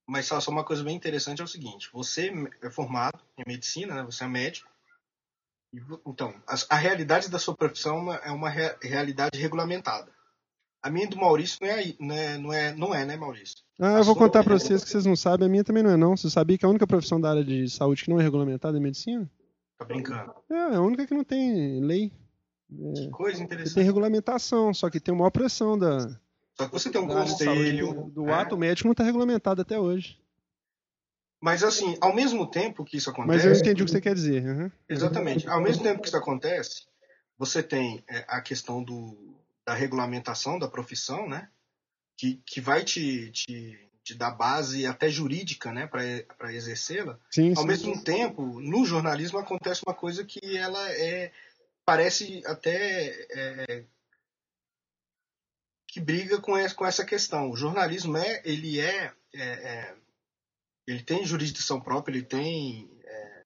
Mas 0.06 0.26
só, 0.26 0.40
só 0.40 0.50
uma 0.50 0.64
coisa 0.64 0.84
bem 0.84 0.94
interessante 0.94 1.40
é 1.40 1.44
o 1.44 1.48
seguinte: 1.48 1.90
você 1.92 2.30
é 2.62 2.70
formado 2.70 3.18
em 3.36 3.42
medicina, 3.46 3.94
né? 3.94 4.02
Você 4.04 4.24
é 4.24 4.28
médico. 4.28 4.68
E, 5.72 5.80
então, 6.06 6.32
a, 6.46 6.54
a, 6.70 6.76
realidade 6.76 7.28
da 7.28 7.38
sua 7.38 7.56
profissão 7.56 8.12
é 8.12 8.30
uma 8.30 8.48
re, 8.48 8.76
realidade 8.80 9.38
regulamentada. 9.38 10.10
A 10.80 10.88
minha 10.88 11.08
do 11.08 11.16
Maurício 11.16 11.58
não 11.60 11.68
é, 11.68 11.94
não 11.98 12.14
é, 12.14 12.38
não 12.38 12.52
é, 12.52 12.74
não 12.74 12.94
é 12.94 13.04
né, 13.04 13.16
Maurício? 13.16 13.56
Ah, 13.80 13.98
eu 13.98 14.04
vou 14.04 14.14
contar 14.14 14.44
para 14.44 14.56
vocês 14.56 14.84
que 14.84 14.90
vocês 14.90 15.04
não 15.04 15.16
sabem, 15.16 15.46
a 15.46 15.50
minha 15.50 15.64
também 15.64 15.82
não 15.82 15.90
é 15.90 15.96
não. 15.96 16.16
Você 16.16 16.30
sabia 16.30 16.56
que 16.56 16.64
a 16.64 16.68
única 16.68 16.86
profissão 16.86 17.20
da 17.20 17.30
área 17.30 17.44
de 17.44 17.68
saúde 17.68 18.04
que 18.04 18.10
não 18.10 18.20
é 18.20 18.22
regulamentada 18.22 18.76
é 18.76 18.80
medicina? 18.80 19.28
Tá 19.76 19.84
brincando. 19.84 20.32
É, 20.48 20.76
a 20.76 20.80
única 20.80 21.04
que 21.06 21.14
não 21.14 21.24
tem 21.24 21.80
lei. 21.80 22.12
É, 22.72 22.92
que 22.92 23.10
coisa 23.10 23.42
interessante. 23.42 23.74
Tem 23.74 23.84
regulamentação, 23.84 24.72
só 24.72 24.88
que 24.88 25.00
tem 25.00 25.12
uma 25.12 25.30
pressão 25.30 25.76
da. 25.76 26.18
Só 26.56 26.66
que 26.66 26.72
você 26.72 26.90
tem 26.90 27.00
um 27.00 27.06
conselho. 27.06 28.10
Do, 28.10 28.28
é. 28.28 28.32
ato 28.32 28.56
médico 28.56 28.88
não 28.88 28.92
está 28.92 29.04
regulamentado 29.04 29.60
até 29.60 29.78
hoje. 29.78 30.18
Mas 31.40 31.62
assim, 31.62 31.96
ao 32.00 32.14
mesmo 32.14 32.46
tempo 32.46 32.84
que 32.84 32.96
isso 32.96 33.10
acontece. 33.10 33.36
Mas 33.36 33.44
eu 33.44 33.52
entendi 33.52 33.82
o 33.82 33.86
que 33.86 33.92
você 33.92 34.00
quer 34.00 34.14
dizer. 34.14 34.42
Uhum. 34.44 34.70
Exatamente. 34.88 35.46
Ao 35.46 35.60
mesmo 35.60 35.82
tempo 35.82 36.00
que 36.00 36.08
isso 36.08 36.16
acontece, 36.16 36.86
você 37.38 37.62
tem 37.62 38.02
é, 38.08 38.24
a 38.26 38.40
questão 38.40 38.82
do, 38.82 39.36
da 39.66 39.74
regulamentação 39.74 40.58
da 40.58 40.66
profissão, 40.66 41.28
né? 41.28 41.48
Que, 42.16 42.40
que 42.46 42.62
vai 42.62 42.82
te, 42.82 43.30
te 43.30 43.86
de 44.06 44.14
dar 44.14 44.30
base 44.30 44.86
até 44.86 45.08
jurídica 45.08 45.72
né, 45.72 45.88
para 45.88 46.54
exercê-la. 46.54 47.14
Ao 47.14 47.18
sim, 47.28 47.52
mesmo 47.66 47.96
sim. 47.96 48.04
tempo, 48.04 48.60
no 48.60 48.86
jornalismo 48.86 49.36
acontece 49.36 49.82
uma 49.84 49.94
coisa 49.94 50.24
que 50.24 50.56
ela 50.56 50.90
é 50.92 51.32
parece 51.84 52.40
até 52.46 53.08
é, 53.30 53.84
que 55.96 56.00
briga 56.00 56.38
com 56.38 56.54
essa, 56.54 56.74
com 56.74 56.84
essa 56.84 57.06
questão. 57.06 57.50
O 57.50 57.56
jornalismo 57.56 58.18
é 58.18 58.42
ele 58.44 58.78
é, 58.78 59.10
é, 59.34 59.42
é 59.42 59.94
ele 60.86 61.02
tem 61.02 61.24
jurisdição 61.24 61.80
própria, 61.80 62.12
ele 62.12 62.22
tem 62.22 62.90
é, 63.02 63.42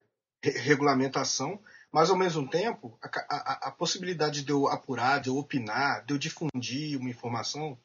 regulamentação, 0.59 1.57
mas 1.93 2.09
ao 2.09 2.17
mesmo 2.17 2.45
tempo 2.49 2.99
a, 3.01 3.07
a, 3.07 3.67
a, 3.69 3.71
possibilidade 3.71 4.43
de 4.43 4.51
eu 4.51 4.67
apurar, 4.67 5.21
de 5.21 5.29
eu 5.29 5.37
opinar, 5.37 6.03
de 6.05 6.13
eu 6.13 6.17
difundir 6.17 6.99
uma 6.99 7.09
informação, 7.09 7.77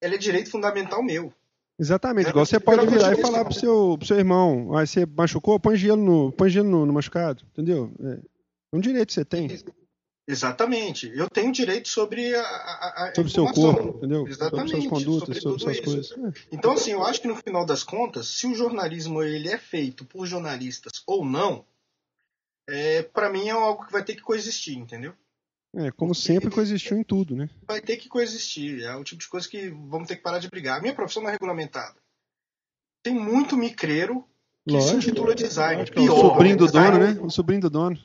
ela 0.00 0.16
é 0.16 0.18
direito 0.18 0.50
fundamental 0.50 1.00
meu. 1.00 1.32
Exatamente, 1.78 2.26
é, 2.26 2.30
igual 2.30 2.44
você 2.44 2.58
pode 2.58 2.88
virar 2.88 3.12
e 3.12 3.22
falar 3.22 3.44
pro 3.44 3.54
seu, 3.54 3.96
pro 3.98 4.06
seu 4.08 4.18
irmão, 4.18 4.76
aí 4.76 4.84
você 4.84 5.06
machucou, 5.06 5.60
põe 5.60 5.76
gelo 5.76 6.02
no, 6.02 6.32
põe 6.32 6.50
gelo 6.50 6.68
no, 6.68 6.86
no 6.86 6.92
machucado, 6.92 7.44
entendeu? 7.52 7.94
É, 8.00 8.14
é 8.72 8.76
um 8.76 8.80
direito 8.80 9.06
que 9.06 9.14
você 9.14 9.24
tem. 9.24 9.48
Exatamente. 10.28 11.10
Eu 11.14 11.30
tenho 11.30 11.52
direito 11.52 11.88
sobre 11.88 12.34
a, 12.34 12.42
a, 12.42 13.04
a 13.04 13.14
sobre 13.14 13.30
o 13.30 13.34
seu 13.34 13.46
corpo, 13.46 13.98
entendeu? 13.98 14.26
Exatamente. 14.26 14.70
Sobre 14.70 14.82
suas 14.82 15.04
condutas, 15.04 15.42
sobre, 15.42 15.60
sobre 15.60 15.60
suas 15.60 15.76
isso. 15.76 16.14
coisas. 16.14 16.36
É. 16.36 16.48
Então, 16.50 16.72
assim, 16.72 16.92
eu 16.92 17.04
acho 17.04 17.20
que 17.20 17.28
no 17.28 17.36
final 17.36 17.64
das 17.64 17.84
contas, 17.84 18.26
se 18.26 18.46
o 18.46 18.54
jornalismo 18.54 19.22
ele 19.22 19.48
é 19.48 19.56
feito 19.56 20.04
por 20.04 20.26
jornalistas 20.26 21.02
ou 21.06 21.24
não, 21.24 21.64
é, 22.68 23.02
para 23.02 23.30
mim 23.30 23.48
é 23.48 23.52
algo 23.52 23.86
que 23.86 23.92
vai 23.92 24.04
ter 24.04 24.16
que 24.16 24.22
coexistir, 24.22 24.76
entendeu? 24.76 25.14
É, 25.76 25.90
como 25.92 26.14
sempre 26.14 26.50
coexistiu 26.50 26.96
em 26.96 27.04
tudo, 27.04 27.36
né? 27.36 27.48
Vai 27.66 27.80
ter 27.80 27.96
que 27.96 28.08
coexistir. 28.08 28.82
É 28.82 28.96
o 28.96 29.04
tipo 29.04 29.20
de 29.20 29.28
coisa 29.28 29.48
que 29.48 29.68
vamos 29.68 30.08
ter 30.08 30.16
que 30.16 30.22
parar 30.22 30.38
de 30.38 30.48
brigar. 30.48 30.78
A 30.78 30.80
minha 30.80 30.94
profissão 30.94 31.22
não 31.22 31.28
é 31.28 31.32
regulamentada. 31.32 31.94
Tem 33.02 33.14
muito 33.14 33.56
micreiro 33.56 34.24
que 34.66 34.72
Lógico, 34.72 34.90
se 34.90 34.96
intitula 34.96 35.34
design. 35.34 35.80
Lógico, 35.80 36.00
Pior, 36.00 36.14
o 36.14 36.28
sobrinho 36.30 36.56
do 36.56 36.66
dono, 36.66 36.98
né? 36.98 37.20
O 37.20 37.30
sobrinho 37.30 37.60
do 37.60 37.70
dono. 37.70 37.98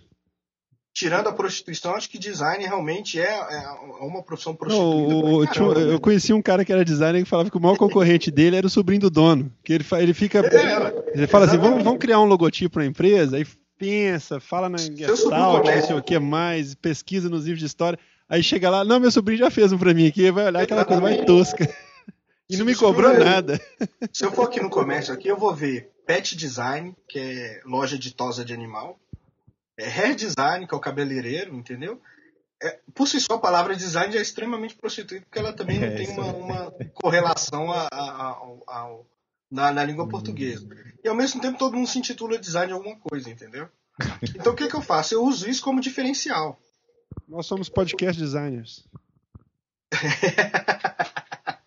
Tirando 0.94 1.28
a 1.28 1.34
prostituição, 1.34 1.96
acho 1.96 2.10
que 2.10 2.20
design 2.20 2.66
realmente 2.66 3.20
é, 3.20 3.30
é 3.30 3.66
uma 4.02 4.22
profissão 4.22 4.54
prostituída. 4.54 5.14
Não, 5.14 5.46
caramba, 5.46 5.80
eu, 5.80 5.92
eu 5.92 6.00
conheci 6.02 6.34
um 6.34 6.42
cara 6.42 6.66
que 6.66 6.72
era 6.72 6.84
designer 6.84 7.24
que 7.24 7.30
falava 7.30 7.50
que 7.50 7.58
o 7.58 7.62
maior 7.62 7.78
concorrente 7.78 8.30
dele 8.30 8.58
era 8.58 8.68
o 8.68 8.70
sobrinho 8.70 9.02
do 9.02 9.10
dono. 9.10 9.52
Que 9.64 9.74
ele, 9.74 9.86
ele 10.00 10.14
fica. 10.14 10.40
É, 10.40 11.18
ele 11.18 11.28
fala 11.28 11.46
assim: 11.46 11.58
vamos, 11.58 11.82
vamos 11.82 12.00
criar 12.00 12.20
um 12.20 12.26
logotipo 12.26 12.74
para 12.74 12.84
a 12.84 12.86
empresa, 12.86 13.38
aí 13.38 13.46
pensa, 13.78 14.40
fala 14.40 14.70
na 14.70 14.78
Gestalt, 14.78 15.66
não 15.66 15.82
sei 15.82 15.96
o 15.96 16.04
que 16.04 16.20
mais, 16.20 16.76
pesquisa 16.76 17.30
nos 17.30 17.46
livros 17.46 17.62
de 17.62 17.66
história. 17.66 17.98
Aí 18.30 18.44
chega 18.44 18.70
lá, 18.70 18.86
não, 18.86 19.00
meu 19.00 19.12
sobrinho 19.12 19.40
já 19.40 19.50
fez 19.50 19.72
um 19.72 19.78
pra 19.78 19.94
mim 19.94 20.08
aqui, 20.08 20.30
vai 20.30 20.46
olhar 20.46 20.62
aquela 20.62 20.86
coisa 20.86 21.02
mais 21.02 21.26
tosca. 21.26 21.68
E 22.50 22.58
não 22.58 22.66
me 22.66 22.76
cobrou 22.76 23.18
nada. 23.18 23.60
Se 24.12 24.26
eu 24.26 24.32
for 24.32 24.44
aqui 24.44 24.60
no 24.60 24.70
comércio, 24.70 25.14
aqui 25.14 25.30
eu 25.30 25.38
vou 25.38 25.56
ver 25.56 25.90
Pet 26.06 26.36
Design, 26.36 26.94
que 27.08 27.18
é 27.18 27.62
loja 27.66 27.98
de 27.98 28.14
tosa 28.14 28.44
de 28.44 28.54
animal. 28.54 29.00
É 29.82 29.90
Hair 29.90 30.16
Design, 30.16 30.68
que 30.68 30.74
é 30.74 30.78
o 30.78 30.82
cabeleireiro, 30.82 31.56
entendeu? 31.56 32.00
É, 32.62 32.80
por 32.94 33.08
si 33.08 33.20
só, 33.20 33.34
a 33.34 33.40
palavra 33.40 33.76
design 33.76 34.14
já 34.14 34.20
é 34.20 34.22
extremamente 34.22 34.76
prostituída, 34.76 35.26
porque 35.26 35.40
ela 35.40 35.52
também 35.52 35.80
não 35.82 35.88
é, 35.88 35.96
tem 35.96 36.08
uma, 36.10 36.28
uma, 36.28 36.72
correlação 36.94 37.72
a, 37.72 37.88
a, 37.92 38.30
a, 38.68 39.00
na, 39.50 39.72
na 39.72 39.84
língua 39.84 40.08
portuguesa. 40.08 40.68
E 41.04 41.08
ao 41.08 41.16
mesmo 41.16 41.42
tempo 41.42 41.58
todo 41.58 41.76
mundo 41.76 41.88
se 41.88 41.98
intitula 41.98 42.38
design 42.38 42.68
de 42.68 42.74
alguma 42.74 42.96
coisa, 42.98 43.30
entendeu? 43.30 43.68
Então 44.36 44.54
o 44.54 44.56
que, 44.56 44.68
que 44.68 44.76
eu 44.76 44.82
faço? 44.82 45.16
Eu 45.16 45.24
uso 45.24 45.50
isso 45.50 45.64
como 45.64 45.82
diferencial. 45.82 46.60
Nós 47.28 47.48
somos 47.48 47.68
podcast 47.68 48.22
designers. 48.22 48.88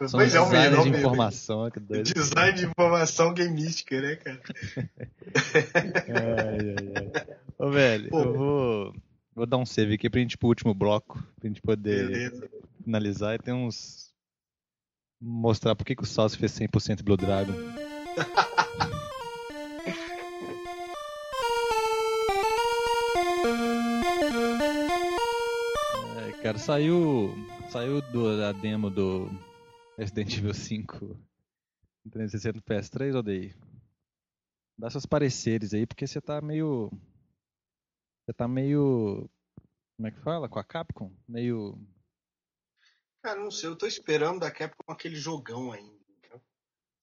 É, 0.00 0.04
o 0.40 0.50
melhor 0.50 0.84
de 0.84 0.90
mesmo. 0.90 0.96
informação, 0.98 1.70
que 1.70 1.80
doido. 1.80 2.12
Design 2.12 2.58
de 2.58 2.64
informação 2.66 3.32
gameística, 3.32 4.00
né, 4.00 4.16
cara? 4.16 4.40
Ai, 6.08 6.74
ai, 6.76 6.92
ai. 6.96 7.36
Ô, 7.58 7.70
velho, 7.70 8.10
Pô. 8.10 8.20
eu 8.20 8.32
vou, 8.34 8.94
vou 9.34 9.46
dar 9.46 9.56
um 9.56 9.64
save 9.66 9.94
aqui 9.94 10.10
pra 10.10 10.20
gente 10.20 10.34
ir 10.34 10.36
pro 10.36 10.48
último 10.48 10.74
bloco, 10.74 11.22
pra 11.38 11.48
gente 11.48 11.62
poder 11.62 12.08
Beleza. 12.08 12.50
finalizar 12.84 13.34
e 13.34 13.38
tem 13.38 13.54
uns. 13.54 14.10
Mostrar 15.20 15.76
por 15.76 15.84
que, 15.86 15.94
que 15.94 16.02
o 16.02 16.06
Salso 16.06 16.36
fez 16.36 16.50
100% 16.52 17.02
Blue 17.02 17.16
Dragon. 17.16 17.52
É, 26.28 26.32
cara, 26.42 26.58
saiu. 26.58 27.34
Saiu 27.70 28.02
do, 28.02 28.36
da 28.36 28.52
demo 28.52 28.90
do 28.90 29.30
Resident 29.98 30.36
Evil 30.38 30.54
5 30.54 31.18
em 32.06 32.10
360 32.10 32.56
no 32.56 32.62
PS3, 32.62 33.14
odeio. 33.14 33.54
Dá 34.78 34.90
seus 34.90 35.06
pareceres 35.06 35.74
aí, 35.74 35.86
porque 35.86 36.06
você 36.06 36.20
tá 36.20 36.40
meio. 36.40 36.90
Você 38.24 38.32
tá 38.32 38.48
meio. 38.48 39.28
Como 39.96 40.08
é 40.08 40.10
que 40.10 40.20
fala? 40.20 40.48
Com 40.48 40.58
a 40.58 40.64
Capcom? 40.64 41.12
Meio. 41.28 41.78
Cara, 43.22 43.38
não 43.38 43.50
sei, 43.50 43.68
eu 43.68 43.76
tô 43.76 43.86
esperando 43.86 44.40
da 44.40 44.50
Capcom 44.50 44.90
aquele 44.92 45.14
jogão 45.14 45.70
ainda. 45.70 46.02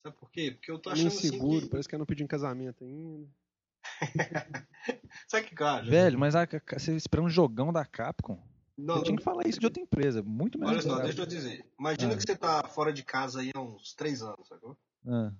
Sabe 0.03 0.17
por 0.17 0.29
quê? 0.31 0.51
Porque 0.51 0.71
eu 0.71 0.79
tô 0.79 0.89
Tá 0.89 0.93
achando 0.93 1.07
assim 1.07 1.27
inseguro, 1.27 1.61
que... 1.65 1.69
parece 1.69 1.87
que 1.87 1.95
eu 1.95 1.99
não 1.99 2.05
pedi 2.05 2.23
em 2.23 2.27
casamento 2.27 2.83
ainda. 2.83 3.29
Sabe 5.27 5.47
que, 5.47 5.55
cara? 5.55 5.85
Velho, 5.85 6.17
mas 6.19 6.35
a, 6.35 6.43
a- 6.43 6.47
você 6.79 6.95
esperando 6.95 7.25
um 7.27 7.29
jogão 7.29 7.71
da 7.71 7.85
Capcom? 7.85 8.41
Não, 8.79 8.97
Eu 8.97 9.03
tinha 9.03 9.17
que 9.17 9.23
falar 9.23 9.47
isso 9.47 9.59
de 9.59 9.65
outra 9.65 9.81
empresa, 9.81 10.21
muito 10.23 10.57
menos. 10.57 10.73
olha 10.73 10.81
só, 10.81 10.99
deixa 11.01 11.21
eu 11.21 11.25
dizer. 11.25 11.65
Imagina 11.79 12.13
Ah. 12.13 12.17
que 12.17 12.23
você 12.23 12.35
tá 12.35 12.63
fora 12.67 12.91
de 12.93 13.03
casa 13.03 13.41
aí 13.41 13.51
há 13.53 13.59
uns 13.61 13.93
três 13.93 14.21
anos, 14.21 14.47
sacou? 14.47 14.77
Ah, 15.07 15.31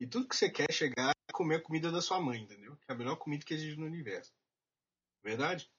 E 0.00 0.06
tudo 0.06 0.28
que 0.28 0.36
você 0.36 0.50
quer 0.50 0.70
chegar 0.72 1.10
é 1.10 1.32
comer 1.32 1.56
a 1.56 1.60
comida 1.62 1.90
da 1.90 2.00
sua 2.02 2.20
mãe, 2.20 2.42
entendeu? 2.42 2.76
Que 2.76 2.90
é 2.90 2.94
a 2.94 2.98
melhor 2.98 3.16
comida 3.16 3.44
que 3.44 3.54
existe 3.54 3.78
no 3.78 3.86
universo. 3.86 4.32
Verdade? 5.22 5.70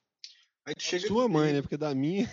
Aí 0.65 0.73
tu 0.73 0.81
chega 0.81 1.07
Sua 1.07 1.27
mãe, 1.27 1.51
e- 1.51 1.53
né? 1.53 1.61
Porque 1.61 1.77
da 1.77 1.93
minha. 1.93 2.27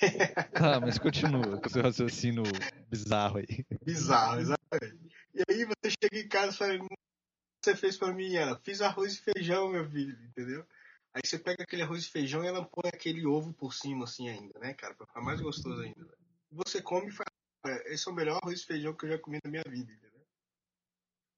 tá, 0.52 0.80
mas 0.80 0.98
continua 0.98 1.60
com 1.60 1.66
o 1.66 1.70
seu 1.70 1.82
raciocínio 1.82 2.42
bizarro 2.88 3.38
aí. 3.38 3.64
Bizarro, 3.84 4.40
exatamente. 4.40 4.98
E 5.34 5.42
aí 5.48 5.64
você 5.64 5.90
chega 6.02 6.18
em 6.24 6.28
casa 6.28 6.52
e 6.52 6.56
fala, 6.56 6.72
"Hum, 6.74 6.84
o 6.86 6.88
que 6.88 6.96
você 7.64 7.76
fez 7.76 7.96
pra 7.96 8.12
mim? 8.12 8.34
Ela, 8.34 8.58
fiz 8.64 8.80
arroz 8.80 9.14
e 9.14 9.20
feijão, 9.20 9.68
meu 9.70 9.88
filho, 9.88 10.18
entendeu? 10.24 10.66
Aí 11.14 11.22
você 11.24 11.38
pega 11.38 11.62
aquele 11.62 11.82
arroz 11.82 12.04
e 12.04 12.10
feijão 12.10 12.44
e 12.44 12.46
ela 12.46 12.64
põe 12.64 12.88
aquele 12.92 13.26
ovo 13.26 13.52
por 13.52 13.72
cima, 13.74 14.04
assim, 14.04 14.28
ainda, 14.28 14.58
né, 14.60 14.74
cara? 14.74 14.94
Pra 14.94 15.06
ficar 15.06 15.20
mais 15.20 15.40
gostoso 15.40 15.80
ainda. 15.80 16.04
velho. 16.04 16.18
Você 16.52 16.80
come 16.82 17.08
e 17.08 17.12
fala, 17.12 17.26
"É, 17.66 17.94
esse 17.94 18.08
é 18.08 18.12
o 18.12 18.14
melhor 18.14 18.38
arroz 18.42 18.60
e 18.60 18.66
feijão 18.66 18.94
que 18.94 19.06
eu 19.06 19.10
já 19.10 19.18
comi 19.18 19.38
na 19.44 19.50
minha 19.50 19.64
vida, 19.66 19.90
entendeu? 19.92 20.08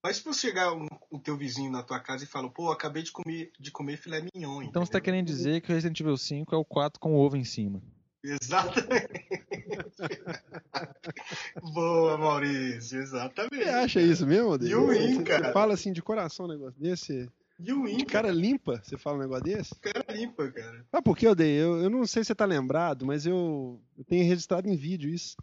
Mas 0.03 0.17
se 0.17 0.25
você 0.25 0.49
chegar 0.49 0.73
um, 0.73 0.87
o 1.11 1.19
teu 1.19 1.37
vizinho 1.37 1.71
na 1.71 1.83
tua 1.83 2.01
casa 2.01 2.25
e 2.25 2.27
fala, 2.27 2.51
pô, 2.51 2.73
acabei 2.73 3.03
de 3.03 3.13
comer, 3.13 3.53
de 3.61 3.71
comer 3.71 3.99
filé 3.99 4.23
mignon, 4.35 4.63
Então 4.63 4.83
você 4.85 4.91
tá 4.91 4.99
entendeu? 4.99 5.03
querendo 5.03 5.27
dizer 5.27 5.61
que 5.61 5.71
o 5.71 5.75
Resident 5.75 6.01
Evil 6.01 6.17
5 6.17 6.55
é 6.55 6.59
o 6.59 6.65
4 6.65 6.99
com 6.99 7.15
o 7.15 7.19
ovo 7.19 7.37
em 7.37 7.45
cima. 7.45 7.83
Exatamente. 8.25 9.11
Boa, 11.75 12.17
Maurício, 12.19 12.99
exatamente. 12.99 13.63
Você 13.65 13.69
acha 13.69 14.01
isso 14.01 14.27
mesmo, 14.27 14.51
Odeio? 14.51 14.71
E 14.71 14.75
o 14.75 14.89
Win, 14.89 15.25
cara? 15.25 15.47
você 15.49 15.53
fala 15.53 15.75
assim 15.75 15.93
de 15.93 16.03
coração 16.03 16.47
um 16.47 16.49
negócio 16.49 16.81
desse? 16.81 17.29
E 17.63 17.73
o 17.73 17.85
De 17.85 17.93
Inca, 17.95 18.07
cara 18.07 18.31
limpa, 18.31 18.81
você 18.83 18.97
fala 18.97 19.17
um 19.19 19.21
negócio 19.21 19.45
desse? 19.45 19.75
cara 19.81 20.05
limpa, 20.13 20.51
cara. 20.51 20.87
Ah, 20.93 21.03
por 21.03 21.17
que, 21.17 21.27
Odeio? 21.29 21.61
Eu, 21.77 21.83
eu 21.85 21.91
não 21.91 22.07
sei 22.07 22.23
se 22.25 22.29
você 22.29 22.35
tá 22.35 22.45
lembrado, 22.45 23.05
mas 23.05 23.27
eu, 23.27 23.81
eu 23.99 24.05
tenho 24.05 24.25
registrado 24.27 24.69
em 24.69 24.77
vídeo 24.77 25.11
isso. 25.11 25.37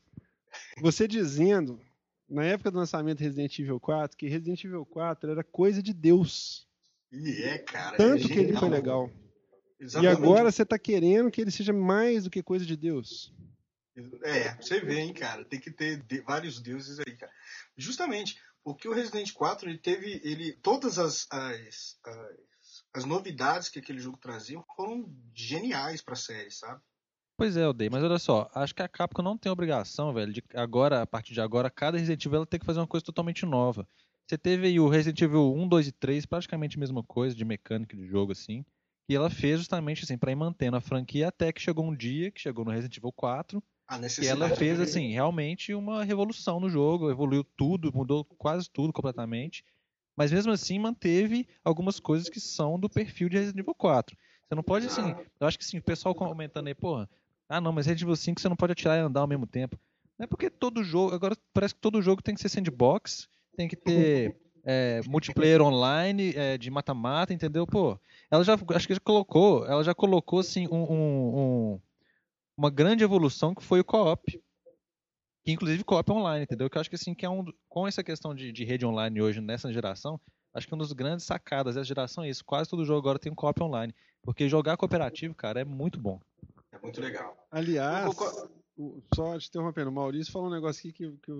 Você 0.81 1.07
dizendo, 1.07 1.79
na 2.27 2.43
época 2.43 2.71
do 2.71 2.77
lançamento 2.77 3.19
de 3.19 3.23
Resident 3.25 3.59
Evil 3.59 3.79
4, 3.79 4.17
que 4.17 4.27
Resident 4.27 4.63
Evil 4.63 4.85
4 4.85 5.31
era 5.31 5.43
coisa 5.43 5.81
de 5.83 5.93
Deus. 5.93 6.67
E 7.11 7.43
é, 7.43 7.59
cara. 7.59 7.95
Tanto 7.97 8.25
é 8.25 8.27
que 8.27 8.39
ele 8.39 8.53
foi 8.57 8.69
legal. 8.69 9.11
E 9.79 9.83
Exatamente. 9.83 10.17
agora 10.17 10.51
você 10.51 10.65
tá 10.65 10.79
querendo 10.79 11.29
que 11.29 11.39
ele 11.39 11.51
seja 11.51 11.71
mais 11.71 12.23
do 12.23 12.29
que 12.31 12.41
coisa 12.41 12.65
de 12.65 12.75
Deus. 12.75 13.31
É, 14.23 14.55
você 14.61 14.79
vê, 14.79 14.99
hein, 14.99 15.13
cara. 15.13 15.45
Tem 15.45 15.59
que 15.59 15.71
ter 15.71 16.03
de- 16.03 16.21
vários 16.21 16.59
deuses 16.59 16.99
aí, 16.99 17.15
cara. 17.15 17.31
Justamente, 17.75 18.39
porque 18.67 18.85
o 18.89 18.93
Resident 18.93 19.31
4, 19.31 19.69
ele 19.69 19.77
teve. 19.77 20.19
Ele, 20.25 20.51
todas 20.51 20.99
as, 20.99 21.25
as, 21.31 21.97
as, 22.05 22.83
as 22.93 23.05
novidades 23.05 23.69
que 23.69 23.79
aquele 23.79 23.97
jogo 23.97 24.17
trazia 24.17 24.61
foram 24.75 25.09
geniais 25.33 26.01
pra 26.01 26.17
série, 26.17 26.51
sabe? 26.51 26.81
Pois 27.37 27.55
é, 27.55 27.65
Odeio, 27.65 27.89
mas 27.89 28.03
olha 28.03 28.19
só, 28.19 28.51
acho 28.53 28.75
que 28.75 28.81
a 28.81 28.89
Capcom 28.89 29.21
não 29.21 29.37
tem 29.37 29.49
obrigação, 29.49 30.13
velho, 30.13 30.33
de 30.33 30.43
agora, 30.53 31.01
a 31.01 31.07
partir 31.07 31.33
de 31.33 31.39
agora, 31.39 31.69
cada 31.69 31.97
Resident 31.97 32.25
Evil 32.25 32.39
ela 32.39 32.45
tem 32.45 32.59
que 32.59 32.65
fazer 32.65 32.81
uma 32.81 32.87
coisa 32.87 33.05
totalmente 33.05 33.45
nova. 33.45 33.87
Você 34.27 34.37
teve 34.37 34.67
aí 34.67 34.81
o 34.81 34.89
Resident 34.89 35.21
Evil 35.21 35.53
1, 35.55 35.65
2 35.69 35.87
e 35.87 35.91
3, 35.93 36.25
praticamente 36.25 36.75
a 36.75 36.79
mesma 36.81 37.01
coisa 37.01 37.33
de 37.33 37.45
mecânica 37.45 37.95
de 37.95 38.05
jogo, 38.05 38.33
assim. 38.33 38.65
E 39.07 39.15
ela 39.15 39.29
fez 39.29 39.59
justamente 39.59 40.03
assim, 40.03 40.17
pra 40.17 40.33
ir 40.33 40.35
mantendo 40.35 40.75
a 40.75 40.81
franquia 40.81 41.29
até 41.29 41.53
que 41.53 41.61
chegou 41.61 41.85
um 41.85 41.95
dia, 41.95 42.31
que 42.31 42.41
chegou 42.41 42.65
no 42.65 42.71
Resident 42.71 42.97
Evil 42.97 43.13
4, 43.13 43.59
A 43.59 43.61
que 43.95 44.01
necessidade. 44.01 44.41
ela 44.43 44.55
fez, 44.55 44.79
assim, 44.79 45.11
realmente 45.11 45.73
uma 45.73 46.03
revolução 46.03 46.59
no 46.59 46.69
jogo, 46.69 47.09
evoluiu 47.09 47.43
tudo, 47.43 47.91
mudou 47.93 48.25
quase 48.25 48.69
tudo 48.69 48.91
completamente. 48.91 49.63
Mas 50.15 50.31
mesmo 50.31 50.51
assim 50.51 50.79
manteve 50.79 51.47
algumas 51.63 51.99
coisas 51.99 52.27
que 52.27 52.39
são 52.39 52.79
do 52.79 52.89
perfil 52.89 53.29
de 53.29 53.37
Resident 53.37 53.59
Evil 53.59 53.75
4. 53.75 54.17
Você 54.47 54.55
não 54.55 54.63
pode, 54.63 54.87
assim, 54.87 55.13
eu 55.39 55.47
acho 55.47 55.57
que 55.59 55.65
sim, 55.65 55.77
o 55.77 55.83
pessoal 55.83 56.15
comentando 56.15 56.67
aí, 56.67 56.73
porra, 56.73 57.07
ah 57.47 57.61
não, 57.61 57.71
mas 57.71 57.85
Resident 57.85 58.01
Evil 58.03 58.15
5 58.15 58.41
você 58.41 58.49
não 58.49 58.55
pode 58.55 58.71
atirar 58.71 58.97
e 58.97 59.01
andar 59.01 59.21
ao 59.21 59.27
mesmo 59.27 59.45
tempo. 59.45 59.77
Não 60.17 60.23
é 60.23 60.27
porque 60.27 60.49
todo 60.49 60.83
jogo, 60.83 61.13
agora 61.13 61.37
parece 61.53 61.75
que 61.75 61.81
todo 61.81 62.01
jogo 62.01 62.23
tem 62.23 62.33
que 62.33 62.41
ser 62.41 62.49
sandbox, 62.49 63.27
tem 63.55 63.67
que 63.67 63.75
ter 63.75 64.35
é, 64.65 65.01
multiplayer 65.07 65.61
online, 65.61 66.33
é, 66.35 66.57
de 66.57 66.71
mata-mata, 66.71 67.31
entendeu? 67.33 67.67
Pô, 67.67 67.99
ela 68.31 68.43
já, 68.43 68.57
acho 68.75 68.87
que 68.87 68.93
já 68.95 68.99
colocou, 68.99 69.65
ela 69.67 69.83
já 69.83 69.93
colocou, 69.93 70.39
assim, 70.39 70.67
um- 70.71 70.91
um- 70.91 71.37
um, 71.37 71.81
uma 72.57 72.69
grande 72.69 73.03
evolução 73.03 73.53
que 73.53 73.63
foi 73.63 73.79
o 73.79 73.85
co-op. 73.85 74.41
Que 75.45 75.51
inclusive 75.51 75.83
co-op 75.83 76.11
online, 76.11 76.43
entendeu? 76.43 76.69
Que 76.69 76.77
eu 76.77 76.81
acho 76.81 76.89
que 76.89 76.95
assim, 76.95 77.13
que 77.13 77.25
é 77.25 77.29
um. 77.29 77.45
Com 77.69 77.87
essa 77.87 78.03
questão 78.03 78.33
de, 78.35 78.51
de 78.51 78.65
rede 78.65 78.85
online 78.85 79.21
hoje 79.21 79.39
nessa 79.39 79.71
geração, 79.71 80.19
acho 80.53 80.67
que 80.67 80.73
uma 80.73 80.83
das 80.83 80.91
grandes 80.91 81.25
sacadas 81.25 81.75
dessa 81.75 81.85
geração 81.87 82.23
é 82.23 82.29
isso. 82.29 82.43
Quase 82.43 82.69
todo 82.69 82.83
jogo 82.83 82.99
agora 82.99 83.19
tem 83.19 83.31
um 83.31 83.35
co-op 83.35 83.61
online. 83.63 83.93
Porque 84.21 84.49
jogar 84.49 84.75
cooperativo, 84.75 85.33
cara, 85.33 85.61
é 85.61 85.63
muito 85.63 85.99
bom. 85.99 86.19
É 86.71 86.79
muito 86.79 86.99
legal. 86.99 87.37
Aliás, 87.49 88.05
Eu 88.07 88.13
concordo. 88.13 88.51
o- 88.77 89.01
só 89.15 89.37
te 89.39 89.47
interrompendo, 89.47 89.89
o 89.89 89.93
Maurício 89.93 90.33
falou 90.33 90.49
um 90.49 90.53
negócio 90.53 90.81
aqui 90.81 90.91
que, 90.91 91.03
eu- 91.05 91.17
que 91.23 91.31
eu, 91.31 91.37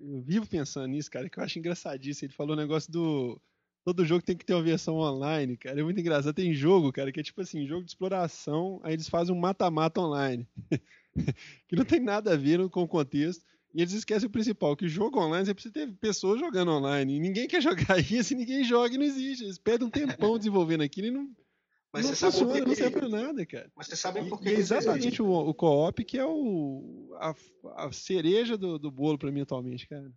eu 0.00 0.20
vivo 0.22 0.46
pensando 0.46 0.86
nisso, 0.86 1.10
cara, 1.10 1.28
que 1.28 1.36
eu 1.38 1.42
acho 1.42 1.58
engraçadíssimo. 1.58 2.26
Ele 2.26 2.34
falou 2.34 2.54
um 2.54 2.60
negócio 2.60 2.92
do. 2.92 3.40
Todo 3.84 4.04
jogo 4.04 4.24
tem 4.24 4.36
que 4.36 4.46
ter 4.46 4.54
uma 4.54 4.62
versão 4.62 4.96
online, 4.96 5.58
cara. 5.58 5.78
É 5.78 5.84
muito 5.84 6.00
engraçado. 6.00 6.34
Tem 6.34 6.54
jogo, 6.54 6.90
cara, 6.90 7.12
que 7.12 7.20
é 7.20 7.22
tipo 7.22 7.42
assim, 7.42 7.66
jogo 7.66 7.84
de 7.84 7.90
exploração, 7.90 8.80
aí 8.82 8.94
eles 8.94 9.08
fazem 9.08 9.34
um 9.34 9.38
mata-mata 9.38 10.00
online. 10.00 10.48
que 11.68 11.76
não 11.76 11.84
tem 11.84 12.00
nada 12.00 12.32
a 12.32 12.36
ver 12.36 12.66
com 12.70 12.82
o 12.82 12.88
contexto. 12.88 13.44
E 13.74 13.82
eles 13.82 13.92
esquecem 13.92 14.28
o 14.28 14.30
principal, 14.30 14.76
que 14.76 14.88
jogo 14.88 15.18
online 15.20 15.44
você 15.44 15.52
precisa 15.52 15.74
ter 15.74 15.92
pessoas 15.94 16.38
jogando 16.38 16.70
online. 16.70 17.16
E 17.16 17.20
ninguém 17.20 17.48
quer 17.48 17.60
jogar 17.62 17.98
isso 17.98 18.32
e 18.32 18.36
ninguém 18.36 18.64
joga 18.64 18.94
e 18.94 18.98
não 18.98 19.04
existe. 19.04 19.44
Eles 19.44 19.58
perdem 19.58 19.88
um 19.88 19.90
tempão 19.90 20.38
desenvolvendo 20.38 20.82
aquilo 20.82 21.08
e 21.08 21.10
não, 21.10 21.28
Mas 21.92 22.06
não 22.06 22.14
você 22.14 22.16
sabe 22.16 22.32
por 22.32 22.38
funciona, 22.38 22.60
que 22.60 22.68
não 22.68 22.74
serve 22.76 22.98
pra 22.98 23.08
nada, 23.08 23.44
cara. 23.44 23.72
Mas 23.76 23.88
você 23.88 23.96
sabe 23.96 24.28
por 24.28 24.40
que 24.40 24.48
e 24.48 24.52
é 24.52 24.54
que 24.54 24.60
isso 24.60 24.74
exatamente 24.74 25.20
o, 25.20 25.28
o 25.28 25.52
co-op 25.52 26.04
que 26.04 26.16
é 26.16 26.24
o, 26.24 27.10
a, 27.16 27.34
a 27.84 27.92
cereja 27.92 28.56
do, 28.56 28.78
do 28.78 28.90
bolo 28.92 29.18
pra 29.18 29.32
mim 29.32 29.40
atualmente, 29.40 29.88
cara. 29.88 30.10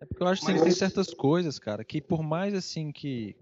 É 0.00 0.06
porque 0.06 0.22
eu 0.22 0.26
acho 0.28 0.42
assim, 0.42 0.52
Mas 0.52 0.62
que 0.62 0.68
tem 0.68 0.74
certas 0.76 1.12
coisas, 1.12 1.58
cara, 1.58 1.84
que 1.84 2.00
por 2.00 2.22
mais 2.22 2.54
assim 2.54 2.90
que. 2.90 3.36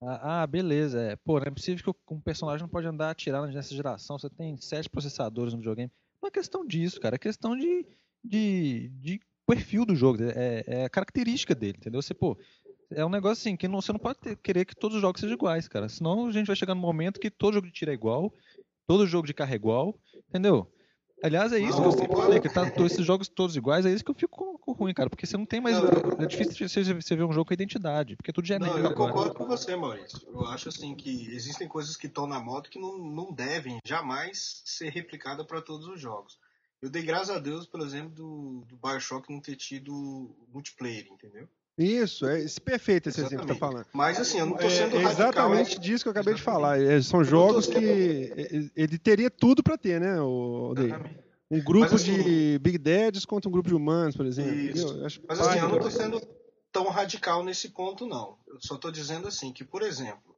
Ah, 0.00 0.42
ah, 0.42 0.46
beleza, 0.46 1.00
é. 1.00 1.16
Pô, 1.16 1.40
não 1.40 1.46
é 1.46 1.50
possível 1.50 1.92
que 1.92 2.14
um 2.14 2.20
personagem 2.20 2.62
não 2.62 2.68
pode 2.68 2.86
andar 2.86 3.10
atirando 3.10 3.52
nessa 3.52 3.74
geração. 3.74 4.18
Você 4.18 4.30
tem 4.30 4.56
sete 4.56 4.88
processadores 4.88 5.52
no 5.52 5.58
videogame. 5.58 5.90
Não 6.22 6.28
é 6.28 6.30
questão 6.30 6.64
disso, 6.64 7.00
cara. 7.00 7.16
É 7.16 7.18
questão 7.18 7.56
de, 7.56 7.84
de, 8.22 8.88
de 8.90 9.20
perfil 9.46 9.84
do 9.84 9.96
jogo. 9.96 10.22
É, 10.22 10.62
é 10.66 10.84
a 10.84 10.90
característica 10.90 11.54
dele, 11.54 11.78
entendeu? 11.78 12.00
Você, 12.00 12.14
pô, 12.14 12.38
é 12.90 13.04
um 13.04 13.08
negócio 13.08 13.40
assim 13.42 13.56
que 13.56 13.66
não, 13.66 13.80
você 13.80 13.92
não 13.92 13.98
pode 13.98 14.20
ter- 14.20 14.36
querer 14.36 14.64
que 14.64 14.76
todos 14.76 14.96
os 14.96 15.00
jogos 15.02 15.20
sejam 15.20 15.34
iguais, 15.34 15.66
cara. 15.66 15.88
Senão 15.88 16.28
a 16.28 16.32
gente 16.32 16.46
vai 16.46 16.56
chegar 16.56 16.74
num 16.74 16.80
momento 16.80 17.18
que 17.18 17.30
todo 17.30 17.54
jogo 17.54 17.66
de 17.66 17.72
tiro 17.72 17.90
é 17.90 17.94
igual, 17.94 18.32
todo 18.86 19.06
jogo 19.06 19.26
de 19.26 19.34
carro 19.34 19.52
é 19.52 19.56
igual, 19.56 19.98
entendeu? 20.28 20.70
Aliás, 21.22 21.52
é 21.52 21.58
isso 21.58 21.80
que 21.80 21.88
eu 21.88 21.92
sempre 21.92 22.16
falei, 22.16 22.40
que 22.40 22.48
tá, 22.48 22.70
esses 22.84 23.04
jogos 23.04 23.28
todos 23.28 23.56
iguais, 23.56 23.84
é 23.84 23.90
isso 23.90 24.04
que 24.04 24.10
eu 24.10 24.14
fico 24.14 24.60
ruim, 24.72 24.94
cara, 24.94 25.10
porque 25.10 25.26
você 25.26 25.36
não 25.36 25.46
tem 25.46 25.60
mais. 25.60 25.76
É 26.18 26.26
difícil 26.26 26.68
você, 26.68 27.16
ver 27.16 27.24
um 27.24 27.32
jogo 27.32 27.46
com 27.46 27.54
identidade, 27.54 28.14
porque 28.16 28.32
tudo 28.32 28.46
genérico 28.46 28.78
Não, 28.78 28.84
eu 28.84 28.90
agora. 28.90 29.12
concordo 29.12 29.34
com 29.34 29.46
você, 29.46 29.74
Maurício. 29.74 30.20
Eu 30.28 30.46
acho 30.46 30.68
assim 30.68 30.94
que 30.94 31.34
existem 31.34 31.66
coisas 31.66 31.96
que 31.96 32.06
estão 32.06 32.26
na 32.26 32.38
moda 32.38 32.68
que 32.68 32.78
não, 32.78 32.98
não 32.98 33.32
devem 33.32 33.78
jamais 33.84 34.62
ser 34.64 34.90
replicadas 34.90 35.44
para 35.46 35.60
todos 35.60 35.88
os 35.88 36.00
jogos. 36.00 36.38
Eu 36.80 36.88
dei 36.88 37.02
graças 37.02 37.30
a 37.34 37.40
Deus, 37.40 37.66
por 37.66 37.80
exemplo, 37.80 38.10
do, 38.10 38.64
do 38.66 38.76
Bioshock 38.76 39.32
não 39.32 39.40
ter 39.40 39.56
tido 39.56 40.36
multiplayer, 40.52 41.08
entendeu? 41.10 41.48
Isso, 41.78 42.26
é 42.26 42.44
perfeito 42.64 43.08
esse 43.08 43.20
exemplo 43.20 43.46
que 43.46 43.52
você 43.52 43.58
tá 43.60 43.66
falando. 43.66 43.86
Mas 43.92 44.18
assim, 44.18 44.38
eu 44.40 44.46
não 44.46 44.56
tô 44.56 44.66
É, 44.66 44.70
sendo 44.70 44.96
é 44.96 45.02
radical. 45.02 45.10
exatamente 45.12 45.78
disso 45.78 46.04
que 46.04 46.08
eu 46.08 46.10
acabei 46.10 46.34
de 46.34 46.42
falar. 46.42 46.76
Exatamente. 46.78 47.06
É, 47.06 47.08
São 47.08 47.22
jogos 47.24 47.66
que 47.66 47.74
sendo- 47.74 48.66
é, 48.66 48.70
ele 48.74 48.98
teria 48.98 49.30
tudo 49.30 49.62
pra 49.62 49.78
ter, 49.78 50.00
né? 50.00 50.20
O? 50.20 50.74
Exatamente. 50.76 51.18
um 51.50 51.62
grupo 51.62 51.92
Mas, 51.92 52.02
assim, 52.02 52.22
de 52.22 52.58
Big 52.58 52.76
Dads 52.78 53.24
contra 53.24 53.48
um 53.48 53.52
grupo 53.52 53.68
de 53.68 53.74
humanos, 53.74 54.16
por 54.16 54.26
exemplo. 54.26 54.52
Isso. 54.54 54.98
Eu 54.98 55.06
acho 55.06 55.22
Mas 55.28 55.38
assim, 55.40 55.58
eu 55.60 55.68
não 55.68 55.78
válido. 55.78 55.90
sendo 55.90 56.20
tão 56.72 56.88
radical 56.88 57.44
nesse 57.44 57.68
ponto, 57.70 58.06
não. 58.06 58.36
Eu 58.48 58.60
só 58.60 58.76
tô 58.76 58.90
dizendo 58.90 59.28
assim, 59.28 59.52
que, 59.52 59.64
por 59.64 59.82
exemplo, 59.82 60.36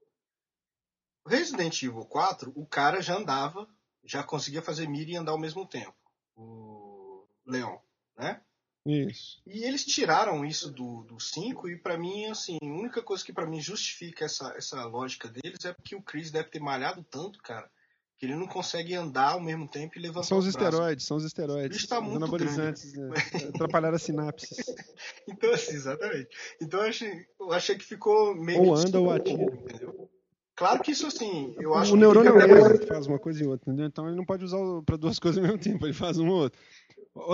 Resident 1.27 1.83
Evil 1.83 2.05
4, 2.05 2.53
o 2.55 2.67
cara 2.67 3.01
já 3.01 3.17
andava, 3.17 3.67
já 4.05 4.23
conseguia 4.23 4.63
fazer 4.63 4.87
mira 4.89 5.11
e 5.11 5.17
andar 5.17 5.33
ao 5.33 5.39
mesmo 5.39 5.67
tempo. 5.67 5.95
O 6.37 7.25
Leon, 7.47 7.77
né? 8.17 8.41
Isso. 8.87 9.43
E 9.47 9.65
eles 9.65 9.85
tiraram 9.85 10.45
isso 10.45 10.71
do, 10.71 11.03
do 11.05 11.21
5 11.21 11.69
e 11.69 11.77
pra 11.77 11.99
mim, 11.99 12.27
assim, 12.27 12.59
a 12.63 12.67
única 12.67 13.03
coisa 13.03 13.25
que 13.25 13.33
pra 13.33 13.47
mim 13.47 13.61
justifica 13.61 14.25
essa, 14.25 14.55
essa 14.57 14.85
lógica 14.85 15.29
deles 15.29 15.65
é 15.65 15.73
porque 15.73 15.95
o 15.95 16.03
Chris 16.03 16.31
deve 16.31 16.49
ter 16.49 16.61
malhado 16.61 17.05
tanto, 17.11 17.39
cara, 17.43 17.71
que 18.17 18.27
ele 18.27 18.37
não 18.37 18.47
consegue 18.47 18.95
andar 18.95 19.33
ao 19.33 19.41
mesmo 19.41 19.69
tempo 19.69 19.99
e 19.99 20.03
levantar 20.03 20.27
São 20.27 20.39
os 20.39 20.47
esteroides, 20.47 21.07
são 21.07 21.17
os 21.17 21.25
esteroides. 21.25 21.77
Bicho 21.77 21.89
tá 21.89 21.99
os 21.99 22.05
muito 22.05 22.17
anabolizantes, 22.19 22.93
né? 22.95 23.11
Atrapalharam 23.55 23.97
as 23.97 24.03
sinapses. 24.03 24.59
Então, 25.27 25.53
assim, 25.53 25.75
exatamente. 25.75 26.29
Então 26.61 26.81
eu 26.81 26.89
achei, 26.89 27.27
eu 27.39 27.53
achei 27.53 27.77
que 27.77 27.85
ficou 27.85 28.35
meio. 28.35 28.63
Ou 28.63 28.75
anda 28.75 29.01
ou 29.01 29.11
atira. 29.11 29.43
entendeu? 29.43 30.11
Claro 30.57 30.83
que 30.83 30.91
isso, 30.91 31.07
assim, 31.07 31.55
eu 31.59 31.75
acho 31.75 31.93
o 31.93 31.95
que 31.95 32.01
neurônio 32.01 32.39
é 32.39 32.47
um 32.47 32.63
órgão 32.63 32.79
que 32.79 32.87
faz 32.87 33.07
uma 33.07 33.19
coisa 33.19 33.43
e 33.43 33.47
outra, 33.47 33.71
entendeu? 33.71 33.87
Então 33.87 34.07
ele 34.07 34.17
não 34.17 34.27
pode 34.27 34.45
usar 34.45 34.59
para 34.85 34.97
duas 34.97 35.19
coisas 35.21 35.39
ao 35.39 35.45
mesmo 35.45 35.59
tempo, 35.59 35.87
ele 35.87 35.95
faz 35.95 36.19
uma 36.19 36.31
ou 36.31 36.43
outra. 36.43 36.61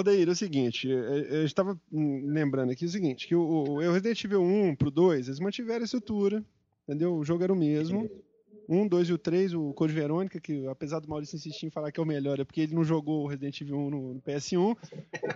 Daíra, 0.02 0.30
é 0.30 0.32
o 0.32 0.36
seguinte, 0.36 0.88
eu- 0.88 0.98
eu 0.98 1.44
estava 1.44 1.78
lembrando 1.92 2.70
aqui 2.72 2.84
o 2.84 2.88
seguinte, 2.88 3.26
que 3.28 3.34
o, 3.34 3.42
o 3.42 3.78
Resident 3.92 4.24
Evil 4.24 4.42
1 4.42 4.74
pro 4.74 4.90
2, 4.90 5.28
eles 5.28 5.38
mantiveram 5.40 5.82
a 5.82 5.84
estrutura, 5.84 6.42
entendeu? 6.88 7.14
O 7.14 7.24
jogo 7.24 7.42
era 7.44 7.52
o 7.52 7.56
mesmo. 7.56 8.08
Um, 8.68 8.88
dois 8.88 9.08
e 9.08 9.12
o 9.12 9.18
3, 9.18 9.54
o 9.54 9.72
Code 9.74 9.92
Verônica, 9.92 10.40
que 10.40 10.66
apesar 10.66 10.98
do 10.98 11.08
Maurício 11.08 11.36
insistir 11.36 11.66
em 11.66 11.70
falar 11.70 11.92
que 11.92 12.00
é 12.00 12.02
o 12.02 12.06
melhor, 12.06 12.40
é 12.40 12.44
porque 12.44 12.62
ele 12.62 12.74
não 12.74 12.82
jogou 12.82 13.22
o 13.22 13.28
Resident 13.28 13.60
Evil 13.60 13.76
1 13.78 13.90
no, 13.90 14.14
no 14.14 14.20
PS1. 14.20 14.76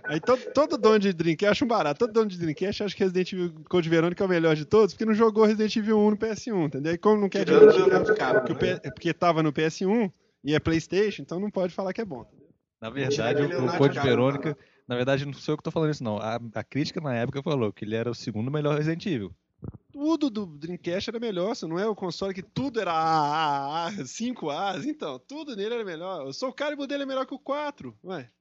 Aí 0.03 0.19
todo, 0.19 0.41
todo 0.53 0.77
dono 0.77 0.99
de 0.99 1.13
Dreamcast 1.13 1.51
acha 1.51 1.63
um 1.63 1.67
barato. 1.69 1.99
Todo 1.99 2.11
dono 2.11 2.27
de 2.29 2.37
Dreamcast 2.37 2.83
acha 2.83 2.93
que 2.93 3.01
Resident 3.01 3.31
Evil 3.31 3.53
Code 3.69 3.87
Verônica 3.87 4.21
é 4.21 4.27
o 4.27 4.29
melhor 4.29 4.53
de 4.53 4.65
todos, 4.65 4.93
porque 4.93 5.05
não 5.05 5.13
jogou 5.13 5.45
Resident 5.45 5.73
Evil 5.77 5.97
1 5.97 6.09
no 6.09 6.17
PS1, 6.17 6.65
entendeu? 6.65 6.93
E 6.93 6.97
como 6.97 7.21
não 7.21 7.29
quer 7.29 7.45
Cabo, 8.15 8.41
que 8.45 8.51
o 8.51 8.55
né? 8.55 8.59
P- 8.59 8.87
é 8.87 8.91
porque 8.91 9.13
tava 9.13 9.41
no 9.41 9.53
PS1 9.53 10.11
e 10.43 10.53
é 10.53 10.59
PlayStation, 10.59 11.21
então 11.21 11.39
não 11.39 11.49
pode 11.49 11.73
falar 11.73 11.93
que 11.93 12.01
é 12.01 12.05
bom. 12.05 12.25
Na 12.81 12.89
verdade, 12.89 13.43
o, 13.43 13.77
Code 13.77 13.99
Verônica, 13.99 14.57
na 14.87 14.95
verdade, 14.95 15.23
não 15.23 15.33
sou 15.33 15.53
eu 15.53 15.57
que 15.57 15.63
tô 15.63 15.69
falando 15.69 15.91
isso, 15.91 16.03
não. 16.03 16.17
A, 16.17 16.39
a 16.55 16.63
crítica 16.63 16.99
na 16.99 17.13
época 17.13 17.43
falou 17.43 17.71
que 17.71 17.85
ele 17.85 17.95
era 17.95 18.09
o 18.09 18.15
segundo 18.15 18.49
melhor 18.49 18.75
Resident 18.75 19.05
Evil. 19.05 19.31
Tudo 19.93 20.31
do 20.31 20.47
Dreamcast 20.47 21.11
era 21.11 21.19
melhor, 21.19 21.55
se 21.55 21.67
não 21.67 21.77
é 21.77 21.87
o 21.87 21.95
console 21.95 22.33
que 22.33 22.41
tudo 22.41 22.81
era 22.81 22.91
A, 22.91 23.85
A, 23.85 23.87
A, 23.87 23.91
5As, 23.91 24.85
então, 24.85 25.19
tudo 25.19 25.55
nele 25.55 25.75
era 25.75 25.85
melhor. 25.85 26.25
O 26.25 26.33
Soul 26.33 26.53
Calibur 26.53 26.87
dele 26.87 27.03
é 27.03 27.05
melhor 27.05 27.27
que 27.27 27.35
o 27.35 27.39
4, 27.39 27.95
ué. 28.03 28.31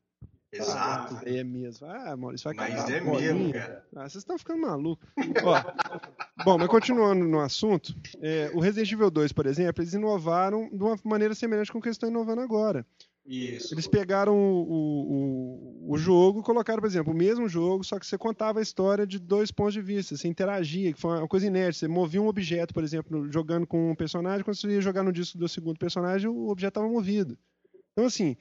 Exato. 0.52 1.16
Ah, 1.16 1.22
é 1.24 1.44
mesmo. 1.44 1.86
Ah, 1.86 2.16
Maurício, 2.16 2.52
vai 2.52 2.70
Mas 2.70 2.90
é 2.90 3.00
mesmo, 3.00 3.52
cara. 3.52 3.86
Ah, 3.94 4.08
vocês 4.08 4.16
estão 4.16 4.36
ficando 4.36 4.62
malucos. 4.62 5.08
Ó, 5.44 6.44
bom, 6.44 6.58
mas 6.58 6.68
continuando 6.68 7.24
no 7.24 7.40
assunto, 7.40 7.94
é, 8.20 8.50
o 8.52 8.58
Resident 8.58 8.90
Evil 8.90 9.10
2, 9.10 9.32
por 9.32 9.46
exemplo, 9.46 9.82
eles 9.82 9.94
inovaram 9.94 10.68
de 10.68 10.82
uma 10.82 10.98
maneira 11.04 11.34
semelhante 11.34 11.70
com 11.70 11.78
o 11.78 11.80
que 11.80 11.86
eles 11.86 11.94
estão 11.94 12.08
inovando 12.08 12.40
agora. 12.40 12.84
Isso. 13.26 13.74
Eles 13.74 13.86
pegaram 13.86 14.34
o, 14.34 14.62
o, 14.68 15.92
o, 15.92 15.98
jogo, 15.98 16.42
colocaram, 16.42 16.80
por 16.80 16.86
exemplo, 16.86 17.12
o 17.12 17.16
mesmo 17.16 17.48
jogo, 17.48 17.84
só 17.84 17.98
que 17.98 18.06
você 18.06 18.16
contava 18.16 18.58
a 18.58 18.62
história 18.62 19.06
de 19.06 19.18
dois 19.18 19.50
pontos 19.50 19.74
de 19.74 19.82
vista, 19.82 20.16
você 20.16 20.26
interagia, 20.26 20.92
que 20.92 21.00
foi 21.00 21.18
uma 21.18 21.28
coisa 21.28 21.46
inédita. 21.46 21.80
Você 21.80 21.88
movia 21.88 22.20
um 22.20 22.28
objeto, 22.28 22.72
por 22.72 22.82
exemplo, 22.82 23.30
jogando 23.30 23.66
com 23.66 23.90
um 23.90 23.94
personagem, 23.94 24.42
quando 24.42 24.56
você 24.56 24.68
ia 24.68 24.80
jogar 24.80 25.02
no 25.02 25.12
disco 25.12 25.38
do 25.38 25.48
segundo 25.48 25.78
personagem, 25.78 26.28
o 26.28 26.48
objeto 26.48 26.70
estava 26.80 26.88
movido. 26.88 27.38
Então, 27.92 28.06
assim, 28.06 28.36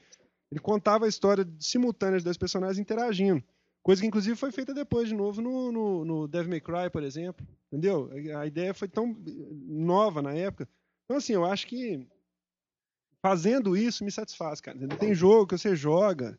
ele 0.50 0.60
contava 0.60 1.04
a 1.04 1.08
história 1.08 1.46
simultânea 1.58 2.18
de 2.18 2.24
dois 2.24 2.36
personagens 2.38 2.78
interagindo. 2.78 3.42
Coisa 3.82 4.02
que, 4.02 4.08
inclusive, 4.08 4.36
foi 4.36 4.50
feita 4.50 4.74
depois, 4.74 5.08
de 5.08 5.14
novo, 5.14 5.40
no, 5.40 5.72
no, 5.72 6.04
no 6.04 6.28
Devil 6.28 6.50
May 6.50 6.60
Cry, 6.60 6.90
por 6.92 7.02
exemplo. 7.02 7.46
Entendeu? 7.72 8.10
A 8.38 8.46
ideia 8.46 8.74
foi 8.74 8.88
tão 8.88 9.16
nova 9.66 10.20
na 10.20 10.34
época. 10.34 10.68
Então, 11.04 11.16
assim, 11.16 11.32
eu 11.32 11.44
acho 11.44 11.66
que 11.66 12.06
fazendo 13.22 13.76
isso 13.76 14.04
me 14.04 14.10
satisfaz, 14.10 14.60
cara. 14.60 14.78
Tem 14.96 15.14
jogo 15.14 15.46
que 15.46 15.58
você 15.58 15.74
joga 15.76 16.38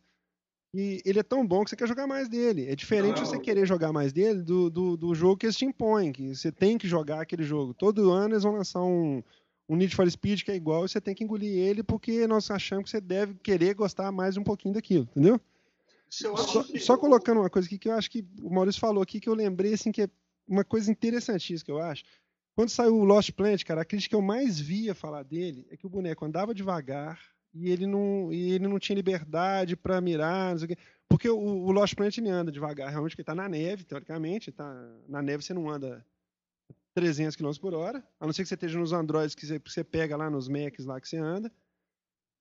e 0.74 1.02
ele 1.06 1.20
é 1.20 1.24
tão 1.24 1.46
bom 1.46 1.64
que 1.64 1.70
você 1.70 1.76
quer 1.76 1.88
jogar 1.88 2.08
mais 2.08 2.30
dele. 2.30 2.68
É 2.70 2.76
diferente 2.76 3.20
Não. 3.20 3.26
você 3.26 3.40
querer 3.40 3.66
jogar 3.66 3.92
mais 3.92 4.14
dele 4.14 4.42
do, 4.42 4.70
do, 4.70 4.98
do 4.98 5.14
jogo 5.14 5.38
que 5.38 5.46
eles 5.46 5.58
te 5.58 5.66
impõem, 5.66 6.12
que 6.12 6.34
você 6.36 6.52
tem 6.52 6.78
que 6.78 6.88
jogar 6.88 7.22
aquele 7.22 7.44
jogo. 7.44 7.74
Todo 7.74 8.10
ano 8.12 8.34
eles 8.34 8.44
vão 8.44 8.54
lançar 8.54 8.82
um, 8.82 9.22
um 9.68 9.76
Need 9.76 9.96
for 9.96 10.10
Speed 10.10 10.44
que 10.44 10.52
é 10.52 10.56
igual 10.56 10.86
e 10.86 10.90
você 10.90 11.02
tem 11.02 11.14
que 11.14 11.24
engolir 11.24 11.58
ele 11.58 11.84
porque 11.84 12.26
nós 12.26 12.50
achamos 12.50 12.86
que 12.86 12.90
você 12.92 13.02
deve 13.02 13.36
querer 13.36 13.74
gostar 13.76 14.12
mais 14.12 14.38
um 14.38 14.44
pouquinho 14.44 14.74
daquilo, 14.74 15.04
entendeu? 15.12 15.40
Só, 16.10 16.64
que- 16.64 16.80
só 16.80 16.98
colocando 16.98 17.40
uma 17.40 17.50
coisa 17.50 17.68
aqui 17.68 17.78
que 17.78 17.88
eu 17.88 17.94
acho 17.94 18.10
que 18.12 18.26
o 18.42 18.50
Maurício 18.50 18.82
falou 18.82 19.02
aqui 19.04 19.20
que 19.20 19.30
eu 19.30 19.34
lembrei 19.34 19.74
assim 19.74 19.92
que 19.92 20.02
é 20.04 20.10
uma 20.48 20.64
coisa 20.64 20.92
interessantíssima 20.92 21.66
que 21.66 21.72
eu 21.72 21.80
acho. 21.80 22.04
Quando 22.62 22.70
saiu 22.70 22.96
o 22.96 23.04
Lost 23.04 23.32
Planet, 23.32 23.64
cara, 23.66 23.82
a 23.82 23.86
crítica 23.86 24.12
que 24.12 24.16
eu 24.16 24.22
mais 24.22 24.60
via 24.60 24.94
falar 24.94 25.24
dele 25.24 25.66
é 25.72 25.76
que 25.76 25.88
o 25.88 25.90
boneco 25.90 26.24
andava 26.24 26.54
devagar 26.54 27.20
e 27.52 27.72
ele 27.72 27.88
não, 27.88 28.32
e 28.32 28.52
ele 28.52 28.68
não 28.68 28.78
tinha 28.78 28.96
liberdade 28.96 29.76
pra 29.76 30.00
mirar, 30.00 30.52
não 30.52 30.60
sei 30.60 30.66
o 30.66 30.68
quê. 30.68 30.78
Porque 31.10 31.28
o, 31.28 31.40
o 31.40 31.72
Lost 31.72 31.96
Planet 31.96 32.16
ele 32.20 32.30
anda 32.30 32.52
devagar, 32.52 32.92
realmente, 32.92 33.14
porque 33.14 33.22
ele 33.22 33.26
tá 33.26 33.34
na 33.34 33.50
neve, 33.50 33.84
teoricamente. 33.84 34.52
Tá, 34.52 34.72
na 35.08 35.24
neve 35.24 35.44
você 35.44 35.56
não 35.56 35.72
anda 35.72 36.06
300 36.94 37.36
km 37.36 37.52
por 37.60 37.74
hora, 37.74 38.08
a 38.20 38.28
não 38.28 38.32
ser 38.32 38.44
que 38.44 38.50
você 38.50 38.54
esteja 38.54 38.78
nos 38.78 38.94
Androids 38.94 39.34
que 39.34 39.44
você, 39.44 39.60
que 39.60 39.72
você 39.72 39.84
pega 39.84 40.16
lá 40.16 40.30
nos 40.30 40.48
Macs 40.48 40.86
lá 40.86 41.02
que 41.02 41.10
você 41.10 41.18
anda. 41.18 41.52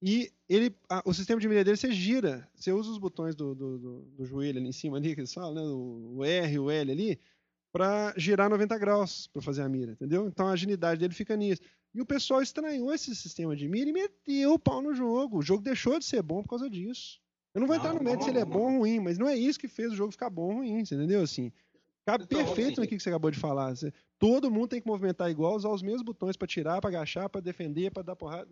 E 0.02 0.30
ele, 0.46 0.76
a- 0.86 1.02
o 1.06 1.14
sistema 1.14 1.40
de 1.40 1.48
mira 1.48 1.64
dele, 1.64 1.78
você 1.78 1.92
gira, 1.92 2.46
você 2.54 2.70
usa 2.72 2.90
os 2.90 2.98
botões 2.98 3.34
do, 3.34 3.54
do, 3.54 3.78
do- 3.78 4.02
do 4.18 4.24
joelho 4.26 4.58
ali 4.60 4.68
em 4.68 4.72
cima, 4.72 4.98
ali, 4.98 5.14
que 5.14 5.20
eles 5.22 5.32
falam, 5.32 5.54
né? 5.54 5.62
O, 5.62 6.16
o 6.18 6.24
R, 6.26 6.58
o 6.58 6.70
L 6.70 6.92
ali, 6.92 7.18
para 7.72 8.12
girar 8.16 8.50
90 8.50 8.76
graus 8.78 9.26
para 9.28 9.40
fazer 9.42 9.62
a 9.62 9.68
mira, 9.68 9.92
entendeu? 9.92 10.26
Então 10.26 10.46
a 10.48 10.52
agilidade 10.52 11.00
dele 11.00 11.14
fica 11.14 11.36
nisso. 11.36 11.62
E 11.94 12.00
o 12.00 12.06
pessoal 12.06 12.40
estranhou 12.42 12.92
esse 12.92 13.14
sistema 13.16 13.54
de 13.56 13.68
mira 13.68 13.90
e 13.90 13.92
meteu 13.92 14.54
o 14.54 14.58
pau 14.58 14.80
no 14.80 14.94
jogo. 14.94 15.38
O 15.38 15.42
jogo 15.42 15.62
deixou 15.62 15.98
de 15.98 16.04
ser 16.04 16.22
bom 16.22 16.42
por 16.42 16.50
causa 16.50 16.68
disso. 16.70 17.20
Eu 17.54 17.60
não 17.60 17.66
vou 17.66 17.76
Não, 17.76 17.82
entrar 17.82 17.94
no 17.94 18.02
mérito 18.04 18.24
se 18.24 18.30
ele 18.30 18.38
é 18.38 18.44
bom 18.44 18.74
ou 18.74 18.78
ruim, 18.78 19.00
mas 19.00 19.18
não 19.18 19.28
é 19.28 19.36
isso 19.36 19.58
que 19.58 19.66
fez 19.66 19.92
o 19.92 19.96
jogo 19.96 20.12
ficar 20.12 20.30
bom 20.30 20.50
ou 20.50 20.54
ruim, 20.58 20.84
você 20.84 20.94
entendeu? 20.94 21.20
Assim, 21.22 21.50
cabe 22.06 22.24
Então, 22.24 22.38
perfeito 22.38 22.72
assim- 22.72 22.80
naquilo 22.80 22.98
que 22.98 23.02
você 23.02 23.08
acabou 23.08 23.30
de 23.30 23.38
falar. 23.38 23.74
Todo 24.18 24.50
mundo 24.50 24.68
tem 24.68 24.80
que 24.80 24.86
movimentar 24.86 25.28
igual, 25.30 25.56
usar 25.56 25.70
os 25.70 25.82
mesmos 25.82 26.02
botões 26.02 26.36
para 26.36 26.46
tirar, 26.46 26.80
para 26.80 26.90
agachar, 26.90 27.28
para 27.28 27.40
defender, 27.40 27.90
para 27.90 28.04
dar 28.04 28.14
porrada. 28.14 28.48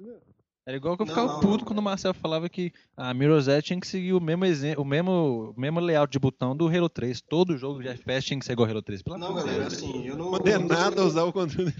Era 0.68 0.76
igual 0.76 0.98
que 0.98 1.02
eu 1.02 1.06
ficava 1.06 1.32
não, 1.32 1.40
puto 1.40 1.60
não. 1.60 1.64
quando 1.64 1.78
o 1.78 1.82
Marcel 1.82 2.12
falava 2.12 2.46
que 2.46 2.74
a 2.94 3.14
Mirror's 3.14 3.46
tinha 3.64 3.80
que 3.80 3.86
seguir 3.86 4.12
o 4.12 4.20
mesmo, 4.20 4.44
o 4.76 4.84
mesmo, 4.84 5.54
o 5.56 5.58
mesmo 5.58 5.80
layout 5.80 6.12
de 6.12 6.18
botão 6.18 6.54
do 6.54 6.68
Halo 6.68 6.90
3. 6.90 7.22
Todo 7.22 7.56
jogo 7.56 7.80
de 7.82 7.88
FPS 7.88 8.26
tinha 8.26 8.38
que 8.38 8.44
ser 8.44 8.52
igual 8.52 8.66
ao 8.66 8.72
Halo 8.72 8.82
3. 8.82 9.00
Pelo 9.00 9.16
Não, 9.16 9.34
galera, 9.34 9.60
Deus. 9.60 9.72
assim, 9.72 10.06
eu 10.06 10.14
não. 10.14 10.30
Poder 10.30 10.56
eu 10.56 10.60
não 10.60 10.68
tô 10.68 10.74
nada 10.74 11.06
usar 11.06 11.24
o 11.24 11.32
controle. 11.32 11.72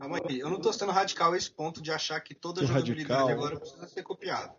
Calma 0.00 0.20
aí, 0.28 0.40
eu 0.40 0.50
não 0.50 0.60
tô 0.60 0.72
sendo 0.72 0.90
radical 0.90 1.32
a 1.32 1.36
esse 1.36 1.48
ponto 1.48 1.80
de 1.80 1.92
achar 1.92 2.20
que 2.22 2.34
toda 2.34 2.58
Seu 2.58 2.66
jogabilidade 2.66 3.20
radical. 3.20 3.38
agora 3.38 3.60
precisa 3.60 3.86
ser 3.86 4.02
copiada. 4.02 4.52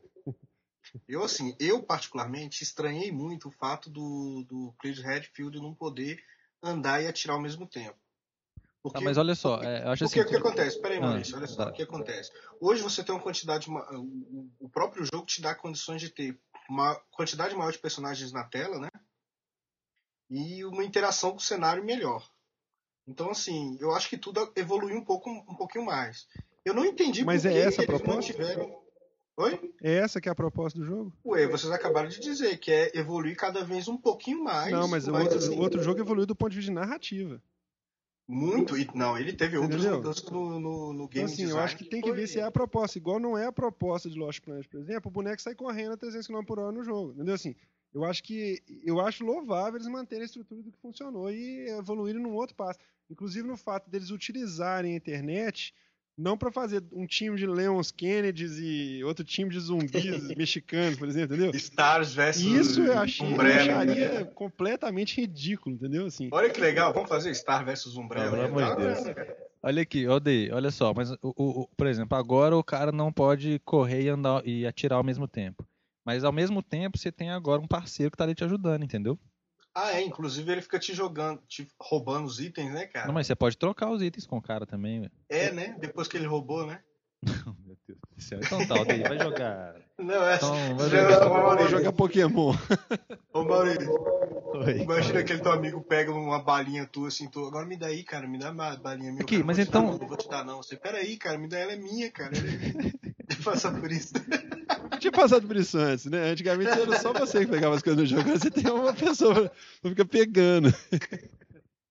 Eu, 1.05 1.21
assim, 1.26 1.53
eu 1.59 1.84
particularmente 1.84 2.63
estranhei 2.63 3.11
muito 3.11 3.49
o 3.49 3.51
fato 3.51 3.89
do, 3.89 4.45
do 4.47 4.73
Chris 4.80 4.99
Redfield 4.99 5.59
não 5.59 5.74
poder 5.74 6.24
andar 6.63 7.04
e 7.04 7.08
atirar 7.08 7.36
ao 7.36 7.41
mesmo 7.41 7.67
tempo. 7.67 7.97
Porque, 8.86 8.99
Tá, 8.99 9.03
mas 9.03 9.17
olha 9.17 9.33
só, 9.33 9.63
é, 9.63 9.83
eu 9.83 9.89
acho 9.89 10.03
porque 10.05 10.20
assim. 10.20 10.28
o 10.28 10.29
que 10.29 10.36
acontece? 10.37 10.79
Peraí, 10.79 10.99
Ah, 10.99 11.01
Maurício, 11.01 11.36
olha 11.36 11.47
só, 11.47 11.66
tá. 11.66 11.71
o 11.71 11.74
que 11.74 11.82
acontece? 11.82 12.32
Hoje 12.62 12.83
você 12.83 13.03
tem 13.03 13.16
uma 13.16 13.21
quantidade. 13.21 13.67
ma- 13.67 13.83
O 13.97 14.47
o 14.59 14.70
próprio 14.70 15.03
jogo 15.12 15.25
te 15.25 15.41
dá 15.41 15.55
condições 15.55 15.99
de 16.01 16.12
ter 16.12 16.39
uma 16.70 16.93
quantidade 17.09 17.55
maior 17.55 17.71
de 17.71 17.79
personagens 17.79 18.32
na 18.32 18.43
tela, 18.43 18.78
né? 18.78 18.89
E 20.29 20.63
uma 20.66 20.83
interação 20.83 21.32
com 21.32 21.37
o 21.37 21.41
cenário 21.41 21.83
melhor. 21.83 22.29
Então, 23.07 23.32
assim, 23.32 23.75
eu 23.82 23.91
acho 23.91 24.07
que 24.07 24.17
tudo 24.20 24.51
evoluiu 24.55 24.97
um 24.97 25.03
pouco 25.03 25.32
um 25.32 25.55
pouquinho 25.55 25.86
mais. 25.86 26.28
Eu 26.63 26.75
não 26.75 26.86
entendi 26.86 27.25
Mas 27.25 27.43
é 27.43 27.57
essa 27.59 27.82
a 27.82 27.86
proposta? 27.87 28.16
mantiveram. 28.16 28.83
Oi? 29.37 29.74
É 29.82 29.95
essa 29.95 30.21
que 30.21 30.29
é 30.29 30.32
a 30.32 30.36
proposta 30.36 30.78
do 30.78 30.86
jogo? 30.86 31.12
Ué, 31.25 31.47
vocês 31.47 31.71
acabaram 31.74 32.07
de 32.07 32.20
dizer 32.20 32.57
que 32.59 32.71
é 32.71 32.91
evoluir 32.95 33.36
cada 33.36 33.63
vez 33.66 33.87
um 33.87 33.97
pouquinho 33.97 34.43
mais. 34.43 34.71
não, 34.71 34.87
mas, 34.87 35.07
o 35.07 35.16
outro, 35.16 35.37
assim, 35.39 35.59
outro 35.59 35.82
jogo 35.82 35.99
evoluiu 36.01 36.28
do 36.28 36.36
ponto 36.36 36.51
de 36.51 36.57
vista 36.57 36.71
de 36.71 36.75
narrativa. 36.75 37.41
Muito. 38.28 38.78
E, 38.78 38.89
não, 38.96 39.18
ele 39.18 39.34
teve 39.34 39.58
outras 39.58 39.82
Entendeu? 39.82 39.97
mudanças 39.97 40.30
no, 40.32 40.60
no, 40.60 40.93
no 40.93 40.93
Então, 40.93 41.08
game 41.08 41.26
assim, 41.26 41.43
eu 41.43 41.47
design 41.50 41.66
acho 41.66 41.78
que 41.78 41.86
tem 41.86 42.02
que 42.02 42.12
ver 42.12 42.28
se 42.28 42.39
é 42.39 42.43
a 42.43 42.52
proposta. 42.52 42.97
Igual 42.97 43.20
não 43.20 43.38
é 43.38 43.46
a 43.46 43.52
proposta 43.52 44.10
de 44.10 44.18
Lost 44.18 44.42
Planet, 44.42 44.68
por 44.68 44.80
exemplo, 44.80 45.10
o 45.10 45.12
boneco 45.12 45.42
sai 45.42 45.54
correndo 45.54 45.93
a 45.93 45.97
300 45.97 46.28
km 46.28 46.43
por 46.43 46.60
hora 46.60 46.72
no 46.72 46.84
jogo. 46.84 47.12
Entendeu? 47.14 47.36
Assim, 47.36 47.56
eu 47.93 48.04
acho 48.04 48.24
que 48.24 48.62
eu 48.84 49.00
acho 49.00 49.24
louvável 49.24 49.78
eles 49.78 49.88
manterem 49.88 50.24
a 50.24 50.26
estrutura 50.26 50.64
do 50.64 50.72
que 50.72 50.80
funcionou 50.80 51.32
e 51.32 51.70
evoluírem 51.70 52.22
num 52.22 52.34
outro 52.34 52.56
passo. 52.56 52.80
Inclusive 53.10 53.47
no 53.47 53.56
fato 53.56 53.89
deles 53.89 54.10
utilizarem 54.10 54.93
a 54.93 54.97
internet 54.97 55.74
Não 56.17 56.37
pra 56.37 56.50
fazer 56.51 56.82
um 56.93 57.05
time 57.05 57.36
de 57.36 57.46
Leons 57.46 57.92
Kennedys 57.92 58.58
e 58.58 59.04
outro 59.04 59.25
time 59.25 59.50
de 59.50 59.59
zumbis 59.59 59.92
mexicanos, 60.37 60.97
por 60.97 61.08
exemplo, 61.09 61.36
entendeu? 61.36 61.51
Stars 61.55 62.13
versus 62.13 62.43
Isso 62.46 62.82
eu 62.82 62.97
achei, 62.97 63.28
eu 63.28 63.32
Umbrella. 63.33 63.62
acharia 63.82 64.25
completamente 64.33 65.20
ridículo, 65.20 65.75
entendeu? 65.75 66.05
Assim, 66.05 66.29
Olha 66.32 66.50
que 66.50 66.62
legal, 66.62 66.93
vamos 66.93 67.09
fazer 67.09 67.33
Star 67.36 67.66
versus 67.66 67.97
Umbrella. 67.97 68.29
Pelo 68.32 68.43
amor 68.43 68.63
de 68.63 68.70
Tá, 68.70 68.75
Deus. 68.75 69.04
né? 69.04 69.36
Olha 69.62 69.82
aqui, 69.82 70.08
Odei, 70.08 70.51
olha 70.51 70.71
só, 70.71 70.93
mas 70.93 71.12
o, 71.12 71.17
o- 71.24 71.62
o- 71.63 71.67
por 71.75 71.87
exemplo, 71.87 72.17
agora 72.17 72.55
o 72.55 72.63
cara 72.63 72.92
não 72.92 73.12
pode 73.12 73.59
correr 73.66 74.04
e 74.04 74.09
andar 74.09 74.46
e 74.47 74.66
atirar 74.66 74.97
ao 74.97 75.04
mesmo 75.04 75.28
tempo. 75.28 75.67
Mas 76.05 76.24
ao 76.24 76.32
mesmo 76.32 76.62
tempo 76.62 76.97
você 77.00 77.12
tem 77.12 77.32
agora 77.32 77.59
um 77.62 77.67
parceiro 77.67 78.12
que 78.12 78.17
tá 78.17 78.24
ali 78.24 78.36
te 78.36 78.43
ajudando, 78.43 78.83
entendeu? 78.83 79.20
Ah, 79.76 79.92
é, 79.92 80.02
inclusive 80.02 80.50
ele 80.52 80.62
fica 80.62 80.80
te 80.80 80.93
jogando, 80.93 81.42
te 81.47 81.68
roubando 81.80 82.26
os 82.26 82.39
itens, 82.39 82.72
né, 82.72 82.86
cara? 82.88 83.08
Não, 83.08 83.14
mas 83.14 83.28
você 83.28 83.36
pode 83.36 83.58
trocar 83.58 83.89
os 83.92 84.02
itens 84.02 84.26
com 84.26 84.38
o 84.38 84.42
cara 84.42 84.66
também, 84.66 85.02
velho. 85.02 85.12
É, 85.28 85.52
né? 85.52 85.76
Depois 85.80 86.08
que 86.08 86.16
ele 86.16 86.26
roubou, 86.28 86.66
né? 86.66 86.80
Meu 87.66 87.78
Deus 87.88 88.00
do 88.16 88.22
céu. 88.22 88.39
Então 88.42 88.66
tá, 88.68 88.76
Odei, 88.82 89.04
vai 89.04 89.18
jogar. 89.20 89.76
Não, 89.97 90.24
é. 90.26 90.36
Então, 90.38 90.78
vai 90.78 90.89
Já- 90.89 91.12
jogar. 91.12 91.28
Vou 91.28 91.38
Maurício, 91.38 91.70
jogar 91.72 91.92
Pokémon. 91.92 92.54
Ô, 93.34 93.43
Maurício, 93.43 93.92
Oi. 94.54 94.82
imagina 94.84 95.14
que 95.14 95.18
aquele 95.20 95.39
teu 95.42 95.52
amigo 95.52 95.82
pega 95.82 96.12
uma 96.14 96.42
balinha 96.42 96.86
tua 96.86 97.10
assim, 97.10 97.30
tu, 97.30 97.46
agora 97.46 97.66
me 97.66 97.76
dá 97.76 97.88
aí, 97.88 98.04
cara, 98.04 98.28
me 98.28 98.38
dá 98.38 98.52
uma 98.52 98.78
balinha 98.78 99.12
minha. 99.12 99.24
Aqui, 99.24 99.36
Cara, 99.36 99.46
mas 99.46 99.58
te 99.58 99.64
dar 99.66 99.70
então- 99.70 99.92
não, 99.92 99.97
não 99.97 100.08
vou 100.08 100.18
te 100.18 100.30
dar 100.30 100.46
não. 100.46 100.58
Você, 100.64 100.78
peraí, 100.78 101.18
cara, 101.18 101.38
me 101.38 101.47
dá 101.50 101.58
ela 101.60 101.74
é 101.74 101.78
minha, 101.78 102.10
cara. 102.12 102.32
Ela 102.38 102.47
é 102.47 102.74
minha. 102.74 102.93
Passar 103.43 103.78
por 103.80 103.92
isso. 103.92 104.14
Eu 105.05 105.11
tinha 105.11 105.21
passado 105.23 105.47
por 105.47 105.55
isso 105.55 105.77
antes, 105.77 106.05
né? 106.05 106.29
Antigamente 106.32 106.69
era 106.71 106.99
só 106.99 107.13
você 107.13 107.41
que 107.45 107.51
pegava 107.51 107.75
as 107.75 107.82
coisas 107.83 108.01
no 108.01 108.07
jogo, 108.07 108.21
agora 108.21 108.39
você 108.39 108.49
tem 108.51 108.71
uma 108.71 108.93
pessoa 108.93 109.51
que 109.82 109.89
fica 109.89 110.05
pegando. 110.05 110.73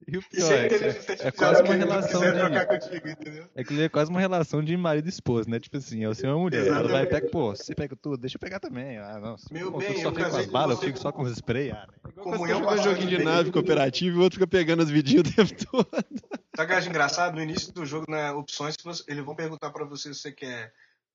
E 0.06 0.18
o 0.18 0.22
pior 0.22 0.52
é 0.52 0.66
é, 0.66 1.28
é 1.28 1.30
quase 1.30 1.62
que 1.62 1.68
uma 1.70 1.74
relação 1.76 2.20
de- 2.20 2.32
trocar 2.38 2.66
contigo, 2.66 3.08
entendeu? 3.08 3.46
é 3.54 3.64
que 3.64 3.80
é 3.80 3.88
quase 3.88 4.10
uma 4.10 4.20
relação 4.20 4.62
de 4.62 4.76
marido 4.76 5.06
e 5.06 5.08
esposa, 5.08 5.48
né? 5.48 5.58
Tipo 5.58 5.78
assim, 5.78 6.04
é 6.04 6.08
o 6.08 6.14
senhor 6.14 6.34
e 6.34 6.36
a 6.36 6.38
mulher. 6.38 6.66
Ela 6.66 6.72
vai 6.74 6.82
Exatamente. 6.84 7.08
pegar, 7.10 7.30
pô, 7.30 7.56
você 7.56 7.74
pega 7.74 7.96
tudo, 7.96 8.18
deixa 8.18 8.36
eu 8.36 8.40
pegar 8.40 8.60
também. 8.60 8.98
Ah, 8.98 9.18
não. 9.18 9.36
Meu 9.50 9.72
pô, 9.72 9.78
bem, 9.78 9.98
eu 10.02 10.10
fica 10.12 10.28
com 10.30 10.36
as 10.36 10.46
balas, 10.46 10.76
eu 10.76 10.82
fico 10.84 10.98
só 10.98 11.10
com 11.10 11.22
os 11.22 11.32
spray. 11.32 11.70
Ah, 11.70 11.86
né? 11.88 12.12
Jogar 12.16 12.60
passada 12.66 12.82
joguinho 12.82 13.08
de 13.18 13.24
nave 13.24 13.50
cooperativo 13.50 14.16
e 14.16 14.20
o 14.20 14.22
outro 14.22 14.38
fica 14.38 14.46
pegando 14.46 14.82
as 14.82 14.90
vidinhas 14.90 15.26
o 15.26 15.34
tempo 15.34 15.54
todo. 15.70 15.88
Sabe 15.90 16.64
o 16.64 16.66
que 16.66 16.72
eu 16.72 16.76
acho 16.76 16.88
engraçado? 16.90 17.34
No 17.36 17.42
início 17.42 17.72
do 17.72 17.86
jogo, 17.86 18.04
na 18.06 18.34
opções, 18.34 18.76
você- 18.84 19.04
eles 19.08 19.24
vão 19.24 19.34
perguntar 19.34 19.70
pra 19.70 19.86
você 19.86 20.12
se 20.12 20.20
você 20.20 20.32
quer 20.32 20.70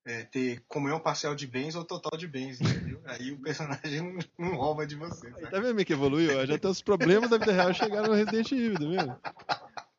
é, 0.10 0.23
ter 0.23 0.60
comunhão 0.68 0.99
parcial 0.99 1.36
de 1.36 1.45
bens 1.45 1.76
ou 1.76 1.86
total 1.86 2.18
de 2.18 2.27
bens, 2.27 2.60
entendeu? 2.60 2.99
Aí 3.06 3.31
o 3.31 3.40
personagem 3.40 4.02
não, 4.02 4.19
não 4.49 4.56
rouba 4.57 4.86
de 4.88 4.95
você. 4.95 5.30
sabe? 5.30 5.49
Tá 5.52 5.60
vendo 5.60 5.80
é 5.80 5.86
que 5.86 5.94
evoluiu? 5.94 6.45
Já 6.48 6.57
tem 6.57 6.72
os 6.72 6.81
problemas 6.81 7.30
da 7.30 7.38
vida 7.38 7.52
real 7.53 7.72
chegaram 7.73 8.07
no 8.07 8.15
Resident 8.15 8.52
Evil, 8.52 8.73
tá 8.73 8.86
vendo? 8.88 9.22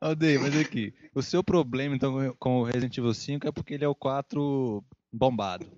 Aldei, 0.00 0.36
mas 0.38 0.56
aqui, 0.56 0.92
o 1.14 1.22
seu 1.22 1.44
problema 1.44 1.94
então 1.94 2.34
com 2.40 2.60
o 2.60 2.64
Resident 2.64 2.96
Evil 2.98 3.14
5 3.14 3.46
é 3.46 3.52
porque 3.52 3.74
ele 3.74 3.84
é 3.84 3.88
o 3.88 3.94
4 3.94 4.82
bombado, 5.12 5.70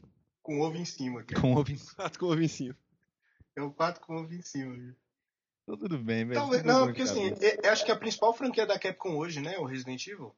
Com 0.42 0.60
ovo 0.60 0.76
em 0.76 0.84
cima, 0.84 1.22
cara. 1.24 1.40
com 1.40 1.54
ovo 1.54 1.70
em 1.70 1.76
Quatro 1.76 2.18
com 2.18 2.26
ovo 2.26 2.40
em 2.42 2.48
cima. 2.48 2.76
É 3.54 3.60
o 3.62 3.70
4 3.70 4.00
com 4.06 4.16
ovo 4.16 4.32
em 4.32 4.40
cima. 4.40 4.72
viu? 4.74 4.94
Então, 5.64 5.76
tudo 5.76 5.98
bem, 5.98 6.24
velho. 6.24 6.40
Talvez, 6.40 6.64
não, 6.64 6.86
porque 6.86 7.02
assim, 7.02 7.28
eu- 7.40 7.60
eu 7.64 7.70
acho 7.70 7.84
que 7.84 7.92
a 7.92 7.96
principal 7.96 8.32
franquia 8.32 8.64
da 8.66 8.78
Capcom 8.78 9.16
hoje, 9.16 9.40
né, 9.40 9.58
o 9.58 9.64
Resident 9.64 10.06
Evil. 10.06 10.34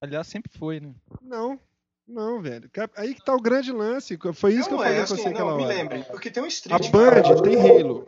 Aliás, 0.00 0.26
sempre 0.26 0.52
foi, 0.56 0.80
né? 0.80 0.94
Não, 1.20 1.58
não, 2.06 2.40
velho. 2.40 2.70
Aí 2.96 3.14
que 3.14 3.24
tá 3.24 3.34
o 3.34 3.40
grande 3.40 3.72
lance. 3.72 4.18
Foi 4.34 4.52
isso 4.54 4.68
que 4.68 4.74
eu 4.74 4.78
não 4.78 4.84
falei 4.84 4.98
é, 4.98 5.06
com 5.06 5.14
assim, 5.14 5.22
você 5.22 5.28
aquela 5.28 5.50
não, 5.50 5.56
me 5.56 5.64
hora. 5.64 5.74
lembre. 5.74 6.04
Porque 6.04 6.30
tem 6.30 6.42
um 6.42 6.46
A 6.46 6.48
Street. 6.48 6.90
Band 6.90 7.22
tem 7.42 7.80
Halo. 7.80 8.06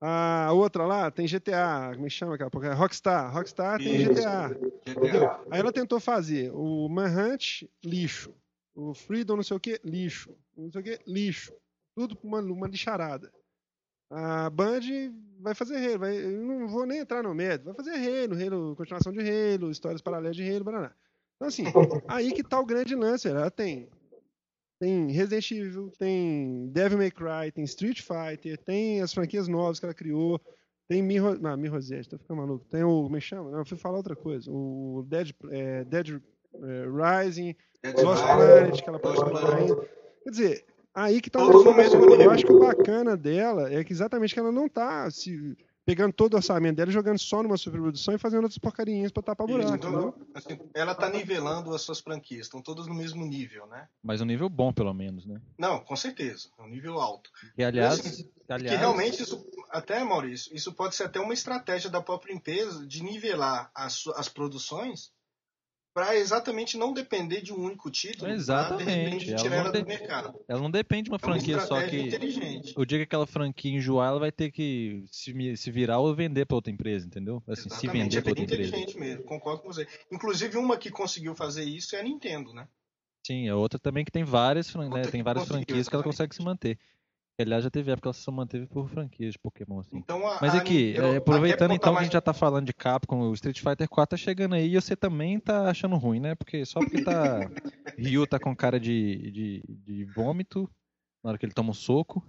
A 0.00 0.50
outra 0.52 0.86
lá 0.86 1.10
tem 1.10 1.26
GTA. 1.26 1.90
Como 1.92 2.06
é 2.06 2.08
que 2.08 2.14
chama 2.14 2.34
aquela 2.34 2.50
porra? 2.50 2.74
Rockstar. 2.74 3.32
Rockstar 3.32 3.78
tem 3.78 3.96
Isso. 3.96 4.14
GTA. 4.14 4.48
GTA. 4.84 5.40
Aí 5.50 5.60
ela 5.60 5.72
tentou 5.72 6.00
fazer 6.00 6.50
o 6.52 6.88
Manhunt, 6.88 7.64
lixo. 7.84 8.34
O 8.74 8.94
Freedom, 8.94 9.36
não 9.36 9.42
sei 9.42 9.56
o 9.56 9.60
que, 9.60 9.80
lixo. 9.84 10.34
Não 10.56 10.70
sei 10.70 10.80
o 10.80 10.84
que, 10.84 10.98
lixo. 11.06 11.52
Tudo 11.94 12.18
uma, 12.22 12.40
uma 12.40 12.66
lixarada. 12.66 13.30
A 14.10 14.48
Band 14.50 14.80
vai 15.38 15.54
fazer 15.54 15.76
Halo. 15.76 15.98
Vai, 15.98 16.16
eu 16.16 16.30
não 16.30 16.66
vou 16.66 16.86
nem 16.86 16.98
entrar 17.00 17.22
no 17.22 17.34
mérito. 17.34 17.66
Vai 17.66 17.74
fazer 17.74 17.92
Halo, 17.92 18.34
Halo, 18.34 18.76
continuação 18.76 19.12
de 19.12 19.20
Halo, 19.20 19.70
histórias 19.70 20.00
paralelas 20.00 20.34
de 20.34 20.50
Halo, 20.50 20.64
Paraná. 20.64 20.92
Então, 21.40 21.48
assim, 21.48 21.64
aí 22.06 22.32
que 22.32 22.42
tá 22.42 22.60
o 22.60 22.66
grande 22.66 22.94
lance. 22.94 23.26
Ela 23.26 23.50
tem, 23.50 23.88
tem 24.78 25.10
Resident 25.10 25.50
Evil, 25.50 25.90
tem 25.98 26.68
Devil 26.68 26.98
May 26.98 27.10
Cry, 27.10 27.50
tem 27.54 27.64
Street 27.64 28.02
Fighter, 28.02 28.58
tem 28.58 29.00
as 29.00 29.14
franquias 29.14 29.48
novas 29.48 29.80
que 29.80 29.86
ela 29.86 29.94
criou. 29.94 30.38
Tem 30.86 31.02
Mirror, 31.02 31.40
não, 31.40 31.56
Mirror's 31.56 31.88
tô 32.08 32.18
ficando 32.18 32.38
maluco. 32.38 32.66
Tem 32.68 32.82
o, 32.82 33.04
como 33.04 33.16
é 33.16 33.20
que 33.20 33.26
chama? 33.26 33.50
Não, 33.50 33.60
eu 33.60 33.64
fui 33.64 33.78
falar 33.78 33.96
outra 33.96 34.16
coisa. 34.16 34.50
O 34.50 35.06
Dead, 35.08 35.32
é, 35.50 35.84
Dead 35.84 36.08
é, 36.10 37.22
Rising, 37.22 37.54
Lost 38.02 38.22
Planet, 38.22 38.82
que 38.82 38.88
ela 38.88 38.98
pode 38.98 39.16
colocar 39.16 39.56
ainda. 39.56 39.88
Quer 40.24 40.30
dizer, 40.30 40.64
aí 40.92 41.20
que 41.20 41.30
tá 41.30 41.42
o 41.42 41.46
negócio. 41.46 42.20
Eu 42.20 42.30
acho 42.30 42.44
que 42.44 42.52
o 42.52 42.58
bacana 42.58 43.16
dela 43.16 43.72
é 43.72 43.82
que 43.84 43.92
exatamente 43.92 44.34
que 44.34 44.40
ela 44.40 44.52
não 44.52 44.68
tá 44.68 45.08
se 45.10 45.56
pegando 45.84 46.12
todo 46.12 46.34
o 46.34 46.36
orçamento 46.36 46.76
dela 46.76 46.90
e 46.90 46.94
jogando 46.94 47.18
só 47.18 47.42
numa 47.42 47.56
superprodução 47.56 48.14
e 48.14 48.18
fazendo 48.18 48.42
outras 48.42 48.58
porcarinhas 48.58 49.10
pra 49.10 49.22
tapar 49.22 49.46
buraco, 49.46 49.74
então, 49.74 50.14
assim, 50.34 50.58
ela 50.74 50.94
tá 50.94 51.08
nivelando 51.08 51.74
as 51.74 51.82
suas 51.82 52.00
franquias, 52.00 52.46
estão 52.46 52.62
todas 52.62 52.86
no 52.86 52.94
mesmo 52.94 53.24
nível, 53.24 53.66
né? 53.66 53.88
Mas 54.02 54.20
um 54.20 54.24
nível 54.24 54.48
bom, 54.48 54.72
pelo 54.72 54.92
menos, 54.92 55.26
né? 55.26 55.40
Não, 55.58 55.80
com 55.80 55.96
certeza, 55.96 56.48
é 56.58 56.62
um 56.62 56.68
nível 56.68 57.00
alto. 57.00 57.30
E 57.56 57.64
aliás, 57.64 58.00
Assim, 58.00 58.30
aliás 58.48 58.72
Que 58.72 58.78
realmente 58.78 59.22
isso, 59.22 59.44
até 59.70 60.02
Maurício, 60.04 60.54
isso 60.54 60.72
pode 60.72 60.94
ser 60.94 61.04
até 61.04 61.20
uma 61.20 61.34
estratégia 61.34 61.90
da 61.90 62.00
própria 62.00 62.32
empresa 62.32 62.86
de 62.86 63.02
nivelar 63.02 63.70
as, 63.74 64.06
as 64.16 64.28
produções 64.28 65.12
para 65.92 66.16
exatamente 66.16 66.76
não 66.76 66.92
depender 66.92 67.40
de 67.40 67.52
um 67.52 67.58
único 67.64 67.90
título. 67.90 68.26
pra, 68.26 68.34
Exatamente, 68.34 68.84
de 68.90 68.94
repente, 69.02 69.30
ela 69.32 69.42
tirar 69.42 69.50
não 69.56 69.60
ela 69.64 69.72
de- 69.72 69.80
do 69.82 69.86
mercado. 69.86 70.38
ela 70.48 70.60
não 70.60 70.70
depende 70.70 71.04
de 71.04 71.10
uma 71.10 71.18
É 71.20 71.26
uma 71.26 71.34
franquia 71.34 71.58
só 71.58 71.80
estratégia 71.80 71.98
que 72.00 72.16
inteligente. 72.16 72.74
o 72.76 72.84
dia 72.84 72.98
que 72.98 73.04
aquela 73.04 73.26
franquia 73.26 73.72
enjoar, 73.72 74.08
ela 74.10 74.20
vai 74.20 74.32
ter 74.32 74.50
que 74.50 75.04
se, 75.10 75.56
se 75.56 75.70
virar 75.70 75.98
ou 75.98 76.14
vender 76.14 76.46
pra 76.46 76.56
outra 76.56 76.72
empresa, 76.72 77.06
entendeu? 77.06 77.42
Assim, 77.48 77.62
se 77.62 77.68
Exatamente, 77.68 78.04
vender 78.04 78.18
é 78.18 78.20
pra 78.20 78.32
bem 78.32 78.42
outra 78.42 78.54
empresa. 78.54 78.68
inteligente 78.76 78.98
mesmo, 78.98 79.24
concordo 79.24 79.62
com 79.62 79.68
você. 79.72 79.86
Inclusive, 80.12 80.56
uma 80.56 80.76
que 80.78 80.90
conseguiu 80.90 81.34
fazer 81.34 81.64
isso 81.64 81.96
é 81.96 82.00
a 82.00 82.02
Nintendo, 82.02 82.52
né? 82.54 82.68
Sim, 83.26 83.48
a 83.48 83.56
outra 83.56 83.78
também 83.78 84.04
que 84.04 84.10
tem 84.10 84.24
várias, 84.24 84.74
né, 84.74 85.06
tem 85.10 85.22
várias 85.22 85.46
franquias 85.46 85.88
que 85.88 85.94
ela 85.94 86.02
exatamente. 86.02 86.04
consegue 86.04 86.34
se 86.34 86.42
manter. 86.42 86.78
Aliás, 87.40 87.64
já 87.64 87.70
teve 87.70 87.90
época 87.90 88.02
que 88.02 88.08
ela 88.08 88.12
só 88.12 88.30
manteve 88.30 88.66
por 88.66 88.88
franquias 88.88 89.32
de 89.32 89.38
Pokémon, 89.38 89.80
assim. 89.80 89.98
Então, 89.98 90.26
a, 90.26 90.38
Mas 90.40 90.54
aqui, 90.54 90.94
é, 90.96 91.16
aproveitando 91.16 91.72
então 91.72 91.92
tá 91.92 91.96
que 91.96 91.98
a 91.98 92.02
gente 92.04 92.12
já 92.12 92.20
tá 92.20 92.32
falando 92.32 92.66
de 92.66 92.72
Capcom, 92.72 93.20
o 93.20 93.34
Street 93.34 93.60
Fighter 93.60 93.88
4 93.88 94.16
tá 94.18 94.22
chegando 94.22 94.54
aí 94.54 94.74
e 94.74 94.80
você 94.80 94.94
também 94.96 95.38
tá 95.38 95.68
achando 95.70 95.96
ruim, 95.96 96.20
né? 96.20 96.34
Porque 96.34 96.64
só 96.64 96.80
porque 96.80 97.02
tá. 97.02 97.40
Ryu 97.98 98.26
tá 98.26 98.38
com 98.38 98.54
cara 98.56 98.80
de, 98.80 99.30
de, 99.30 99.62
de 99.68 100.04
vômito 100.04 100.70
na 101.22 101.30
hora 101.30 101.38
que 101.38 101.44
ele 101.44 101.52
toma 101.52 101.70
um 101.70 101.74
soco. 101.74 102.24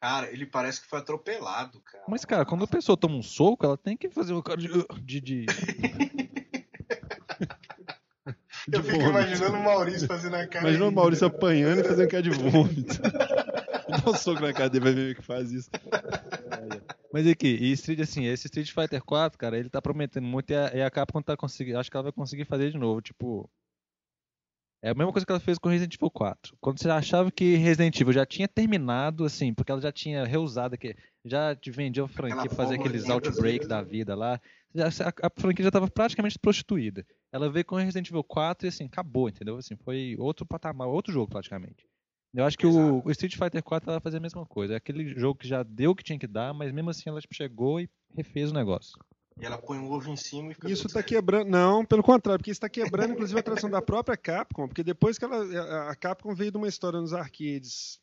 Cara, 0.00 0.30
ele 0.30 0.44
parece 0.44 0.82
que 0.82 0.86
foi 0.86 0.98
atropelado, 0.98 1.80
cara. 1.80 2.04
Mas, 2.06 2.26
cara, 2.26 2.44
quando 2.44 2.64
a 2.64 2.68
pessoa 2.68 2.94
toma 2.94 3.16
um 3.16 3.22
soco, 3.22 3.64
ela 3.64 3.78
tem 3.78 3.96
que 3.96 4.10
fazer 4.10 4.34
um 4.34 4.42
cara 4.42 4.58
de. 4.58 4.68
de, 5.02 5.20
de- 5.20 5.46
Eu 8.72 8.80
de 8.80 8.90
fico 8.90 8.98
vômito. 8.98 9.10
imaginando 9.10 9.56
o 9.56 9.62
Maurício 9.62 10.06
fazendo 10.06 10.36
a 10.36 10.46
cara. 10.46 10.66
Imagina 10.66 10.88
o 10.88 10.92
Maurício 10.92 11.28
né? 11.28 11.34
apanhando 11.34 11.80
e 11.80 11.84
fazendo 11.84 12.08
cara 12.08 12.22
de 12.22 12.30
vômito. 12.30 13.00
Dá 13.88 14.10
um 14.10 14.14
soco 14.14 14.40
na 14.40 14.52
cadeira, 14.52 14.84
vai 14.84 14.94
ver 14.94 15.14
que 15.14 15.22
faz 15.22 15.52
isso. 15.52 15.70
Mas 17.12 17.26
aqui, 17.26 17.46
e 17.46 17.72
Street, 17.72 18.00
assim, 18.00 18.24
esse 18.24 18.46
Street 18.46 18.72
Fighter 18.72 19.02
4, 19.04 19.38
cara, 19.38 19.58
ele 19.58 19.68
tá 19.68 19.80
prometendo 19.80 20.26
muito 20.26 20.50
e 20.50 20.56
a, 20.56 20.72
e 20.74 20.82
a 20.82 20.90
Capcom 20.90 21.22
tá 21.22 21.36
conseguindo. 21.36 21.78
Acho 21.78 21.90
que 21.90 21.96
ela 21.96 22.04
vai 22.04 22.12
conseguir 22.12 22.44
fazer 22.44 22.70
de 22.70 22.78
novo. 22.78 23.00
Tipo. 23.00 23.48
É 24.82 24.90
a 24.90 24.94
mesma 24.94 25.12
coisa 25.12 25.24
que 25.24 25.32
ela 25.32 25.40
fez 25.40 25.58
com 25.58 25.70
Resident 25.70 25.94
Evil 25.94 26.10
4. 26.10 26.56
Quando 26.60 26.78
você 26.78 26.90
achava 26.90 27.30
que 27.30 27.56
Resident 27.56 27.98
Evil 27.98 28.12
já 28.12 28.26
tinha 28.26 28.46
terminado, 28.46 29.24
assim, 29.24 29.54
porque 29.54 29.72
ela 29.72 29.80
já 29.80 29.90
tinha 29.90 30.26
reusado, 30.26 30.76
que 30.76 30.94
já 31.24 31.56
te 31.56 31.70
vendia 31.70 32.04
a 32.04 32.08
franquia 32.08 32.50
pra 32.50 32.56
fazer 32.56 32.74
aqueles 32.74 33.08
outbreak 33.08 33.66
brasileira. 33.66 33.68
da 33.68 33.82
vida 33.82 34.14
lá. 34.14 34.38
A, 34.82 35.26
a 35.26 35.30
franquia 35.40 35.64
já 35.64 35.70
tava 35.70 35.88
praticamente 35.88 36.38
prostituída. 36.38 37.06
Ela 37.32 37.50
veio 37.50 37.64
com 37.64 37.76
Resident 37.76 38.08
Evil 38.08 38.24
4 38.24 38.66
e 38.66 38.68
assim, 38.68 38.84
acabou, 38.84 39.28
entendeu? 39.28 39.56
Assim, 39.56 39.76
foi 39.76 40.16
outro 40.18 40.46
patamar, 40.46 40.88
outro 40.88 41.12
jogo 41.12 41.28
praticamente. 41.28 41.86
Eu 42.32 42.44
acho 42.44 42.58
que 42.58 42.66
o, 42.66 43.00
o 43.04 43.10
Street 43.12 43.36
Fighter 43.36 43.62
4 43.62 43.88
ela 43.88 43.98
vai 43.98 44.02
fazer 44.02 44.16
a 44.16 44.20
mesma 44.20 44.44
coisa. 44.44 44.74
É 44.74 44.76
aquele 44.76 45.16
jogo 45.18 45.38
que 45.38 45.46
já 45.46 45.62
deu 45.62 45.92
o 45.92 45.94
que 45.94 46.02
tinha 46.02 46.18
que 46.18 46.26
dar, 46.26 46.52
mas 46.52 46.72
mesmo 46.72 46.90
assim 46.90 47.08
ela 47.08 47.20
tipo, 47.20 47.34
chegou 47.34 47.80
e 47.80 47.88
refez 48.16 48.50
o 48.50 48.54
negócio. 48.54 48.98
E 49.40 49.44
ela 49.44 49.58
põe 49.58 49.78
um 49.78 49.90
ovo 49.90 50.10
em 50.10 50.16
cima 50.16 50.50
e 50.50 50.54
fica 50.54 50.68
Isso 50.70 50.84
tá 50.84 50.94
certo. 50.94 51.06
quebrando. 51.08 51.48
Não, 51.48 51.84
pelo 51.84 52.02
contrário, 52.02 52.38
porque 52.40 52.50
isso 52.52 52.60
tá 52.60 52.68
quebrando, 52.68 53.12
inclusive, 53.12 53.38
a 53.38 53.42
tradição 53.42 53.68
da 53.70 53.82
própria 53.82 54.16
Capcom, 54.16 54.66
porque 54.68 54.82
depois 54.84 55.18
que 55.18 55.24
ela. 55.24 55.90
a- 55.90 55.96
Capcom 55.96 56.34
veio 56.34 56.50
de 56.52 56.56
uma 56.56 56.68
história 56.68 57.00
nos 57.00 57.12
arcades 57.12 57.98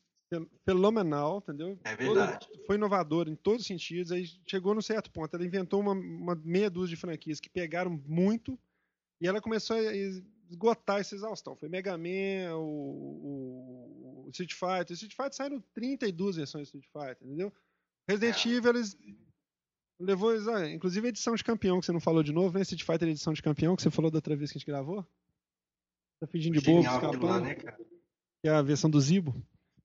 fenomenal, 0.65 1.39
entendeu? 1.39 1.77
É 1.83 1.95
verdade. 1.95 2.47
foi 2.65 2.75
inovadora 2.75 3.29
em 3.29 3.35
todos 3.35 3.61
os 3.61 3.67
sentidos, 3.67 4.11
aí 4.11 4.25
chegou 4.47 4.73
num 4.73 4.81
certo 4.81 5.11
ponto. 5.11 5.35
Ela 5.35 5.45
inventou 5.45 5.79
uma, 5.79 5.91
uma 5.93 6.35
meia 6.35 6.69
dúzia 6.69 6.95
de 6.95 7.01
franquias 7.01 7.39
que 7.39 7.49
pegaram 7.49 8.01
muito 8.07 8.57
e 9.21 9.27
ela 9.27 9.41
começou 9.41 9.75
a 9.75 9.81
esgotar 10.49 10.99
essa 10.99 11.15
exaustão. 11.15 11.55
Foi 11.55 11.67
Mega 11.69 11.97
Man, 11.97 12.55
o, 12.55 12.61
o- 12.63 14.23
o 14.25 14.29
Street 14.31 14.53
Fighter. 14.53 14.91
O 14.91 14.93
Street 14.93 15.13
Fighter 15.15 15.33
saíram 15.33 15.63
32 15.73 16.35
versões 16.37 16.69
de 16.71 16.77
Street 16.77 16.85
Fighter, 16.91 17.27
entendeu? 17.27 17.51
Resident 18.09 18.45
É. 18.45 18.49
Evil, 18.49 18.69
eles 18.71 18.97
Levou, 20.03 20.33
inclusive 20.67 21.05
a 21.05 21.09
edição 21.09 21.35
de 21.35 21.43
campeão 21.43 21.79
que 21.79 21.85
você 21.85 21.91
não 21.91 21.99
falou 21.99 22.23
de 22.23 22.31
novo, 22.31 22.55
né? 22.55 22.63
Street 22.63 22.83
Fighter 22.83 23.07
edição 23.07 23.33
de 23.33 23.41
campeão 23.43 23.75
que 23.75 23.83
você 23.83 23.91
falou 23.91 24.09
da 24.09 24.17
outra 24.17 24.35
vez 24.35 24.51
que 24.51 24.57
a 24.57 24.59
gente 24.59 24.65
gravou. 24.67 25.05
Tá 26.19 26.25
fingindo 26.25 26.59
de 26.59 26.65
bobo, 26.65 26.79
escapando. 26.81 27.25
Lá, 27.27 27.39
né, 27.39 27.53
que 27.53 27.67
é 28.45 28.49
a 28.49 28.63
versão 28.63 28.89
do 28.89 28.99
Zibo. 28.99 29.35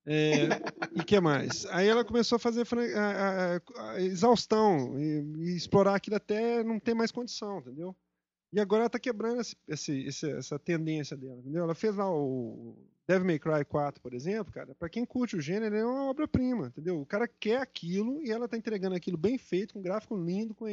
É, 0.08 0.46
e 0.94 1.02
que 1.02 1.18
mais? 1.20 1.66
Aí 1.66 1.88
ela 1.88 2.04
começou 2.04 2.36
a 2.36 2.38
fazer 2.38 2.64
a, 2.94 3.56
a, 3.56 3.90
a 3.90 4.00
exaustão 4.00 4.96
e, 4.96 5.20
e, 5.38 5.56
explorar 5.56 5.96
aquilo 5.96 6.14
até 6.14 6.62
não 6.62 6.78
ter 6.78 6.94
mais 6.94 7.10
condição, 7.10 7.58
entendeu? 7.58 7.94
E 8.52 8.60
agora 8.60 8.82
ela 8.82 8.90
tá 8.90 9.00
quebrando 9.00 9.40
esse, 9.40 10.06
esse, 10.06 10.30
essa 10.30 10.58
tendência 10.60 11.16
dela, 11.16 11.40
entendeu? 11.40 11.64
Ela 11.64 11.74
fez 11.74 11.96
lá 11.96 12.08
o 12.08 12.78
Devil 13.08 13.26
May 13.26 13.38
Cry 13.40 13.64
4, 13.64 14.00
por 14.00 14.14
exemplo, 14.14 14.52
cara, 14.52 14.76
para 14.76 14.88
quem 14.88 15.04
curte 15.04 15.36
o 15.36 15.40
gênero, 15.40 15.74
é 15.74 15.84
uma 15.84 16.08
obra-prima, 16.08 16.68
entendeu? 16.68 17.00
O 17.00 17.06
cara 17.06 17.26
quer 17.26 17.60
aquilo 17.60 18.22
e 18.22 18.30
ela 18.30 18.48
tá 18.48 18.56
entregando 18.56 18.94
aquilo 18.94 19.18
bem 19.18 19.36
feito, 19.36 19.74
com 19.74 19.82
gráfico 19.82 20.16
lindo, 20.16 20.54
com, 20.54 20.66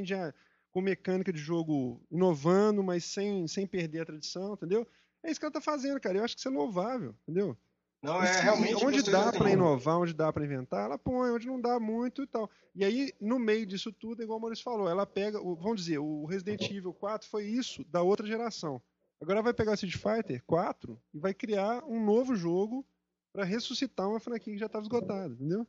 com 0.71 0.81
mecânica 0.81 1.33
de 1.33 1.39
jogo 1.39 1.99
inovando, 2.11 2.83
mas 2.83 3.03
sem, 3.03 3.47
sem 3.47 3.65
perder 3.65 4.01
a 4.01 4.05
tradição, 4.05 4.53
entendeu? 4.53 4.87
É 5.23 5.31
isso 5.31 5.39
que 5.39 5.45
ela 5.45 5.53
tá 5.53 5.61
fazendo, 5.61 5.99
cara. 5.99 6.19
Eu 6.19 6.23
acho 6.23 6.35
que 6.35 6.39
isso 6.39 6.49
é 6.49 6.51
louvável, 6.51 7.15
entendeu? 7.23 7.57
Não, 8.03 8.21
é 8.21 8.41
realmente. 8.41 8.85
Onde 8.85 9.01
dá 9.01 9.31
para 9.31 9.49
inovar, 9.49 9.97
onde 9.97 10.13
dá 10.13 10.31
para 10.31 10.43
inventar, 10.43 10.85
ela 10.85 10.99
põe, 10.99 11.31
onde 11.31 11.47
não 11.47 11.59
dá 11.59 11.79
muito 11.79 12.23
e 12.23 12.27
tal. 12.27 12.51
E 12.75 12.83
aí, 12.83 13.13
no 13.19 13.39
meio 13.39 13.65
disso 13.65 13.93
tudo, 13.93 14.21
igual 14.21 14.37
o 14.37 14.41
Maurício 14.41 14.63
falou, 14.63 14.89
ela 14.89 15.05
pega, 15.05 15.39
vamos 15.39 15.85
dizer, 15.85 15.99
o 15.99 16.25
Resident 16.25 16.69
Evil 16.69 16.93
4 16.93 17.29
foi 17.29 17.45
isso 17.45 17.81
da 17.85 18.01
outra 18.01 18.27
geração. 18.27 18.81
Agora 19.21 19.41
vai 19.41 19.53
pegar 19.53 19.71
o 19.71 19.75
Street 19.75 19.95
Fighter 19.95 20.43
4 20.45 21.01
e 21.13 21.19
vai 21.19 21.33
criar 21.33 21.81
um 21.85 22.03
novo 22.03 22.35
jogo 22.35 22.85
para 23.31 23.45
ressuscitar 23.45 24.09
uma 24.09 24.19
franquia 24.19 24.53
que 24.53 24.59
já 24.59 24.65
estava 24.65 24.83
esgotada, 24.83 25.33
entendeu? 25.33 25.65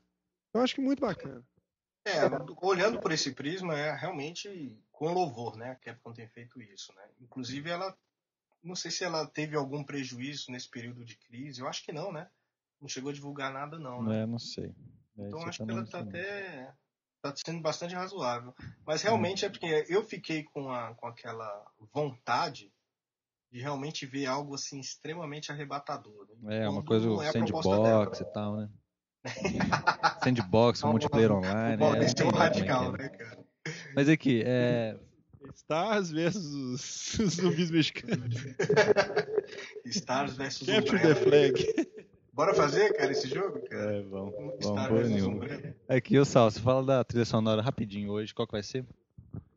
Eu 0.52 0.60
acho 0.60 0.74
que 0.74 0.80
muito 0.80 1.00
bacana. 1.00 1.46
É, 2.04 2.20
olhando 2.60 3.00
por 3.00 3.12
esse 3.12 3.32
prisma, 3.32 3.78
é 3.78 3.94
realmente 3.94 4.76
com 4.90 5.12
louvor, 5.12 5.56
né? 5.56 5.70
A 5.70 5.76
Capcom 5.76 6.12
tem 6.12 6.28
feito 6.28 6.60
isso, 6.60 6.92
né? 6.94 7.02
Inclusive, 7.20 7.70
ela 7.70 7.96
não 8.64 8.74
sei 8.74 8.90
se 8.90 9.04
ela 9.04 9.26
teve 9.26 9.56
algum 9.56 9.84
prejuízo 9.84 10.50
nesse 10.50 10.68
período 10.68 11.04
de 11.04 11.16
crise. 11.16 11.60
Eu 11.60 11.68
acho 11.68 11.84
que 11.84 11.92
não, 11.92 12.10
né? 12.10 12.28
Não 12.80 12.88
chegou 12.88 13.10
a 13.10 13.14
divulgar 13.14 13.52
nada, 13.52 13.78
não. 13.78 14.02
Né? 14.02 14.22
É, 14.22 14.26
não 14.26 14.38
sei. 14.38 14.74
É, 15.18 15.26
então 15.26 15.42
acho 15.42 15.64
que 15.64 15.70
ela 15.70 15.82
está 15.82 16.00
até 16.00 16.74
tá 17.22 17.34
sendo 17.36 17.60
bastante 17.60 17.94
razoável. 17.94 18.54
Mas 18.86 19.02
realmente 19.02 19.44
é. 19.44 19.48
porque 19.48 19.86
eu 19.88 20.04
fiquei 20.04 20.44
com, 20.44 20.70
a, 20.70 20.94
com 20.94 21.06
aquela 21.06 21.64
vontade 21.92 22.72
de 23.50 23.60
realmente 23.60 24.04
ver 24.04 24.26
algo 24.26 24.54
assim 24.54 24.80
extremamente 24.80 25.52
arrebatador. 25.52 26.26
Né? 26.40 26.64
É, 26.64 26.68
uma 26.68 26.84
coisa 26.84 27.08
é 27.22 27.32
sandbox 27.32 28.20
e 28.20 28.24
tal, 28.32 28.56
né? 28.56 28.68
sandbox, 30.22 30.82
multiplayer 30.82 31.32
online. 31.32 31.82
O 31.82 31.94
é, 31.94 32.04
é, 32.04 32.36
radical, 32.36 32.92
né, 32.92 33.08
cara? 33.08 33.44
Mas 33.94 34.08
aqui, 34.08 34.42
é, 34.44 34.98
Stars 35.54 36.10
versus 36.10 37.14
os 37.18 37.34
zumbis 37.34 37.70
mexicanos. 37.70 38.34
Stars 39.86 40.36
versus 40.36 40.66
Capture 40.66 41.00
the 41.00 41.14
flag. 41.14 41.64
Bora 42.32 42.52
fazer, 42.54 42.92
cara, 42.94 43.12
esse 43.12 43.28
jogo? 43.28 43.60
Cara? 43.68 43.96
É, 43.96 44.02
vamos. 44.02 44.34
Vamos 44.60 44.88
por 44.88 45.04
nenhum. 45.04 45.40
Aqui, 45.88 46.18
ô 46.18 46.24
Sal, 46.24 46.50
você 46.50 46.60
fala 46.60 46.84
da 46.84 47.04
trilha 47.04 47.24
sonora 47.24 47.62
rapidinho 47.62 48.10
hoje, 48.10 48.34
qual 48.34 48.46
que 48.46 48.52
vai 48.52 48.62
ser? 48.62 48.84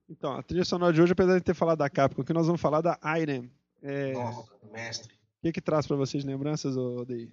Então, 0.07 0.33
a 0.33 0.43
trilha 0.43 0.63
sonora 0.63 0.93
de 0.93 1.01
hoje, 1.01 1.11
apesar 1.13 1.37
de 1.37 1.43
ter 1.43 1.55
falado 1.55 1.79
da 1.79 1.89
Capcom, 1.89 2.21
aqui 2.21 2.33
nós 2.33 2.45
vamos 2.45 2.61
falar 2.61 2.81
da 2.81 2.99
Iron. 3.19 3.49
É... 3.81 4.13
Nossa, 4.13 4.51
mestre. 4.71 5.13
O 5.13 5.41
que 5.41 5.53
que 5.53 5.61
traz 5.61 5.87
para 5.87 5.97
vocês 5.97 6.23
lembranças, 6.23 6.77
Odeir? 6.77 7.31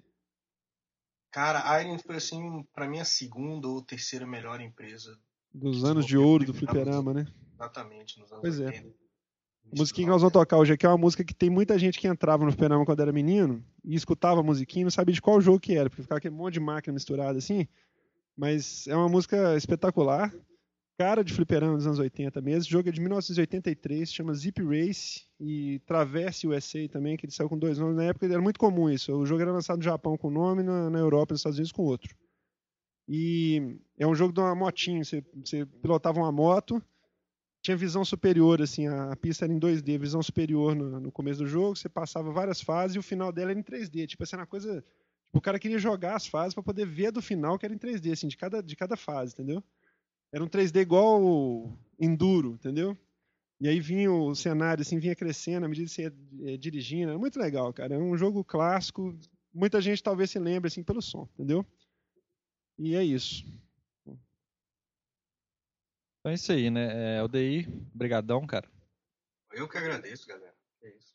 Cara, 1.31 1.69
a 1.69 1.81
Iron 1.81 1.99
foi 1.99 2.15
assim, 2.15 2.65
para 2.73 2.87
mim 2.87 2.99
a 2.99 3.05
segunda 3.05 3.67
ou 3.67 3.81
terceira 3.81 4.25
melhor 4.25 4.59
empresa 4.61 5.17
dos 5.55 5.85
anos 5.85 6.05
de 6.05 6.17
ouro 6.17 6.45
do 6.45 6.53
fliperama, 6.53 7.13
né? 7.13 7.25
Exatamente, 7.55 8.19
nos 8.19 8.31
anos 8.31 8.41
pois 8.41 8.59
80. 8.59 8.87
É. 8.87 9.05
A 9.71 9.79
musiquinha 9.79 10.05
que 10.05 10.11
nós 10.11 10.21
vamos 10.21 10.33
tocar 10.33 10.57
hoje 10.57 10.73
aqui 10.73 10.85
é 10.85 10.89
uma 10.89 10.97
música 10.97 11.23
que 11.23 11.33
tem 11.33 11.49
muita 11.49 11.77
gente 11.79 11.99
que 11.99 12.07
entrava 12.07 12.45
no 12.45 12.51
fliperama 12.51 12.85
quando 12.85 12.99
era 12.99 13.11
menino 13.11 13.63
e 13.83 13.95
escutava 13.95 14.41
a 14.41 14.43
musiquinha 14.43 14.81
e 14.81 14.83
não 14.85 14.91
sabia 14.91 15.13
de 15.13 15.21
qual 15.21 15.41
jogo 15.41 15.59
que 15.59 15.75
era, 15.75 15.89
porque 15.89 16.03
ficava 16.03 16.17
aquele 16.19 16.35
monte 16.35 16.55
de 16.55 16.59
máquina 16.59 16.93
misturada 16.93 17.37
assim. 17.37 17.67
Mas 18.37 18.85
é 18.87 18.95
uma 18.95 19.09
música 19.09 19.55
espetacular, 19.55 20.31
cara 20.97 21.23
de 21.23 21.33
fliperama 21.33 21.77
dos 21.77 21.87
anos 21.87 21.99
80 21.99 22.41
mesmo. 22.41 22.61
Esse 22.61 22.69
jogo 22.69 22.89
é 22.89 22.91
de 22.91 23.01
1983, 23.01 24.13
chama 24.13 24.33
Zip 24.33 24.61
Race 24.61 25.23
e 25.39 25.79
Traverse 25.85 26.47
USA 26.47 26.87
também, 26.87 27.17
que 27.17 27.25
ele 27.25 27.33
saiu 27.33 27.49
com 27.49 27.57
dois 27.57 27.79
nomes. 27.79 27.95
Na 27.95 28.03
época 28.03 28.25
era 28.25 28.41
muito 28.41 28.59
comum 28.59 28.89
isso. 28.89 29.13
O 29.13 29.25
jogo 29.25 29.41
era 29.41 29.51
lançado 29.51 29.77
no 29.77 29.83
Japão 29.83 30.17
com 30.17 30.27
um 30.27 30.31
nome, 30.31 30.63
na, 30.63 30.89
na 30.89 30.99
Europa 30.99 31.31
e 31.31 31.33
nos 31.33 31.39
Estados 31.39 31.57
Unidos 31.57 31.71
com 31.71 31.83
outro. 31.83 32.15
E 33.07 33.79
é 33.97 34.05
um 34.05 34.15
jogo 34.15 34.33
de 34.33 34.39
uma 34.39 34.55
motinha, 34.55 35.03
você, 35.03 35.23
você 35.33 35.65
pilotava 35.65 36.19
uma 36.19 36.31
moto 36.31 36.81
tinha 37.65 37.75
visão 37.75 38.05
superior, 38.05 38.61
assim, 38.61 38.85
a 38.87 39.15
pista 39.15 39.43
era 39.43 39.51
em 39.51 39.59
2D, 39.59 39.97
visão 39.97 40.21
superior 40.21 40.75
no, 40.75 40.99
no, 40.99 41.11
começo 41.11 41.39
do 41.39 41.47
jogo, 41.47 41.75
você 41.75 41.89
passava 41.89 42.31
várias 42.31 42.61
fases 42.61 42.95
e 42.95 42.99
o 42.99 43.03
final 43.03 43.31
dela 43.31 43.49
era 43.49 43.59
em 43.59 43.63
3D. 43.63 44.05
Tipo, 44.05 44.21
assim, 44.21 44.35
uma 44.35 44.45
coisa. 44.45 44.83
Tipo, 45.25 45.39
o 45.39 45.41
cara 45.41 45.57
queria 45.57 45.79
jogar 45.79 46.15
as 46.15 46.27
fases 46.27 46.53
para 46.53 46.61
poder 46.61 46.85
ver 46.85 47.11
do 47.11 47.23
final 47.23 47.57
que 47.57 47.65
era 47.65 47.73
em 47.73 47.77
3D, 47.79 48.11
assim, 48.11 48.27
de 48.27 48.37
cada, 48.37 48.61
de 48.61 48.75
cada 48.75 48.95
fase, 48.95 49.33
entendeu? 49.33 49.63
Era 50.31 50.43
um 50.43 50.47
3D 50.47 50.79
igual 50.79 51.75
Enduro, 51.99 52.51
entendeu? 52.51 52.95
E 53.59 53.67
aí 53.67 53.79
vinha 53.79 54.11
o 54.11 54.35
cenário, 54.35 54.83
assim, 54.83 54.99
vinha 54.99 55.15
crescendo 55.15 55.65
à 55.65 55.67
medida 55.67 55.87
que 55.87 55.91
você 55.91 56.03
ia 56.03 56.53
é, 56.53 56.57
dirigindo. 56.57 57.09
Era 57.09 57.17
muito 57.17 57.39
legal, 57.39 57.73
cara. 57.73 57.95
É 57.95 57.97
um 57.97 58.15
jogo 58.15 58.43
clássico. 58.43 59.17
Muita 59.51 59.81
gente 59.81 60.03
talvez 60.03 60.29
se 60.29 60.37
lembre, 60.37 60.67
assim, 60.67 60.83
pelo 60.83 61.01
som, 61.01 61.27
entendeu? 61.33 61.65
E 62.77 62.93
é 62.95 63.03
isso. 63.03 63.43
Então 66.25 66.31
é 66.31 66.33
isso 66.33 66.51
aí, 66.51 66.71
né? 66.71 67.17
É, 67.17 67.21
ODI, 67.21 67.67
brigadão, 67.93 68.47
cara. 68.47 68.67
Eu 69.53 69.69
que 69.69 69.77
agradeço, 69.77 70.27
galera. 70.27 70.55
É 70.81 70.89
isso. 70.89 71.13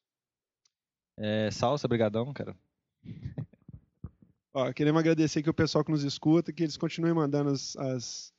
É, 1.16 1.50
Salsa, 1.50 1.88
brigadão, 1.88 2.32
cara. 2.32 2.56
Ó, 4.54 4.72
queremos 4.72 5.00
agradecer 5.00 5.40
aqui 5.40 5.50
o 5.50 5.54
pessoal 5.54 5.84
que 5.84 5.90
nos 5.90 6.04
escuta, 6.04 6.52
que 6.52 6.62
eles 6.62 6.76
continuem 6.76 7.12
mandando 7.12 7.50
as, 7.50 7.74
as, 7.74 8.32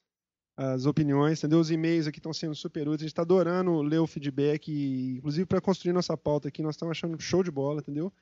as 0.55 0.85
opiniões, 0.85 1.39
entendeu? 1.39 1.59
Os 1.59 1.69
e-mails 1.69 2.07
aqui 2.07 2.19
estão 2.19 2.31
sendo 2.31 2.55
super 2.55 2.87
úteis. 2.87 3.01
A 3.01 3.03
gente 3.03 3.11
está 3.11 3.23
adorando 3.23 3.81
ler 3.81 3.99
o 3.99 4.07
feedback, 4.07 4.71
e, 4.71 5.17
inclusive 5.17 5.45
para 5.45 5.59
construir 5.59 5.91
nossa 5.91 6.15
pauta 6.15 6.47
aqui, 6.47 6.61
nós 6.61 6.75
estamos 6.75 6.91
achando 6.91 7.19
show 7.19 7.43
de 7.43 7.51
bola, 7.51 7.81
entendeu? 7.81 8.13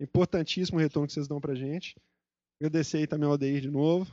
Importantíssimo 0.00 0.76
o 0.76 0.80
retorno 0.82 1.06
que 1.06 1.12
vocês 1.12 1.28
dão 1.28 1.40
pra 1.40 1.54
gente. 1.54 1.94
Agradecer 2.60 2.96
aí 2.96 3.06
também 3.06 3.28
ao 3.28 3.34
Odeir 3.34 3.60
de 3.60 3.70
novo. 3.70 4.12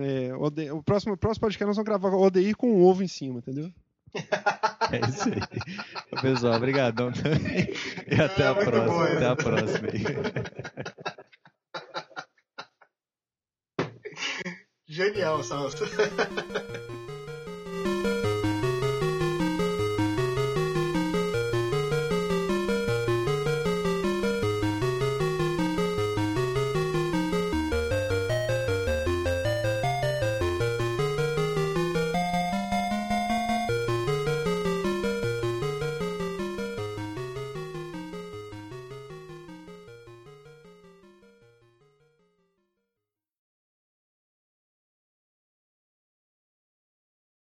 É, 0.00 0.34
o 0.72 0.82
próximo, 0.82 1.16
próximo 1.16 1.42
podcast 1.42 1.66
nós 1.66 1.76
vamos 1.76 1.86
gravar 1.86 2.10
o 2.10 2.20
ODI 2.20 2.54
com 2.54 2.70
um 2.70 2.84
ovo 2.84 3.02
em 3.02 3.08
cima, 3.08 3.38
entendeu? 3.38 3.70
É 4.90 5.00
isso 5.06 5.28
aí. 5.28 6.22
Pessoal, 6.22 6.56
obrigadão 6.56 7.12
também. 7.12 7.68
E 8.10 8.14
até 8.14 8.44
é, 8.44 8.46
a 8.46 8.54
próxima. 8.54 8.86
Bom, 8.86 9.02
até 9.02 9.26
a 9.26 9.36
próxima 9.36 9.88
aí. 9.88 10.02
Genial, 14.86 15.42
Salsa. 15.42 15.84